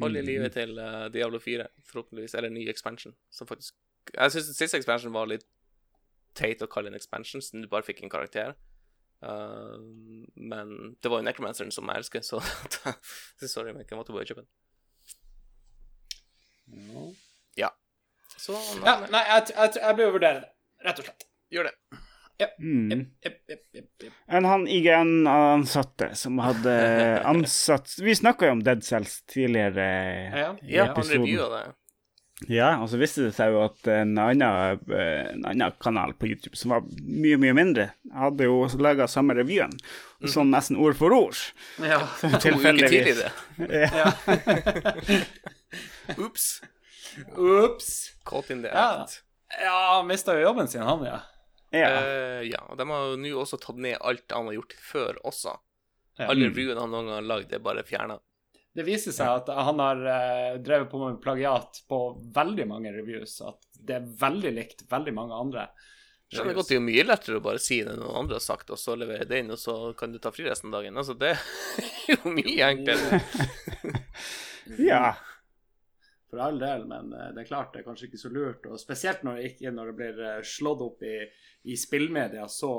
Hold 0.00 0.18
i 0.20 0.24
livet 0.24 0.56
til 0.56 0.74
uh, 0.80 1.06
Diablo 1.12 1.40
4, 1.42 1.66
forhåpentligvis, 1.90 2.34
eller 2.38 2.52
ny 2.52 2.66
expansion, 2.72 3.14
som 3.34 3.48
faktisk 3.48 3.74
Jeg 4.14 4.32
syns 4.32 4.48
den 4.48 4.56
siste 4.56 4.78
expansion 4.80 5.12
var 5.14 5.28
litt 5.28 5.44
teit 6.38 6.62
å 6.64 6.68
kalle 6.70 6.90
en 6.90 6.96
expansion, 6.98 7.42
siden 7.44 7.64
du 7.64 7.68
bare 7.70 7.84
fikk 7.86 8.00
en 8.04 8.12
karakter. 8.12 8.54
Uh, 9.20 9.76
men 10.36 10.96
det 11.00 11.12
var 11.12 11.20
jo 11.20 11.26
Necromanceren 11.28 11.72
som 11.74 11.88
jeg 11.92 12.04
elsker, 12.04 12.24
så 12.24 12.40
sorry, 13.54 13.72
men 13.76 13.84
jeg 13.84 13.98
måtte 13.98 14.16
bare 14.16 14.28
kjøpe 14.28 14.44
den. 14.44 14.50
Så 18.40 18.56
Ja, 18.86 18.94
nei, 19.12 19.20
jeg, 19.28 19.50
jeg, 19.52 19.72
jeg 19.82 19.96
blir 19.98 20.08
å 20.08 20.14
vurdere 20.14 20.40
det, 20.40 20.50
rett 20.84 20.98
og 21.02 21.04
slett. 21.08 21.26
gjør 21.52 21.64
det. 21.70 21.74
Mm. 22.56 23.02
yep, 23.20 23.34
yep, 23.52 24.04
enn 24.32 24.46
han 24.48 24.62
IGN-ansatte 24.64 26.06
som 26.16 26.38
hadde 26.40 26.72
ansatt 27.28 27.98
Vi 28.00 28.14
snakka 28.16 28.46
jo 28.48 28.54
om 28.54 28.62
Dead 28.64 28.80
Cells 28.86 29.18
tidligere 29.28 29.84
Ja, 30.32 30.46
i 30.62 30.72
Ja, 30.78 30.86
han 30.86 30.94
episoden. 30.96 31.26
reviewa 31.26 31.50
det. 31.58 31.74
Ja, 32.48 32.70
og 32.80 32.88
så 32.88 32.96
viste 32.96 33.26
det 33.26 33.34
seg 33.36 33.52
jo 33.52 33.60
at 33.66 33.84
en 33.92 34.14
annen, 34.16 34.80
eh, 34.88 35.26
en 35.34 35.44
annen 35.50 35.74
kanal 35.84 36.14
på 36.16 36.30
YouTube 36.30 36.56
som 36.56 36.72
var 36.72 36.86
mye, 37.04 37.36
mye 37.36 37.52
mindre, 37.52 37.90
hadde 38.16 38.46
jo 38.48 38.62
laga 38.80 39.04
samme 39.12 39.36
revyen, 39.36 39.74
sånn 40.24 40.48
nesten 40.48 40.80
ord 40.80 40.96
for 40.96 41.12
ord. 41.12 41.36
Ja. 41.84 42.00
To 42.24 42.54
uker 42.56 42.80
tidligere. 42.88 43.28
Ja. 43.68 44.14
Ops. 46.16 46.62
Ops. 47.36 47.90
Caught 48.24 48.50
in 48.56 48.62
the 48.64 48.68
Ja. 48.72 49.02
act. 49.02 49.20
Ja, 49.20 49.29
han 49.58 50.06
mista 50.06 50.34
jo 50.36 50.46
jobben 50.48 50.68
sin, 50.70 50.82
han, 50.86 51.04
ja. 51.04 51.18
ja. 51.74 51.90
Eh, 52.00 52.42
ja, 52.50 52.62
og 52.68 52.78
de 52.78 52.86
har 52.90 53.06
jo 53.10 53.18
nå 53.20 53.34
også 53.42 53.58
tatt 53.62 53.78
ned 53.82 53.98
alt 54.00 54.30
han 54.32 54.46
har 54.50 54.56
gjort 54.60 54.74
før 54.92 55.20
også. 55.26 55.56
Ja. 56.20 56.28
Alle 56.30 56.50
Mm. 56.50 56.78
han 56.78 56.90
noen 56.90 57.06
gang 57.08 57.14
har 57.18 57.28
lagd, 57.28 57.52
er 57.54 57.62
bare 57.64 57.82
fjerna. 57.86 58.18
Det 58.76 58.84
viser 58.86 59.10
seg 59.10 59.26
at 59.26 59.48
han 59.50 59.80
har 59.82 60.02
eh, 60.06 60.58
drevet 60.62 60.90
på 60.90 60.98
med 61.02 61.16
plagiat 61.22 61.80
på 61.90 62.00
veldig 62.34 62.66
mange 62.70 62.92
reviews. 62.94 63.40
At 63.42 63.58
det 63.74 63.96
er 63.96 64.04
veldig 64.20 64.52
likt 64.54 64.84
veldig 64.90 65.14
mange 65.16 65.34
andre. 65.34 65.64
Skjønner 66.30 66.54
godt 66.54 66.68
det 66.70 66.76
er 66.76 66.78
jo 66.78 66.84
mye 66.86 67.02
lettere 67.08 67.40
å 67.40 67.42
bare 67.42 67.58
si 67.58 67.80
det 67.82 67.96
noen 67.98 68.20
andre 68.20 68.36
har 68.38 68.44
sagt, 68.44 68.70
og 68.70 68.78
så 68.78 68.94
levere 68.94 69.26
det 69.26 69.40
inn, 69.42 69.50
og 69.50 69.58
så 69.58 69.74
kan 69.98 70.12
du 70.14 70.20
ta 70.22 70.30
fri 70.30 70.44
resten 70.46 70.70
av 70.70 70.78
dagen. 70.78 70.94
Altså, 71.00 71.16
det 71.18 71.32
er 71.34 71.40
jo 72.12 72.30
mye 72.30 72.68
enklere. 72.68 73.18
ja. 74.90 75.16
For 76.30 76.38
all 76.38 76.60
del, 76.60 76.84
men 76.86 77.12
eh, 77.12 77.30
det 77.34 77.44
er 77.44 77.48
klart 77.48 77.72
det 77.74 77.82
er 77.82 77.88
kanskje 77.88 78.06
ikke 78.08 78.20
så 78.22 78.30
lurt. 78.32 78.68
Og 78.70 78.78
spesielt 78.80 79.24
når 79.26 79.40
det, 79.40 79.48
ikke, 79.52 79.72
når 79.74 79.90
det 79.90 79.96
blir 79.98 80.20
eh, 80.28 80.42
slått 80.46 80.84
opp 80.86 81.02
i, 81.06 81.16
i 81.66 81.78
spillmedia 81.78 82.46
så, 82.48 82.72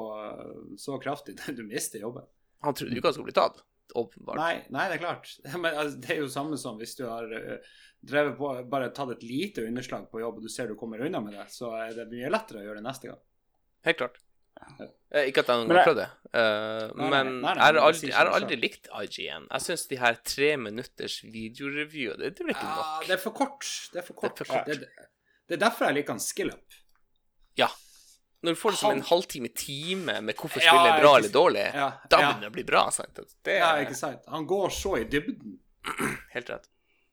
så 0.79 0.99
kraftig. 1.03 1.35
Du 1.57 1.65
mister 1.67 1.99
jobben. 1.99 2.27
Han 2.61 2.77
trodde 2.77 2.95
jo 2.95 3.01
ikke 3.01 3.09
han 3.09 3.17
skulle 3.17 3.31
bli 3.31 3.37
tatt, 3.37 3.61
åpenbart. 3.97 4.39
Nei, 4.39 4.53
nei, 4.73 4.87
det 4.87 4.99
er 4.99 5.03
klart. 5.03 5.33
Men 5.63 5.71
altså, 5.73 5.99
det 6.03 6.13
er 6.15 6.21
jo 6.21 6.31
samme 6.31 6.59
som 6.61 6.79
hvis 6.79 6.95
du 6.99 7.05
har 7.09 7.27
eh, 7.37 7.73
drevet 8.01 8.37
på, 8.39 8.53
bare 8.71 8.91
tatt 8.95 9.15
et 9.17 9.27
lite 9.27 9.65
underslag 9.67 10.07
på 10.11 10.23
jobb, 10.23 10.39
og 10.39 10.47
du 10.47 10.53
ser 10.53 10.71
du 10.71 10.77
kommer 10.79 11.03
unna 11.05 11.21
med 11.23 11.35
det, 11.37 11.47
så 11.53 11.73
er 11.79 11.95
det 11.97 12.09
mye 12.13 12.31
lettere 12.31 12.63
å 12.63 12.67
gjøre 12.67 12.81
det 12.81 12.87
neste 12.87 13.11
gang. 13.11 13.21
Helt 13.89 14.01
klart. 14.01 14.21
Eh, 14.61 14.87
ikke 15.11 15.41
at 15.43 15.47
jeg 15.51 15.67
Men 15.67 15.75
har 15.75 15.77
jeg- 15.81 15.87
prøvd 15.87 15.99
det, 15.99 16.09
eh, 16.39 16.91
men 16.95 17.29
jeg 17.43 17.57
har 17.57 17.79
aldri, 17.83 18.11
har 18.11 18.55
likt 18.61 18.87
IGN. 19.03 19.47
Jeg 19.51 19.61
syns 19.61 19.87
de 19.87 19.97
her 19.99 20.13
tre 20.23 20.57
minutters 20.57 21.17
videoreview, 21.23 22.15
det, 22.17 22.35
det 22.37 22.45
blir 22.45 22.55
ikke 22.55 22.63
nok. 22.69 22.85
Ja, 22.85 23.07
det 23.07 23.13
er 23.17 23.23
for 23.23 23.31
kort. 23.31 23.67
Det 23.91 23.99
er 23.99 24.05
for 24.07 24.13
kort. 24.13 24.35
Det 24.37 24.41
er 24.41 24.45
for 24.45 24.53
kort. 24.53 24.65
Det, 24.67 25.07
det 25.49 25.57
er 25.57 25.63
derfor 25.69 25.85
jeg 25.89 25.95
liker 25.99 26.13
han 26.15 26.19
SkillUp. 26.23 26.77
Ja. 27.59 27.67
Når 28.41 28.55
du 28.55 28.55
får 28.57 28.71
liksom 28.71 28.91
en 28.95 29.01
halvtime, 29.05 29.49
time 29.53 30.21
med 30.21 30.33
hvorfor 30.39 30.63
Ja, 30.63 30.71
spillet 30.71 30.95
er 30.95 31.01
bra 31.03 31.17
eller 31.17 31.29
dårlig, 31.29 31.65
Ja, 31.75 31.89
da 32.09 32.19
ja. 32.21 32.31
begynner 32.31 32.41
det 32.41 32.49
å 32.49 32.55
bli 32.55 32.63
bra. 32.63 32.89
Sant? 32.89 33.19
Det 33.43 33.57
ja, 33.59 33.75
er 33.75 33.83
ikke 33.85 33.95
sant. 33.99 34.23
Han 34.27 34.47
går 34.47 34.69
så 34.73 34.95
i 34.97 35.03
dybden. 35.03 35.59
helt 36.33 36.49
rett. 36.49 36.65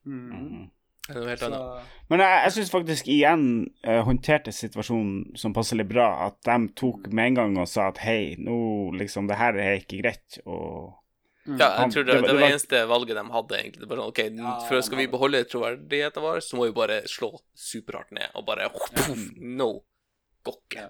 Mm. 0.07 0.71
Det 1.09 1.15
er 1.15 1.19
noe 1.23 1.29
helt 1.31 1.41
Så, 1.41 1.49
annet. 1.49 1.97
Men 2.13 2.21
jeg, 2.23 2.37
jeg 2.45 2.53
syns 2.55 2.71
faktisk 2.73 3.07
igjen 3.09 3.43
uh, 3.87 3.99
håndterte 4.05 4.51
situasjonen 4.53 5.35
som 5.41 5.53
passelig 5.57 5.87
bra. 5.89 6.05
At 6.27 6.37
de 6.45 6.57
tok 6.77 7.09
med 7.09 7.31
en 7.31 7.37
gang 7.39 7.57
og 7.63 7.67
sa 7.71 7.87
at 7.89 8.01
hei, 8.05 8.35
nå 8.37 8.57
liksom, 8.99 9.25
det 9.29 9.39
her 9.41 9.57
er 9.57 9.79
ikke 9.81 10.03
greit. 10.03 10.39
Og 10.45 10.93
Ja, 11.49 11.71
jeg 11.81 11.95
tror 11.95 12.05
det, 12.05 12.13
det 12.13 12.21
var- 12.21 12.37
det 12.37 12.51
eneste 12.51 12.83
valget 12.87 13.17
de 13.17 13.25
hadde, 13.33 13.57
egentlig. 13.57 13.81
Det 13.81 13.89
var 13.89 14.01
sånn, 14.03 14.13
ok, 14.13 14.19
Ja, 14.37 14.55
for 14.69 14.81
Skal 14.85 15.01
vi 15.01 15.07
beholde 15.09 15.43
troverdigheten 15.49 16.21
vår, 16.21 16.43
så 16.45 16.59
må 16.59 16.69
vi 16.69 16.77
bare 16.77 17.01
slå 17.09 17.31
superhardt 17.57 18.11
ned 18.11 18.29
og 18.35 18.45
bare 18.45 18.69
No. 19.37 19.71
Gokke. 20.45 20.89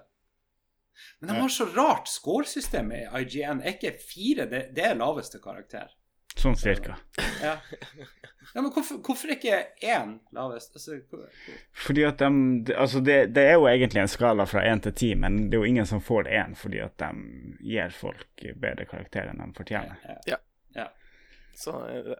Men 1.20 1.34
de 1.34 1.40
har 1.40 1.48
så 1.48 1.64
rart 1.74 2.08
scoresystem 2.08 2.92
i 2.92 3.00
IGN. 3.22 3.62
Er 3.64 3.72
ikke 3.72 3.96
fire 3.98 4.46
det, 4.50 4.74
det 4.76 4.84
er 4.84 4.94
laveste 5.00 5.40
karakter? 5.42 5.88
Sånn 6.36 6.56
cirka. 6.56 6.94
Ja, 7.42 7.56
ja 8.54 8.62
men 8.62 8.70
hvorfor, 8.72 9.00
hvorfor 9.04 9.32
ikke 9.34 9.58
én 9.82 10.18
lavest? 10.36 10.72
Altså, 10.78 11.00
hvor- 11.10 11.26
hvor- 11.26 11.58
Fordi 11.86 12.04
at 12.06 12.18
de, 12.22 12.74
altså 12.74 13.00
det, 13.04 13.18
det 13.34 13.44
er 13.50 13.58
jo 13.58 13.66
egentlig 13.68 14.00
en 14.04 14.08
skala 14.08 14.46
fra 14.46 14.62
én 14.64 14.80
til 14.82 14.92
ti, 14.92 15.14
men 15.14 15.50
det 15.50 15.58
er 15.58 15.64
jo 15.64 15.68
ingen 15.72 15.86
som 15.86 16.00
får 16.00 16.28
én 16.30 16.54
fordi 16.56 16.80
at 16.84 16.96
de 17.02 17.10
gir 17.60 17.90
folk 17.90 18.46
bedre 18.56 18.86
karakterer 18.86 19.30
enn 19.34 19.42
de 19.52 19.52
fortjener. 19.58 19.96
ja. 20.26 20.36
Så 21.60 21.72
eh, 21.90 22.14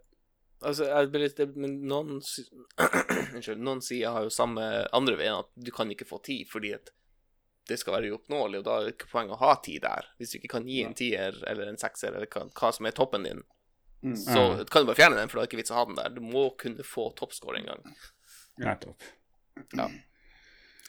Altså, 0.61 0.85
jeg 0.85 1.09
blir 1.09 1.23
litt 1.23 1.37
det- 1.39 1.57
Men 1.57 1.79
noen 1.89 2.19
Unnskyld. 3.35 3.61
Noen 3.65 3.81
sider 3.81 4.11
har 4.13 4.27
jo 4.27 4.31
samme 4.35 4.65
andre 4.93 5.17
veien, 5.17 5.39
at 5.41 5.49
du 5.57 5.71
kan 5.73 5.89
ikke 5.91 6.05
få 6.05 6.19
ti 6.27 6.43
fordi 6.45 6.75
at 6.77 6.91
det 7.71 7.79
skal 7.79 7.95
være 7.95 8.11
uoppnåelig, 8.13 8.59
og 8.59 8.65
da 8.67 8.75
er 8.77 8.85
det 8.89 8.93
ikke 8.97 9.09
poeng 9.13 9.31
å 9.31 9.39
ha 9.39 9.55
ti 9.63 9.79
der. 9.81 10.09
Hvis 10.19 10.33
du 10.33 10.39
ikke 10.41 10.51
kan 10.59 10.67
gi 10.69 10.83
en 10.85 10.93
tier 10.99 11.37
eller 11.47 11.69
en 11.71 11.79
sekser, 11.81 12.13
eller 12.13 12.27
hva, 12.27 12.43
hva 12.51 12.71
som 12.75 12.87
er 12.89 12.97
toppen 12.97 13.23
din, 13.25 13.41
Mm. 14.03 14.17
så 14.17 14.65
kan 14.65 14.83
du 14.83 14.87
bare 14.89 14.97
fjerne 14.97 15.19
den, 15.19 15.29
for 15.29 15.39
det 15.39 15.43
er 15.43 15.51
ikke 15.51 15.61
vits 15.61 15.73
å 15.75 15.81
ha 15.81 15.85
den 15.89 15.99
der. 15.99 16.13
Du 16.15 16.23
må 16.25 16.47
kunne 16.61 16.85
få 16.87 17.11
toppscore 17.19 17.61
en 17.61 17.69
gang. 17.69 17.97
Nettopp. 18.61 19.03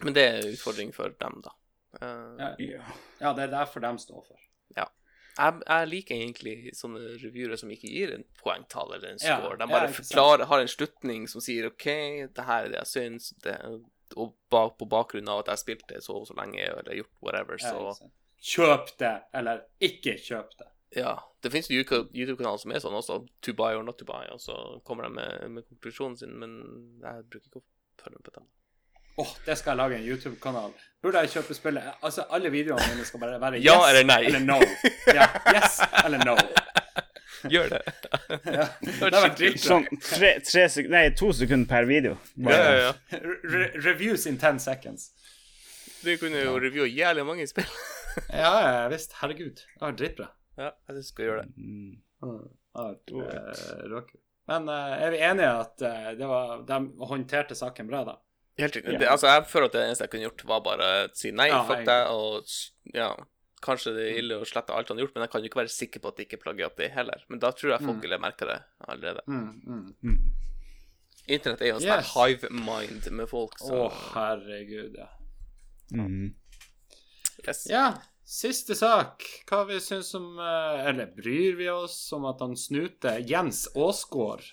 Men 0.01 0.15
det 0.15 0.23
er 0.27 0.37
en 0.39 0.53
utfordring 0.55 0.93
for 0.95 1.11
dem, 1.19 1.41
da. 1.43 1.51
Uh, 2.01 2.39
Ja. 2.39 2.55
Ja. 2.59 2.95
ja, 3.19 3.33
det 3.33 3.43
er 3.49 3.53
derfor 3.57 3.83
de 3.83 3.91
står 3.99 4.23
for. 4.23 4.37
jeg, 5.37 5.61
jeg 5.67 5.87
liker 5.87 6.15
egentlig 6.15 6.55
sånne 6.75 7.15
revyere 7.21 7.57
som 7.59 7.71
ikke 7.71 7.89
gir 7.91 8.15
en 8.15 8.25
poengtall 8.41 8.95
eller 8.97 9.13
en 9.13 9.21
score. 9.21 9.53
ja, 9.53 9.59
De 9.61 9.67
bare 9.71 9.91
forklarer, 9.95 10.45
har 10.49 10.63
en 10.63 10.71
slutning 10.71 11.27
som 11.31 11.43
sier 11.43 11.69
OK, 11.69 11.87
det 12.35 12.47
her 12.47 12.65
er 12.67 12.73
det 12.73 12.81
jeg 12.81 12.91
syns, 12.91 13.29
det, 13.45 13.55
og 14.19 14.35
bak, 14.51 14.75
på 14.79 14.87
bakgrunn 14.91 15.31
av 15.31 15.45
at 15.45 15.53
jeg 15.53 15.63
spilte 15.63 16.01
så 16.03 16.17
og 16.19 16.27
så 16.27 16.35
lenge 16.39 16.59
eller 16.65 16.99
gjort 16.99 17.13
whatever, 17.23 17.61
så. 17.63 18.11
Kjøp 18.41 18.95
det, 18.99 19.15
eller 19.37 19.63
ikke 19.79 20.17
kjøp 20.19 20.55
det. 20.59 20.70
Ja. 20.95 21.17
Det 21.41 21.49
fins 21.53 21.71
YouTube-kanaler 21.71 22.61
som 22.61 22.71
er 22.75 22.81
sånn 22.83 22.95
også, 22.97 23.21
to 23.41 23.53
buy 23.57 23.73
or 23.77 23.83
not 23.85 23.97
to 23.97 24.05
buy, 24.05 24.27
og 24.33 24.41
så 24.43 24.55
kommer 24.85 25.07
de 25.07 25.15
med, 25.15 25.45
med 25.57 25.67
konklusjonen 25.69 26.17
sin, 26.19 26.33
men 26.37 26.57
jeg 27.01 27.23
bruker 27.31 27.47
ikke 27.47 27.61
å 27.63 27.69
følge 28.03 28.19
med 28.19 28.25
på 28.27 28.35
dem. 28.35 28.49
Åh, 29.21 29.31
det 29.45 29.55
skal 29.59 29.73
jeg 29.73 29.77
lage 29.81 29.97
en 29.99 30.05
YouTube-kanal. 30.07 30.75
Burde 31.03 31.23
jeg 31.25 31.33
kjøpe 31.35 31.55
spillet? 31.57 31.87
Altså, 32.01 32.23
alle 32.31 32.51
videoene 32.53 32.93
mine 32.93 33.05
skal 33.05 33.21
bare 33.23 33.39
være 33.41 33.59
Ja 33.67 33.75
yes 33.81 33.89
eller 33.91 34.07
nei. 34.07 34.19
eller 34.29 34.45
no. 34.45 34.59
Ja, 35.11 35.27
yes 35.51 35.81
eller 36.05 36.23
no. 36.25 36.37
Gjør 37.53 37.73
det. 37.73 37.81
Ja, 38.57 38.67
det 38.79 38.93
hadde 39.01 39.21
vært 39.25 39.39
dritbra. 39.39 39.61
Sånn 39.65 39.87
tre, 40.05 40.31
tre 40.45 40.67
sek 40.71 40.87
nei, 40.93 41.07
to 41.17 41.31
sekunder 41.35 41.67
per 41.69 41.89
video. 41.89 42.15
Ja, 42.37 42.57
ja, 42.57 42.75
ja. 42.87 43.21
Re 43.51 43.71
reviews 43.81 44.27
in 44.29 44.37
ten 44.41 44.61
seconds. 44.61 45.09
Du 46.01 46.13
kunne 46.21 46.41
jo 46.41 46.55
reviewe 46.61 46.87
jævlig 46.89 47.25
mange 47.27 47.47
spill. 47.49 47.67
Ja, 48.29 48.53
ja, 48.61 48.85
visst. 48.93 49.17
Herregud. 49.21 49.59
Det 49.65 49.83
var 49.83 49.97
dritbra. 49.97 50.29
Ja, 50.57 50.71
jeg 50.87 50.95
syns 50.97 51.05
vi 51.05 51.13
skal 51.13 51.25
gjøre 51.29 51.45
det. 51.45 51.53
Mm. 51.57 51.93
Ja, 52.21 52.83
var, 53.11 53.35
eh. 53.35 54.11
Men 54.51 54.67
uh, 54.69 54.93
er 54.97 55.13
vi 55.13 55.21
enige 55.23 55.51
at 55.61 55.83
uh, 55.85 56.11
det 56.17 56.27
var, 56.27 56.61
de 56.67 56.79
håndterte 57.11 57.55
saken 57.57 57.87
bra, 57.89 58.03
da? 58.07 58.17
Helt 58.59 58.75
riktig. 58.75 58.97
Yeah. 58.99 59.11
Altså, 59.13 59.29
jeg 59.31 59.45
føler 59.47 59.69
at 59.69 59.75
det 59.75 59.83
eneste 59.85 60.05
jeg 60.05 60.13
kunne 60.13 60.27
gjort, 60.27 60.43
var 60.49 60.63
bare 60.65 60.89
å 61.05 61.05
si 61.17 61.31
nei, 61.35 61.47
Ja, 61.51 61.61
fuck 61.67 61.85
deg, 61.87 62.09
og 62.11 62.95
ja 62.95 63.13
Kanskje 63.61 63.91
det 63.93 64.03
er 64.09 64.15
ille 64.17 64.39
å 64.41 64.45
slette 64.49 64.73
alt 64.73 64.89
han 64.89 64.97
har 64.97 65.05
gjort, 65.05 65.11
men 65.13 65.21
jeg 65.21 65.31
kan 65.31 65.43
jo 65.43 65.49
ikke 65.51 65.59
være 65.59 65.69
sikker 65.69 66.01
på 66.01 66.09
at 66.09 66.15
det 66.17 66.23
ikke 66.25 66.39
er 66.39 66.41
plagiat, 66.41 66.73
det 66.79 66.87
heller. 66.95 67.21
Men 67.29 67.41
da 67.43 67.51
tror 67.53 67.75
jeg 67.75 67.83
folk 67.85 68.07
Mm. 68.07 68.21
merke 68.23 68.47
det 68.49 68.55
allerede. 68.89 69.21
Mm, 69.27 69.61
mm. 69.67 69.83
Mm. 70.01 70.31
Internett 71.27 71.61
er 71.61 71.67
jo 71.69 71.75
en 71.75 71.83
sånn 71.83 72.01
Yes. 72.01 72.13
hive 72.15 72.49
mind 72.49 73.11
med 73.11 73.29
folk, 73.29 73.53
Å, 73.61 73.83
oh, 73.83 73.99
herregud, 74.15 74.97
ja. 74.97 75.09
Mm. 75.93 76.33
yes. 77.45 77.67
Ja, 77.69 78.01
siste 78.31 78.75
sak. 78.79 79.25
Hva 79.49 79.63
vi 79.67 79.77
syns 79.83 80.13
om 80.15 80.37
eh, 80.39 80.87
Eller 80.91 81.09
bryr 81.15 81.57
vi 81.59 81.67
oss 81.73 81.97
om 82.15 82.25
at 82.29 82.39
han 82.43 82.55
Snute, 82.59 83.17
Jens 83.27 83.65
Aasgaard, 83.75 84.45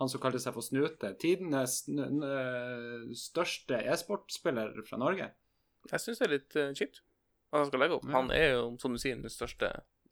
han 0.00 0.10
som 0.10 0.22
kalte 0.22 0.40
seg 0.42 0.56
for 0.56 0.64
Snute, 0.64 1.12
tidenes 1.22 1.84
n- 1.92 3.12
største 3.14 3.78
e-sportspiller 3.92 4.72
fra 4.88 4.98
Norge 4.98 5.28
Jeg 5.90 6.02
syns 6.02 6.18
det 6.18 6.26
er 6.26 6.32
litt 6.32 6.56
uh, 6.58 6.70
kjipt 6.74 7.02
at 7.54 7.60
han 7.60 7.68
skal 7.68 7.84
legge 7.84 7.94
opp. 7.94 8.06
Ja. 8.08 8.14
Han 8.16 8.30
er 8.34 8.48
jo, 8.56 8.62
som 8.82 8.96
du 8.96 8.98
sier, 8.98 9.14
den 9.14 9.30
største 9.30 9.68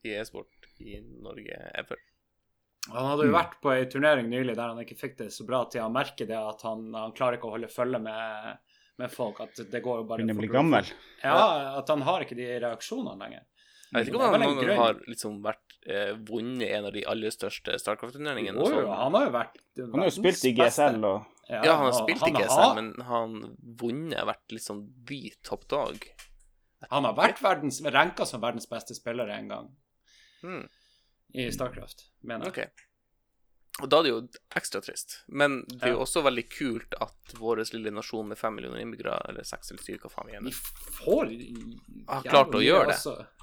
i 0.06 0.12
e-sport 0.14 0.69
i 0.78 1.01
Norge 1.02 1.56
ever. 1.74 1.98
Han 2.93 3.09
hadde 3.09 3.27
jo 3.27 3.35
vært 3.35 3.56
på 3.62 3.73
ei 3.74 3.89
turnering 3.90 4.28
nylig 4.31 4.55
der 4.55 4.70
han 4.70 4.78
ikke 4.82 4.98
fikk 5.01 5.16
det 5.19 5.28
så 5.35 5.43
bra 5.48 5.64
til. 5.70 5.82
Han 5.82 5.94
merker 5.97 6.28
det 6.31 6.39
at 6.39 6.62
han, 6.66 6.85
han 6.94 7.14
klarer 7.19 7.40
ikke 7.40 7.51
å 7.51 7.56
holde 7.56 7.70
følge 7.73 7.98
med, 8.02 8.62
med 9.02 9.12
folk. 9.12 9.40
At 9.44 9.58
det 9.72 9.80
går 9.84 10.02
jo 10.02 10.04
bare 10.08 10.22
Begynner 10.22 10.38
å 10.38 10.42
bli 10.44 10.50
gammel. 10.52 10.92
Ja, 11.22 11.38
at 11.80 11.90
han 11.92 12.04
har 12.06 12.24
ikke 12.24 12.38
de 12.38 12.46
reaksjonene 12.64 13.18
lenger. 13.20 13.44
Jeg 13.92 13.98
vet 14.06 14.08
ikke 14.08 14.20
om 14.22 14.32
han 14.32 14.40
noen 14.40 14.60
gang 14.64 14.78
har 14.80 15.00
liksom 15.04 15.34
vært 15.44 15.74
eh, 15.84 16.12
vunnet 16.30 16.70
en 16.78 16.86
av 16.88 16.94
de 16.94 17.02
aller 17.12 17.34
største 17.34 17.74
Starcraft-turneringene. 17.82 18.56
Jo, 18.56 18.70
sånn. 18.72 18.88
han 18.96 19.16
har 19.18 19.26
jo 19.26 19.32
vært 19.34 19.58
Han 19.82 19.98
har 20.00 20.08
jo 20.08 20.14
spilt 20.16 20.44
i 20.48 20.52
GSL 20.56 21.02
og 21.04 21.26
Ja, 21.50 21.74
han 21.76 21.88
har 21.90 21.96
spilt 21.98 22.22
i 22.24 22.30
GSL, 22.32 22.54
har- 22.62 22.74
men 22.78 22.92
han 23.04 23.34
vunnet 23.82 24.24
vært 24.24 24.54
liksom 24.56 24.86
the 25.10 25.18
top 25.44 25.66
dog. 25.68 26.06
Han 26.90 27.04
har 27.04 27.12
vært 27.18 27.42
verdens, 27.44 27.82
ranka 27.92 28.24
som 28.26 28.40
verdens 28.40 28.66
beste 28.70 28.94
spiller 28.96 29.28
en 29.28 29.48
gang 29.52 29.68
Hmm. 30.42 30.64
i 31.34 31.50
Starcraft, 31.54 32.06
mener 32.24 32.48
jeg. 32.48 32.52
Ok. 32.70 32.88
Og 33.80 33.88
da 33.88 33.98
er 33.98 34.02
det 34.04 34.10
jo 34.12 34.18
ekstra 34.54 34.82
trist. 34.84 35.14
Men 35.32 35.62
det 35.66 35.78
er 35.88 35.94
jo 35.94 36.02
også 36.04 36.20
veldig 36.26 36.42
kult 36.52 36.92
at 37.00 37.32
vår 37.40 37.62
lille 37.72 37.90
nasjon 37.90 38.28
med 38.28 38.36
fem 38.38 38.52
millioner 38.54 38.82
innbyggere, 38.84 39.14
eller 39.30 39.46
seks 39.48 39.70
eller 39.72 39.82
syv, 39.82 40.02
hva 40.02 40.10
faen 40.12 40.28
vi 40.28 40.36
er 40.36 40.44
med 40.44 40.52
får 40.52 41.32
Har 42.10 42.22
klart 42.26 42.52
å 42.54 42.60
gjøre 42.60 42.92
det. 42.92 42.98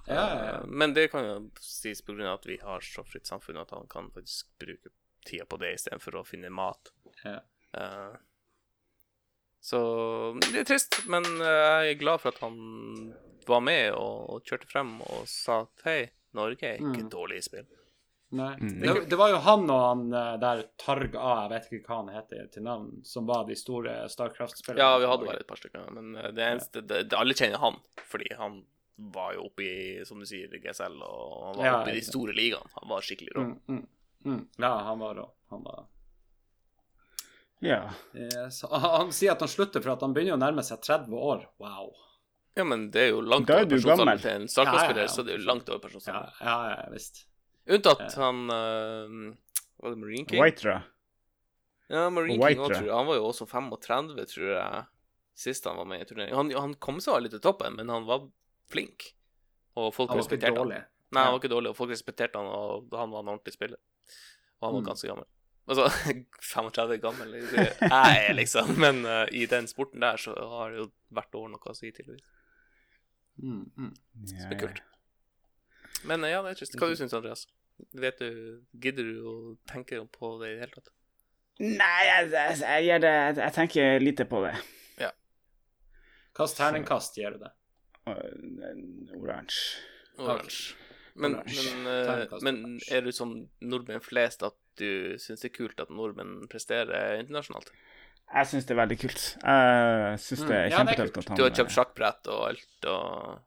Ja, 0.05 0.13
ja, 0.13 0.43
ja. 0.45 0.53
Eh, 0.59 0.65
Men 0.69 0.93
det 0.93 1.07
kan 1.11 1.25
jo 1.25 1.35
sies 1.59 2.01
på 2.05 2.13
grunn 2.13 2.27
av 2.29 2.37
at 2.39 2.45
vi 2.45 2.57
har 2.61 2.79
så 2.85 3.03
fritt 3.09 3.25
samfunn 3.25 3.57
at 3.57 3.71
han 3.73 3.87
kan 3.89 4.11
faktisk 4.13 4.47
bruke 4.61 4.93
tida 5.25 5.45
på 5.49 5.57
det 5.59 5.73
istedenfor 5.79 6.21
å 6.21 6.25
finne 6.25 6.49
mat. 6.53 6.93
Ja. 7.25 7.39
Eh, 7.73 8.13
så 9.61 9.81
det 10.51 10.61
er 10.61 10.69
trist, 10.69 11.01
men 11.11 11.25
eh, 11.25 11.89
jeg 11.89 11.95
er 11.97 11.99
glad 11.99 12.21
for 12.21 12.31
at 12.31 12.39
han 12.45 13.13
var 13.49 13.59
med 13.65 13.91
og, 13.97 14.29
og 14.37 14.45
kjørte 14.47 14.69
frem 14.69 14.95
og 15.09 15.25
sa 15.27 15.63
at 15.65 15.83
hei, 15.89 15.99
Norge 16.37 16.61
er 16.69 16.77
ikke 16.77 17.01
Mm. 17.07 17.09
dårlig 17.09 17.37
i 17.41 17.45
spill. 17.49 17.65
Nei. 18.29 18.55
Mm. 18.61 18.81
Det, 18.81 19.05
det 19.09 19.17
var 19.17 19.31
jo 19.31 19.37
han 19.41 19.63
og 19.73 19.79
han 19.81 20.01
eh, 20.13 20.33
der 20.41 20.59
Targ 20.77 21.15
A, 21.17 21.29
jeg 21.43 21.51
vet 21.53 21.69
ikke 21.69 21.89
hva 21.89 22.01
han 22.03 22.11
heter 22.13 22.49
til 22.53 22.65
navn, 22.65 22.89
som 23.05 23.25
var 23.29 23.47
de 23.47 23.55
store 23.57 23.95
Starcraft-spillerne. 24.13 24.85
Ja, 24.85 24.99
vi 25.01 25.07
hadde 25.09 25.25
bare 25.25 25.41
et 25.41 25.49
par 25.49 25.57
stykker, 25.57 25.87
men 25.95 26.11
eh, 26.13 26.27
det 26.37 26.43
eneste 26.45 26.83
det, 26.83 27.07
det, 27.09 27.17
Alle 27.17 27.33
kjenner 27.37 27.61
han, 27.63 27.79
fordi 28.11 28.29
han 28.37 28.59
var 29.09 29.33
jo 29.33 29.47
oppe 29.47 29.65
i, 29.65 29.79
som 30.05 30.19
du 30.21 30.27
sier, 30.29 30.51
GSL, 30.61 30.99
og 31.01 31.47
han 31.47 31.57
var 31.57 31.65
Ja, 31.65 31.77
oppe 31.79 31.95
i 31.95 31.97
de 31.97 32.03
store 32.05 32.35
ligaene. 32.37 32.69
Han 32.75 32.91
var 32.91 33.07
skikkelig 33.07 33.33
rå. 33.37 33.45
Mm, 33.47 33.55
mm, 33.71 33.87
mm. 34.27 34.43
Ja, 34.59 34.73
han 34.89 35.01
var 35.01 35.15
rå. 35.17 35.25
Han 35.55 35.63
var 35.65 35.87
Ja. 37.65 37.79
Yes. 38.13 38.61
Han, 38.69 38.85
han 38.93 39.15
sier 39.15 39.33
at 39.33 39.41
han 39.41 39.51
slutter 39.51 39.81
for 39.81 39.95
at 39.95 40.05
han 40.05 40.13
begynner 40.13 40.37
å 40.37 40.43
nærme 40.43 40.67
seg 40.67 40.83
30 40.85 41.17
år. 41.31 41.47
Wow. 41.63 41.95
Ja, 42.59 42.67
men 42.67 42.89
det 42.91 43.07
er 43.07 43.09
jo 43.15 43.23
langt 43.23 43.49
er 43.49 43.63
over 43.63 43.71
du 43.71 43.79
til 43.79 44.31
en 44.35 44.47
Starcraft-spiller, 44.51 45.01
Ja, 45.01 45.07
ja, 45.07 45.07
ja. 45.07 45.15
så 45.15 45.25
det 45.25 45.33
er 45.33 45.41
jo 45.41 45.47
langt 45.47 45.73
over 45.73 45.97
Ja, 46.05 46.21
ja, 46.43 46.59
ja 46.75 46.85
visst. 46.93 47.23
Unntatt 47.69 48.15
han 48.17 48.39
uh, 48.49 49.35
Var 49.79 49.93
det 49.93 49.99
Marine 50.01 50.25
King? 50.29 50.41
Whitera. 50.41 50.79
Ja, 51.89 52.07
Marine 52.13 52.37
King 52.41 52.59
også, 52.61 52.73
tror 52.79 52.87
jeg. 52.87 52.95
Han 52.95 53.07
var 53.09 53.17
jo 53.19 53.27
også 53.29 53.45
35, 53.49 54.25
tror 54.33 54.49
jeg, 54.53 54.83
sist 55.39 55.65
han 55.69 55.77
var 55.79 55.87
med 55.89 56.01
i 56.03 56.05
turnering. 56.09 56.33
Han, 56.37 56.51
han 56.53 56.73
kom 56.81 56.99
seg 57.01 57.21
litt 57.23 57.33
til 57.37 57.41
toppen, 57.45 57.77
men 57.79 57.89
han 57.89 58.05
var 58.09 58.27
flink. 58.69 59.11
Og 59.79 59.91
folk 59.95 60.11
Han 60.11 60.19
var 60.21 60.35
ikke 60.37 60.51
dårlig. 60.53 60.79
han. 60.83 60.89
Nei, 61.15 61.23
han 61.25 61.33
var 61.33 61.39
ikke 61.41 61.49
dårlig, 61.53 61.71
og 61.71 61.77
folk 61.79 61.89
respekterte 61.93 62.37
han, 62.37 62.49
og 62.53 62.93
han 62.93 63.09
var 63.13 63.23
en 63.23 63.31
ordentlig 63.33 63.55
spiller. 63.55 63.79
Og 64.59 64.67
han 64.67 64.75
var 64.75 64.81
Mm. 64.83 64.89
ganske 64.91 65.07
gammel. 65.09 65.25
Altså, 65.69 65.85
35 66.53 66.97
gammel 67.01 67.33
jeg 67.37 67.73
er 67.89 68.33
liksom, 68.33 68.75
men 68.81 69.03
uh, 69.05 69.25
i 69.31 69.45
den 69.49 69.67
sporten 69.69 70.01
der 70.01 70.17
så 70.21 70.33
har 70.35 70.71
det 70.73 70.83
jo 70.83 70.87
hvert 71.13 71.35
år 71.41 71.49
noe 71.53 71.73
å 71.73 71.75
si, 71.77 71.89
tydeligvis. 71.93 72.25
Mm, 73.41 73.65
mm. 73.77 73.91
Så 74.27 74.49
Det 74.49 74.57
er 74.57 74.61
kult. 74.67 74.81
Men 76.09 76.23
eh, 76.23 76.31
ja, 76.35 76.41
det 76.45 76.51
er 76.53 76.59
trist. 76.59 76.75
Hva 76.79 76.89
du 76.91 76.95
syns 76.99 77.13
Andreas? 77.17 77.47
Vet 77.99 78.19
du, 78.21 78.61
Gidder 78.81 79.03
du 79.07 79.27
å 79.29 79.35
tenke 79.69 80.01
på 80.13 80.33
det 80.41 80.51
i 80.51 80.55
det 80.57 80.65
hele 80.65 80.75
tatt? 80.79 80.91
Nei, 81.59 82.01
jeg, 82.07 82.29
jeg, 82.31 82.59
jeg, 82.63 83.01
jeg, 83.03 83.35
jeg 83.41 83.53
tenker 83.55 83.99
lite 83.99 84.25
på 84.31 84.39
det. 84.45 84.53
Ja. 85.01 85.09
Hvilket 86.37 86.55
terningkast 86.61 87.17
gir 87.19 87.35
du 87.35 87.41
det? 87.43 87.51
Oransje. 89.19 89.81
Oransje. 90.19 90.75
Men, 91.19 91.35
men, 91.43 91.87
eh, 91.91 92.37
men 92.47 92.59
er 92.87 93.03
du 93.03 93.11
som 93.11 93.33
nordmenn 93.59 93.99
flest 93.99 94.43
at 94.47 94.55
du 94.79 95.17
syns 95.19 95.43
det 95.43 95.49
er 95.49 95.55
kult 95.57 95.81
at 95.83 95.91
nordmenn 95.91 96.45
presterer 96.47 97.17
internasjonalt? 97.19 97.73
Jeg 98.29 98.47
syns 98.53 98.67
det 98.69 98.75
er 98.75 98.79
veldig 98.79 98.97
kult. 99.01 99.25
Jeg 99.43 100.19
syns 100.23 100.45
det 100.45 100.55
er 100.55 100.65
Mm, 100.69 100.71
ja, 100.71 100.77
kjempetøft 100.77 101.17
at 101.17 101.29
han 101.33 101.37
Du 101.39 101.43
har 101.43 101.53
kjøpt 101.59 101.75
sjakkbrett 101.75 102.29
og 102.31 102.43
alt 102.53 102.89
og 102.93 103.39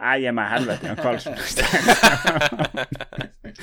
Jeg 0.00 0.22
gir 0.24 0.34
meg 0.38 0.50
helvete 0.56 0.90
i 0.90 0.98
Karlsen. 0.98 1.34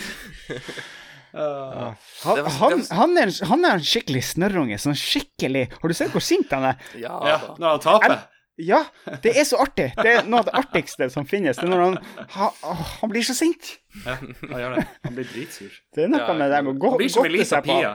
Uh, 1.35 1.91
Han, 2.23 2.37
han, 2.47 2.83
han, 2.95 3.17
er 3.19 3.27
en, 3.27 3.33
han 3.49 3.65
er 3.67 3.73
en 3.75 3.81
skikkelig 3.83 4.21
snørrunge. 4.23 4.77
Sånn 4.79 4.95
skikkelig 4.95 5.65
Har 5.81 5.91
du 5.91 5.95
sett 5.97 6.13
hvor 6.13 6.23
sint 6.23 6.53
han 6.55 6.69
er? 6.69 6.77
Ja, 6.95 7.17
ja, 7.27 7.39
når 7.59 7.73
han 7.73 7.81
taper. 7.83 8.15
Ja, 8.55 8.77
det 9.19 9.33
er 9.35 9.43
så 9.43 9.59
artig. 9.59 9.89
Det 9.99 10.13
er 10.13 10.29
noe 10.31 10.39
av 10.39 10.47
det 10.47 10.53
artigste 10.55 11.09
som 11.11 11.27
finnes. 11.27 11.59
Det 11.59 11.67
er 11.67 11.73
når 11.73 11.83
han, 11.83 11.97
han, 12.37 12.79
han 13.01 13.11
blir 13.11 13.25
så 13.27 13.35
sint. 13.35 13.73
Ja, 14.05 14.15
han 14.15 14.55
gjør 14.61 14.77
det. 14.77 14.85
Han 15.09 15.17
blir 15.17 15.27
dritsur. 15.33 15.75
Det 15.91 16.05
er 16.05 16.13
noe 16.13 16.23
Ja, 16.23 16.37
med 16.39 16.55
det 16.55 16.61
med 16.63 16.71
å 16.71 16.79
gå, 16.85 16.93
Han 16.95 17.01
blir 17.03 17.11
som 17.11 17.27
på 17.27 17.67
pia. 17.67 17.91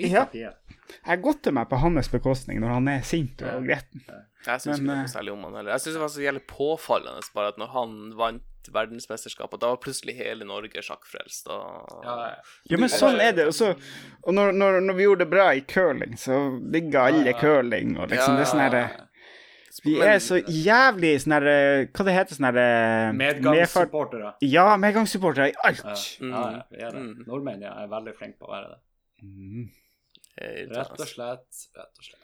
Lisa 0.00 0.10
Ja. 0.10 0.24
pia. 0.32 0.50
Jeg 1.06 1.22
godter 1.22 1.54
meg 1.54 1.70
på 1.70 1.78
hans 1.78 2.10
bekostning 2.10 2.58
når 2.58 2.74
han 2.74 2.90
er 2.90 3.06
sint 3.06 3.46
og 3.46 3.70
gretten. 3.70 4.02
Jeg 4.48 4.64
syns 4.64 4.80
ikke 4.80 4.88
noe 4.88 5.02
eh, 5.04 5.10
særlig 5.12 5.32
om 5.36 5.46
han 5.46 5.60
heller. 5.60 5.76
Jeg 5.76 5.84
syns 5.84 5.94
det 5.94 6.02
var 6.02 6.10
så 6.16 6.22
jævlig 6.26 6.42
påfallende 6.50 7.30
bare 7.36 7.52
at 7.54 7.60
når 7.62 7.70
han 7.76 7.94
vant 8.18 8.46
verdensmesterskapet, 8.68 9.60
da 9.62 9.70
var 9.72 9.76
plutselig 9.80 10.14
hele 10.18 10.44
Norge 10.44 10.82
sjakkfrelst. 10.84 11.48
Og... 11.48 12.02
Ja, 12.04 12.16
ja. 12.28 12.48
Ja, 12.70 12.78
men 12.82 12.90
sånn 12.92 13.20
er 13.24 13.32
det. 13.32 13.46
Også, 13.50 13.70
og 14.22 14.34
når, 14.36 14.52
når, 14.52 14.80
når 14.84 14.98
vi 14.98 15.06
gjorde 15.06 15.24
det 15.24 15.30
bra 15.32 15.46
i 15.56 15.62
curling, 15.64 16.16
så 16.20 16.40
digga 16.74 17.06
alle 17.10 17.32
curling. 17.40 17.96
Og 17.98 18.10
liksom 18.12 18.36
det 18.36 18.44
er 18.44 18.50
sånn 18.52 18.64
herre 18.66 18.84
Vi 19.86 19.96
er 20.02 20.18
så 20.20 20.40
jævlig 20.42 21.12
sånn 21.22 21.32
herre 21.38 21.56
Hva 21.94 22.04
det 22.08 22.14
heter 22.16 22.36
sånn 22.36 22.48
herre 22.50 22.68
medfart- 23.16 23.42
Medgangssupportere. 23.46 24.32
Ja, 24.44 24.68
medgangssupportere 24.82 25.50
i 25.52 25.58
alt. 25.64 25.84
ja, 25.86 26.46
ja, 26.58 26.62
vi 26.70 26.82
er 26.84 26.90
det. 26.96 27.04
Mm. 27.06 27.26
Nordmenn 27.30 27.62
ja, 27.64 27.76
er 27.84 27.92
veldig 27.92 28.16
flinke 28.18 28.38
på 28.42 28.50
å 28.50 28.54
være 28.56 28.74
det. 28.74 28.80
Mm. 29.24 29.68
Eh, 30.40 30.64
Rett 30.74 30.96
og 31.00 31.06
slett. 31.08 31.66
Rett 31.76 31.86
og 32.02 32.04
slett. 32.10 32.16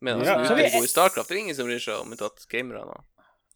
Men 0.00 0.22
Ja, 0.24 0.38
altså, 0.38 0.54
så 0.54 0.56
vi 0.56 0.64
i 0.64 0.88
Starcraft, 0.88 1.28
det 1.28 1.36
er 1.36 1.40
ingen 1.42 1.56
som 1.58 1.66
bryr 1.68 1.80
seg 1.82 1.98
om 2.00 2.12
unntatt 2.14 2.46
gamere. 2.48 2.84
da. 2.88 3.02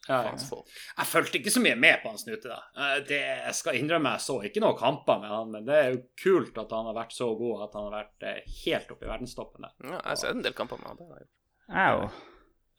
Ja, 0.08 0.18
ja. 0.26 0.32
Jeg 0.36 1.06
fulgte 1.08 1.38
ikke 1.40 1.52
så 1.54 1.62
mye 1.64 1.76
med 1.80 2.02
på 2.02 2.10
han 2.12 2.18
Snute, 2.20 2.50
da. 2.50 2.58
Eh, 2.76 2.98
Det 3.08 3.20
jeg 3.22 3.54
skal 3.56 3.78
innrømme, 3.78 4.10
jeg 4.18 4.24
så 4.26 4.36
ikke 4.44 4.60
noen 4.60 4.76
kamper 4.76 5.22
med 5.22 5.30
han, 5.32 5.50
men 5.54 5.64
det 5.68 5.78
er 5.80 5.90
jo 5.94 6.02
kult 6.20 6.58
at 6.60 6.74
han 6.76 6.90
har 6.90 6.98
vært 6.98 7.14
så 7.16 7.30
god 7.38 7.62
at 7.68 7.78
han 7.78 7.86
har 7.88 7.94
vært 8.02 8.26
eh, 8.28 8.42
helt 8.66 8.92
oppe 8.92 9.06
i 9.06 9.10
verdenstoppen 9.14 9.64
der. 9.64 9.74
Ja, 9.80 9.94
jeg 9.96 10.10
har 10.12 10.20
sett 10.20 10.36
en 10.36 10.44
del 10.44 10.56
kamper 10.58 10.82
med 10.82 10.92
han. 10.92 11.00
det 11.00 11.08
har 11.08 11.24
jo. 11.24 11.28
Au. 11.72 12.04
Ja. 12.04 12.10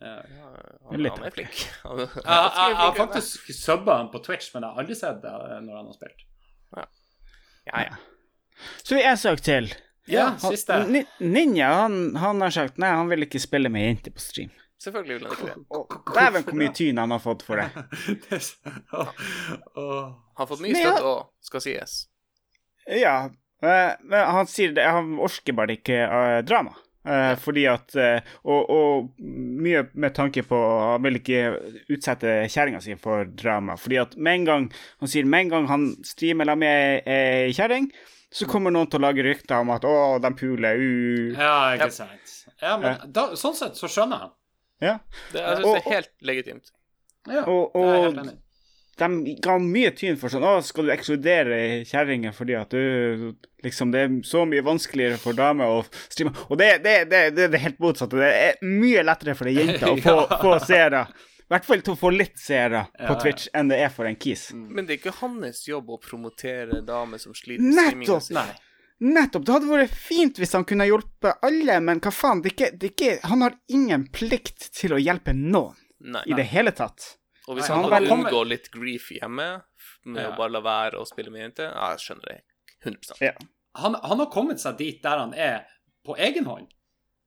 Ja, 0.05 0.15
han, 0.91 0.99
Litt 1.01 1.15
han 1.15 1.23
er 1.25 1.31
flink. 1.33 1.61
Han, 1.85 2.01
Jeg, 2.03 2.09
jeg, 2.19 2.49
jeg 2.59 2.75
har 2.81 2.97
faktisk 2.99 3.47
subba 3.55 3.95
han 4.01 4.09
på 4.13 4.19
Twitch, 4.25 4.51
men 4.53 4.65
jeg 4.67 4.75
har 4.75 4.83
aldri 4.83 4.97
sett 4.99 5.21
det 5.23 5.31
eh, 5.31 5.61
når 5.65 5.77
han 5.79 5.87
har 5.89 5.95
spilt. 5.97 6.25
Ja, 6.75 7.81
ja. 7.87 7.95
Så 8.83 8.95
vi 8.95 9.01
er 9.01 9.13
en 9.15 9.17
sak 9.23 9.41
til. 9.43 9.71
Ja, 10.11 10.27
siste. 10.37 10.77
Ninja 11.19 11.71
han, 11.79 12.15
han 12.21 12.43
har 12.43 12.53
sagt 12.53 12.77
nei, 12.77 12.91
han 12.93 13.09
vil 13.09 13.25
ikke 13.25 13.41
spille 13.41 13.71
med 13.73 13.87
jenter 13.87 14.13
på 14.13 14.21
stream. 14.21 14.51
Selvfølgelig 14.83 15.15
vil 15.15 15.27
han 15.27 15.35
ikke 15.35 15.47
det. 15.47 15.55
Dæven, 16.15 16.43
hvor 16.43 16.57
mye 16.59 16.73
tyn 16.75 16.97
han 16.99 17.13
har 17.15 17.21
fått 17.23 17.45
for 17.47 17.61
det. 17.61 17.69
Han 20.35 20.41
har 20.41 20.47
fått 20.49 20.63
mye 20.65 20.75
ja. 20.75 20.91
støtte 20.91 21.07
òg, 21.07 21.27
skal 21.47 21.61
sies. 21.63 21.91
Ja, 22.91 23.13
eh, 23.63 23.93
men 24.03 24.31
han 24.35 24.49
sier 24.51 24.73
det, 24.75 24.83
han 24.83 25.13
orker 25.23 25.55
bare 25.55 25.77
ikke 25.77 26.01
eh, 26.03 26.39
drama. 26.43 26.75
Eh, 27.05 27.35
fordi 27.37 27.67
at 27.69 27.95
eh, 28.01 28.25
og, 28.49 28.69
og 28.73 29.09
mye 29.21 29.83
med 29.93 30.15
tanke 30.17 30.41
på 30.41 30.57
Han 30.57 31.03
vil 31.05 31.19
ikke 31.19 31.41
utsette 31.93 32.31
kjerringa 32.49 32.81
si 32.81 32.95
for 32.97 33.29
drama. 33.29 33.75
Fordi 33.77 33.99
at 34.01 34.15
med 34.17 34.39
en 34.39 34.47
gang 34.49 34.65
Han 35.03 35.11
sier 35.11 35.27
med 35.29 35.45
en 35.45 35.51
gang 35.53 35.67
han 35.69 35.85
streamer 36.07 36.49
sammen 36.49 36.65
med 36.65 37.09
ei 37.09 37.53
kjerring, 37.53 37.91
så 38.33 38.47
kommer 38.49 38.73
noen 38.73 38.89
til 38.89 38.99
å 38.99 39.05
lage 39.05 39.23
rykter 39.23 39.61
om 39.61 39.69
at 39.75 39.85
'Å, 39.85 40.17
de 40.23 40.31
puler', 40.35 40.81
uh. 40.81 41.37
Ja, 41.37 41.55
ikke 41.77 41.91
sant. 41.93 42.33
Ja, 42.61 42.75
men 42.81 42.97
da, 43.13 43.29
sånn 43.37 43.55
sett 43.55 43.77
så 43.79 43.87
skjønner 43.91 44.25
jeg. 44.25 44.33
Ja. 44.85 44.97
Det, 45.33 45.41
jeg 45.41 45.57
syns 45.57 45.65
Og- 45.65 45.75
det 45.75 45.83
er 45.85 45.93
helt 45.95 46.11
legitimt. 46.31 46.71
Ja, 47.27 47.43
Og, 47.49 47.71
det 47.73 47.85
er 47.85 48.01
helt 48.05 48.19
enig. 48.23 48.35
de 48.97 49.35
ga 49.43 49.57
mye 49.59 49.91
tyn 49.97 50.15
for 50.21 50.29
sånn 50.31 50.43
'Å, 50.45 50.63
skal 50.63 50.85
du 50.85 50.91
ekskludere 50.93 51.57
kjerringer 51.89 52.31
fordi 52.37 52.55
at 52.61 52.69
du 52.69 53.33
Liksom, 53.65 53.89
det 53.91 53.99
er 54.05 54.09
så 54.21 54.43
mye 54.45 54.61
vanskeligere 54.61 55.17
for 55.17 55.33
damer 55.33 55.65
å 55.65 55.79
streame 56.07 56.35
Og 56.51 56.57
det, 56.59 56.83
det, 56.83 57.09
det, 57.09 57.21
det 57.35 57.43
er 57.47 57.49
det 57.49 57.59
helt 57.63 57.79
motsatte. 57.79 58.11
Det 58.21 58.29
er 58.29 58.59
mye 58.61 59.01
lettere 59.03 59.33
for 59.35 59.47
ei 59.49 59.55
jente 59.57 59.81
å 59.89 59.97
få, 59.97 60.27
Ja. 60.29 60.37
få 60.37 60.59
seere. 60.63 61.07
I 61.09 61.49
hvert 61.49 61.65
fall 61.65 61.81
til 61.81 61.93
å 61.95 61.97
få 61.97 62.11
litt 62.15 62.37
seere 62.37 62.87
Ja, 62.99 63.07
på 63.07 63.13
ja. 63.15 63.19
Twitch 63.21 63.47
enn 63.53 63.67
det 63.69 63.79
er 63.79 63.89
for 63.89 64.05
en 64.05 64.15
kis. 64.15 64.51
Men 64.53 64.85
det 64.85 64.93
er 64.93 64.97
ikke 65.01 65.19
hans 65.19 65.65
jobb 65.67 65.89
å 65.89 65.99
promotere 66.01 66.83
damer 66.85 67.17
som 67.19 67.33
sliter 67.33 67.61
med 67.61 67.73
streaminga 68.05 68.21
si. 68.21 68.33
Nettopp! 69.03 69.43
Det 69.45 69.51
hadde 69.51 69.67
vært 69.67 69.91
fint 69.91 70.37
hvis 70.39 70.53
han 70.55 70.63
kunne 70.67 70.85
hjulpet 70.87 71.41
alle, 71.43 71.79
men 71.83 71.99
hva 71.99 72.11
faen? 72.15 72.41
Det 72.41 72.51
er 72.51 72.55
ikke, 72.55 72.69
det 72.79 72.87
er 72.87 72.93
ikke, 72.93 73.27
han 73.27 73.41
har 73.43 73.57
ingen 73.67 74.05
plikt 74.15 74.69
til 74.77 74.95
å 74.95 74.99
hjelpe 75.01 75.33
noen 75.35 75.75
Nei. 75.99 76.21
i 76.31 76.33
det 76.37 76.45
hele 76.53 76.71
tatt. 76.71 77.17
Og 77.47 77.57
hvis 77.57 77.67
Nei, 77.67 77.75
han 77.75 77.83
han 77.83 77.91
kan 77.91 78.07
bare 78.23 78.31
kommer- 78.31 78.45
litt 78.49 78.71
grief 78.71 79.09
hjemme 79.11 79.63
med 80.05 80.21
Ja. 80.23 80.31
å 80.31 80.37
bare 80.37 80.49
la 80.55 80.61
være 80.61 80.93
å 81.01 81.05
spille 81.05 81.29
med 81.29 81.41
jenter, 81.41 81.73
ja, 81.75 81.89
jeg 81.91 81.99
skjønner 81.99 82.25
det 82.25 82.41
100 82.85 83.21
Ja. 83.21 83.33
Han, 83.75 83.95
han 84.01 84.19
har 84.19 84.27
kommet 84.31 84.59
seg 84.59 84.77
dit 84.77 85.01
der 85.03 85.17
han 85.19 85.33
er 85.33 85.67
på 86.05 86.15
egen 86.17 86.45
hånd, 86.45 86.67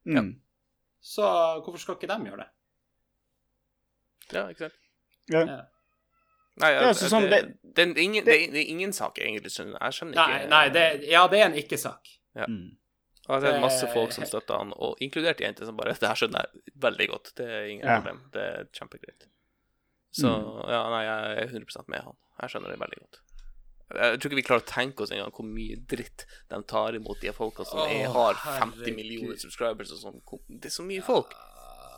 Mm. 0.06 0.40
så 1.02 1.22
hvorfor 1.62 1.78
skal 1.78 1.94
ikke 1.96 2.08
de 2.08 2.30
gjøre 2.30 2.38
det? 2.38 2.48
Ja, 4.32 4.48
ikke 4.48 4.58
sant? 4.58 4.74
Ja. 5.30 5.44
Ja. 6.59 6.66
Nei, 6.66 6.72
Ja, 6.74 6.90
så 6.93 7.09
sånn, 7.12 7.28
det, 7.30 7.40
det- 7.74 7.74
det, 7.94 7.98
er 7.98 8.02
ingen, 8.02 8.24
det, 8.24 8.35
er- 8.35 8.52
det 8.52 8.60
er 8.64 8.70
ingen 8.72 8.93
sak, 8.93 9.18
egentlig. 9.18 9.52
Jeg 9.55 9.93
skjønner 9.94 10.14
Nei, 10.18 10.39
ikke 10.40 10.48
nei 10.51 10.68
det, 10.74 10.85
ja, 11.09 11.26
det 11.28 11.39
er 11.40 11.47
en 11.47 11.55
ikke-sak. 11.55 12.09
Mm. 12.36 12.76
Og 13.28 13.43
det 13.43 13.51
er 13.55 13.60
masse 13.60 13.86
folk 13.93 14.12
som 14.12 14.24
støtter 14.24 14.56
han, 14.59 14.72
og 14.76 14.97
inkludert 15.05 15.39
jenter 15.40 15.66
som 15.68 15.76
bare 15.76 15.93
Det 16.01 16.09
her 16.09 16.16
skjønner 16.16 16.47
jeg 16.47 16.74
veldig 16.80 17.09
godt. 17.09 17.32
Det 17.36 17.47
er 17.47 17.66
ingen 17.68 17.86
Ja. 17.86 18.01
problem. 18.01 18.20
Det 18.32 18.43
er 18.43 18.64
kjempegreit. 18.72 19.26
Så 20.10 20.26
Mm. 20.28 20.68
ja, 20.72 20.82
nei, 20.90 21.02
jeg 21.05 21.39
er 21.44 21.47
100 21.52 21.85
med 21.89 22.01
han. 22.02 22.16
Jeg 22.40 22.51
skjønner 22.51 22.70
det 22.72 22.78
veldig 22.80 22.98
godt. 23.05 23.18
Jeg 23.89 24.18
tror 24.20 24.28
ikke 24.30 24.36
vi 24.36 24.43
klarer 24.43 24.62
å 24.62 24.68
tenke 24.68 25.01
oss 25.02 25.10
engang 25.10 25.30
hvor 25.32 25.47
mye 25.48 25.76
dritt 25.89 26.26
de 26.51 26.62
tar 26.68 26.93
imot 26.98 27.20
de 27.22 27.30
folka 27.32 27.64
som 27.64 27.78
er, 27.89 28.05
har 28.12 28.35
50 28.35 28.82
herregud. 28.85 28.97
millioner 28.97 29.36
subscribers 29.40 29.93
og 29.93 29.98
sånn. 30.02 30.18
Det 30.60 30.66
er 30.68 30.74
så 30.74 30.85
mye 30.85 31.01
folk. 31.02 31.32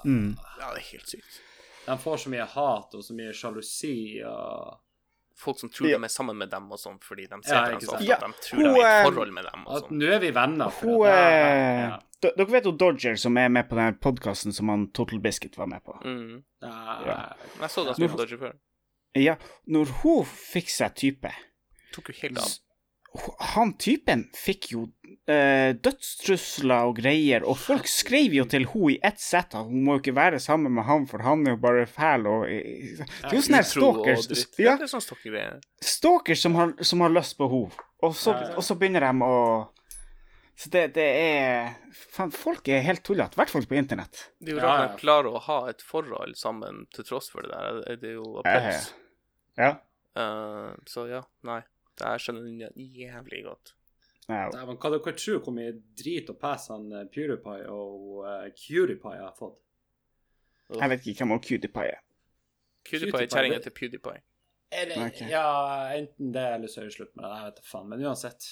Mm. 0.04 0.36
Ja, 0.60 0.68
det 0.74 0.82
er 0.84 0.86
helt 0.92 1.08
sykt. 1.10 1.40
De 1.86 1.96
får 1.98 2.16
så 2.24 2.30
mye 2.30 2.44
hat 2.46 2.94
og 2.94 3.02
så 3.04 3.14
mye 3.16 3.32
sjalusi 3.32 3.96
og 4.26 4.78
Folk 5.40 5.56
som 5.58 5.70
tror 5.72 5.88
Ja. 5.88 5.96
de 5.96 6.04
er 6.04 6.08
sammen 6.12 6.36
med 6.36 6.50
dem 6.52 6.66
og 6.70 6.76
sånn 6.78 6.98
fordi 7.00 7.24
de 7.30 7.36
ser 7.46 7.54
Ja, 7.54 7.68
dem 7.70 7.80
så 7.80 7.94
ofte 7.94 8.04
Ja, 8.04 8.16
at 8.16 8.20
de 8.26 8.42
tror 8.44 8.58
hun, 8.60 8.74
de 8.74 8.80
er 8.80 8.84
i 8.84 8.90
eh, 8.90 9.00
et 9.00 9.06
forhold 9.08 9.32
med 9.32 9.44
dem 9.48 9.62
og 9.66 9.76
At 9.78 9.86
sånn. 9.86 9.98
nå 10.02 10.10
er 10.12 10.18
vi 10.20 10.30
venner. 10.36 10.70
Hun 10.82 11.06
ja, 11.06 11.14
eh, 11.14 11.98
Dere 12.20 12.46
vet 12.52 12.64
jo 12.68 12.72
Dodger, 12.76 13.16
som 13.16 13.38
er 13.40 13.48
med 13.48 13.64
på 13.70 13.76
den 13.78 13.94
podkasten 13.96 14.52
som 14.52 14.68
han 14.68 14.90
Total 14.92 15.18
Biscuit 15.24 15.56
var 15.56 15.66
med 15.66 15.80
på? 15.82 15.94
Mm. 16.04 16.42
Jeg 16.60 17.70
så 17.72 17.84
da 17.86 17.94
som 17.96 18.16
Dodger 18.18 18.36
før. 18.42 18.52
Ja, 19.16 19.36
når 19.66 19.86
hun 20.02 20.24
fikk 20.28 20.68
seg 20.68 20.92
type 20.94 21.32
Tok 21.94 22.12
jo 22.12 22.14
helt 22.20 22.38
av. 22.38 22.52
Han 23.56 23.72
typen 23.80 24.28
fikk 24.38 24.68
jo 24.70 24.84
eh, 25.30 25.72
dødstrusler 25.82 26.86
og 26.86 27.00
greier, 27.00 27.42
og 27.42 27.58
folk 27.58 27.88
skrev 27.90 28.36
jo 28.36 28.44
til 28.50 28.68
hun 28.70 28.94
i 28.94 28.98
ett 29.06 29.18
sett 29.22 29.56
at 29.58 29.66
hun 29.66 29.82
må 29.86 29.96
jo 29.96 30.02
ikke 30.04 30.14
være 30.18 30.38
sammen 30.42 30.74
med 30.76 30.86
han, 30.86 31.08
for 31.10 31.24
han 31.26 31.42
er 31.46 31.56
jo 31.56 31.62
bare 31.62 31.88
fæl 31.90 32.28
og 32.30 32.46
Det 32.46 33.32
er 33.32 33.34
jo 33.34 33.42
sånne 33.42 33.62
her 33.62 33.68
Stalker 33.70 34.22
stalkers, 34.22 34.46
ja, 34.62 34.76
stalkers 35.82 36.44
som 36.46 36.54
har, 36.58 36.76
som 36.86 37.02
har 37.02 37.14
lyst 37.14 37.36
på 37.40 37.50
henne, 37.50 37.86
og, 38.06 38.14
og 38.14 38.64
så 38.64 38.78
begynner 38.78 39.08
de 39.08 39.26
å 39.26 39.34
Så 40.60 40.70
det, 40.70 40.86
det 40.94 41.08
er 41.08 41.74
Faen, 42.14 42.30
folk 42.30 42.68
er 42.68 42.84
helt 42.86 43.02
tullete, 43.06 43.34
i 43.34 43.40
hvert 43.40 43.50
fall 43.50 43.66
på 43.66 43.74
internett. 43.78 44.26
Det 44.38 44.52
er 44.52 44.58
jo 44.58 44.62
rart 44.62 44.78
ja. 44.78 44.86
man 44.86 44.98
klarer 45.00 45.34
å 45.34 45.42
ha 45.48 45.58
et 45.72 45.82
forhold 45.82 46.36
sammen 46.38 46.84
til 46.94 47.06
tross 47.08 47.30
for 47.32 47.42
det 47.42 47.50
der. 47.50 47.98
Det 47.98 48.12
er 48.12 48.14
jo 48.20 48.36
applaus. 48.42 48.90
Ja. 49.58 49.70
Uh, 50.14 50.76
så 50.86 51.08
ja, 51.10 51.24
nei. 51.48 51.62
Det 52.00 52.08
her 52.08 52.22
skjønner 52.24 52.48
jeg 52.64 52.88
jævlig 53.04 53.42
godt. 53.46 53.74
ja. 54.28 54.46
Dæven, 54.54 54.78
Hva 54.80 54.92
dere 54.94 55.16
tror 55.18 55.42
hvor 55.44 55.56
mye 55.56 55.74
drit 55.98 56.30
og 56.32 56.38
pes 56.40 56.68
han 56.72 56.88
eh, 56.92 57.08
PewDiePie 57.12 57.66
og 57.68 58.24
uh, 58.24 58.46
Curie 58.56 58.98
har 59.04 59.36
fått? 59.38 59.60
Jeg 60.70 60.90
vet 60.92 61.06
ikke 61.12 61.26
hvem 61.26 61.40
PewDiePie 61.42 61.92
er. 61.94 62.02
PewDiePie 62.86 63.12
PewDiePie, 63.12 63.26
er 63.26 63.32
kjerringa 63.34 63.62
til 63.64 63.74
PewDiePie. 63.76 64.22
Er 64.70 64.86
det, 64.86 64.98
okay. 65.02 65.30
Ja, 65.32 65.46
enten 65.98 66.32
det 66.32 66.44
eller 66.54 66.70
så 66.70 66.82
er 66.82 66.90
det 66.90 66.94
slutt 66.94 67.16
med 67.18 67.24
det. 67.26 67.30
Jeg 67.36 67.46
vet 67.48 67.56
da 67.58 67.64
faen. 67.66 67.88
Men 67.90 68.04
uansett. 68.06 68.46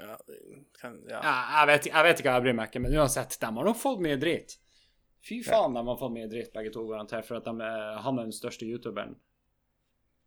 Ja, 0.00 0.16
kan, 0.80 0.98
ja. 1.08 1.20
Ja, 1.20 1.32
jeg, 1.58 1.68
vet, 1.70 1.88
jeg 1.88 2.06
vet 2.06 2.20
ikke, 2.20 2.34
jeg 2.36 2.44
bryr 2.44 2.56
meg 2.56 2.70
ikke, 2.70 2.82
men 2.84 2.96
uansett, 2.96 3.36
de 3.40 3.48
har 3.48 3.68
nok 3.68 3.80
fått 3.80 4.04
mye 4.04 4.18
drit. 4.20 4.56
Fy 5.24 5.38
faen, 5.46 5.76
de 5.76 5.84
har 5.88 5.98
fått 6.00 6.14
mye 6.14 6.28
drit, 6.30 6.52
begge 6.54 6.72
to, 6.74 6.84
garantert, 6.90 7.26
for 7.28 7.38
at 7.38 7.48
de 7.48 7.54
er, 7.64 7.98
han 8.04 8.20
er 8.20 8.28
den 8.28 8.36
største 8.36 8.68
youtuberen. 8.68 9.14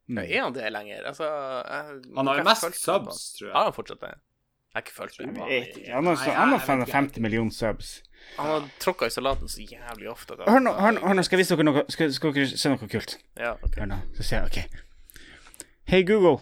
Mm. 0.07 0.17
Ja, 0.17 0.37
Er 0.37 0.43
han 0.43 0.53
det 0.53 0.71
lenger? 0.71 1.03
Altså 1.09 1.23
jeg, 1.23 2.01
Han 2.15 2.27
har 2.27 2.33
jo 2.33 2.37
jeg 2.37 2.45
mest 2.45 2.61
subs, 2.61 3.33
tror 3.33 3.47
tror 3.47 3.51
Har 3.53 3.59
jeg. 3.59 3.63
han 3.65 3.73
fortsatt 3.73 4.01
det? 4.01 4.07
Jeg 4.09 4.75
har 4.75 4.81
ikke 4.81 4.93
følt 4.93 5.17
Jeg 5.19 5.27
med 5.27 5.35
på 5.35 5.41
han. 5.41 5.93
Han 5.95 6.05
har, 6.05 6.15
Nei, 6.15 6.33
han 6.35 6.49
har 6.49 6.59
jeg 6.67 6.79
vet 6.79 6.87
ikke. 6.87 6.91
50 6.97 7.21
millioner 7.21 7.51
subs. 7.51 8.03
Han 8.37 8.45
har 8.51 8.69
tråkka 8.79 9.05
i 9.05 9.09
salaten 9.09 9.47
så 9.49 9.61
jævlig 9.61 10.09
ofte. 10.09 10.35
Hør 10.47 10.59
nå, 10.59 10.73
hør 10.73 10.91
nå, 10.91 10.99
hør 11.07 11.13
nå, 11.13 11.23
skal 11.23 11.37
jeg 11.37 11.43
vise 11.45 11.55
dere 11.55 11.63
noe 11.65 11.83
Skal, 11.89 12.13
skal 12.13 12.33
dere 12.35 12.47
se 12.57 12.69
noe 12.69 12.89
kult? 12.91 13.17
Ja, 13.37 13.51
ok. 13.63 13.75
Hør 13.79 13.85
nå, 13.85 13.97
så 14.17 14.23
ser 14.23 14.43
jeg, 14.43 14.45
ok 14.45 14.81
Hey 15.87 16.03
Google 16.05 16.37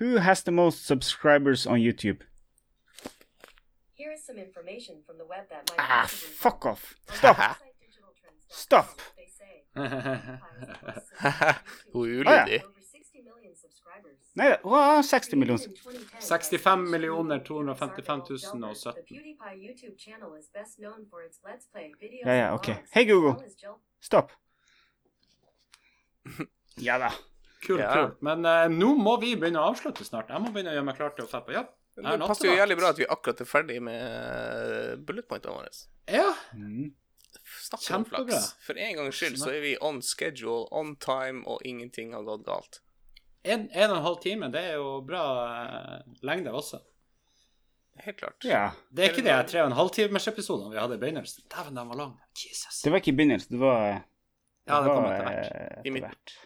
Who 0.00 0.18
has 0.18 0.42
the 0.42 0.50
most 0.52 0.86
subscribers 0.86 1.66
on 1.66 1.78
YouTube? 1.78 2.22
Here 3.98 4.12
is 4.12 4.24
some 4.26 4.38
information 4.38 4.96
from 5.06 5.16
the 5.18 5.24
web 5.26 5.48
that 5.50 5.70
might 5.70 5.78
Ah, 5.78 6.06
fuck 6.06 6.66
off 6.66 6.94
Stopp. 7.10 7.38
Stop 8.48 9.00
Hun 9.74 9.84
er 12.04 12.28
Ah, 12.28 12.32
ja. 12.32 12.44
ulydig. 12.44 12.62
over 12.64 12.82
60 12.82 13.14
million 13.14 13.56
subscribers. 13.56 14.32
Nei, 14.36 14.48
det 14.48 14.58
var 14.64 15.02
60 15.02 15.36
millioner. 15.36 15.66
65 16.20 16.90
millioner 16.90 17.38
255 17.44 18.22
017. 18.28 19.18
Ja, 22.24 22.32
ja, 22.34 22.54
ok. 22.54 22.68
Hei, 22.94 23.04
Google. 23.04 23.34
Stopp. 24.00 24.32
Ja 26.80 26.96
da. 26.98 27.10
Kult, 27.66 27.80
Ja. 27.80 27.92
kult. 27.94 28.22
Men 28.24 28.46
uh, 28.48 28.64
nå 28.72 28.94
må 28.96 29.18
vi 29.20 29.34
begynne 29.36 29.60
å 29.60 29.68
avslutte 29.74 30.04
snart. 30.06 30.30
Jeg 30.32 30.40
må 30.40 30.48
begynne 30.54 30.70
å 30.72 30.76
gjøre 30.78 30.86
meg 30.88 30.96
klar 30.96 31.12
til 31.14 31.26
å 31.26 31.28
dra 31.30 31.40
på 31.44 31.52
jobb. 31.52 31.68
Det 32.00 32.14
passer 32.24 32.48
jo 32.48 32.54
jævlig 32.56 32.76
bra 32.80 32.88
at 32.94 32.98
vi 33.02 33.04
akkurat 33.12 33.40
er 33.44 33.48
ferdig 33.50 33.76
med 33.84 35.02
bullet 35.06 35.26
pointene 35.28 35.52
våre. 35.58 35.68
Ja, 36.08 36.30
Mm. 36.56 36.94
Snakk 37.62 37.80
om 37.80 37.86
Kjempebra. 37.86 38.22
flaks. 38.28 38.48
For 38.66 38.78
en 38.78 38.96
gangs 38.98 39.16
skyld 39.20 39.36
så 39.40 39.50
er 39.54 39.60
vi 39.64 39.74
on 39.80 40.00
schedule, 40.02 40.64
on 40.74 40.96
time, 40.96 41.44
og 41.46 41.62
ingenting 41.68 42.12
har 42.16 42.22
gått 42.26 42.44
galt. 42.46 42.80
en, 43.44 43.68
en 43.72 43.90
og 43.90 43.96
en 43.96 44.02
halv 44.04 44.18
time, 44.22 44.48
det 44.54 44.60
er 44.72 44.74
jo 44.80 45.00
bra 45.06 45.22
eh, 45.62 46.00
lengde 46.22 46.50
også. 46.54 46.78
Helt 48.02 48.16
klart. 48.18 48.44
Ja. 48.48 48.70
Det 48.90 49.04
er 49.04 49.10
ikke 49.12 49.24
de 49.26 49.34
tre 49.50 49.60
og 49.62 49.66
en 49.70 49.76
halv 49.76 49.90
timers 49.94 50.26
episodene 50.30 50.70
vi 50.72 50.78
hadde 50.80 50.96
i 50.96 51.00
begynnelsen. 51.02 51.44
Dæven, 51.52 51.76
den 51.76 51.88
var 51.90 51.98
lang. 51.98 52.14
Jesus. 52.38 52.80
Det 52.82 52.90
var 52.94 53.02
ikke 53.02 53.12
i 53.12 53.16
begynnelsen, 53.18 53.52
det 53.58 53.60
var 53.60 53.82
Ja, 54.66 54.78
det 54.80 54.92
kom 54.94 55.04
etter 55.10 55.26
hvert. 55.26 55.52
eh, 55.52 55.82
I 55.84 55.90
midten. 55.90 56.16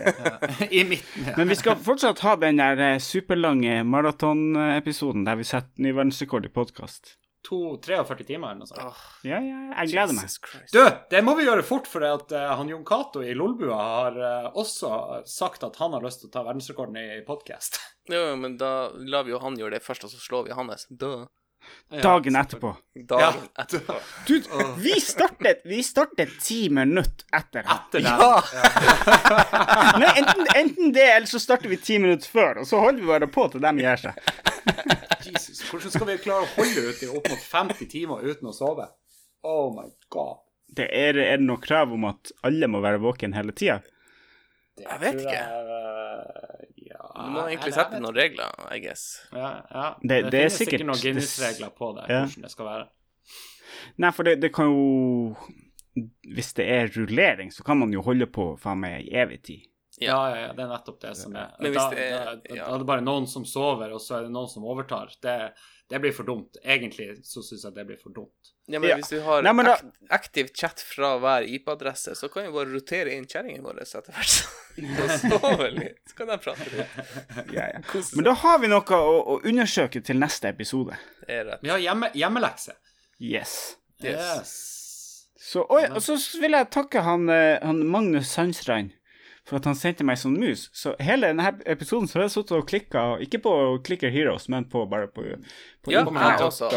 Ja. 0.00 0.66
I 0.72 0.82
midten, 0.88 1.26
ja. 1.26 1.34
Men 1.36 1.50
vi 1.52 1.54
skal 1.60 1.76
fortsatt 1.84 2.22
ha 2.24 2.32
den 2.40 2.56
der 2.56 2.78
eh, 2.80 2.98
superlange 3.04 3.82
maratonepisoden 3.84 5.26
der 5.26 5.36
vi 5.36 5.44
setter 5.44 5.84
ny 5.84 5.92
verdensrekord 5.92 6.46
i 6.48 6.48
podkast. 6.48 7.18
To, 7.48 7.78
43 7.80 8.24
timer 8.28 8.50
eller 8.52 8.66
noe 8.66 8.68
sånt. 8.68 8.82
Oh, 8.84 9.04
Ja, 9.24 9.38
ja, 9.40 9.60
jeg 9.80 9.94
gleder 9.94 10.12
meg. 10.12 10.28
Christ. 10.28 10.74
Du, 10.74 10.82
det 11.10 11.22
må 11.24 11.32
vi 11.38 11.46
gjøre 11.46 11.64
fort, 11.64 11.88
for 11.88 12.04
at 12.04 12.34
uh, 12.36 12.50
han 12.60 12.68
Jon 12.68 12.84
Cato 12.84 13.22
i 13.24 13.32
Lolbua 13.32 13.78
har 13.80 14.18
uh, 14.20 14.50
også 14.60 14.90
sagt 15.24 15.64
at 15.64 15.80
han 15.80 15.96
har 15.96 16.04
lyst 16.04 16.20
til 16.20 16.28
å 16.28 16.34
ta 16.36 16.44
verdensrekorden 16.44 17.00
i 17.00 17.22
podkast. 17.26 17.80
Jo, 18.10 18.32
men 18.34 18.56
da 18.58 18.90
lar 19.06 19.22
vi 19.22 19.30
jo 19.30 19.38
han 19.38 19.54
gjøre 19.54 19.76
det 19.76 19.84
først, 19.84 20.02
og 20.08 20.10
så 20.10 20.18
slår 20.18 20.48
vi 20.48 20.54
hans. 20.56 20.86
Da. 20.90 21.28
Dagen 22.02 22.36
etterpå. 22.40 22.72
Dagen 23.06 23.44
etterpå. 23.60 23.94
Du, 24.26 24.40
vi 24.82 24.96
startet, 25.04 25.60
vi 25.68 25.82
startet 25.86 26.32
ti 26.42 26.64
minutter 26.72 27.26
etter 27.36 27.68
han. 27.68 27.84
Etter 27.84 28.02
det. 28.02 28.16
Ja! 28.18 28.42
Nei, 30.00 30.10
enten, 30.22 30.46
enten 30.56 30.92
det, 30.96 31.06
eller 31.16 31.30
så 31.30 31.38
starter 31.42 31.70
vi 31.70 31.78
ti 31.78 32.00
minutter 32.02 32.28
før, 32.32 32.62
og 32.64 32.68
så 32.68 32.82
holder 32.82 33.04
vi 33.04 33.12
bare 33.12 33.30
på 33.30 33.46
til 33.52 33.62
dem 33.62 33.78
gir 33.84 34.02
seg. 34.08 34.18
Jesus, 35.26 35.60
hvordan 35.70 35.90
skal 35.94 36.06
vi 36.06 36.16
klare 36.24 36.46
å 36.46 36.52
holde 36.56 36.84
ut 36.90 37.02
i 37.02 37.08
opp 37.10 37.28
mot 37.28 37.42
50 37.44 37.86
timer 37.90 38.22
uten 38.24 38.48
å 38.50 38.54
sove? 38.56 38.86
Oh 39.42 39.70
my 39.74 39.88
god. 40.12 40.38
Det 40.70 40.86
er, 40.94 41.16
er 41.18 41.36
det 41.40 41.46
noe 41.46 41.58
krav 41.60 41.92
om 41.92 42.04
at 42.10 42.30
alle 42.46 42.68
må 42.70 42.80
være 42.84 43.00
våken 43.02 43.32
hele 43.34 43.52
tida? 43.52 43.80
Jeg 44.80 45.00
vet 45.02 45.18
ikke. 45.20 45.32
jeg- 45.34 46.86
ja, 46.90 47.00
Du 47.16 47.30
må 47.34 47.42
egentlig 47.48 47.72
sette 47.74 47.98
noen 48.00 48.14
regler, 48.16 48.50
I 48.72 48.78
guess. 48.80 49.20
Ja, 49.32 49.62
ja. 49.70 49.94
Det- 50.00 50.30
det 50.30 50.34
er 50.40 50.48
finnes 50.48 50.58
sikkert- 50.58 50.86
noen 50.86 51.02
Guinness-regler 51.02 51.70
på 51.76 51.94
det, 51.96 52.04
Ja. 52.08 52.20
hvordan 52.24 52.42
det 52.42 52.50
skal 52.50 52.66
være. 52.66 52.88
Nei, 53.98 54.10
for 54.10 54.22
det, 54.24 54.40
det 54.40 54.52
kan 54.54 54.66
jo 54.66 55.36
Hvis 56.30 56.52
det 56.54 56.66
er 56.70 56.86
rullering, 56.94 57.50
så 57.52 57.64
kan 57.64 57.76
man 57.78 57.92
jo 57.92 58.00
holde 58.00 58.26
på 58.26 58.56
faen 58.58 58.78
meg 58.78 59.08
i 59.08 59.10
evig 59.16 59.42
tid. 59.42 59.60
Ja, 60.00 60.16
ja, 60.30 60.36
ja, 60.46 60.52
det 60.56 60.62
er 60.64 60.70
nettopp 60.70 61.00
det 61.02 61.10
som 61.18 61.34
er 61.36 61.50
Men 61.60 61.72
da, 61.74 61.82
hvis 61.88 61.96
det 61.98 62.04
da, 62.10 62.20
da, 62.24 62.54
ja. 62.56 62.64
da 62.64 62.74
er 62.74 62.78
det 62.82 62.86
bare 62.88 63.04
noen 63.04 63.26
som 63.28 63.44
sover, 63.44 63.92
og 63.92 64.00
så 64.00 64.16
er 64.18 64.22
det 64.28 64.32
noen 64.32 64.48
som 64.48 64.64
overtar. 64.64 65.12
Det, 65.22 65.34
det 65.92 66.00
blir 66.00 66.14
for 66.16 66.24
dumt. 66.28 66.56
Egentlig 66.64 67.18
så 67.28 67.42
syns 67.44 67.66
jeg 67.66 67.74
det 67.76 67.84
blir 67.90 67.98
for 68.00 68.14
dumt. 68.16 68.52
Ja, 68.70 68.78
men 68.78 68.88
Ja. 68.92 68.96
hvis 68.96 69.10
du 69.12 69.18
har 69.26 69.42
Nei, 69.42 69.52
da- 69.66 69.76
aktiv 70.14 70.48
chat 70.54 70.80
fra 70.86 71.16
hver 71.20 71.42
IP-adresse, 71.44 72.14
så 72.16 72.28
kan 72.32 72.46
vi 72.46 72.52
bare 72.54 72.70
rotere 72.72 73.12
inn 73.16 73.26
kjerringene 73.26 73.64
våre 73.66 73.82
etter 73.84 74.08
hvert. 74.14 74.36
Så 75.20 76.16
kan 76.16 76.28
de 76.30 76.38
prate 76.38 76.70
litt. 76.70 76.88
Ja, 77.56 77.66
ja. 77.74 77.80
Men 78.14 78.24
da 78.24 78.32
har 78.40 78.58
vi 78.62 78.70
noe 78.70 79.00
å, 79.02 79.16
å 79.34 79.38
undersøke 79.44 80.00
til 80.06 80.16
neste 80.22 80.48
episode. 80.54 80.96
Det 81.26 81.40
er 81.42 81.44
rett. 81.50 81.62
Vi 81.66 81.72
har 81.72 81.82
hjemme, 81.82 82.10
hjemmelekse. 82.16 82.76
Yes. 83.20 83.56
Yes. 84.00 84.54
Så, 85.40 85.64
og, 85.66 85.82
og 85.96 86.02
så 86.04 86.14
vil 86.40 86.54
jeg 86.56 86.68
takke 86.72 87.02
han, 87.04 87.26
eh, 87.32 87.58
han 87.64 87.82
Magnus 87.90 88.30
Sandstrand 88.32 88.94
for 89.50 89.58
at 89.58 89.66
han 89.66 89.76
sendte 89.78 90.06
meg 90.06 90.18
sånn 90.20 90.38
mus. 90.38 90.68
Så 90.76 90.94
hele 91.02 91.32
denne 91.32 91.50
episoden 91.66 92.06
så 92.08 92.20
har 92.20 92.28
jeg 92.28 92.36
sittet 92.36 92.56
og 92.60 92.68
klikka, 92.70 93.04
ikke 93.24 93.42
på 93.42 93.54
Clicker 93.86 94.12
Heroes, 94.14 94.46
men 94.52 94.68
på, 94.70 94.84
bare 94.90 95.10
på, 95.10 95.26
på 95.82 95.94
Ja, 95.94 96.04
til 96.06 96.46
også. 96.46 96.70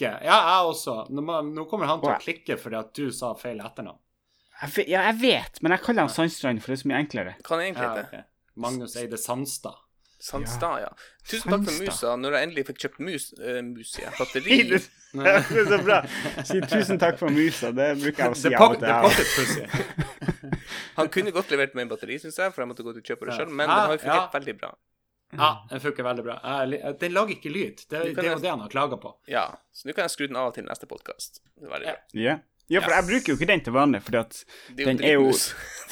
Ja, 0.00 0.16
jeg 0.20 0.70
også. 0.72 0.96
Nå, 1.12 1.24
nå 1.52 1.64
kommer 1.70 1.88
han 1.92 2.02
til 2.02 2.12
å 2.12 2.18
klikke 2.20 2.58
fordi 2.60 2.80
at 2.80 2.92
du 2.96 3.12
sa 3.14 3.34
feil 3.38 3.60
etternavn. 3.64 4.00
Jeg 4.56 4.88
Ja, 4.88 5.04
jeg 5.10 5.20
vet, 5.20 5.60
men 5.60 5.74
jeg 5.74 5.84
kaller 5.84 6.06
han 6.06 6.12
Sandstrand, 6.12 6.62
for 6.64 6.72
det 6.72 6.78
er 6.78 6.82
så 6.82 6.90
mye 6.90 7.00
enklere. 7.04 7.36
Kan 7.44 7.60
egentlig 7.60 7.84
Ja, 7.84 7.92
okay. 8.06 8.22
ok. 8.24 8.32
Magnus 8.56 8.96
Eide 8.96 9.18
Sandstad. 9.20 9.76
Sandstad, 10.26 10.80
ja. 10.82 10.90
Tusen 11.30 11.52
takk 11.52 11.66
for 11.68 11.84
musa. 11.84 12.14
Når 12.18 12.36
jeg 12.36 12.48
endelig 12.48 12.64
fikk 12.70 12.80
kjøpt 12.84 13.04
mus, 13.06 13.28
uh, 13.38 13.60
mus 13.66 13.92
ja, 14.00 14.10
batteri 14.18 14.58
det 14.72 14.80
er 15.32 15.68
så 15.70 15.78
bra. 15.86 16.00
Si 16.48 16.58
tusen 16.66 17.00
takk 17.02 17.20
for 17.20 17.32
musa, 17.32 17.70
det 17.76 17.92
bruker 18.00 18.24
jeg 18.24 18.34
å 18.34 18.40
si 18.40 18.52
av 18.56 18.74
og 18.74 19.14
til. 19.14 19.62
Han 20.98 21.12
kunne 21.14 21.32
godt 21.36 21.54
levert 21.54 21.76
meg 21.78 21.86
en 21.86 21.94
batteri, 21.94 22.18
syns 22.22 22.40
jeg, 22.42 22.52
for 22.52 22.64
jeg 22.64 22.72
måtte 22.72 22.86
gå 22.86 22.96
til 22.96 23.06
kjøpe 23.12 23.30
det 23.30 23.38
sjøl, 23.38 23.52
men 23.52 23.70
Ja, 23.70 23.78
den 23.78 23.86
har 23.86 23.96
jo 23.96 24.02
fungert 24.02 24.22
ja. 24.24 24.34
veldig 24.34 24.56
bra. 24.58 24.74
Ja, 25.36 25.48
den 25.70 25.80
funker 25.80 26.06
veldig 26.06 26.24
bra. 26.26 26.36
Den 27.00 27.14
lager 27.14 27.34
ikke 27.34 27.50
lyd. 27.50 27.82
Det, 27.90 28.02
det 28.16 28.24
er 28.24 28.32
jo 28.32 28.42
det 28.42 28.50
han 28.50 28.62
har 28.62 28.70
klaga 28.72 28.98
på. 29.00 29.14
Ja, 29.30 29.46
så 29.74 29.88
nå 29.88 29.94
kan 29.96 30.06
jeg 30.06 30.14
skru 30.14 30.28
den 30.30 30.38
av 30.40 30.52
til 30.56 30.66
neste 30.66 30.88
podkast. 30.90 31.42
Det 31.54 31.66
er 31.66 31.74
veldig 31.74 31.92
bra. 31.92 31.96
Ja. 32.22 32.36
Ja, 32.70 32.80
for 32.82 32.90
jeg 32.96 33.04
bruker 33.08 33.32
jo 33.32 33.36
ikke 33.38 33.46
den 33.52 33.60
til 33.64 33.72
vanlig, 33.76 34.00
fordi 34.02 34.18
at 34.18 34.44
Den 34.76 35.00
er 35.10 35.12
jo- 35.18 35.30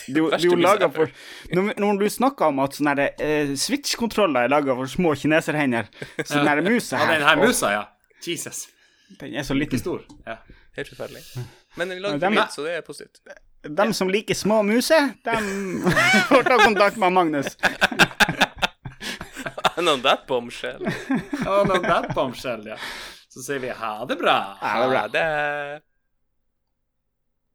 det 0.07 0.19
er 0.19 0.39
jo, 0.45 0.57
laga 0.61 0.89
for 0.93 1.09
når, 1.55 1.73
når 1.81 1.99
du 2.03 2.09
snakker 2.11 2.47
om 2.51 2.59
at 2.65 2.75
sånne 2.77 3.07
eh, 3.23 3.55
Switch-kontroller 3.57 4.45
er 4.45 4.51
laga 4.53 4.75
for 4.77 4.91
små 4.91 5.15
kineserhender, 5.17 5.87
så 6.25 6.41
den 6.43 6.49
her 6.51 6.61
musa 6.67 6.99
Ja, 6.99 7.07
den 7.15 7.23
her 7.29 7.37
musa, 7.41 7.71
ja. 7.73 7.85
Jesus. 8.27 8.67
den 9.21 9.35
er 9.35 9.43
så 9.47 9.55
Ikke 9.55 9.65
liten. 9.65 9.79
stor. 9.79 10.03
Ja. 10.27 10.37
Helt 10.77 10.89
forferdelig. 10.91 11.23
Men 11.77 11.89
den 11.95 12.03
lager 12.03 12.19
dem- 12.19 12.33
lyd, 12.35 12.51
så 12.51 12.63
det 12.67 12.77
er 12.77 12.81
positivt. 12.87 13.21
De 13.65 13.87
som 13.95 14.09
liker 14.13 14.35
små 14.37 14.63
muser, 14.63 15.13
de 15.25 15.37
får 16.29 16.43
ta 16.51 16.59
kontakt 16.65 16.97
med 17.01 17.13
Magnus. 17.13 17.57
And 19.77 19.89
on 19.89 20.03
that 20.03 20.27
bombshell. 20.29 20.85
Og 21.47 21.67
når 21.67 21.81
that 21.83 22.13
bombshell, 22.15 22.63
ja. 22.69 22.77
Så 23.33 23.43
sier 23.43 23.59
vi 23.63 23.73
ha 23.75 24.05
det 24.07 24.17
bra. 24.21 24.37
Ha 24.61 24.83
det 24.85 24.91
bra. 24.93 25.01
Ha 25.01 25.09
det. 25.15 25.83